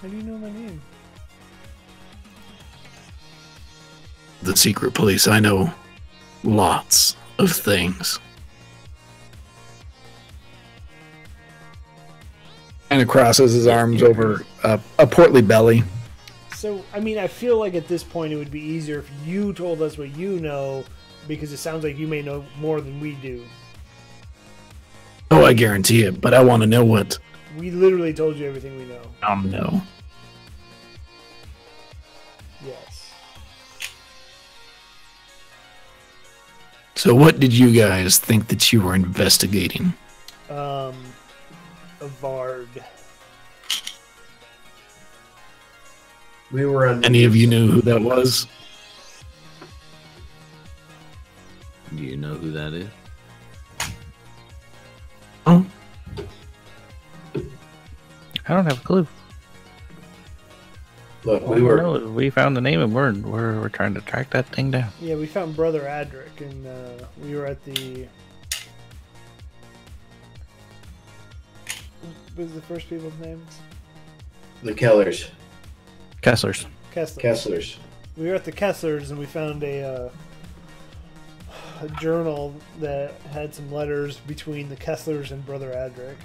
How 0.00 0.06
do 0.06 0.16
you 0.16 0.22
know 0.22 0.38
my 0.38 0.48
name? 0.48 0.80
The 4.42 4.56
secret 4.56 4.94
police, 4.94 5.26
I 5.26 5.40
know 5.40 5.74
lots 6.44 7.16
of 7.40 7.50
things. 7.50 8.20
And 12.90 13.02
it 13.02 13.08
crosses 13.08 13.54
his 13.54 13.66
arms 13.66 14.04
over 14.04 14.46
a, 14.62 14.78
a 15.00 15.06
portly 15.08 15.42
belly. 15.42 15.82
So, 16.58 16.84
I 16.92 16.98
mean, 16.98 17.18
I 17.18 17.28
feel 17.28 17.56
like 17.56 17.76
at 17.76 17.86
this 17.86 18.02
point 18.02 18.32
it 18.32 18.36
would 18.36 18.50
be 18.50 18.58
easier 18.58 18.98
if 18.98 19.08
you 19.24 19.52
told 19.52 19.80
us 19.80 19.96
what 19.96 20.16
you 20.16 20.40
know, 20.40 20.82
because 21.28 21.52
it 21.52 21.58
sounds 21.58 21.84
like 21.84 21.96
you 21.96 22.08
may 22.08 22.20
know 22.20 22.44
more 22.58 22.80
than 22.80 22.98
we 22.98 23.12
do. 23.14 23.44
Oh, 25.30 25.44
I 25.44 25.52
guarantee 25.52 26.02
it, 26.02 26.20
but 26.20 26.34
I 26.34 26.42
want 26.42 26.64
to 26.64 26.66
know 26.66 26.84
what 26.84 27.16
We 27.56 27.70
literally 27.70 28.12
told 28.12 28.38
you 28.38 28.48
everything 28.48 28.76
we 28.76 28.86
know. 28.86 29.02
I 29.22 29.40
know. 29.40 29.80
Yes. 32.66 33.12
So, 36.96 37.14
what 37.14 37.38
did 37.38 37.52
you 37.52 37.72
guys 37.72 38.18
think 38.18 38.48
that 38.48 38.72
you 38.72 38.80
were 38.80 38.96
investigating? 38.96 39.94
Um, 40.50 40.96
a 42.00 42.08
Vard. 42.20 42.82
We 46.50 46.64
were 46.64 46.86
on. 46.86 47.04
Any 47.04 47.24
of 47.24 47.36
you 47.36 47.46
knew 47.46 47.70
who 47.70 47.82
that 47.82 48.00
was? 48.00 48.46
Do 51.94 52.02
you 52.02 52.16
know 52.16 52.34
who 52.34 52.50
that 52.52 52.72
is? 52.72 52.88
Oh, 55.46 55.64
I 57.34 58.54
don't 58.54 58.64
have 58.64 58.80
a 58.80 58.84
clue. 58.84 59.06
Look, 61.24 61.46
we 61.46 61.62
were. 61.62 61.78
Know. 61.78 62.08
We 62.10 62.30
found 62.30 62.56
the 62.56 62.60
name 62.60 62.80
and 62.80 62.94
we're 62.94 63.12
we're, 63.12 63.60
we're 63.60 63.68
trying 63.68 63.94
to 63.94 64.00
track 64.00 64.30
that 64.30 64.46
thing 64.46 64.70
down. 64.70 64.90
Yeah, 65.00 65.16
we 65.16 65.26
found 65.26 65.56
Brother 65.56 65.82
Adric, 65.82 66.40
and 66.40 66.66
uh, 66.66 67.04
we 67.22 67.34
were 67.34 67.46
at 67.46 67.62
the. 67.64 68.06
What 72.34 72.44
was 72.44 72.54
the 72.54 72.62
first 72.62 72.88
people's 72.88 73.18
names? 73.20 73.58
The 74.62 74.72
Kellers. 74.72 75.30
Kesslers. 76.22 76.66
Kessler. 76.92 77.22
Kesslers. 77.22 77.76
we 78.16 78.26
were 78.28 78.34
at 78.34 78.44
the 78.44 78.52
Kesslers 78.52 79.10
and 79.10 79.18
we 79.18 79.26
found 79.26 79.62
a, 79.62 79.82
uh, 79.82 80.10
a 81.82 81.88
journal 82.00 82.54
that 82.80 83.12
had 83.32 83.54
some 83.54 83.70
letters 83.72 84.16
between 84.26 84.68
the 84.68 84.76
Kesslers 84.76 85.30
and 85.30 85.44
Brother 85.46 85.70
Adric. 85.70 86.16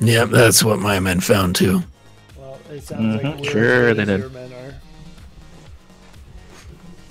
yeah, 0.00 0.24
that's 0.24 0.62
what 0.62 0.78
my 0.78 1.00
men 1.00 1.20
found 1.20 1.56
too. 1.56 1.82
Well, 2.36 2.58
it 2.70 2.82
sounds 2.82 3.22
like 3.22 3.34
Mhm, 3.36 3.40
we're 3.44 3.50
sure 3.50 3.94
they 3.94 4.04
did. 4.04 4.32
men 4.32 4.52
are. 4.52 4.74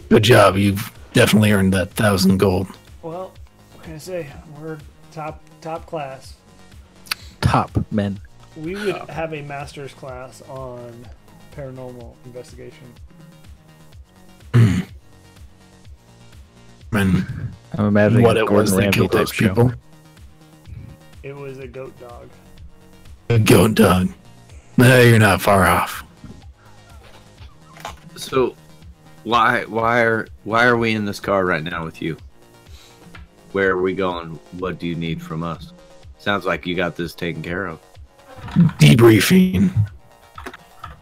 Good 0.10 0.24
job. 0.24 0.58
You've 0.58 0.92
definitely 1.14 1.52
earned 1.52 1.74
that 1.74 1.92
thousand 1.92 2.38
gold. 2.38 2.68
Well, 3.02 3.32
what 3.74 3.84
can 3.84 3.96
I 3.96 3.98
say? 3.98 4.28
We're 4.60 4.78
top 5.12 5.42
top 5.62 5.86
class. 5.86 6.36
Top 7.42 7.72
men. 7.92 8.20
We 8.56 8.76
would 8.76 8.96
have 9.10 9.34
a 9.34 9.42
master's 9.42 9.94
class 9.94 10.42
on 10.44 11.06
paranormal 11.56 12.16
investigation. 12.26 12.94
And 16.94 17.26
I'm 17.78 17.86
imagining 17.86 18.24
what 18.24 18.38
a 18.38 18.42
it 18.42 18.48
Gordon 18.48 18.56
was 18.56 18.72
that 18.72 18.78
Ramsay 18.78 18.98
killed 18.98 19.12
type 19.12 19.20
those 19.20 19.34
show. 19.34 19.48
people. 19.50 19.74
It 21.22 21.36
was 21.36 21.60
a 21.60 21.68
goat 21.68 22.00
dog. 22.00 22.30
A 23.30 23.38
goat 23.38 23.76
dog. 23.76 24.10
No, 24.78 25.02
you're 25.02 25.20
not 25.20 25.42
far 25.42 25.66
off. 25.66 26.04
So, 28.16 28.56
why 29.24 29.66
why 29.66 30.02
are 30.02 30.28
why 30.44 30.66
are 30.66 30.78
we 30.78 30.94
in 30.96 31.06
this 31.06 31.20
car 31.20 31.46
right 31.46 31.64
now 31.64 31.84
with 31.84 32.02
you? 32.02 32.18
Where 33.52 33.72
are 33.72 33.82
we 33.82 33.94
going? 33.94 34.40
What 34.54 34.80
do 34.80 34.88
you 34.88 34.96
need 34.96 35.22
from 35.22 35.44
us? 35.44 35.74
Sounds 36.28 36.46
like 36.46 36.66
you 36.66 36.76
got 36.76 36.98
this 36.98 37.16
taken 37.16 37.42
care 37.42 37.68
of. 37.68 37.80
Debriefing. 38.82 39.72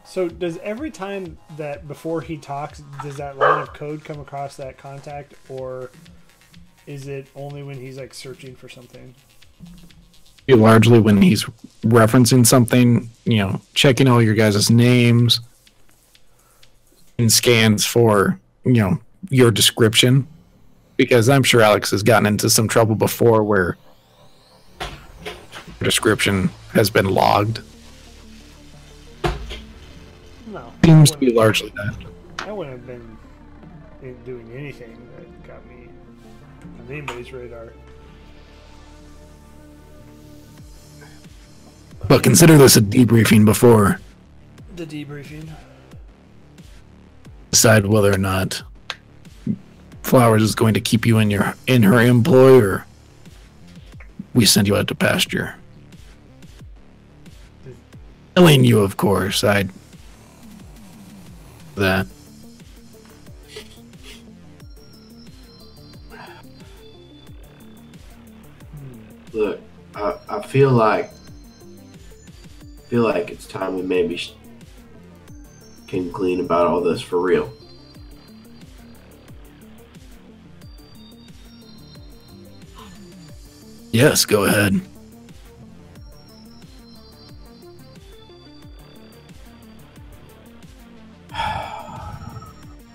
So 0.03 0.29
does 0.29 0.59
every 0.59 0.91
time 0.91 1.39
that 1.57 1.87
before 1.87 2.21
he 2.21 2.37
talks, 2.37 2.83
does 3.01 3.17
that 3.17 3.35
line 3.35 3.59
of 3.59 3.73
code 3.73 4.05
come 4.05 4.19
across 4.19 4.55
that 4.57 4.77
contact, 4.77 5.33
or 5.49 5.89
is 6.85 7.07
it 7.07 7.25
only 7.35 7.63
when 7.63 7.75
he's 7.75 7.97
like 7.97 8.13
searching 8.13 8.55
for 8.55 8.69
something? 8.69 9.15
largely 10.47 10.99
when 10.99 11.19
he's 11.19 11.43
referencing 11.81 12.45
something, 12.45 13.09
you 13.23 13.37
know, 13.37 13.59
checking 13.73 14.07
all 14.07 14.21
your 14.21 14.35
guys' 14.35 14.69
names 14.69 15.39
and 17.17 17.33
scans 17.33 17.83
for, 17.83 18.39
you 18.63 18.73
know, 18.73 18.99
your 19.29 19.49
description. 19.49 20.27
Because 20.97 21.29
I'm 21.29 21.41
sure 21.41 21.61
Alex 21.61 21.89
has 21.89 22.03
gotten 22.03 22.27
into 22.27 22.47
some 22.47 22.67
trouble 22.67 22.93
before 22.93 23.43
where 23.43 23.75
description 25.83 26.49
has 26.73 26.89
been 26.89 27.05
logged. 27.09 27.61
No. 30.47 30.71
Seems 30.83 31.11
to 31.11 31.17
be 31.17 31.31
largely 31.33 31.69
that. 31.75 31.95
I 32.39 32.51
wouldn't 32.51 32.77
have 32.77 32.87
been 32.87 33.17
in- 34.01 34.17
doing 34.25 34.51
anything 34.55 34.97
that 35.17 35.47
got 35.47 35.65
me 35.67 35.87
on 36.63 36.91
anybody's 36.91 37.31
radar. 37.31 37.73
But 42.07 42.21
consider 42.23 42.57
this 42.57 42.77
a 42.77 42.81
debriefing 42.81 43.45
before 43.45 43.99
The 44.75 44.85
debriefing. 44.85 45.49
decide 47.51 47.85
whether 47.87 48.13
or 48.13 48.17
not 48.17 48.61
Flowers 50.03 50.43
is 50.43 50.53
going 50.53 50.75
to 50.75 50.81
keep 50.81 51.03
you 51.07 51.17
in 51.17 51.31
your 51.31 51.55
in 51.65 51.81
her 51.81 51.99
employ 51.99 52.61
or 52.61 52.85
we 54.35 54.45
send 54.45 54.67
you 54.67 54.75
out 54.75 54.87
to 54.89 54.93
pasture. 54.95 55.55
Killing 58.35 58.65
you, 58.65 58.81
of 58.81 58.97
course. 58.97 59.43
I'd 59.45 59.69
that. 61.75 62.05
Look, 69.31 69.61
I, 69.95 70.17
I 70.29 70.41
feel 70.41 70.71
like 70.71 71.11
feel 72.89 73.03
like 73.03 73.31
it's 73.31 73.45
time 73.45 73.75
we 73.75 73.81
maybe 73.81 74.17
sh- 74.17 74.33
came 75.87 76.11
clean 76.11 76.39
about 76.39 76.67
all 76.67 76.81
this 76.81 77.01
for 77.01 77.19
real. 77.19 77.51
Yes, 83.91 84.25
go 84.25 84.43
ahead. 84.43 84.81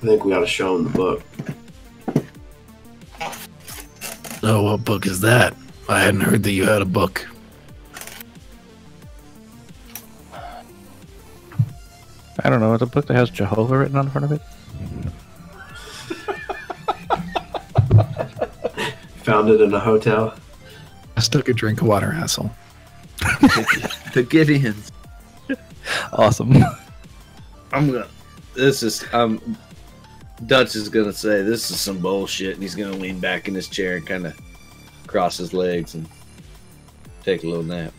I 0.03 0.07
think 0.07 0.25
we 0.25 0.33
ought 0.33 0.41
to 0.41 0.47
show 0.47 0.77
him 0.77 0.85
the 0.85 0.91
book. 0.91 1.23
So, 4.41 4.63
what 4.63 4.83
book 4.83 5.05
is 5.05 5.21
that? 5.21 5.55
I 5.91 6.01
hadn't 6.01 6.23
heard 6.23 6.43
that 6.45 6.53
you 6.53 6.65
had 6.65 6.81
a 6.81 6.87
book. 6.87 7.29
I 12.43 12.49
don't 12.49 12.61
know. 12.61 12.73
It's 12.73 12.83
a 12.83 12.87
book 12.87 13.07
that 13.09 13.15
has 13.15 13.29
Jehovah 13.29 13.77
written 13.77 13.97
on 13.97 14.07
the 14.07 14.11
front 14.11 14.25
of 14.25 14.33
it. 14.33 14.41
Found 19.25 19.51
it 19.51 19.61
in 19.61 19.75
a 19.75 19.81
hotel. 19.81 20.35
I 21.19 21.21
stuck 21.21 21.51
a 21.51 21.53
drink 21.53 21.83
of 21.83 21.89
water, 21.89 22.11
asshole. 22.15 22.51
the 23.19 24.25
Gideons. 24.27 24.91
Awesome. 26.15 26.57
I'm 27.73 27.93
gonna. 27.93 28.09
This 28.55 28.83
is 28.83 29.05
um. 29.13 29.59
Dutch 30.47 30.75
is 30.75 30.89
gonna 30.89 31.13
say 31.13 31.43
this 31.43 31.71
is 31.71 31.79
some 31.81 31.99
bullshit, 31.99 32.55
and 32.55 32.63
he's 32.63 32.75
gonna 32.75 32.97
lean 32.97 33.19
back 33.21 33.47
in 33.49 33.55
his 33.55 33.69
chair 33.69 33.97
and 33.97 34.07
kind 34.07 34.27
of 34.27 34.39
cross 35.07 35.37
his 35.37 35.53
legs 35.53 35.95
and 35.95 36.09
take 37.23 37.43
a 37.45 37.47
little 37.47 37.63
nap. 37.65 37.93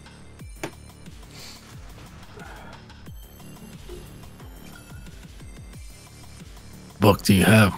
Book 6.99 7.21
do 7.23 7.33
you 7.33 7.43
have? 7.43 7.73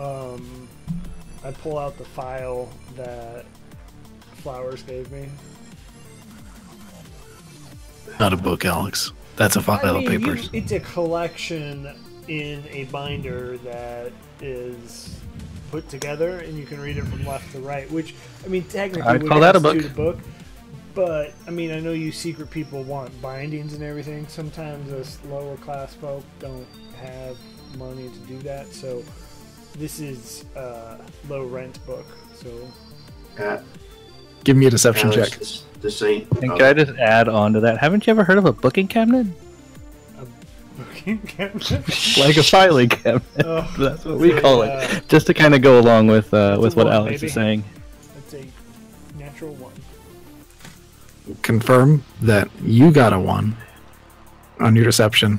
Um, 0.00 0.68
I 1.44 1.50
pull 1.50 1.78
out 1.78 1.98
the 1.98 2.04
file 2.04 2.68
that 2.96 3.44
Flowers 4.36 4.82
gave 4.82 5.10
me. 5.12 5.28
Not 8.18 8.32
a 8.32 8.36
book, 8.36 8.64
Alex. 8.64 9.12
That's 9.36 9.56
a 9.56 9.62
file 9.62 9.94
mean, 9.98 10.06
of 10.06 10.12
you- 10.12 10.18
papers. 10.18 10.50
it's 10.52 10.72
a 10.72 10.80
collection 10.80 11.88
in 12.28 12.64
a 12.70 12.84
binder 12.84 13.58
that 13.58 14.12
is 14.40 15.20
put 15.70 15.88
together, 15.88 16.38
and 16.40 16.58
you 16.58 16.66
can 16.66 16.80
read 16.80 16.96
it 16.96 17.04
from 17.04 17.24
left 17.26 17.50
to 17.52 17.60
right. 17.60 17.90
Which, 17.90 18.14
I 18.44 18.48
mean, 18.48 18.64
technically, 18.64 19.02
I'd 19.02 19.22
would 19.22 19.30
call 19.30 19.40
that 19.40 19.56
a 19.56 19.60
book. 19.60 19.84
a 19.84 19.88
book. 19.88 20.18
But 20.94 21.32
I 21.46 21.50
mean, 21.50 21.72
I 21.72 21.80
know 21.80 21.92
you 21.92 22.12
secret 22.12 22.50
people 22.50 22.82
want 22.82 23.20
bindings 23.22 23.72
and 23.72 23.82
everything. 23.82 24.28
Sometimes 24.28 24.92
us 24.92 25.18
lower 25.26 25.56
class 25.56 25.94
folk 25.94 26.22
don't 26.38 26.66
have 27.00 27.36
money 27.78 28.10
to 28.10 28.18
do 28.20 28.38
that. 28.40 28.72
So 28.72 29.02
this 29.78 30.00
is 30.00 30.44
a 30.54 30.98
low 31.28 31.46
rent 31.46 31.84
book. 31.86 32.04
So 32.34 32.50
Pat, 33.36 33.64
Give 34.44 34.56
me 34.56 34.66
a 34.66 34.70
deception 34.70 35.12
Alex, 35.12 35.30
check. 35.30 35.38
This, 35.38 35.64
this 35.80 36.02
ain't. 36.02 36.30
And 36.42 36.52
can 36.52 36.62
I 36.62 36.72
just 36.72 36.98
add 36.98 37.28
on 37.28 37.52
to 37.52 37.60
that? 37.60 37.78
Haven't 37.78 38.06
you 38.06 38.10
ever 38.10 38.24
heard 38.24 38.38
of 38.38 38.44
a 38.44 38.52
booking 38.52 38.88
cabinet? 38.88 39.26
Booking 40.82 41.18
cabinet. 41.18 42.18
Like 42.18 42.36
a 42.36 42.42
filing 42.42 42.88
cabinet. 42.88 43.22
Oh, 43.44 43.74
That's 43.78 44.04
what 44.04 44.18
we 44.18 44.32
a, 44.32 44.40
call 44.40 44.62
uh, 44.62 44.66
it. 44.66 45.08
Just 45.08 45.26
to 45.26 45.34
kind 45.34 45.54
of 45.54 45.62
go 45.62 45.78
along 45.78 46.06
with 46.08 46.32
uh, 46.32 46.58
with 46.60 46.76
what 46.76 46.86
one, 46.86 46.94
Alex 46.94 47.20
baby. 47.20 47.26
is 47.26 47.32
saying. 47.32 47.64
That's 48.14 48.34
a 48.34 48.46
natural 49.18 49.54
one. 49.54 49.72
Confirm 51.42 52.04
that 52.20 52.48
you 52.62 52.90
got 52.90 53.12
a 53.12 53.18
one 53.18 53.56
on 54.60 54.76
your 54.76 54.84
deception. 54.84 55.38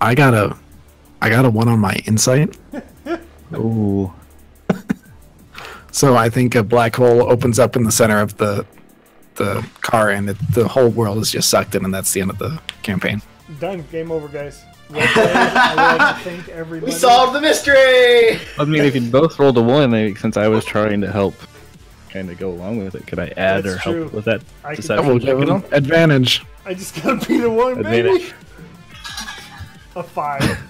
I 0.00 0.14
got 0.14 0.34
a 0.34 0.56
I 1.22 1.28
got 1.28 1.44
a 1.44 1.50
one 1.50 1.68
on 1.68 1.78
my 1.78 1.94
insight. 2.06 2.56
Ooh. 3.54 4.12
So 5.92 6.16
I 6.16 6.30
think 6.30 6.54
a 6.54 6.62
black 6.62 6.96
hole 6.96 7.30
opens 7.30 7.58
up 7.58 7.76
in 7.76 7.82
the 7.82 7.90
center 7.90 8.20
of 8.20 8.36
the 8.36 8.64
the 9.40 9.66
car 9.80 10.10
and 10.10 10.30
it, 10.30 10.36
the 10.54 10.68
whole 10.68 10.88
world 10.88 11.18
is 11.18 11.30
just 11.32 11.48
sucked 11.50 11.74
in 11.74 11.84
and 11.84 11.92
that's 11.92 12.12
the 12.12 12.20
end 12.20 12.30
of 12.30 12.38
the 12.38 12.60
campaign. 12.82 13.20
Done. 13.58 13.82
Game 13.90 14.12
over, 14.12 14.28
guys. 14.28 14.62
Well 14.90 15.06
played. 15.12 15.28
I 15.36 15.70
would 15.92 15.98
like 16.00 16.16
to 16.24 16.30
thank 16.30 16.48
everybody. 16.48 16.92
We 16.92 16.98
solved 16.98 17.32
the 17.32 17.40
mystery. 17.40 18.40
I 18.58 18.64
mean, 18.64 18.82
if 18.82 18.94
you 18.96 19.08
both 19.08 19.38
rolled 19.38 19.56
a 19.56 19.62
one, 19.62 19.94
I- 19.94 20.14
since 20.14 20.36
I 20.36 20.48
was 20.48 20.64
trying 20.64 21.00
to 21.02 21.12
help, 21.12 21.34
kind 22.10 22.28
of 22.28 22.38
go 22.38 22.50
along 22.50 22.82
with 22.84 22.96
it, 22.96 23.06
could 23.06 23.20
I 23.20 23.28
add 23.36 23.62
That's 23.62 23.76
or 23.76 23.78
help 23.78 24.12
with 24.12 24.24
that 24.24 24.42
I, 24.64 24.70
could, 24.74 24.82
deception? 24.82 25.06
We'll 25.06 25.18
give 25.20 25.38
check 25.38 25.42
at 25.42 25.48
all? 25.48 25.58
him 25.60 25.64
advantage. 25.72 26.42
I 26.66 26.74
just 26.74 27.00
gotta 27.00 27.24
beat 27.24 27.44
a 27.44 27.48
one, 27.50 27.82
baby. 27.84 28.30
A 29.96 30.02
five. 30.02 30.42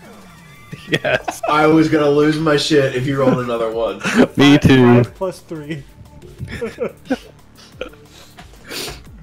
Yes. 1.04 1.40
I 1.48 1.66
was 1.66 1.88
gonna 1.88 2.10
lose 2.10 2.38
my 2.38 2.56
shit 2.56 2.94
if 2.96 3.06
you 3.06 3.18
rolled 3.20 3.38
another 3.38 3.70
one. 3.70 3.98
Me 4.36 4.58
Five- 4.58 4.60
too. 4.60 5.02
Five 5.04 5.14
plus 5.14 5.38
three. 5.40 5.82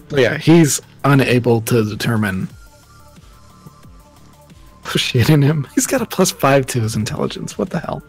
But 0.09 0.19
yeah, 0.19 0.38
he's 0.38 0.81
unable 1.03 1.61
to 1.61 1.84
determine 1.84 2.49
shit 4.95 5.29
in 5.29 5.41
him. 5.41 5.67
He's 5.75 5.85
got 5.85 6.01
a 6.01 6.05
plus 6.05 6.31
five 6.31 6.65
to 6.67 6.79
his 6.81 6.95
intelligence. 6.95 7.57
What 7.57 7.69
the 7.69 7.79
hell? 7.79 7.99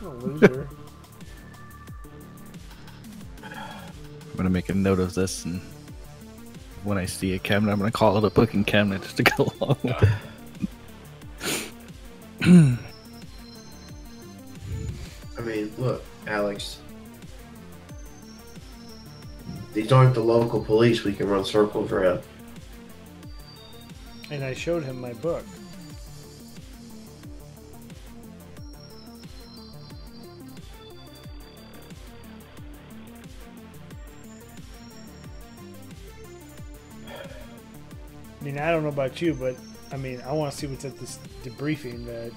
What 0.00 0.22
a 0.22 0.26
loser. 0.26 0.68
I'm 3.42 4.36
gonna 4.36 4.50
make 4.50 4.68
a 4.68 4.74
note 4.74 4.98
of 4.98 5.14
this, 5.14 5.44
and 5.44 5.60
when 6.82 6.98
I 6.98 7.06
see 7.06 7.34
a 7.34 7.38
cabinet, 7.38 7.72
I'm 7.72 7.78
gonna 7.78 7.92
call 7.92 8.16
it 8.18 8.24
a 8.24 8.30
booking 8.30 8.64
cabinet 8.64 9.02
just 9.02 9.16
to 9.18 9.22
go 9.22 9.52
along 9.60 9.76
with 9.82 10.02
it. 10.02 10.08
I 15.36 15.40
mean, 15.42 15.72
look, 15.78 16.02
Alex. 16.26 16.78
These 19.74 19.92
aren't 19.92 20.14
the 20.14 20.22
local 20.22 20.64
police 20.64 21.04
we 21.04 21.12
can 21.12 21.28
run 21.28 21.44
circles 21.44 21.92
around. 21.92 22.22
and 24.30 24.42
I 24.42 24.54
showed 24.54 24.82
him 24.82 25.00
my 25.00 25.12
book. 25.14 25.44
I 38.40 38.44
mean, 38.44 38.58
I 38.58 38.70
don't 38.72 38.82
know 38.82 38.88
about 38.88 39.22
you, 39.22 39.34
but 39.34 39.56
I 39.90 39.96
mean, 39.96 40.20
I 40.26 40.32
want 40.32 40.52
to 40.52 40.58
see 40.58 40.66
what's 40.66 40.84
at 40.84 40.98
this 40.98 41.18
debriefing 41.44 42.04
that 42.06 42.32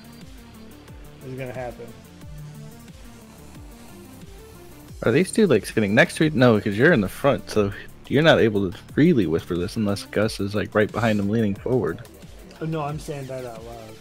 is 1.26 1.34
going 1.34 1.52
to 1.52 1.60
happen. 1.60 1.88
Are 5.04 5.12
these 5.12 5.32
two 5.32 5.48
like 5.48 5.66
sitting 5.66 5.94
next 5.94 6.16
to 6.18 6.24
each? 6.26 6.34
No, 6.34 6.56
because 6.56 6.78
you're 6.78 6.94
in 6.94 7.02
the 7.02 7.10
front. 7.10 7.50
So 7.50 7.72
you're 8.08 8.24
not 8.24 8.40
able 8.40 8.70
to 8.70 8.78
freely 8.94 9.28
whisper 9.28 9.58
this 9.58 9.76
unless 9.76 10.06
Gus 10.06 10.40
is 10.40 10.56
like 10.56 10.74
right 10.74 10.92
behind 10.92 11.20
him, 11.20 11.30
leaning 11.30 11.56
forward. 11.56 12.02
Oh, 12.60 12.66
no, 12.66 12.82
I'm 12.82 13.00
saying 13.00 13.28
that 13.28 13.46
out 13.46 13.64
loud. 13.66 13.94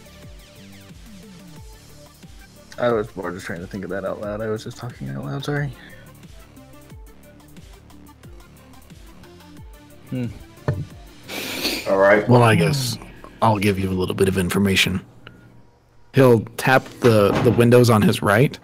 I 2.79 2.91
was 2.91 3.15
more 3.15 3.31
just 3.31 3.45
trying 3.45 3.59
to 3.59 3.67
think 3.67 3.83
of 3.83 3.89
that 3.89 4.05
out 4.05 4.21
loud. 4.21 4.41
I 4.41 4.47
was 4.47 4.63
just 4.63 4.77
talking 4.77 5.09
out 5.09 5.25
loud. 5.25 5.45
Sorry. 5.45 5.71
Hmm. 10.09 10.27
All 11.89 11.97
right. 11.97 12.27
Well, 12.27 12.43
I 12.43 12.55
guess 12.55 12.97
I'll 13.41 13.57
give 13.59 13.79
you 13.79 13.89
a 13.89 13.93
little 13.93 14.15
bit 14.15 14.27
of 14.27 14.37
information. 14.37 15.01
He'll 16.13 16.41
tap 16.57 16.85
the 17.01 17.31
the 17.43 17.51
windows 17.51 17.89
on 17.89 18.01
his 18.01 18.21
right, 18.21 18.57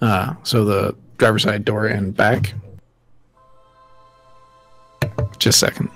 uh, 0.00 0.34
so 0.42 0.64
the 0.64 0.94
driver's 1.16 1.42
side 1.44 1.64
door 1.64 1.86
and 1.86 2.14
back. 2.16 2.54
Just 5.38 5.62
a 5.62 5.66
second. 5.66 5.90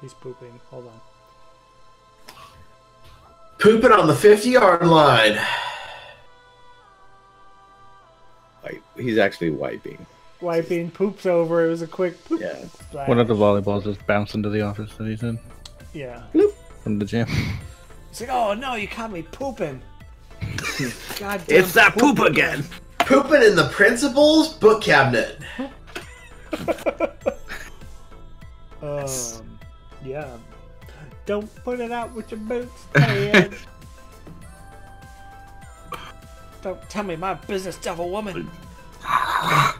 He's 0.00 0.14
pooping. 0.14 0.60
Hold 0.70 0.86
on. 0.88 2.34
Pooping 3.58 3.92
on 3.92 4.08
the 4.08 4.14
50 4.14 4.50
yard 4.50 4.86
line. 4.86 5.38
Like, 8.64 8.82
he's 8.96 9.18
actually 9.18 9.50
wiping. 9.50 10.04
Wiping, 10.40 10.90
poops 10.90 11.24
over. 11.26 11.64
It 11.66 11.68
was 11.70 11.82
a 11.82 11.86
quick 11.86 12.24
poop. 12.24 12.40
Yeah. 12.40 12.56
splash. 12.64 13.08
One 13.08 13.20
of 13.20 13.28
the 13.28 13.34
volleyballs 13.34 13.84
just 13.84 14.04
bounced 14.06 14.34
into 14.34 14.50
the 14.50 14.62
office 14.62 14.92
that 14.96 15.06
he's 15.06 15.22
in 15.22 15.38
Yeah. 15.94 16.22
from 16.82 16.98
the 16.98 17.04
gym. 17.04 17.28
He's 18.08 18.20
like, 18.22 18.30
oh 18.30 18.52
no, 18.54 18.74
you 18.74 18.88
caught 18.88 19.12
me 19.12 19.22
pooping. 19.22 19.80
God 21.18 21.42
It's 21.48 21.72
that 21.74 21.94
poop 21.96 22.18
again. 22.18 22.64
Pooping 23.00 23.42
in 23.42 23.56
the 23.56 23.68
principal's 23.68 24.54
book 24.54 24.82
cabinet. 24.82 25.38
Um, 28.82 29.58
yeah. 30.04 30.36
Don't 31.24 31.54
put 31.62 31.78
it 31.78 31.92
out 31.92 32.12
with 32.14 32.32
your 32.32 32.40
boots, 32.40 32.84
Dad. 32.94 33.54
Don't 36.62 36.90
tell 36.90 37.04
me 37.04 37.14
my 37.16 37.34
business, 37.34 37.76
devil 37.76 38.10
woman. 38.10 38.50
oh 39.04 39.76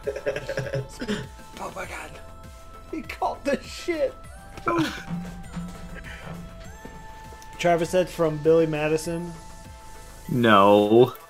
my 1.75 1.85
god. 1.85 2.11
He 2.91 3.01
caught 3.01 3.43
the 3.43 3.61
shit. 3.61 4.13
Poop. 4.65 4.87
Travis 7.57 7.89
said 7.89 8.09
from 8.09 8.37
Billy 8.37 8.67
Madison. 8.67 9.33
No. 10.29 11.13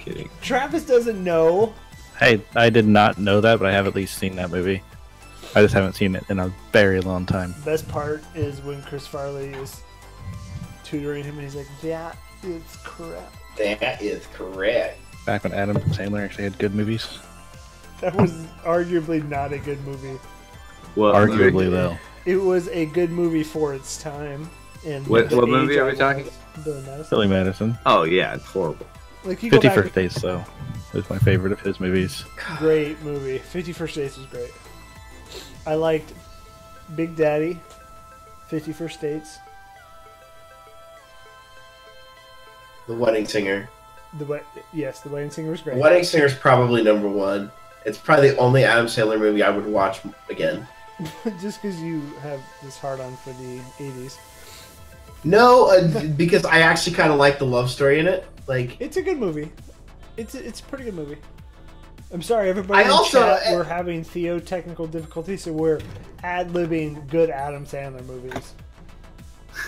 Kidding. 0.00 0.30
Travis 0.40 0.84
doesn't 0.84 1.22
know. 1.22 1.74
Hey, 2.18 2.42
I 2.54 2.70
did 2.70 2.86
not 2.86 3.18
know 3.18 3.40
that, 3.40 3.58
but 3.58 3.68
I 3.68 3.72
have 3.72 3.86
at 3.86 3.94
least 3.94 4.18
seen 4.18 4.36
that 4.36 4.50
movie. 4.50 4.82
I 5.54 5.62
just 5.62 5.74
haven't 5.74 5.94
seen 5.94 6.14
it 6.14 6.24
in 6.28 6.38
a 6.38 6.52
very 6.72 7.00
long 7.00 7.26
time. 7.26 7.54
Best 7.64 7.88
part 7.88 8.22
is 8.34 8.60
when 8.62 8.82
Chris 8.82 9.06
Farley 9.06 9.48
is 9.54 9.82
tutoring 10.84 11.24
him 11.24 11.34
and 11.34 11.42
he's 11.42 11.56
like, 11.56 11.66
that 11.82 12.16
is 12.42 12.62
correct. 12.84 13.34
That 13.56 14.00
is 14.00 14.26
correct. 14.34 14.98
Back 15.26 15.44
when 15.44 15.52
Adam 15.52 15.76
Sandler 15.90 16.24
actually 16.24 16.44
had 16.44 16.58
good 16.58 16.74
movies. 16.74 17.18
That 18.00 18.14
was 18.14 18.32
arguably 18.64 19.26
not 19.28 19.52
a 19.52 19.58
good 19.58 19.80
movie. 19.84 20.18
Well, 20.96 21.14
Arguably, 21.14 21.70
though. 21.70 21.96
It 22.26 22.36
was 22.36 22.68
a 22.68 22.86
good 22.86 23.10
movie 23.10 23.42
for 23.42 23.74
its 23.74 24.00
time. 24.02 24.48
And 24.86 25.06
What- 25.06 25.30
what 25.32 25.48
movie 25.48 25.78
are 25.78 25.86
we 25.86 25.94
talking? 25.96 26.24
was. 26.24 26.34
Billy 26.64 26.80
Madison. 26.82 27.06
Billy 27.10 27.26
Madison. 27.28 27.78
Oh 27.86 28.04
yeah, 28.04 28.34
it's 28.34 28.44
horrible. 28.44 28.86
Like 29.24 29.42
you 29.42 29.50
go 29.50 29.60
Fifty 29.60 29.82
back, 29.82 29.92
Dates, 29.94 30.20
though, 30.22 30.44
is 30.94 31.08
my 31.10 31.18
favorite 31.18 31.52
of 31.52 31.60
his 31.60 31.78
movies. 31.80 32.24
great 32.58 33.00
movie. 33.02 33.38
Fifty 33.38 33.72
First 33.72 33.94
Dates 33.96 34.16
was 34.16 34.26
great. 34.26 34.50
I 35.66 35.74
liked 35.74 36.12
Big 36.96 37.16
Daddy, 37.16 37.60
Fifty 38.48 38.72
First 38.72 39.00
Dates, 39.00 39.38
The 42.86 42.94
Wedding 42.94 43.26
Singer. 43.26 43.68
the 44.18 44.24
we- 44.24 44.40
yes, 44.72 45.00
The 45.00 45.08
Wedding 45.10 45.30
Singer 45.30 45.50
was 45.50 45.60
The 45.62 45.70
great. 45.72 45.78
Wedding 45.82 46.04
Singer 46.04 46.24
is 46.26 46.34
probably 46.34 46.82
number 46.82 47.08
one. 47.08 47.50
It's 47.84 47.98
probably 47.98 48.30
the 48.30 48.36
only 48.38 48.64
Adam 48.64 48.86
Sandler 48.86 49.18
movie 49.18 49.42
I 49.42 49.50
would 49.50 49.66
watch 49.66 50.00
again. 50.28 50.66
Just 51.40 51.62
because 51.62 51.80
you 51.80 52.00
have 52.22 52.40
this 52.62 52.76
hard 52.78 53.00
on 53.00 53.16
for 53.18 53.30
the 53.34 53.58
'80s, 53.78 54.18
No, 55.24 55.70
uh, 55.70 56.04
because 56.16 56.44
I 56.44 56.60
actually 56.60 56.96
kind 56.96 57.12
of 57.12 57.18
like 57.18 57.38
the 57.38 57.46
love 57.46 57.70
story 57.70 57.98
in 57.98 58.06
it. 58.06 58.26
Like, 58.46 58.80
it's 58.80 58.96
a 58.96 59.02
good 59.02 59.18
movie. 59.18 59.52
It's 60.16 60.34
a, 60.34 60.46
it's 60.46 60.60
a 60.60 60.64
pretty 60.64 60.84
good 60.84 60.94
movie. 60.94 61.18
I'm 62.12 62.22
sorry, 62.22 62.48
everybody 62.48 62.82
I 62.82 62.86
in 62.86 62.90
also- 62.90 63.20
chat. 63.36 63.52
We're 63.52 63.64
having 63.64 64.02
Theo 64.02 64.38
technical 64.40 64.86
difficulties, 64.86 65.42
so 65.44 65.52
we're 65.52 65.80
ad 66.22 66.50
libbing 66.50 67.08
good 67.08 67.30
Adam 67.30 67.64
Sandler 67.64 68.04
movies. 68.06 68.54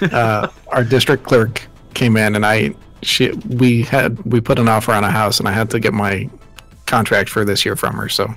uh, 0.13 0.49
our 0.69 0.85
district 0.85 1.25
clerk 1.25 1.63
came 1.95 2.17
in 2.17 2.35
and 2.35 2.47
I 2.47 2.75
she 3.03 3.31
we 3.49 3.83
had 3.83 4.19
we 4.25 4.41
put 4.41 4.59
an 4.59 4.69
offer 4.69 4.93
on 4.93 5.05
a 5.05 5.11
house 5.11 5.39
and 5.39 5.49
I 5.49 5.53
had 5.53 5.69
to 5.71 5.81
get 5.81 5.93
my 5.93 6.31
contract 6.87 7.29
for 7.29 7.45
this 7.45 7.65
year 7.65 7.77
from 7.77 7.95
her 7.97 8.09
so 8.09 8.33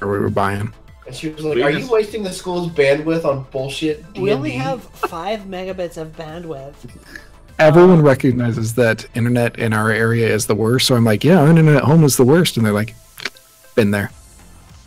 or 0.00 0.10
we 0.10 0.18
were 0.18 0.30
buying 0.30 0.72
and 1.08 1.16
she 1.16 1.28
was 1.30 1.44
like, 1.44 1.58
"Are 1.58 1.70
you 1.70 1.90
wasting 1.90 2.22
the 2.22 2.32
school's 2.32 2.70
bandwidth 2.70 3.24
on 3.24 3.46
bullshit?" 3.50 4.04
We 4.16 4.32
only 4.32 4.50
D&D?" 4.50 4.62
have 4.62 4.84
five 4.84 5.40
megabits 5.40 5.96
of 5.96 6.16
bandwidth. 6.16 6.74
everyone 7.58 8.02
recognizes 8.02 8.74
that 8.74 9.04
internet 9.16 9.58
in 9.58 9.72
our 9.72 9.90
area 9.90 10.28
is 10.32 10.46
the 10.46 10.54
worst 10.54 10.86
so 10.86 10.94
I'm 10.94 11.04
like 11.04 11.24
yeah 11.24 11.48
internet 11.48 11.74
at 11.76 11.82
home 11.82 12.04
is 12.04 12.16
the 12.16 12.24
worst 12.24 12.56
and 12.56 12.64
they're 12.64 12.72
like 12.72 12.94
been 13.74 13.90
there 13.90 14.12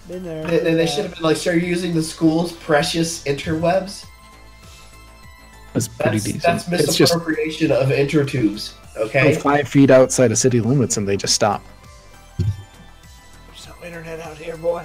Been 0.07 0.23
there. 0.23 0.43
And 0.43 0.67
and 0.67 0.79
they 0.79 0.85
should 0.85 1.03
have 1.05 1.13
been 1.15 1.23
like, 1.23 1.37
"Sir, 1.37 1.53
you're 1.53 1.69
using 1.69 1.93
the 1.93 2.03
school's 2.03 2.53
precious 2.53 3.23
interwebs." 3.25 4.05
it's 5.73 5.87
pretty 5.87 6.17
That's, 6.19 6.23
decent 6.25 6.43
that's 6.43 6.67
it's 6.69 6.95
just 6.97 7.13
misappropriation 7.13 7.71
of 7.71 7.87
intertubes. 7.89 8.73
Okay. 8.97 9.33
five 9.35 9.67
feet 9.67 9.89
outside 9.89 10.31
of 10.31 10.37
city 10.37 10.59
limits 10.59 10.97
and 10.97 11.07
they 11.07 11.15
just 11.17 11.33
stop 11.33 11.61
There's 12.37 13.67
no 13.67 13.85
internet 13.85 14.19
out 14.19 14.37
here, 14.37 14.57
boy. 14.57 14.83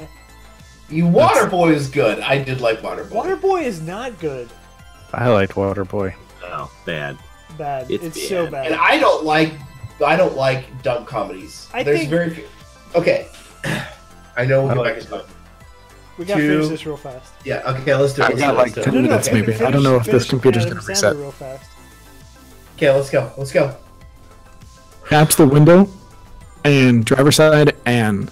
You 0.89 1.05
Waterboy 1.05 1.73
is 1.75 1.89
good. 1.89 2.21
I 2.21 2.43
did 2.43 2.61
like 2.61 2.81
Waterboy. 2.81 3.11
Waterboy 3.41 3.63
is 3.65 3.81
not 3.81 4.19
good. 4.21 4.49
I 5.13 5.29
liked 5.29 5.53
Waterboy. 5.55 6.15
Oh, 6.45 6.71
bad. 6.85 7.19
Bad. 7.59 7.91
It's 7.91 8.05
It's, 8.05 8.29
so 8.29 8.45
bad. 8.45 8.53
bad. 8.53 8.67
and 8.73 8.75
I 8.81 8.99
don't 8.99 9.25
like 9.25 9.53
I 10.05 10.15
don't 10.17 10.37
like 10.37 10.83
dumb 10.83 11.05
comedies. 11.07 11.69
I 11.73 11.83
There's 11.83 12.01
think- 12.01 12.11
very 12.11 12.31
few. 12.31 12.45
Okay. 12.95 13.29
I 14.37 14.45
know 14.45 14.63
we'll 14.67 14.73
I 14.73 14.75
get 14.75 14.81
like 14.81 14.95
back 14.95 15.03
to 15.05 15.11
that. 15.11 15.25
we 16.19 16.25
gotta 16.25 16.41
two- 16.41 16.49
finish 16.57 16.69
this 16.69 16.87
real 16.87 16.97
fast. 16.97 17.33
Yeah. 17.45 17.63
Okay. 17.67 17.95
Let's 17.95 18.13
do 18.15 18.23
it. 18.23 18.25
I 18.25 18.29
Let's 18.29 18.41
got 18.41 18.55
like 18.57 18.63
let's 18.67 18.75
do 18.75 18.81
it. 18.83 18.85
10 18.85 19.03
minutes 19.03 19.33
maybe. 19.33 19.55
I 19.55 19.71
don't 19.71 19.83
know 19.83 19.97
if 19.97 20.05
this 20.05 20.29
computer's 20.29 20.65
Adam 20.67 20.77
gonna 20.79 20.87
reset. 20.89 21.17
Real 21.17 21.33
fast. 21.33 21.71
Okay. 22.77 22.91
Let's 22.93 23.11
go. 23.11 23.33
Let's 23.37 23.53
go. 23.53 23.75
taps 25.09 25.35
the 25.37 25.47
window 25.47 25.89
and 26.65 27.05
driver 27.05 27.33
side 27.33 27.75
and 27.87 28.31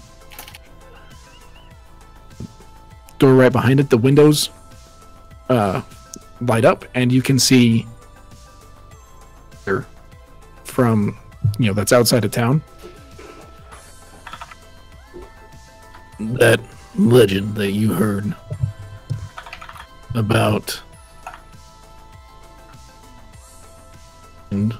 door 3.19 3.33
right 3.33 3.51
behind 3.51 3.79
it 3.79 3.89
the 3.89 3.97
windows 3.97 4.49
uh, 5.49 5.81
light 6.41 6.65
up 6.65 6.85
and 6.93 7.11
you 7.11 7.21
can 7.21 7.39
see 7.39 7.85
from 10.75 11.17
you 11.57 11.67
know 11.67 11.73
that's 11.73 11.93
outside 11.93 12.25
of 12.25 12.31
town. 12.31 12.61
That 16.19 16.59
legend 16.97 17.55
that 17.55 17.71
you 17.71 17.93
heard 17.93 18.35
about 20.13 20.81
and 24.51 24.73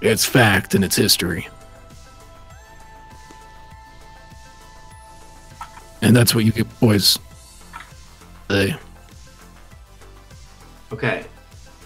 it's 0.00 0.24
fact 0.24 0.74
and 0.74 0.82
it's 0.82 0.96
history. 0.96 1.46
And 6.00 6.16
that's 6.16 6.34
what 6.34 6.44
you 6.44 6.52
get 6.52 6.80
boys 6.80 7.18
say 8.52 8.76
Okay. 10.92 11.24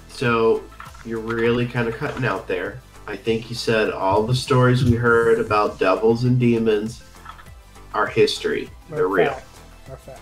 So 0.08 0.64
you're 1.04 1.20
really 1.20 1.64
kind 1.66 1.86
of 1.88 1.94
cutting 1.96 2.24
out 2.24 2.48
there. 2.48 2.80
I 3.06 3.14
think 3.14 3.48
you 3.48 3.54
said 3.54 3.90
all 3.90 4.24
the 4.24 4.34
stories 4.34 4.84
we 4.84 4.96
heard 4.96 5.38
about 5.38 5.78
devils 5.78 6.24
and 6.24 6.40
demons 6.40 7.04
are 7.94 8.08
history. 8.08 8.68
They're 8.90 9.04
Are 9.04 9.08
real. 9.08 9.30
fact. 9.32 9.46
Are 9.90 9.96
fact. 9.96 10.20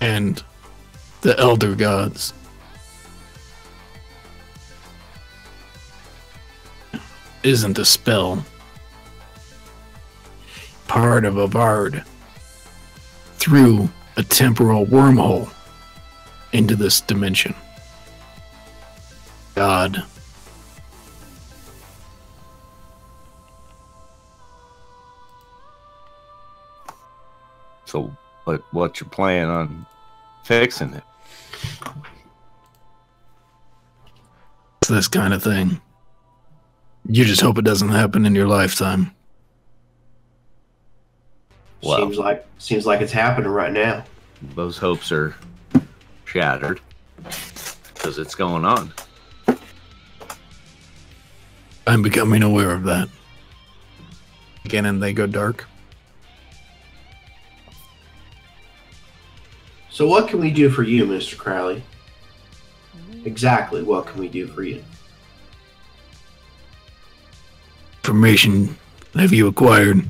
and 0.00 0.42
the 1.20 1.38
elder 1.38 1.76
gods 1.76 2.34
isn't 7.44 7.78
a 7.78 7.84
spell 7.84 8.44
part 10.88 11.24
of 11.24 11.36
a 11.36 11.46
bard 11.46 12.02
through 13.36 13.88
a 14.16 14.22
temporal 14.22 14.86
wormhole 14.86 15.52
into 16.52 16.76
this 16.76 17.00
dimension. 17.00 17.54
God. 19.54 20.04
So, 27.86 28.10
what 28.44 28.62
what 28.72 29.00
you 29.00 29.06
plan 29.06 29.48
on 29.48 29.86
fixing 30.44 30.94
it? 30.94 31.04
It's 34.80 34.88
this 34.90 35.08
kind 35.08 35.32
of 35.32 35.42
thing. 35.42 35.80
You 37.06 37.24
just 37.24 37.40
hope 37.40 37.58
it 37.58 37.64
doesn't 37.64 37.90
happen 37.90 38.26
in 38.26 38.34
your 38.34 38.48
lifetime. 38.48 39.14
Well- 41.84 41.98
Seems 41.98 42.18
like 42.18 42.46
seems 42.58 42.86
like 42.86 43.00
it's 43.00 43.12
happening 43.12 43.50
right 43.50 43.72
now. 43.72 44.04
Those 44.54 44.78
hopes 44.78 45.12
are 45.12 45.34
shattered 46.24 46.80
because 47.94 48.18
it's 48.18 48.34
going 48.34 48.64
on. 48.64 48.92
I'm 51.86 52.02
becoming 52.02 52.42
aware 52.42 52.70
of 52.70 52.84
that. 52.84 53.08
Again, 54.64 54.86
and 54.86 55.02
they 55.02 55.12
go 55.12 55.26
dark. 55.26 55.66
So 59.90 60.08
what 60.08 60.28
can 60.28 60.40
we 60.40 60.50
do 60.50 60.70
for 60.70 60.82
you, 60.82 61.04
Mr. 61.04 61.36
Crowley? 61.36 61.82
Exactly 63.24 63.82
what 63.82 64.06
can 64.06 64.18
we 64.20 64.28
do 64.28 64.46
for 64.46 64.62
you? 64.62 64.82
Information 68.02 68.76
have 69.14 69.32
you 69.32 69.46
acquired? 69.46 70.08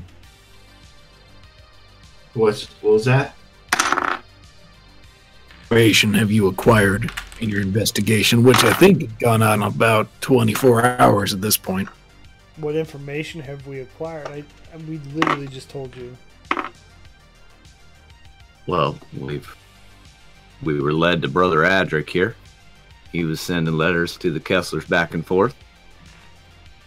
What's 2.34 2.66
what 2.82 2.92
was 2.92 3.04
that? 3.04 3.34
Information 5.62 6.14
have 6.14 6.30
you 6.30 6.48
acquired 6.48 7.10
in 7.40 7.48
your 7.48 7.60
investigation, 7.60 8.42
which 8.42 8.62
I 8.64 8.72
think 8.72 9.02
has 9.02 9.12
gone 9.12 9.42
on 9.42 9.62
about 9.62 10.08
24 10.20 10.84
hours 11.00 11.32
at 11.32 11.40
this 11.40 11.56
point. 11.56 11.88
What 12.56 12.76
information 12.76 13.40
have 13.40 13.66
we 13.66 13.80
acquired? 13.80 14.28
I, 14.28 14.44
I 14.72 14.76
we 14.88 14.98
literally 15.14 15.48
just 15.48 15.68
told 15.68 15.94
you. 15.96 16.16
Well, 18.66 18.98
we've 19.18 19.56
we 20.62 20.80
were 20.80 20.92
led 20.92 21.22
to 21.22 21.28
Brother 21.28 21.58
Adric 21.58 22.08
here. 22.08 22.36
He 23.12 23.24
was 23.24 23.40
sending 23.40 23.74
letters 23.74 24.16
to 24.18 24.32
the 24.32 24.40
Kesslers 24.40 24.88
back 24.88 25.14
and 25.14 25.24
forth, 25.24 25.54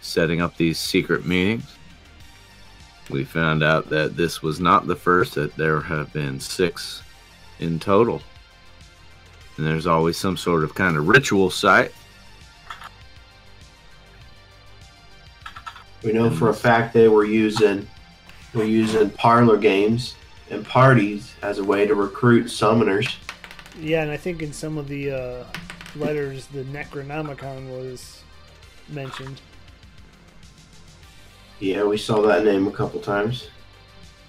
setting 0.00 0.40
up 0.40 0.56
these 0.56 0.78
secret 0.78 1.24
meetings. 1.24 1.77
We 3.10 3.24
found 3.24 3.62
out 3.62 3.88
that 3.88 4.16
this 4.16 4.42
was 4.42 4.60
not 4.60 4.86
the 4.86 4.96
first; 4.96 5.34
that 5.34 5.56
there 5.56 5.80
have 5.80 6.12
been 6.12 6.40
six 6.40 7.02
in 7.58 7.78
total. 7.78 8.22
And 9.56 9.66
there's 9.66 9.86
always 9.86 10.16
some 10.16 10.36
sort 10.36 10.62
of 10.62 10.74
kind 10.74 10.96
of 10.96 11.08
ritual 11.08 11.50
site. 11.50 11.92
We 16.02 16.12
know 16.12 16.30
for 16.30 16.48
a 16.48 16.54
fact 16.54 16.94
they 16.94 17.08
were 17.08 17.24
using 17.24 17.88
were 18.54 18.64
using 18.64 19.10
parlor 19.10 19.56
games 19.56 20.14
and 20.50 20.64
parties 20.64 21.34
as 21.42 21.58
a 21.58 21.64
way 21.64 21.86
to 21.86 21.94
recruit 21.94 22.46
summoners. 22.46 23.16
Yeah, 23.78 24.02
and 24.02 24.10
I 24.10 24.16
think 24.16 24.42
in 24.42 24.52
some 24.52 24.78
of 24.78 24.88
the 24.88 25.12
uh, 25.12 25.44
letters, 25.96 26.46
the 26.46 26.64
Necronomicon 26.64 27.68
was 27.70 28.22
mentioned. 28.88 29.40
Yeah, 31.60 31.84
we 31.84 31.96
saw 31.98 32.22
that 32.22 32.44
name 32.44 32.66
a 32.66 32.70
couple 32.70 33.00
times. 33.00 33.48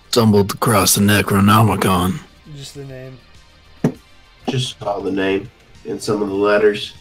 Stumbled 0.09 0.53
across 0.53 0.95
the 0.95 1.01
Necronomicon. 1.01 2.19
Just 2.55 2.73
the 2.75 2.85
name. 2.85 3.19
Just 4.47 4.79
saw 4.79 4.99
the 4.99 5.11
name 5.11 5.49
in 5.85 5.99
some 5.99 6.21
of 6.23 6.29
the 6.29 6.35
letters. 6.35 6.95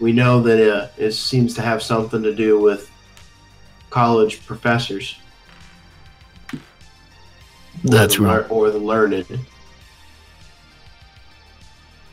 We 0.00 0.12
know 0.12 0.42
that 0.42 0.74
uh, 0.76 0.88
it 0.98 1.12
seems 1.12 1.54
to 1.54 1.62
have 1.62 1.82
something 1.82 2.22
to 2.22 2.34
do 2.34 2.58
with 2.58 2.90
college 3.90 4.44
professors. 4.44 5.16
That's 7.84 8.18
or 8.18 8.22
right. 8.22 8.32
lear- 8.40 8.46
Or 8.48 8.70
the 8.70 8.78
learned. 8.78 9.26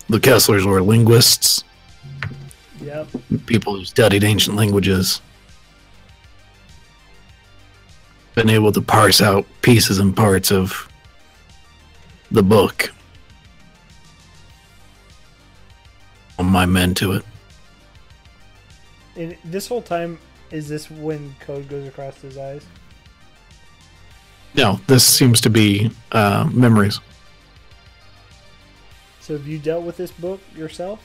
The 0.09 0.19
Kesslers 0.19 0.65
were 0.65 0.81
linguists, 0.83 1.63
Yep. 2.83 3.07
people 3.45 3.75
who 3.77 3.85
studied 3.85 4.23
ancient 4.23 4.57
languages. 4.57 5.21
Been 8.41 8.49
able 8.49 8.71
to 8.71 8.81
parse 8.81 9.21
out 9.21 9.45
pieces 9.61 9.99
and 9.99 10.17
parts 10.17 10.51
of 10.51 10.89
the 12.31 12.41
book. 12.41 12.91
On 16.39 16.47
my 16.47 16.65
men 16.65 16.95
to 16.95 17.11
it. 17.11 17.23
And 19.15 19.37
this 19.45 19.67
whole 19.67 19.83
time, 19.83 20.17
is 20.49 20.67
this 20.67 20.89
when 20.89 21.35
code 21.39 21.69
goes 21.69 21.87
across 21.87 22.19
his 22.19 22.35
eyes? 22.35 22.65
No, 24.55 24.79
this 24.87 25.03
seems 25.03 25.39
to 25.41 25.51
be 25.51 25.91
uh, 26.11 26.49
memories. 26.51 26.99
So 29.19 29.37
have 29.37 29.45
you 29.45 29.59
dealt 29.59 29.83
with 29.83 29.97
this 29.97 30.09
book 30.09 30.41
yourself? 30.55 30.99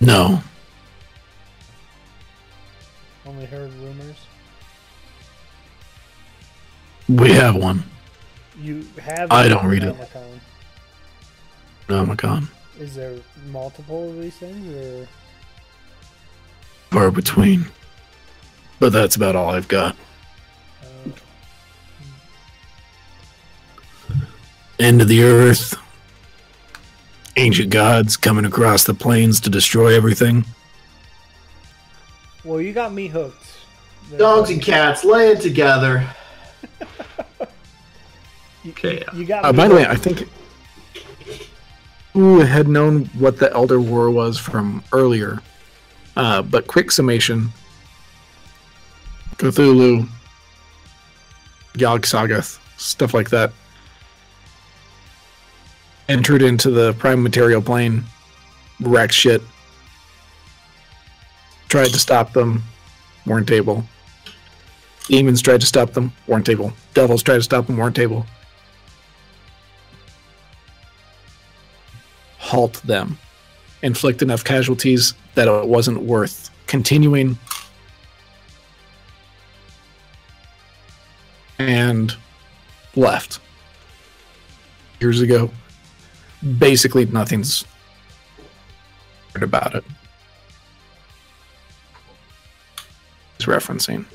No, 0.00 0.42
Only 3.24 3.46
heard 3.46 3.72
rumors. 3.74 4.16
We 7.16 7.32
have 7.32 7.56
one. 7.56 7.82
You 8.60 8.86
have. 9.02 9.30
I 9.32 9.48
don't 9.48 9.66
read 9.66 9.82
it. 9.82 9.94
Necronomicon. 9.96 10.40
Nomicon. 11.88 12.48
Is 12.78 12.94
there 12.94 13.16
multiple 13.50 14.10
of 14.10 14.20
these 14.20 14.36
things, 14.36 14.74
or 14.74 15.08
Far 16.90 17.10
between. 17.10 17.66
But 18.78 18.92
that's 18.92 19.16
about 19.16 19.36
all 19.36 19.50
I've 19.50 19.68
got. 19.68 19.94
uh, 20.82 21.10
End 24.78 25.02
of 25.02 25.08
the 25.08 25.22
earth. 25.22 25.76
Ancient 27.36 27.70
gods 27.70 28.16
coming 28.16 28.44
across 28.44 28.84
the 28.84 28.94
plains 28.94 29.40
to 29.40 29.50
destroy 29.50 29.94
everything. 29.94 30.44
well, 32.44 32.60
you 32.60 32.72
got 32.72 32.92
me 32.92 33.06
hooked. 33.08 33.46
There- 34.10 34.18
Dogs 34.18 34.50
and 34.50 34.60
cats 34.62 35.04
laying 35.04 35.38
together. 35.40 36.06
You, 38.62 38.72
Okay. 38.72 39.02
You 39.14 39.24
got. 39.24 39.44
Uh, 39.44 39.52
by 39.52 39.68
the 39.68 39.74
way. 39.74 39.86
I 39.86 39.94
think 39.94 40.28
who 42.12 42.40
had 42.40 42.68
known 42.68 43.06
what 43.18 43.38
the 43.38 43.52
Elder 43.52 43.80
War 43.80 44.10
was 44.10 44.38
from 44.38 44.82
earlier. 44.92 45.40
Uh, 46.16 46.42
but 46.42 46.66
quick 46.66 46.90
summation 46.90 47.50
Cthulhu, 49.36 50.06
Yog 51.76 52.02
Sagoth, 52.02 52.58
stuff 52.78 53.14
like 53.14 53.30
that. 53.30 53.52
Entered 56.08 56.42
into 56.42 56.70
the 56.70 56.92
prime 56.94 57.22
material 57.22 57.62
plane, 57.62 58.04
wrecked 58.80 59.14
shit. 59.14 59.40
Tried 61.68 61.90
to 61.90 61.98
stop 61.98 62.32
them, 62.32 62.64
weren't 63.24 63.50
able. 63.52 63.84
Demons 65.06 65.42
tried 65.42 65.60
to 65.60 65.66
stop 65.66 65.92
them, 65.92 66.12
weren't 66.26 66.48
able. 66.48 66.72
Devils 66.94 67.22
tried 67.22 67.36
to 67.36 67.42
stop 67.42 67.66
them, 67.66 67.76
weren't 67.76 67.98
able. 67.98 68.26
halt 72.50 72.82
them, 72.82 73.16
inflict 73.82 74.22
enough 74.22 74.42
casualties 74.42 75.14
that 75.36 75.46
it 75.46 75.68
wasn't 75.68 76.02
worth 76.02 76.50
continuing, 76.66 77.38
and 81.60 82.16
left. 82.96 83.38
Years 84.98 85.20
ago, 85.20 85.48
basically 86.58 87.06
nothing's 87.06 87.64
heard 89.32 89.44
about 89.44 89.76
it. 89.76 89.84
He's 93.38 93.46
referencing. 93.46 94.06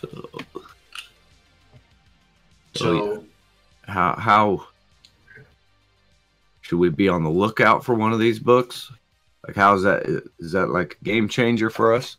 So, 0.00 0.30
So 2.74 3.24
how 3.82 4.14
how 4.16 4.66
should 6.62 6.78
we 6.78 6.88
be 6.88 7.08
on 7.08 7.24
the 7.24 7.30
lookout 7.30 7.84
for 7.84 7.94
one 7.94 8.12
of 8.12 8.18
these 8.18 8.38
books? 8.38 8.90
Like, 9.46 9.56
how 9.56 9.74
is 9.74 9.82
that? 9.82 10.06
Is 10.38 10.52
that 10.52 10.68
like 10.68 10.96
a 11.00 11.04
game 11.04 11.28
changer 11.28 11.70
for 11.70 11.94
us? 11.94 12.16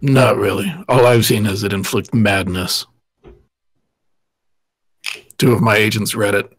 Not 0.00 0.36
really. 0.36 0.72
All 0.88 1.06
I've 1.06 1.24
seen 1.24 1.46
is 1.46 1.62
it 1.62 1.72
inflict 1.72 2.12
madness. 2.12 2.86
Two 5.38 5.52
of 5.52 5.60
my 5.60 5.76
agents 5.76 6.14
read 6.14 6.34
it. 6.34 6.52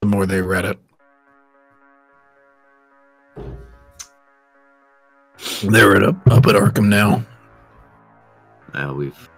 The 0.00 0.06
more 0.08 0.26
they 0.26 0.42
read 0.42 0.64
it, 0.64 0.78
they're 5.62 5.96
at 5.96 6.02
up, 6.02 6.16
up 6.28 6.46
at 6.46 6.54
Arkham 6.54 6.88
now. 6.88 7.24
Now 8.74 8.94
we've 8.94 9.28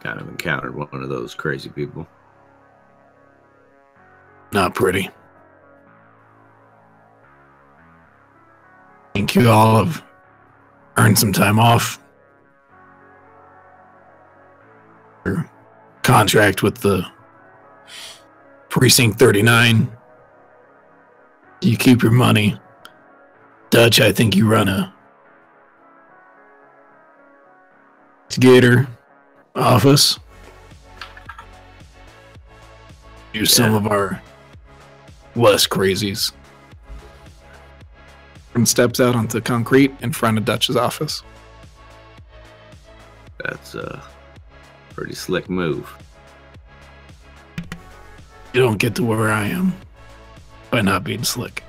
kind 0.00 0.20
of 0.20 0.28
encountered 0.28 0.74
one 0.74 1.02
of 1.02 1.08
those 1.08 1.34
crazy 1.34 1.68
people. 1.68 2.06
Not 4.52 4.74
pretty. 4.74 5.08
Thank 9.14 9.34
you 9.34 9.50
all 9.50 9.84
have 9.84 10.04
earned 10.96 11.18
some 11.18 11.32
time 11.32 11.58
off. 11.58 11.98
Your 15.24 15.50
contract 16.02 16.62
with 16.62 16.78
the 16.78 17.06
Precinct 18.68 19.18
39. 19.18 19.90
You 21.60 21.76
keep 21.76 22.02
your 22.02 22.12
money. 22.12 22.58
Dutch, 23.70 24.00
I 24.00 24.10
think 24.12 24.34
you 24.34 24.48
run 24.48 24.68
a 24.68 24.94
Gator 28.38 28.86
office. 29.54 30.18
Do 33.32 33.44
some 33.44 33.74
of 33.74 33.86
our 33.86 34.22
less 35.34 35.66
crazies. 35.66 36.32
And 38.54 38.68
steps 38.68 39.00
out 39.00 39.14
onto 39.14 39.40
concrete 39.40 39.92
in 40.00 40.12
front 40.12 40.36
of 40.36 40.44
Dutch's 40.44 40.76
office. 40.76 41.22
That's 43.38 43.74
a 43.74 44.02
pretty 44.94 45.14
slick 45.14 45.48
move. 45.48 45.90
You 48.52 48.60
don't 48.60 48.78
get 48.78 48.96
to 48.96 49.04
where 49.04 49.30
I 49.30 49.46
am 49.46 49.72
by 50.70 50.80
not 50.80 51.04
being 51.04 51.22
slick. 51.22 51.62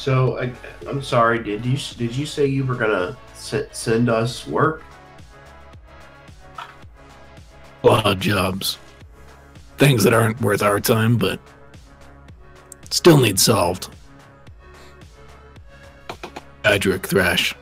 So 0.00 0.38
I, 0.40 0.50
I'm 0.88 1.02
sorry. 1.02 1.42
Did 1.44 1.66
you 1.66 1.76
did 1.98 2.16
you 2.16 2.24
say 2.24 2.46
you 2.46 2.64
were 2.64 2.74
gonna 2.74 3.18
s- 3.32 3.66
send 3.72 4.08
us 4.08 4.46
work? 4.46 4.82
A 6.56 7.86
lot 7.86 8.06
of 8.06 8.18
jobs. 8.18 8.78
Things 9.76 10.02
that 10.04 10.14
aren't 10.14 10.40
worth 10.40 10.62
our 10.62 10.80
time, 10.80 11.18
but 11.18 11.38
still 12.88 13.18
need 13.18 13.38
solved. 13.38 13.90
Adric 16.64 17.02
Thrash. 17.02 17.54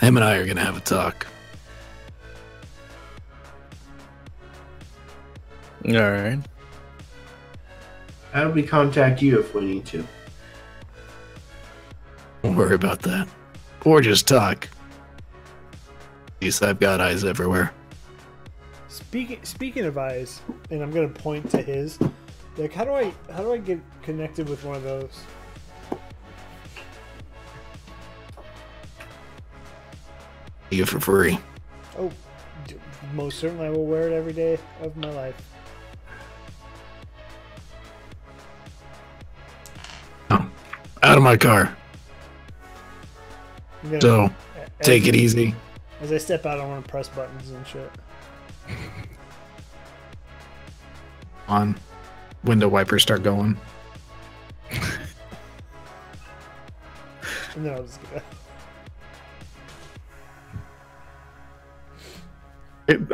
Him 0.00 0.16
and 0.16 0.24
I 0.24 0.34
are 0.38 0.44
gonna 0.46 0.64
have 0.64 0.76
a 0.76 0.80
talk. 0.80 1.24
All 5.86 5.92
right. 5.92 6.40
How 8.32 8.42
do 8.42 8.50
we 8.50 8.64
contact 8.64 9.22
you 9.22 9.38
if 9.38 9.54
we 9.54 9.60
need 9.60 9.86
to? 9.86 10.04
Don't 12.46 12.54
worry 12.54 12.76
about 12.76 13.00
that. 13.00 13.26
Or 13.84 14.00
just 14.00 14.28
talk. 14.28 14.68
At 15.18 16.42
least 16.42 16.62
I've 16.62 16.78
got 16.78 17.00
eyes 17.00 17.24
everywhere. 17.24 17.72
Speaking 18.86 19.40
speaking 19.42 19.84
of 19.84 19.98
eyes, 19.98 20.42
and 20.70 20.80
I'm 20.80 20.92
gonna 20.92 21.08
point 21.08 21.50
to 21.50 21.60
his. 21.60 21.98
Like, 22.56 22.72
how 22.72 22.84
do 22.84 22.92
I 22.92 23.12
how 23.32 23.42
do 23.42 23.52
I 23.52 23.58
get 23.58 23.80
connected 24.02 24.48
with 24.48 24.62
one 24.64 24.76
of 24.76 24.84
those? 24.84 25.24
You 30.70 30.86
for 30.86 31.00
free. 31.00 31.40
Oh, 31.98 32.12
d- 32.68 32.76
most 33.12 33.40
certainly 33.40 33.66
I 33.66 33.70
will 33.70 33.86
wear 33.86 34.08
it 34.08 34.12
every 34.12 34.32
day 34.32 34.56
of 34.82 34.96
my 34.96 35.10
life. 35.10 35.50
Oh, 40.30 40.48
out 41.02 41.16
of 41.16 41.24
my 41.24 41.36
car. 41.36 41.76
I'm 43.86 44.00
gonna, 44.00 44.00
So 44.00 44.24
as- 44.24 44.68
take 44.82 45.06
it 45.06 45.14
easy. 45.14 45.54
As 46.00 46.10
I 46.12 46.18
step 46.18 46.44
out, 46.44 46.58
I 46.60 46.66
want 46.66 46.84
to 46.84 46.90
press 46.90 47.08
buttons 47.08 47.50
and 47.50 47.66
shit. 47.66 47.90
On. 51.48 51.76
Window 52.44 52.68
wipers 52.68 53.02
start 53.02 53.22
going. 53.22 53.56
And 57.54 57.64
then 57.64 57.72
I'll 57.74 57.82
just 57.84 58.00
go. 58.02 58.20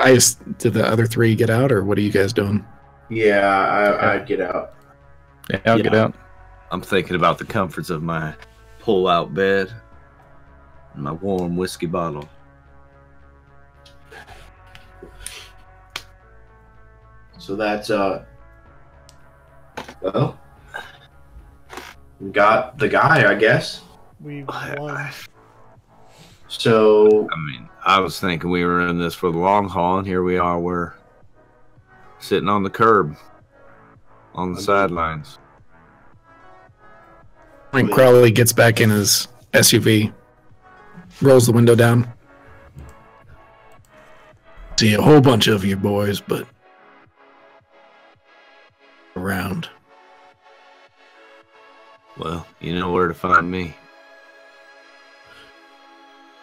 I 0.02 0.14
just 0.14 0.58
did 0.58 0.74
the 0.74 0.86
other 0.86 1.06
three 1.06 1.34
get 1.34 1.48
out, 1.48 1.70
or 1.72 1.82
what 1.84 1.96
are 1.96 2.02
you 2.02 2.10
guys 2.12 2.32
doing? 2.32 2.64
Yeah, 3.08 3.46
I, 3.48 4.14
I'd 4.14 4.26
get 4.26 4.40
out. 4.40 4.74
Yeah, 5.50 5.60
I'll 5.66 5.78
get 5.82 5.94
out. 5.94 6.14
I'm 6.70 6.80
thinking 6.82 7.16
about 7.16 7.38
the 7.38 7.44
comforts 7.44 7.88
of 7.90 8.02
my 8.02 8.34
pull 8.80 9.06
out 9.06 9.32
bed 9.34 9.68
and 9.68 9.80
my 10.94 11.12
warm 11.12 11.56
whiskey 11.56 11.86
bottle. 11.86 12.28
So 17.38 17.56
that's 17.56 17.90
uh. 17.90 18.24
Well, 20.00 20.38
we 22.20 22.30
got 22.30 22.78
the 22.78 22.88
guy, 22.88 23.28
I 23.30 23.34
guess. 23.34 23.82
We 24.20 24.44
I- 24.48 24.76
won. 24.78 25.10
So 26.48 27.28
I 27.32 27.36
mean, 27.36 27.68
I 27.84 27.98
was 27.98 28.20
thinking 28.20 28.50
we 28.50 28.64
were 28.64 28.86
in 28.86 28.98
this 28.98 29.14
for 29.14 29.32
the 29.32 29.38
long 29.38 29.68
haul, 29.68 29.98
and 29.98 30.06
here 30.06 30.22
we 30.22 30.38
are. 30.38 30.60
We're 30.60 30.92
sitting 32.18 32.48
on 32.48 32.62
the 32.62 32.70
curb, 32.70 33.16
on 34.34 34.52
the 34.52 34.60
sidelines. 34.60 35.38
Frank 37.72 37.90
Crowley 37.90 38.30
gets 38.30 38.52
back 38.52 38.80
in 38.82 38.90
his 38.90 39.28
SUV, 39.54 40.12
rolls 41.22 41.46
the 41.46 41.52
window 41.52 41.74
down. 41.74 42.12
See 44.78 44.94
a 44.94 45.00
whole 45.00 45.20
bunch 45.20 45.46
of 45.46 45.64
you 45.64 45.76
boys, 45.76 46.20
but 46.20 46.46
around. 49.16 49.68
Well, 52.18 52.46
you 52.60 52.74
know 52.74 52.92
where 52.92 53.08
to 53.08 53.14
find 53.14 53.50
me. 53.50 53.74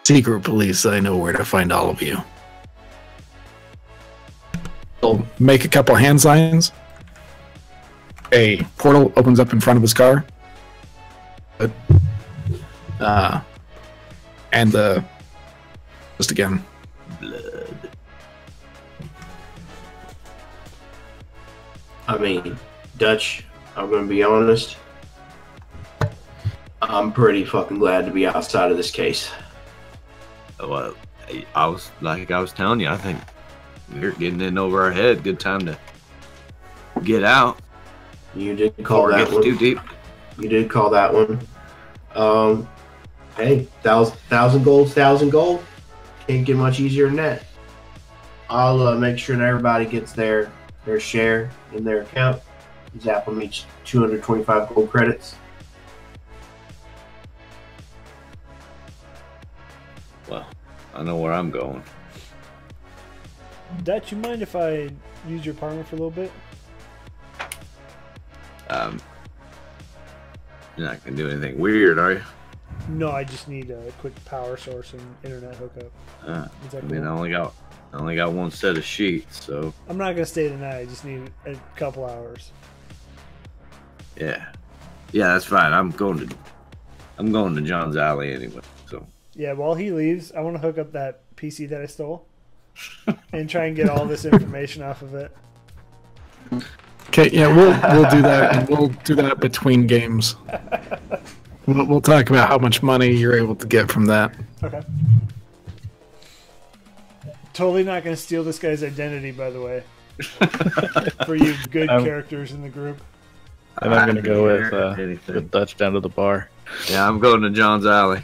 Secret 0.04 0.42
police, 0.42 0.86
I 0.86 1.00
know 1.00 1.16
where 1.16 1.32
to 1.32 1.44
find 1.44 1.72
all 1.72 1.90
of 1.90 2.02
you. 2.02 2.18
He'll 5.00 5.24
make 5.38 5.64
a 5.64 5.68
couple 5.68 5.94
hand 5.94 6.20
signs. 6.20 6.72
A 8.32 8.62
portal 8.78 9.12
opens 9.16 9.38
up 9.40 9.52
in 9.52 9.60
front 9.60 9.76
of 9.76 9.82
his 9.82 9.94
car. 9.94 10.24
But, 11.58 11.70
Uh, 13.00 13.40
and 14.52 14.74
uh, 14.74 15.00
just 16.18 16.30
again, 16.30 16.64
Blood. 17.20 17.90
I 22.08 22.18
mean, 22.18 22.56
Dutch. 22.98 23.44
I'm 23.76 23.90
gonna 23.90 24.06
be 24.06 24.22
honest. 24.22 24.76
I'm 26.82 27.12
pretty 27.12 27.44
fucking 27.44 27.78
glad 27.78 28.06
to 28.06 28.10
be 28.10 28.26
outside 28.26 28.70
of 28.70 28.76
this 28.76 28.90
case. 28.90 29.30
Well, 30.58 30.94
I- 31.28 31.46
I 31.54 31.66
was 31.66 31.90
like 32.00 32.30
I 32.30 32.40
was 32.40 32.52
telling 32.52 32.80
you. 32.80 32.88
I 32.88 32.96
think 32.96 33.18
we're 33.94 34.10
getting 34.12 34.40
in 34.40 34.58
over 34.58 34.82
our 34.82 34.90
head. 34.90 35.22
Good 35.22 35.38
time 35.40 35.60
to 35.66 35.78
get 37.04 37.22
out 37.24 37.58
You 38.34 38.54
did 38.56 38.76
call 38.82 39.06
before 39.06 39.12
that 39.12 39.32
one. 39.32 39.42
too 39.42 39.56
deep. 39.56 39.78
You 40.38 40.48
did 40.48 40.68
call 40.70 40.90
that 40.90 41.12
one. 41.14 41.40
Um, 42.14 42.68
hey, 43.40 43.68
thousand 43.82 44.16
thousand 44.28 44.62
gold, 44.62 44.92
thousand 44.92 45.30
gold. 45.30 45.64
Can't 46.26 46.44
get 46.44 46.56
much 46.56 46.80
easier 46.80 47.06
than 47.06 47.16
that. 47.16 47.44
I'll 48.48 48.86
uh, 48.86 48.96
make 48.96 49.18
sure 49.18 49.36
that 49.36 49.46
everybody 49.46 49.84
gets 49.86 50.12
their 50.12 50.52
their 50.84 51.00
share 51.00 51.50
in 51.72 51.84
their 51.84 52.02
account. 52.02 52.42
Zap 53.00 53.26
them 53.26 53.40
each 53.40 53.64
225 53.84 54.74
gold 54.74 54.90
credits. 54.90 55.36
Well, 60.28 60.46
I 60.94 61.02
know 61.04 61.16
where 61.16 61.32
I'm 61.32 61.50
going. 61.50 61.82
Dutch, 63.84 64.10
you 64.10 64.18
mind 64.18 64.42
if 64.42 64.56
I 64.56 64.90
use 65.28 65.44
your 65.46 65.54
apartment 65.54 65.86
for 65.86 65.94
a 65.94 65.98
little 65.98 66.10
bit? 66.10 66.32
Um, 68.68 69.00
you're 70.76 70.86
not 70.88 71.04
gonna 71.04 71.16
do 71.16 71.28
anything 71.28 71.58
weird, 71.58 71.98
are 71.98 72.12
you? 72.12 72.22
No, 72.88 73.10
I 73.10 73.24
just 73.24 73.48
need 73.48 73.70
a 73.70 73.92
quick 74.00 74.14
power 74.24 74.56
source 74.56 74.92
and 74.94 75.02
internet 75.24 75.54
hookup. 75.56 75.92
Uh, 76.26 76.48
Is 76.66 76.74
I 76.74 76.80
mean, 76.82 77.04
I 77.04 77.10
only 77.10 77.30
got 77.30 77.54
I 77.92 77.98
only 77.98 78.16
got 78.16 78.32
one 78.32 78.50
set 78.50 78.76
of 78.76 78.84
sheets, 78.84 79.44
so 79.44 79.72
I'm 79.88 79.96
not 79.98 80.12
gonna 80.14 80.26
stay 80.26 80.48
tonight. 80.48 80.78
I 80.78 80.84
just 80.86 81.04
need 81.04 81.30
a 81.46 81.54
couple 81.76 82.04
hours. 82.04 82.52
yeah, 84.16 84.46
yeah, 85.12 85.28
that's 85.32 85.44
fine. 85.44 85.72
I'm 85.72 85.90
going 85.90 86.26
to 86.28 86.36
I'm 87.18 87.32
going 87.32 87.54
to 87.56 87.62
John's 87.62 87.96
Alley 87.96 88.32
anyway. 88.32 88.62
So 88.88 89.06
Yeah, 89.34 89.52
while 89.52 89.74
he 89.74 89.90
leaves, 89.92 90.32
I 90.32 90.40
want 90.40 90.56
to 90.56 90.60
hook 90.62 90.78
up 90.78 90.92
that 90.92 91.22
PC 91.36 91.68
that 91.70 91.80
I 91.82 91.86
stole 91.86 92.26
and 93.32 93.48
try 93.48 93.66
and 93.66 93.76
get 93.76 93.88
all 93.88 94.04
this 94.06 94.24
information 94.24 94.82
off 94.82 95.02
of 95.02 95.14
it. 95.14 95.36
okay, 97.08 97.28
yeah, 97.30 97.46
we'll 97.54 97.72
we'll 98.00 98.10
do 98.10 98.22
that, 98.22 98.56
and 98.56 98.68
we'll 98.68 98.88
do 99.04 99.14
that 99.16 99.38
between 99.40 99.86
games. 99.86 100.36
We'll, 101.70 101.86
we'll 101.86 102.00
talk 102.00 102.30
about 102.30 102.48
how 102.48 102.58
much 102.58 102.82
money 102.82 103.12
you're 103.12 103.38
able 103.38 103.54
to 103.54 103.66
get 103.66 103.92
from 103.92 104.06
that. 104.06 104.34
Okay. 104.62 104.82
Totally 107.52 107.84
not 107.84 108.02
going 108.02 108.16
to 108.16 108.20
steal 108.20 108.42
this 108.42 108.58
guy's 108.58 108.82
identity, 108.82 109.30
by 109.30 109.50
the 109.50 109.60
way. 109.60 109.82
For 111.26 111.36
you 111.36 111.54
good 111.70 111.88
Um, 111.88 112.04
characters 112.04 112.50
in 112.50 112.62
the 112.62 112.68
group. 112.68 113.00
And 113.80 113.94
I'm 113.94 114.06
gonna 114.06 114.20
go 114.20 114.44
with 114.44 114.70
hear 114.70 114.74
uh, 114.74 115.32
with 115.32 115.50
Dutch 115.50 115.76
down 115.76 115.92
to 115.94 116.00
the 116.00 116.10
bar. 116.10 116.50
Yeah, 116.90 117.08
I'm 117.08 117.20
going 117.20 117.40
to 117.40 117.50
John's 117.50 117.86
Alley. 117.86 118.20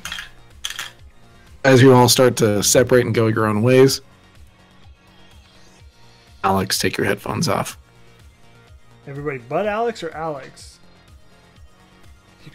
As 1.64 1.80
you 1.80 1.94
all 1.94 2.08
start 2.08 2.36
to 2.38 2.62
separate 2.62 3.06
and 3.06 3.14
go 3.14 3.28
your 3.28 3.46
own 3.46 3.62
ways, 3.62 4.02
Alex, 6.44 6.78
take 6.78 6.98
your 6.98 7.06
headphones 7.06 7.48
off. 7.48 7.78
Everybody 9.06 9.38
but 9.38 9.66
Alex 9.66 10.02
or 10.02 10.10
Alex? 10.10 10.75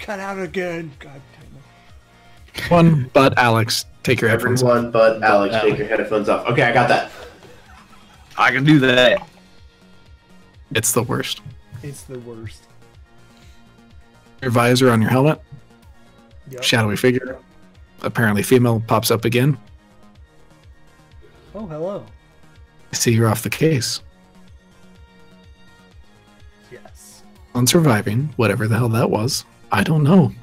You 0.01 0.05
cut 0.07 0.19
out 0.19 0.39
again. 0.39 0.91
God 0.99 1.21
damn 1.33 2.63
it. 2.65 2.71
One 2.71 3.09
but 3.13 3.37
Alex, 3.37 3.85
take 4.01 4.19
your 4.19 4.31
headphones 4.31 4.63
off. 4.63 4.69
Everyone 4.69 4.91
but 4.91 5.21
Alex, 5.23 5.53
Alex. 5.53 5.69
take 5.69 5.77
your 5.77 5.87
headphones 5.87 6.27
off. 6.27 6.47
Okay, 6.47 6.63
I 6.63 6.73
got 6.73 6.89
that. 6.89 7.11
I 8.35 8.51
can 8.51 8.63
do 8.63 8.79
that. 8.79 9.27
It's 10.73 10.91
the 10.91 11.03
worst. 11.03 11.41
It's 11.83 12.01
the 12.03 12.17
worst. 12.19 12.63
Your 14.41 14.49
visor 14.49 14.89
on 14.89 15.01
your 15.03 15.11
helmet, 15.11 15.39
Yep. 16.49 16.63
shadowy 16.63 16.95
figure, 16.95 17.37
apparently 18.01 18.41
female, 18.41 18.81
pops 18.87 19.11
up 19.11 19.23
again. 19.23 19.55
Oh, 21.53 21.67
hello. 21.67 22.03
I 22.91 22.95
see 22.95 23.11
you're 23.11 23.27
off 23.27 23.43
the 23.43 23.49
case. 23.51 24.01
Yes. 26.71 27.21
On 27.53 27.67
surviving, 27.67 28.33
whatever 28.37 28.67
the 28.67 28.75
hell 28.77 28.89
that 28.89 29.11
was, 29.11 29.45
I 29.71 29.83
don't 29.83 30.03
know. 30.03 30.33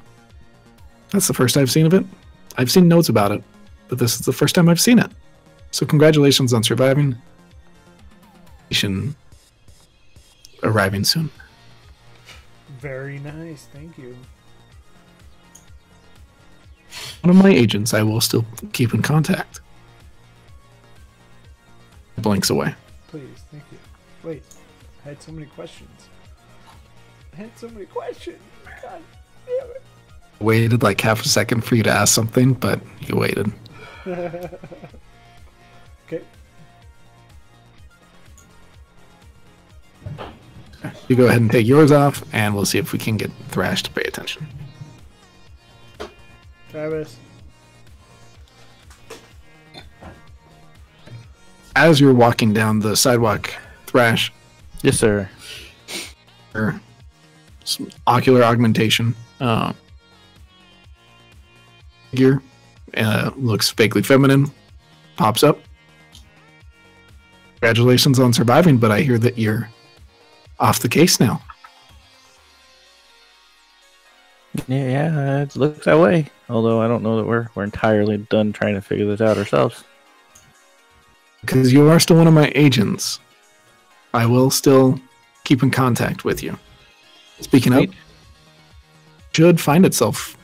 That's 1.11 1.27
the 1.27 1.33
first 1.33 1.57
I've 1.57 1.71
seen 1.71 1.85
of 1.85 1.93
it. 1.93 2.05
I've 2.57 2.71
seen 2.71 2.87
notes 2.87 3.09
about 3.09 3.31
it, 3.31 3.43
but 3.87 3.99
this 3.99 4.19
is 4.19 4.25
the 4.25 4.33
first 4.33 4.55
time 4.55 4.69
I've 4.69 4.81
seen 4.81 4.99
it. 4.99 5.11
So 5.71 5.85
congratulations 5.85 6.53
on 6.53 6.63
surviving. 6.63 7.15
Arriving 10.63 11.03
soon. 11.03 11.29
Very 12.79 13.19
nice. 13.19 13.67
Thank 13.73 13.97
you. 13.97 14.15
One 17.21 17.29
of 17.29 17.35
my 17.35 17.49
agents 17.49 17.93
I 17.93 18.03
will 18.03 18.21
still 18.21 18.45
keep 18.73 18.93
in 18.93 19.01
contact. 19.01 19.61
Blinks 22.17 22.49
away. 22.49 22.75
Please. 23.07 23.43
Thank 23.51 23.63
you. 23.71 23.77
Wait. 24.23 24.43
I 25.05 25.09
had 25.09 25.21
so 25.21 25.31
many 25.31 25.47
questions. 25.47 26.09
I 27.33 27.35
had 27.37 27.57
so 27.57 27.69
many 27.69 27.85
questions. 27.85 28.39
God. 28.81 29.01
Waited 30.39 30.81
like 30.83 31.01
half 31.01 31.23
a 31.25 31.27
second 31.27 31.61
for 31.65 31.75
you 31.75 31.83
to 31.83 31.89
ask 31.91 32.13
something, 32.13 32.53
but 32.53 32.79
you 33.01 33.15
waited. 33.15 33.51
Okay. 36.07 36.23
You 41.07 41.15
go 41.15 41.25
ahead 41.25 41.41
and 41.41 41.51
take 41.51 41.67
yours 41.67 41.91
off, 41.91 42.23
and 42.33 42.55
we'll 42.55 42.65
see 42.65 42.77
if 42.79 42.93
we 42.93 42.99
can 42.99 43.17
get 43.17 43.29
Thrash 43.49 43.83
to 43.83 43.91
pay 43.91 44.01
attention. 44.03 44.47
Travis. 46.71 47.17
As 51.75 51.99
you're 51.99 52.13
walking 52.13 52.53
down 52.53 52.79
the 52.79 52.95
sidewalk, 52.95 53.53
Thrash, 53.85 54.31
Yes, 54.81 54.97
sir. 54.97 55.29
or 56.55 56.79
some 57.65 57.89
ocular 58.07 58.43
augmentation 58.43 59.15
uh, 59.39 59.73
figure 62.11 62.41
uh, 62.95 63.31
looks 63.35 63.69
vaguely 63.71 64.03
feminine, 64.03 64.51
pops 65.15 65.43
up. 65.43 65.59
Congratulations 67.55 68.19
on 68.19 68.33
surviving, 68.33 68.77
but 68.77 68.91
I 68.91 69.01
hear 69.01 69.17
that 69.19 69.37
you're 69.37 69.69
off 70.59 70.79
the 70.79 70.89
case 70.89 71.19
now. 71.19 71.41
Yeah, 74.67 74.89
yeah, 74.89 75.41
it 75.41 75.55
looks 75.55 75.85
that 75.85 75.99
way. 75.99 76.27
Although 76.49 76.81
I 76.81 76.87
don't 76.87 77.03
know 77.03 77.17
that 77.17 77.25
we're 77.25 77.49
we're 77.55 77.63
entirely 77.63 78.17
done 78.17 78.51
trying 78.51 78.75
to 78.75 78.81
figure 78.81 79.05
this 79.05 79.21
out 79.21 79.37
ourselves. 79.37 79.83
Because 81.41 81.71
you 81.71 81.87
are 81.89 81.99
still 81.99 82.17
one 82.17 82.27
of 82.27 82.33
my 82.33 82.51
agents. 82.55 83.19
I 84.13 84.25
will 84.25 84.49
still 84.49 84.99
keep 85.43 85.63
in 85.63 85.71
contact 85.71 86.25
with 86.25 86.41
you. 86.43 86.57
Speaking 87.39 87.73
Sweet. 87.73 87.89
of, 87.89 87.95
should 89.39 89.57
find 89.61 89.85
itself 89.85 90.37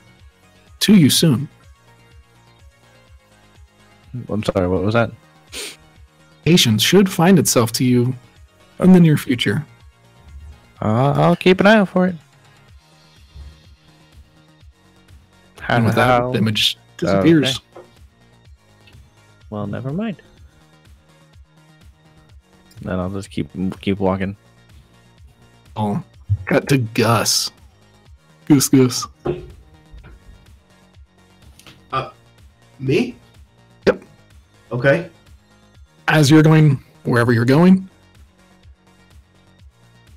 to 0.80 0.96
you 0.96 1.10
soon. 1.10 1.50
I'm 4.30 4.42
sorry, 4.42 4.70
what 4.70 4.84
was 4.84 4.94
that? 4.94 5.12
Patience 6.46 6.82
should 6.82 7.12
find 7.12 7.38
itself 7.38 7.74
to 7.74 7.84
you 7.84 8.16
in 8.80 8.94
the 8.94 9.02
near 9.02 9.18
future. 9.18 9.66
Uh, 10.82 11.12
I'll 11.12 11.36
keep 11.36 11.60
an 11.60 11.68
eye 11.68 11.76
out 11.76 11.90
for 11.90 12.08
it. 12.08 12.16
How, 15.60 15.76
And 15.76 15.86
with 15.88 15.96
how- 15.96 16.28
that, 16.28 16.32
the 16.32 16.38
image 16.38 16.78
disappears. 16.96 17.60
Well, 19.50 19.68
never 19.68 19.92
mind. 19.92 20.22
Then 22.82 22.98
I'll 22.98 23.10
just 23.10 23.30
keep 23.30 23.50
keep 23.82 24.00
walking. 24.00 24.38
Oh, 25.76 26.02
cut 26.46 26.70
to 26.70 26.78
Gus. 26.78 27.52
Goose 28.46 28.70
Goose. 28.70 29.08
Uh, 31.92 32.10
me? 32.80 33.16
Yep. 33.88 34.04
Okay. 34.72 35.10
As 36.08 36.30
you're 36.30 36.44
going 36.44 36.84
wherever 37.04 37.32
you're 37.32 37.46
going, 37.46 37.90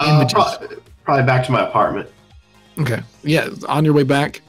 Uh, 0.01 0.27
probably, 0.31 0.77
probably 1.05 1.25
back 1.25 1.45
to 1.47 1.53
my 1.53 1.67
apartment. 1.67 2.09
okay, 2.79 3.01
yeah, 3.25 3.49
on 3.69 3.85
your 3.85 3.93
way 3.95 4.05
back 4.05 4.41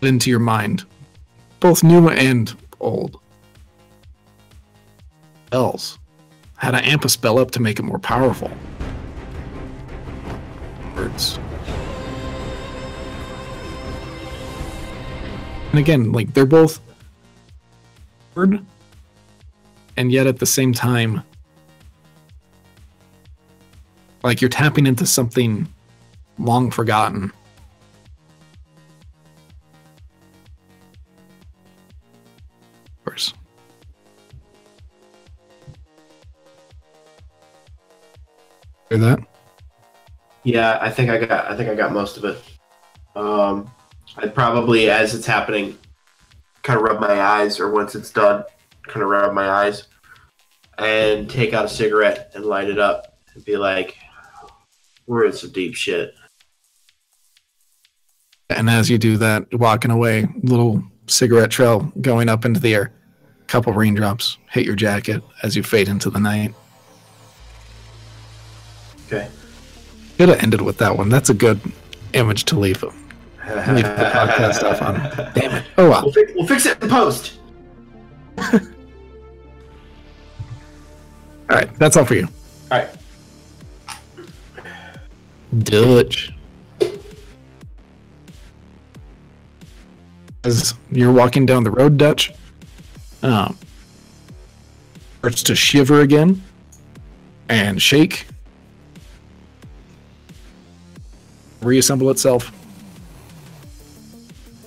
into 0.00 0.28
your 0.28 0.40
mind, 0.40 0.84
both 1.60 1.82
new 1.84 2.08
and 2.08 2.54
old. 2.80 3.20
Spells. 5.46 5.98
How 6.56 6.70
to 6.72 6.84
amp 6.84 7.04
a 7.04 7.08
spell 7.08 7.38
up 7.38 7.50
to 7.52 7.60
make 7.60 7.78
it 7.78 7.82
more 7.82 7.98
powerful. 7.98 8.50
Words. 10.96 11.38
And 15.72 15.78
again, 15.78 16.12
like 16.12 16.34
they're 16.34 16.44
both 16.44 16.80
word, 18.34 18.62
and 19.96 20.12
yet 20.12 20.26
at 20.26 20.38
the 20.38 20.44
same 20.44 20.74
time, 20.74 21.22
like 24.22 24.42
you're 24.42 24.50
tapping 24.50 24.86
into 24.86 25.06
something 25.06 25.66
long 26.38 26.70
forgotten. 26.70 27.32
Of 32.84 33.04
course. 33.06 33.32
Hear 38.90 38.98
that? 38.98 39.20
Yeah, 40.44 40.78
I 40.82 40.90
think 40.90 41.08
I 41.08 41.24
got. 41.24 41.50
I 41.50 41.56
think 41.56 41.70
I 41.70 41.74
got 41.74 41.92
most 41.92 42.18
of 42.18 42.26
it. 42.26 42.51
I'd 44.22 44.34
probably, 44.34 44.88
as 44.88 45.14
it's 45.16 45.26
happening, 45.26 45.76
kind 46.62 46.78
of 46.78 46.84
rub 46.84 47.00
my 47.00 47.20
eyes, 47.20 47.58
or 47.58 47.70
once 47.70 47.96
it's 47.96 48.10
done, 48.10 48.44
kind 48.86 49.02
of 49.02 49.08
rub 49.08 49.34
my 49.34 49.48
eyes, 49.48 49.88
and 50.78 51.28
take 51.28 51.52
out 51.52 51.64
a 51.64 51.68
cigarette 51.68 52.30
and 52.34 52.44
light 52.44 52.70
it 52.70 52.78
up, 52.78 53.18
and 53.34 53.44
be 53.44 53.56
like, 53.56 53.96
"We're 55.08 55.26
in 55.26 55.32
some 55.32 55.50
deep 55.50 55.74
shit." 55.74 56.14
And 58.48 58.70
as 58.70 58.88
you 58.88 58.96
do 58.96 59.16
that, 59.16 59.52
walking 59.52 59.90
away, 59.90 60.28
little 60.42 60.84
cigarette 61.08 61.50
trail 61.50 61.92
going 62.00 62.28
up 62.28 62.44
into 62.44 62.60
the 62.60 62.74
air. 62.74 62.92
A 63.40 63.44
couple 63.46 63.72
raindrops 63.72 64.38
hit 64.50 64.64
your 64.64 64.76
jacket 64.76 65.22
as 65.42 65.56
you 65.56 65.64
fade 65.64 65.88
into 65.88 66.10
the 66.10 66.20
night. 66.20 66.54
Okay. 69.06 69.28
Could 70.16 70.28
have 70.28 70.42
ended 70.42 70.60
with 70.60 70.78
that 70.78 70.96
one. 70.96 71.08
That's 71.08 71.28
a 71.28 71.34
good 71.34 71.60
image 72.12 72.44
to 72.44 72.58
leave. 72.58 72.84
Leave 73.48 73.84
the 73.84 74.10
podcast 74.12 74.54
stuff 74.54 74.80
on. 74.82 74.94
Damn 75.34 75.56
it. 75.56 75.64
Oh 75.76 75.90
well. 75.90 76.02
We'll, 76.04 76.12
fi- 76.12 76.32
we'll 76.34 76.46
fix 76.46 76.66
it 76.66 76.82
in 76.82 76.88
post. 76.88 77.38
All 78.38 78.60
right. 81.50 81.74
That's 81.78 81.96
all 81.96 82.04
for 82.04 82.14
you. 82.14 82.28
All 82.70 82.78
right. 82.78 82.88
Dutch. 85.58 86.32
As 90.44 90.74
you're 90.90 91.12
walking 91.12 91.44
down 91.46 91.62
the 91.62 91.70
road, 91.70 91.98
Dutch, 91.98 92.32
um, 93.22 93.56
starts 95.18 95.42
to 95.44 95.54
shiver 95.54 96.00
again 96.00 96.42
and 97.48 97.80
shake, 97.80 98.26
reassemble 101.60 102.10
itself. 102.10 102.50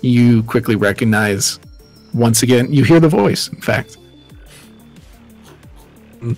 You 0.06 0.44
quickly 0.44 0.76
recognize, 0.76 1.60
once 2.14 2.44
again, 2.44 2.72
you 2.72 2.84
hear 2.84 3.00
the 3.00 3.10
voice, 3.10 3.48
in 3.48 3.60
fact. 3.60 3.98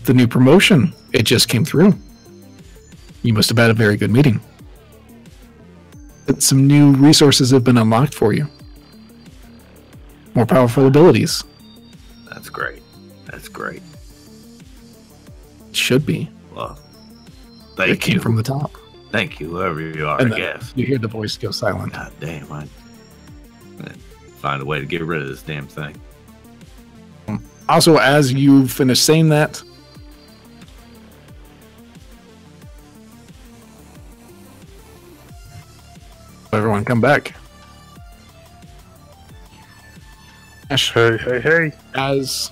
The 0.05 0.13
new 0.13 0.25
promotion, 0.25 0.93
it 1.11 1.23
just 1.23 1.49
came 1.49 1.65
through. 1.65 1.93
You 3.23 3.33
must 3.33 3.49
have 3.49 3.57
had 3.57 3.69
a 3.69 3.73
very 3.73 3.97
good 3.97 4.09
meeting. 4.09 4.39
some 6.39 6.65
new 6.65 6.93
resources 6.93 7.51
have 7.51 7.65
been 7.65 7.77
unlocked 7.77 8.13
for 8.13 8.31
you. 8.31 8.47
More 10.33 10.45
powerful 10.45 10.87
abilities. 10.87 11.43
That's 12.31 12.49
great. 12.49 12.81
That's 13.25 13.49
great. 13.49 13.81
Should 15.73 16.05
be. 16.05 16.29
Well, 16.55 16.75
thank 17.75 17.89
It 17.89 17.93
thank 17.95 18.01
came 18.01 18.15
you. 18.15 18.21
from 18.21 18.37
the 18.37 18.43
top. 18.43 18.71
Thank 19.11 19.41
you, 19.41 19.49
whoever 19.49 19.81
you 19.81 20.07
are, 20.07 20.21
And 20.21 20.33
I 20.33 20.37
guess. 20.37 20.71
you 20.75 20.85
hear 20.85 20.97
the 20.99 21.07
voice 21.09 21.35
go 21.37 21.51
silent. 21.51 21.91
God 21.93 22.13
damn, 22.21 22.49
I 22.51 22.65
find 24.37 24.61
a 24.61 24.65
way 24.65 24.79
to 24.79 24.85
get 24.85 25.01
rid 25.03 25.21
of 25.21 25.27
this 25.27 25.41
damn 25.41 25.67
thing. 25.67 25.99
Also, 27.69 27.97
as 27.97 28.31
you 28.31 28.65
finish 28.67 29.01
saying 29.01 29.27
that, 29.29 29.61
everyone 36.53 36.85
come 36.85 37.01
back. 37.01 37.33
Ash, 40.69 40.93
Hey, 40.93 41.17
hey, 41.17 41.39
hey. 41.39 41.71
as 41.95 42.51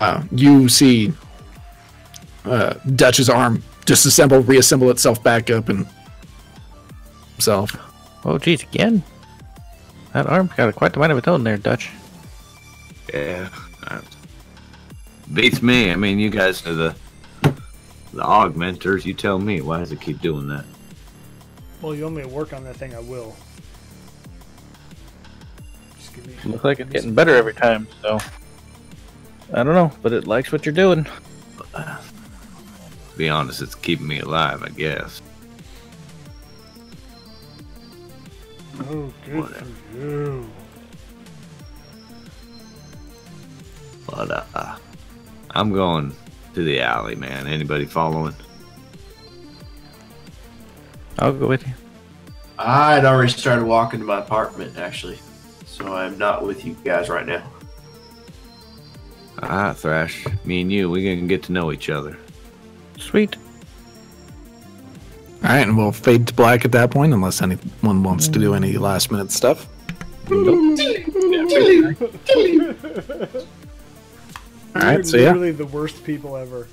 uh, 0.00 0.22
you 0.32 0.68
see 0.68 1.12
uh, 2.44 2.74
Dutch's 2.96 3.28
arm 3.28 3.62
disassemble, 3.86 4.46
reassemble 4.46 4.90
itself 4.90 5.22
back 5.22 5.50
up, 5.50 5.68
and 5.68 5.86
himself. 7.34 7.76
Oh, 8.24 8.38
geez, 8.38 8.62
again? 8.64 9.02
That 10.16 10.28
arm's 10.28 10.50
got 10.54 10.74
quite 10.74 10.94
the 10.94 10.98
mind 10.98 11.12
of 11.12 11.18
its 11.18 11.28
own 11.28 11.44
there, 11.44 11.58
Dutch. 11.58 11.90
Yeah. 13.12 13.50
Beats 15.34 15.60
me. 15.60 15.92
I 15.92 15.96
mean, 15.96 16.18
you 16.18 16.30
guys 16.30 16.66
are 16.66 16.72
the 16.72 16.96
the 17.42 18.22
augmenters. 18.22 19.04
You 19.04 19.12
tell 19.12 19.38
me. 19.38 19.60
Why 19.60 19.78
does 19.78 19.92
it 19.92 20.00
keep 20.00 20.22
doing 20.22 20.48
that? 20.48 20.64
Well, 21.82 21.94
you 21.94 22.04
want 22.04 22.16
me 22.16 22.22
to 22.22 22.28
work 22.28 22.54
on 22.54 22.64
that 22.64 22.76
thing? 22.76 22.94
I 22.94 23.00
will. 23.00 23.36
Just 25.98 26.14
give 26.14 26.26
me. 26.26 26.34
Looks 26.50 26.64
like 26.64 26.80
it's 26.80 26.90
getting 26.90 27.14
better 27.14 27.36
every 27.36 27.52
time, 27.52 27.86
so. 28.00 28.18
I 29.52 29.62
don't 29.64 29.74
know, 29.74 29.92
but 30.00 30.14
it 30.14 30.26
likes 30.26 30.50
what 30.50 30.64
you're 30.64 30.74
doing. 30.74 31.06
Be 33.18 33.28
honest, 33.28 33.60
it's 33.60 33.74
keeping 33.74 34.06
me 34.06 34.20
alive, 34.20 34.62
I 34.62 34.70
guess. 34.70 35.20
Oh, 38.80 39.12
good 39.24 39.34
Whatever. 39.36 39.64
for 39.64 39.96
you. 39.98 40.50
But 44.08 44.30
uh, 44.54 44.76
I'm 45.50 45.72
going 45.72 46.14
to 46.54 46.62
the 46.62 46.80
alley, 46.80 47.14
man. 47.16 47.46
Anybody 47.46 47.84
following? 47.86 48.34
I'll 51.18 51.32
go 51.32 51.48
with 51.48 51.66
you. 51.66 51.72
I'd 52.58 53.04
already 53.04 53.32
started 53.32 53.64
walking 53.64 54.00
to 54.00 54.06
my 54.06 54.18
apartment, 54.18 54.78
actually. 54.78 55.18
So 55.64 55.94
I'm 55.94 56.16
not 56.18 56.44
with 56.44 56.64
you 56.64 56.74
guys 56.84 57.08
right 57.08 57.26
now. 57.26 57.42
Ah, 59.42 59.72
Thrash. 59.74 60.24
Me 60.44 60.62
and 60.62 60.72
you, 60.72 60.88
we 60.88 61.02
can 61.02 61.26
get 61.26 61.42
to 61.44 61.52
know 61.52 61.72
each 61.72 61.90
other. 61.90 62.16
Sweet. 62.98 63.36
All 65.46 65.52
right, 65.52 65.60
and 65.60 65.76
we'll 65.76 65.92
fade 65.92 66.26
to 66.26 66.34
black 66.34 66.64
at 66.64 66.72
that 66.72 66.90
point, 66.90 67.12
unless 67.14 67.40
anyone 67.40 68.02
wants 68.02 68.26
to 68.26 68.40
do 68.40 68.54
any 68.54 68.78
last 68.78 69.12
minute 69.12 69.30
stuff. 69.30 69.68
All 70.28 70.42
right, 74.74 74.94
You're 74.94 75.04
so 75.04 75.16
yeah, 75.16 75.28
literally 75.28 75.52
the 75.52 75.66
worst 75.66 76.02
people 76.02 76.36
ever. 76.36 76.66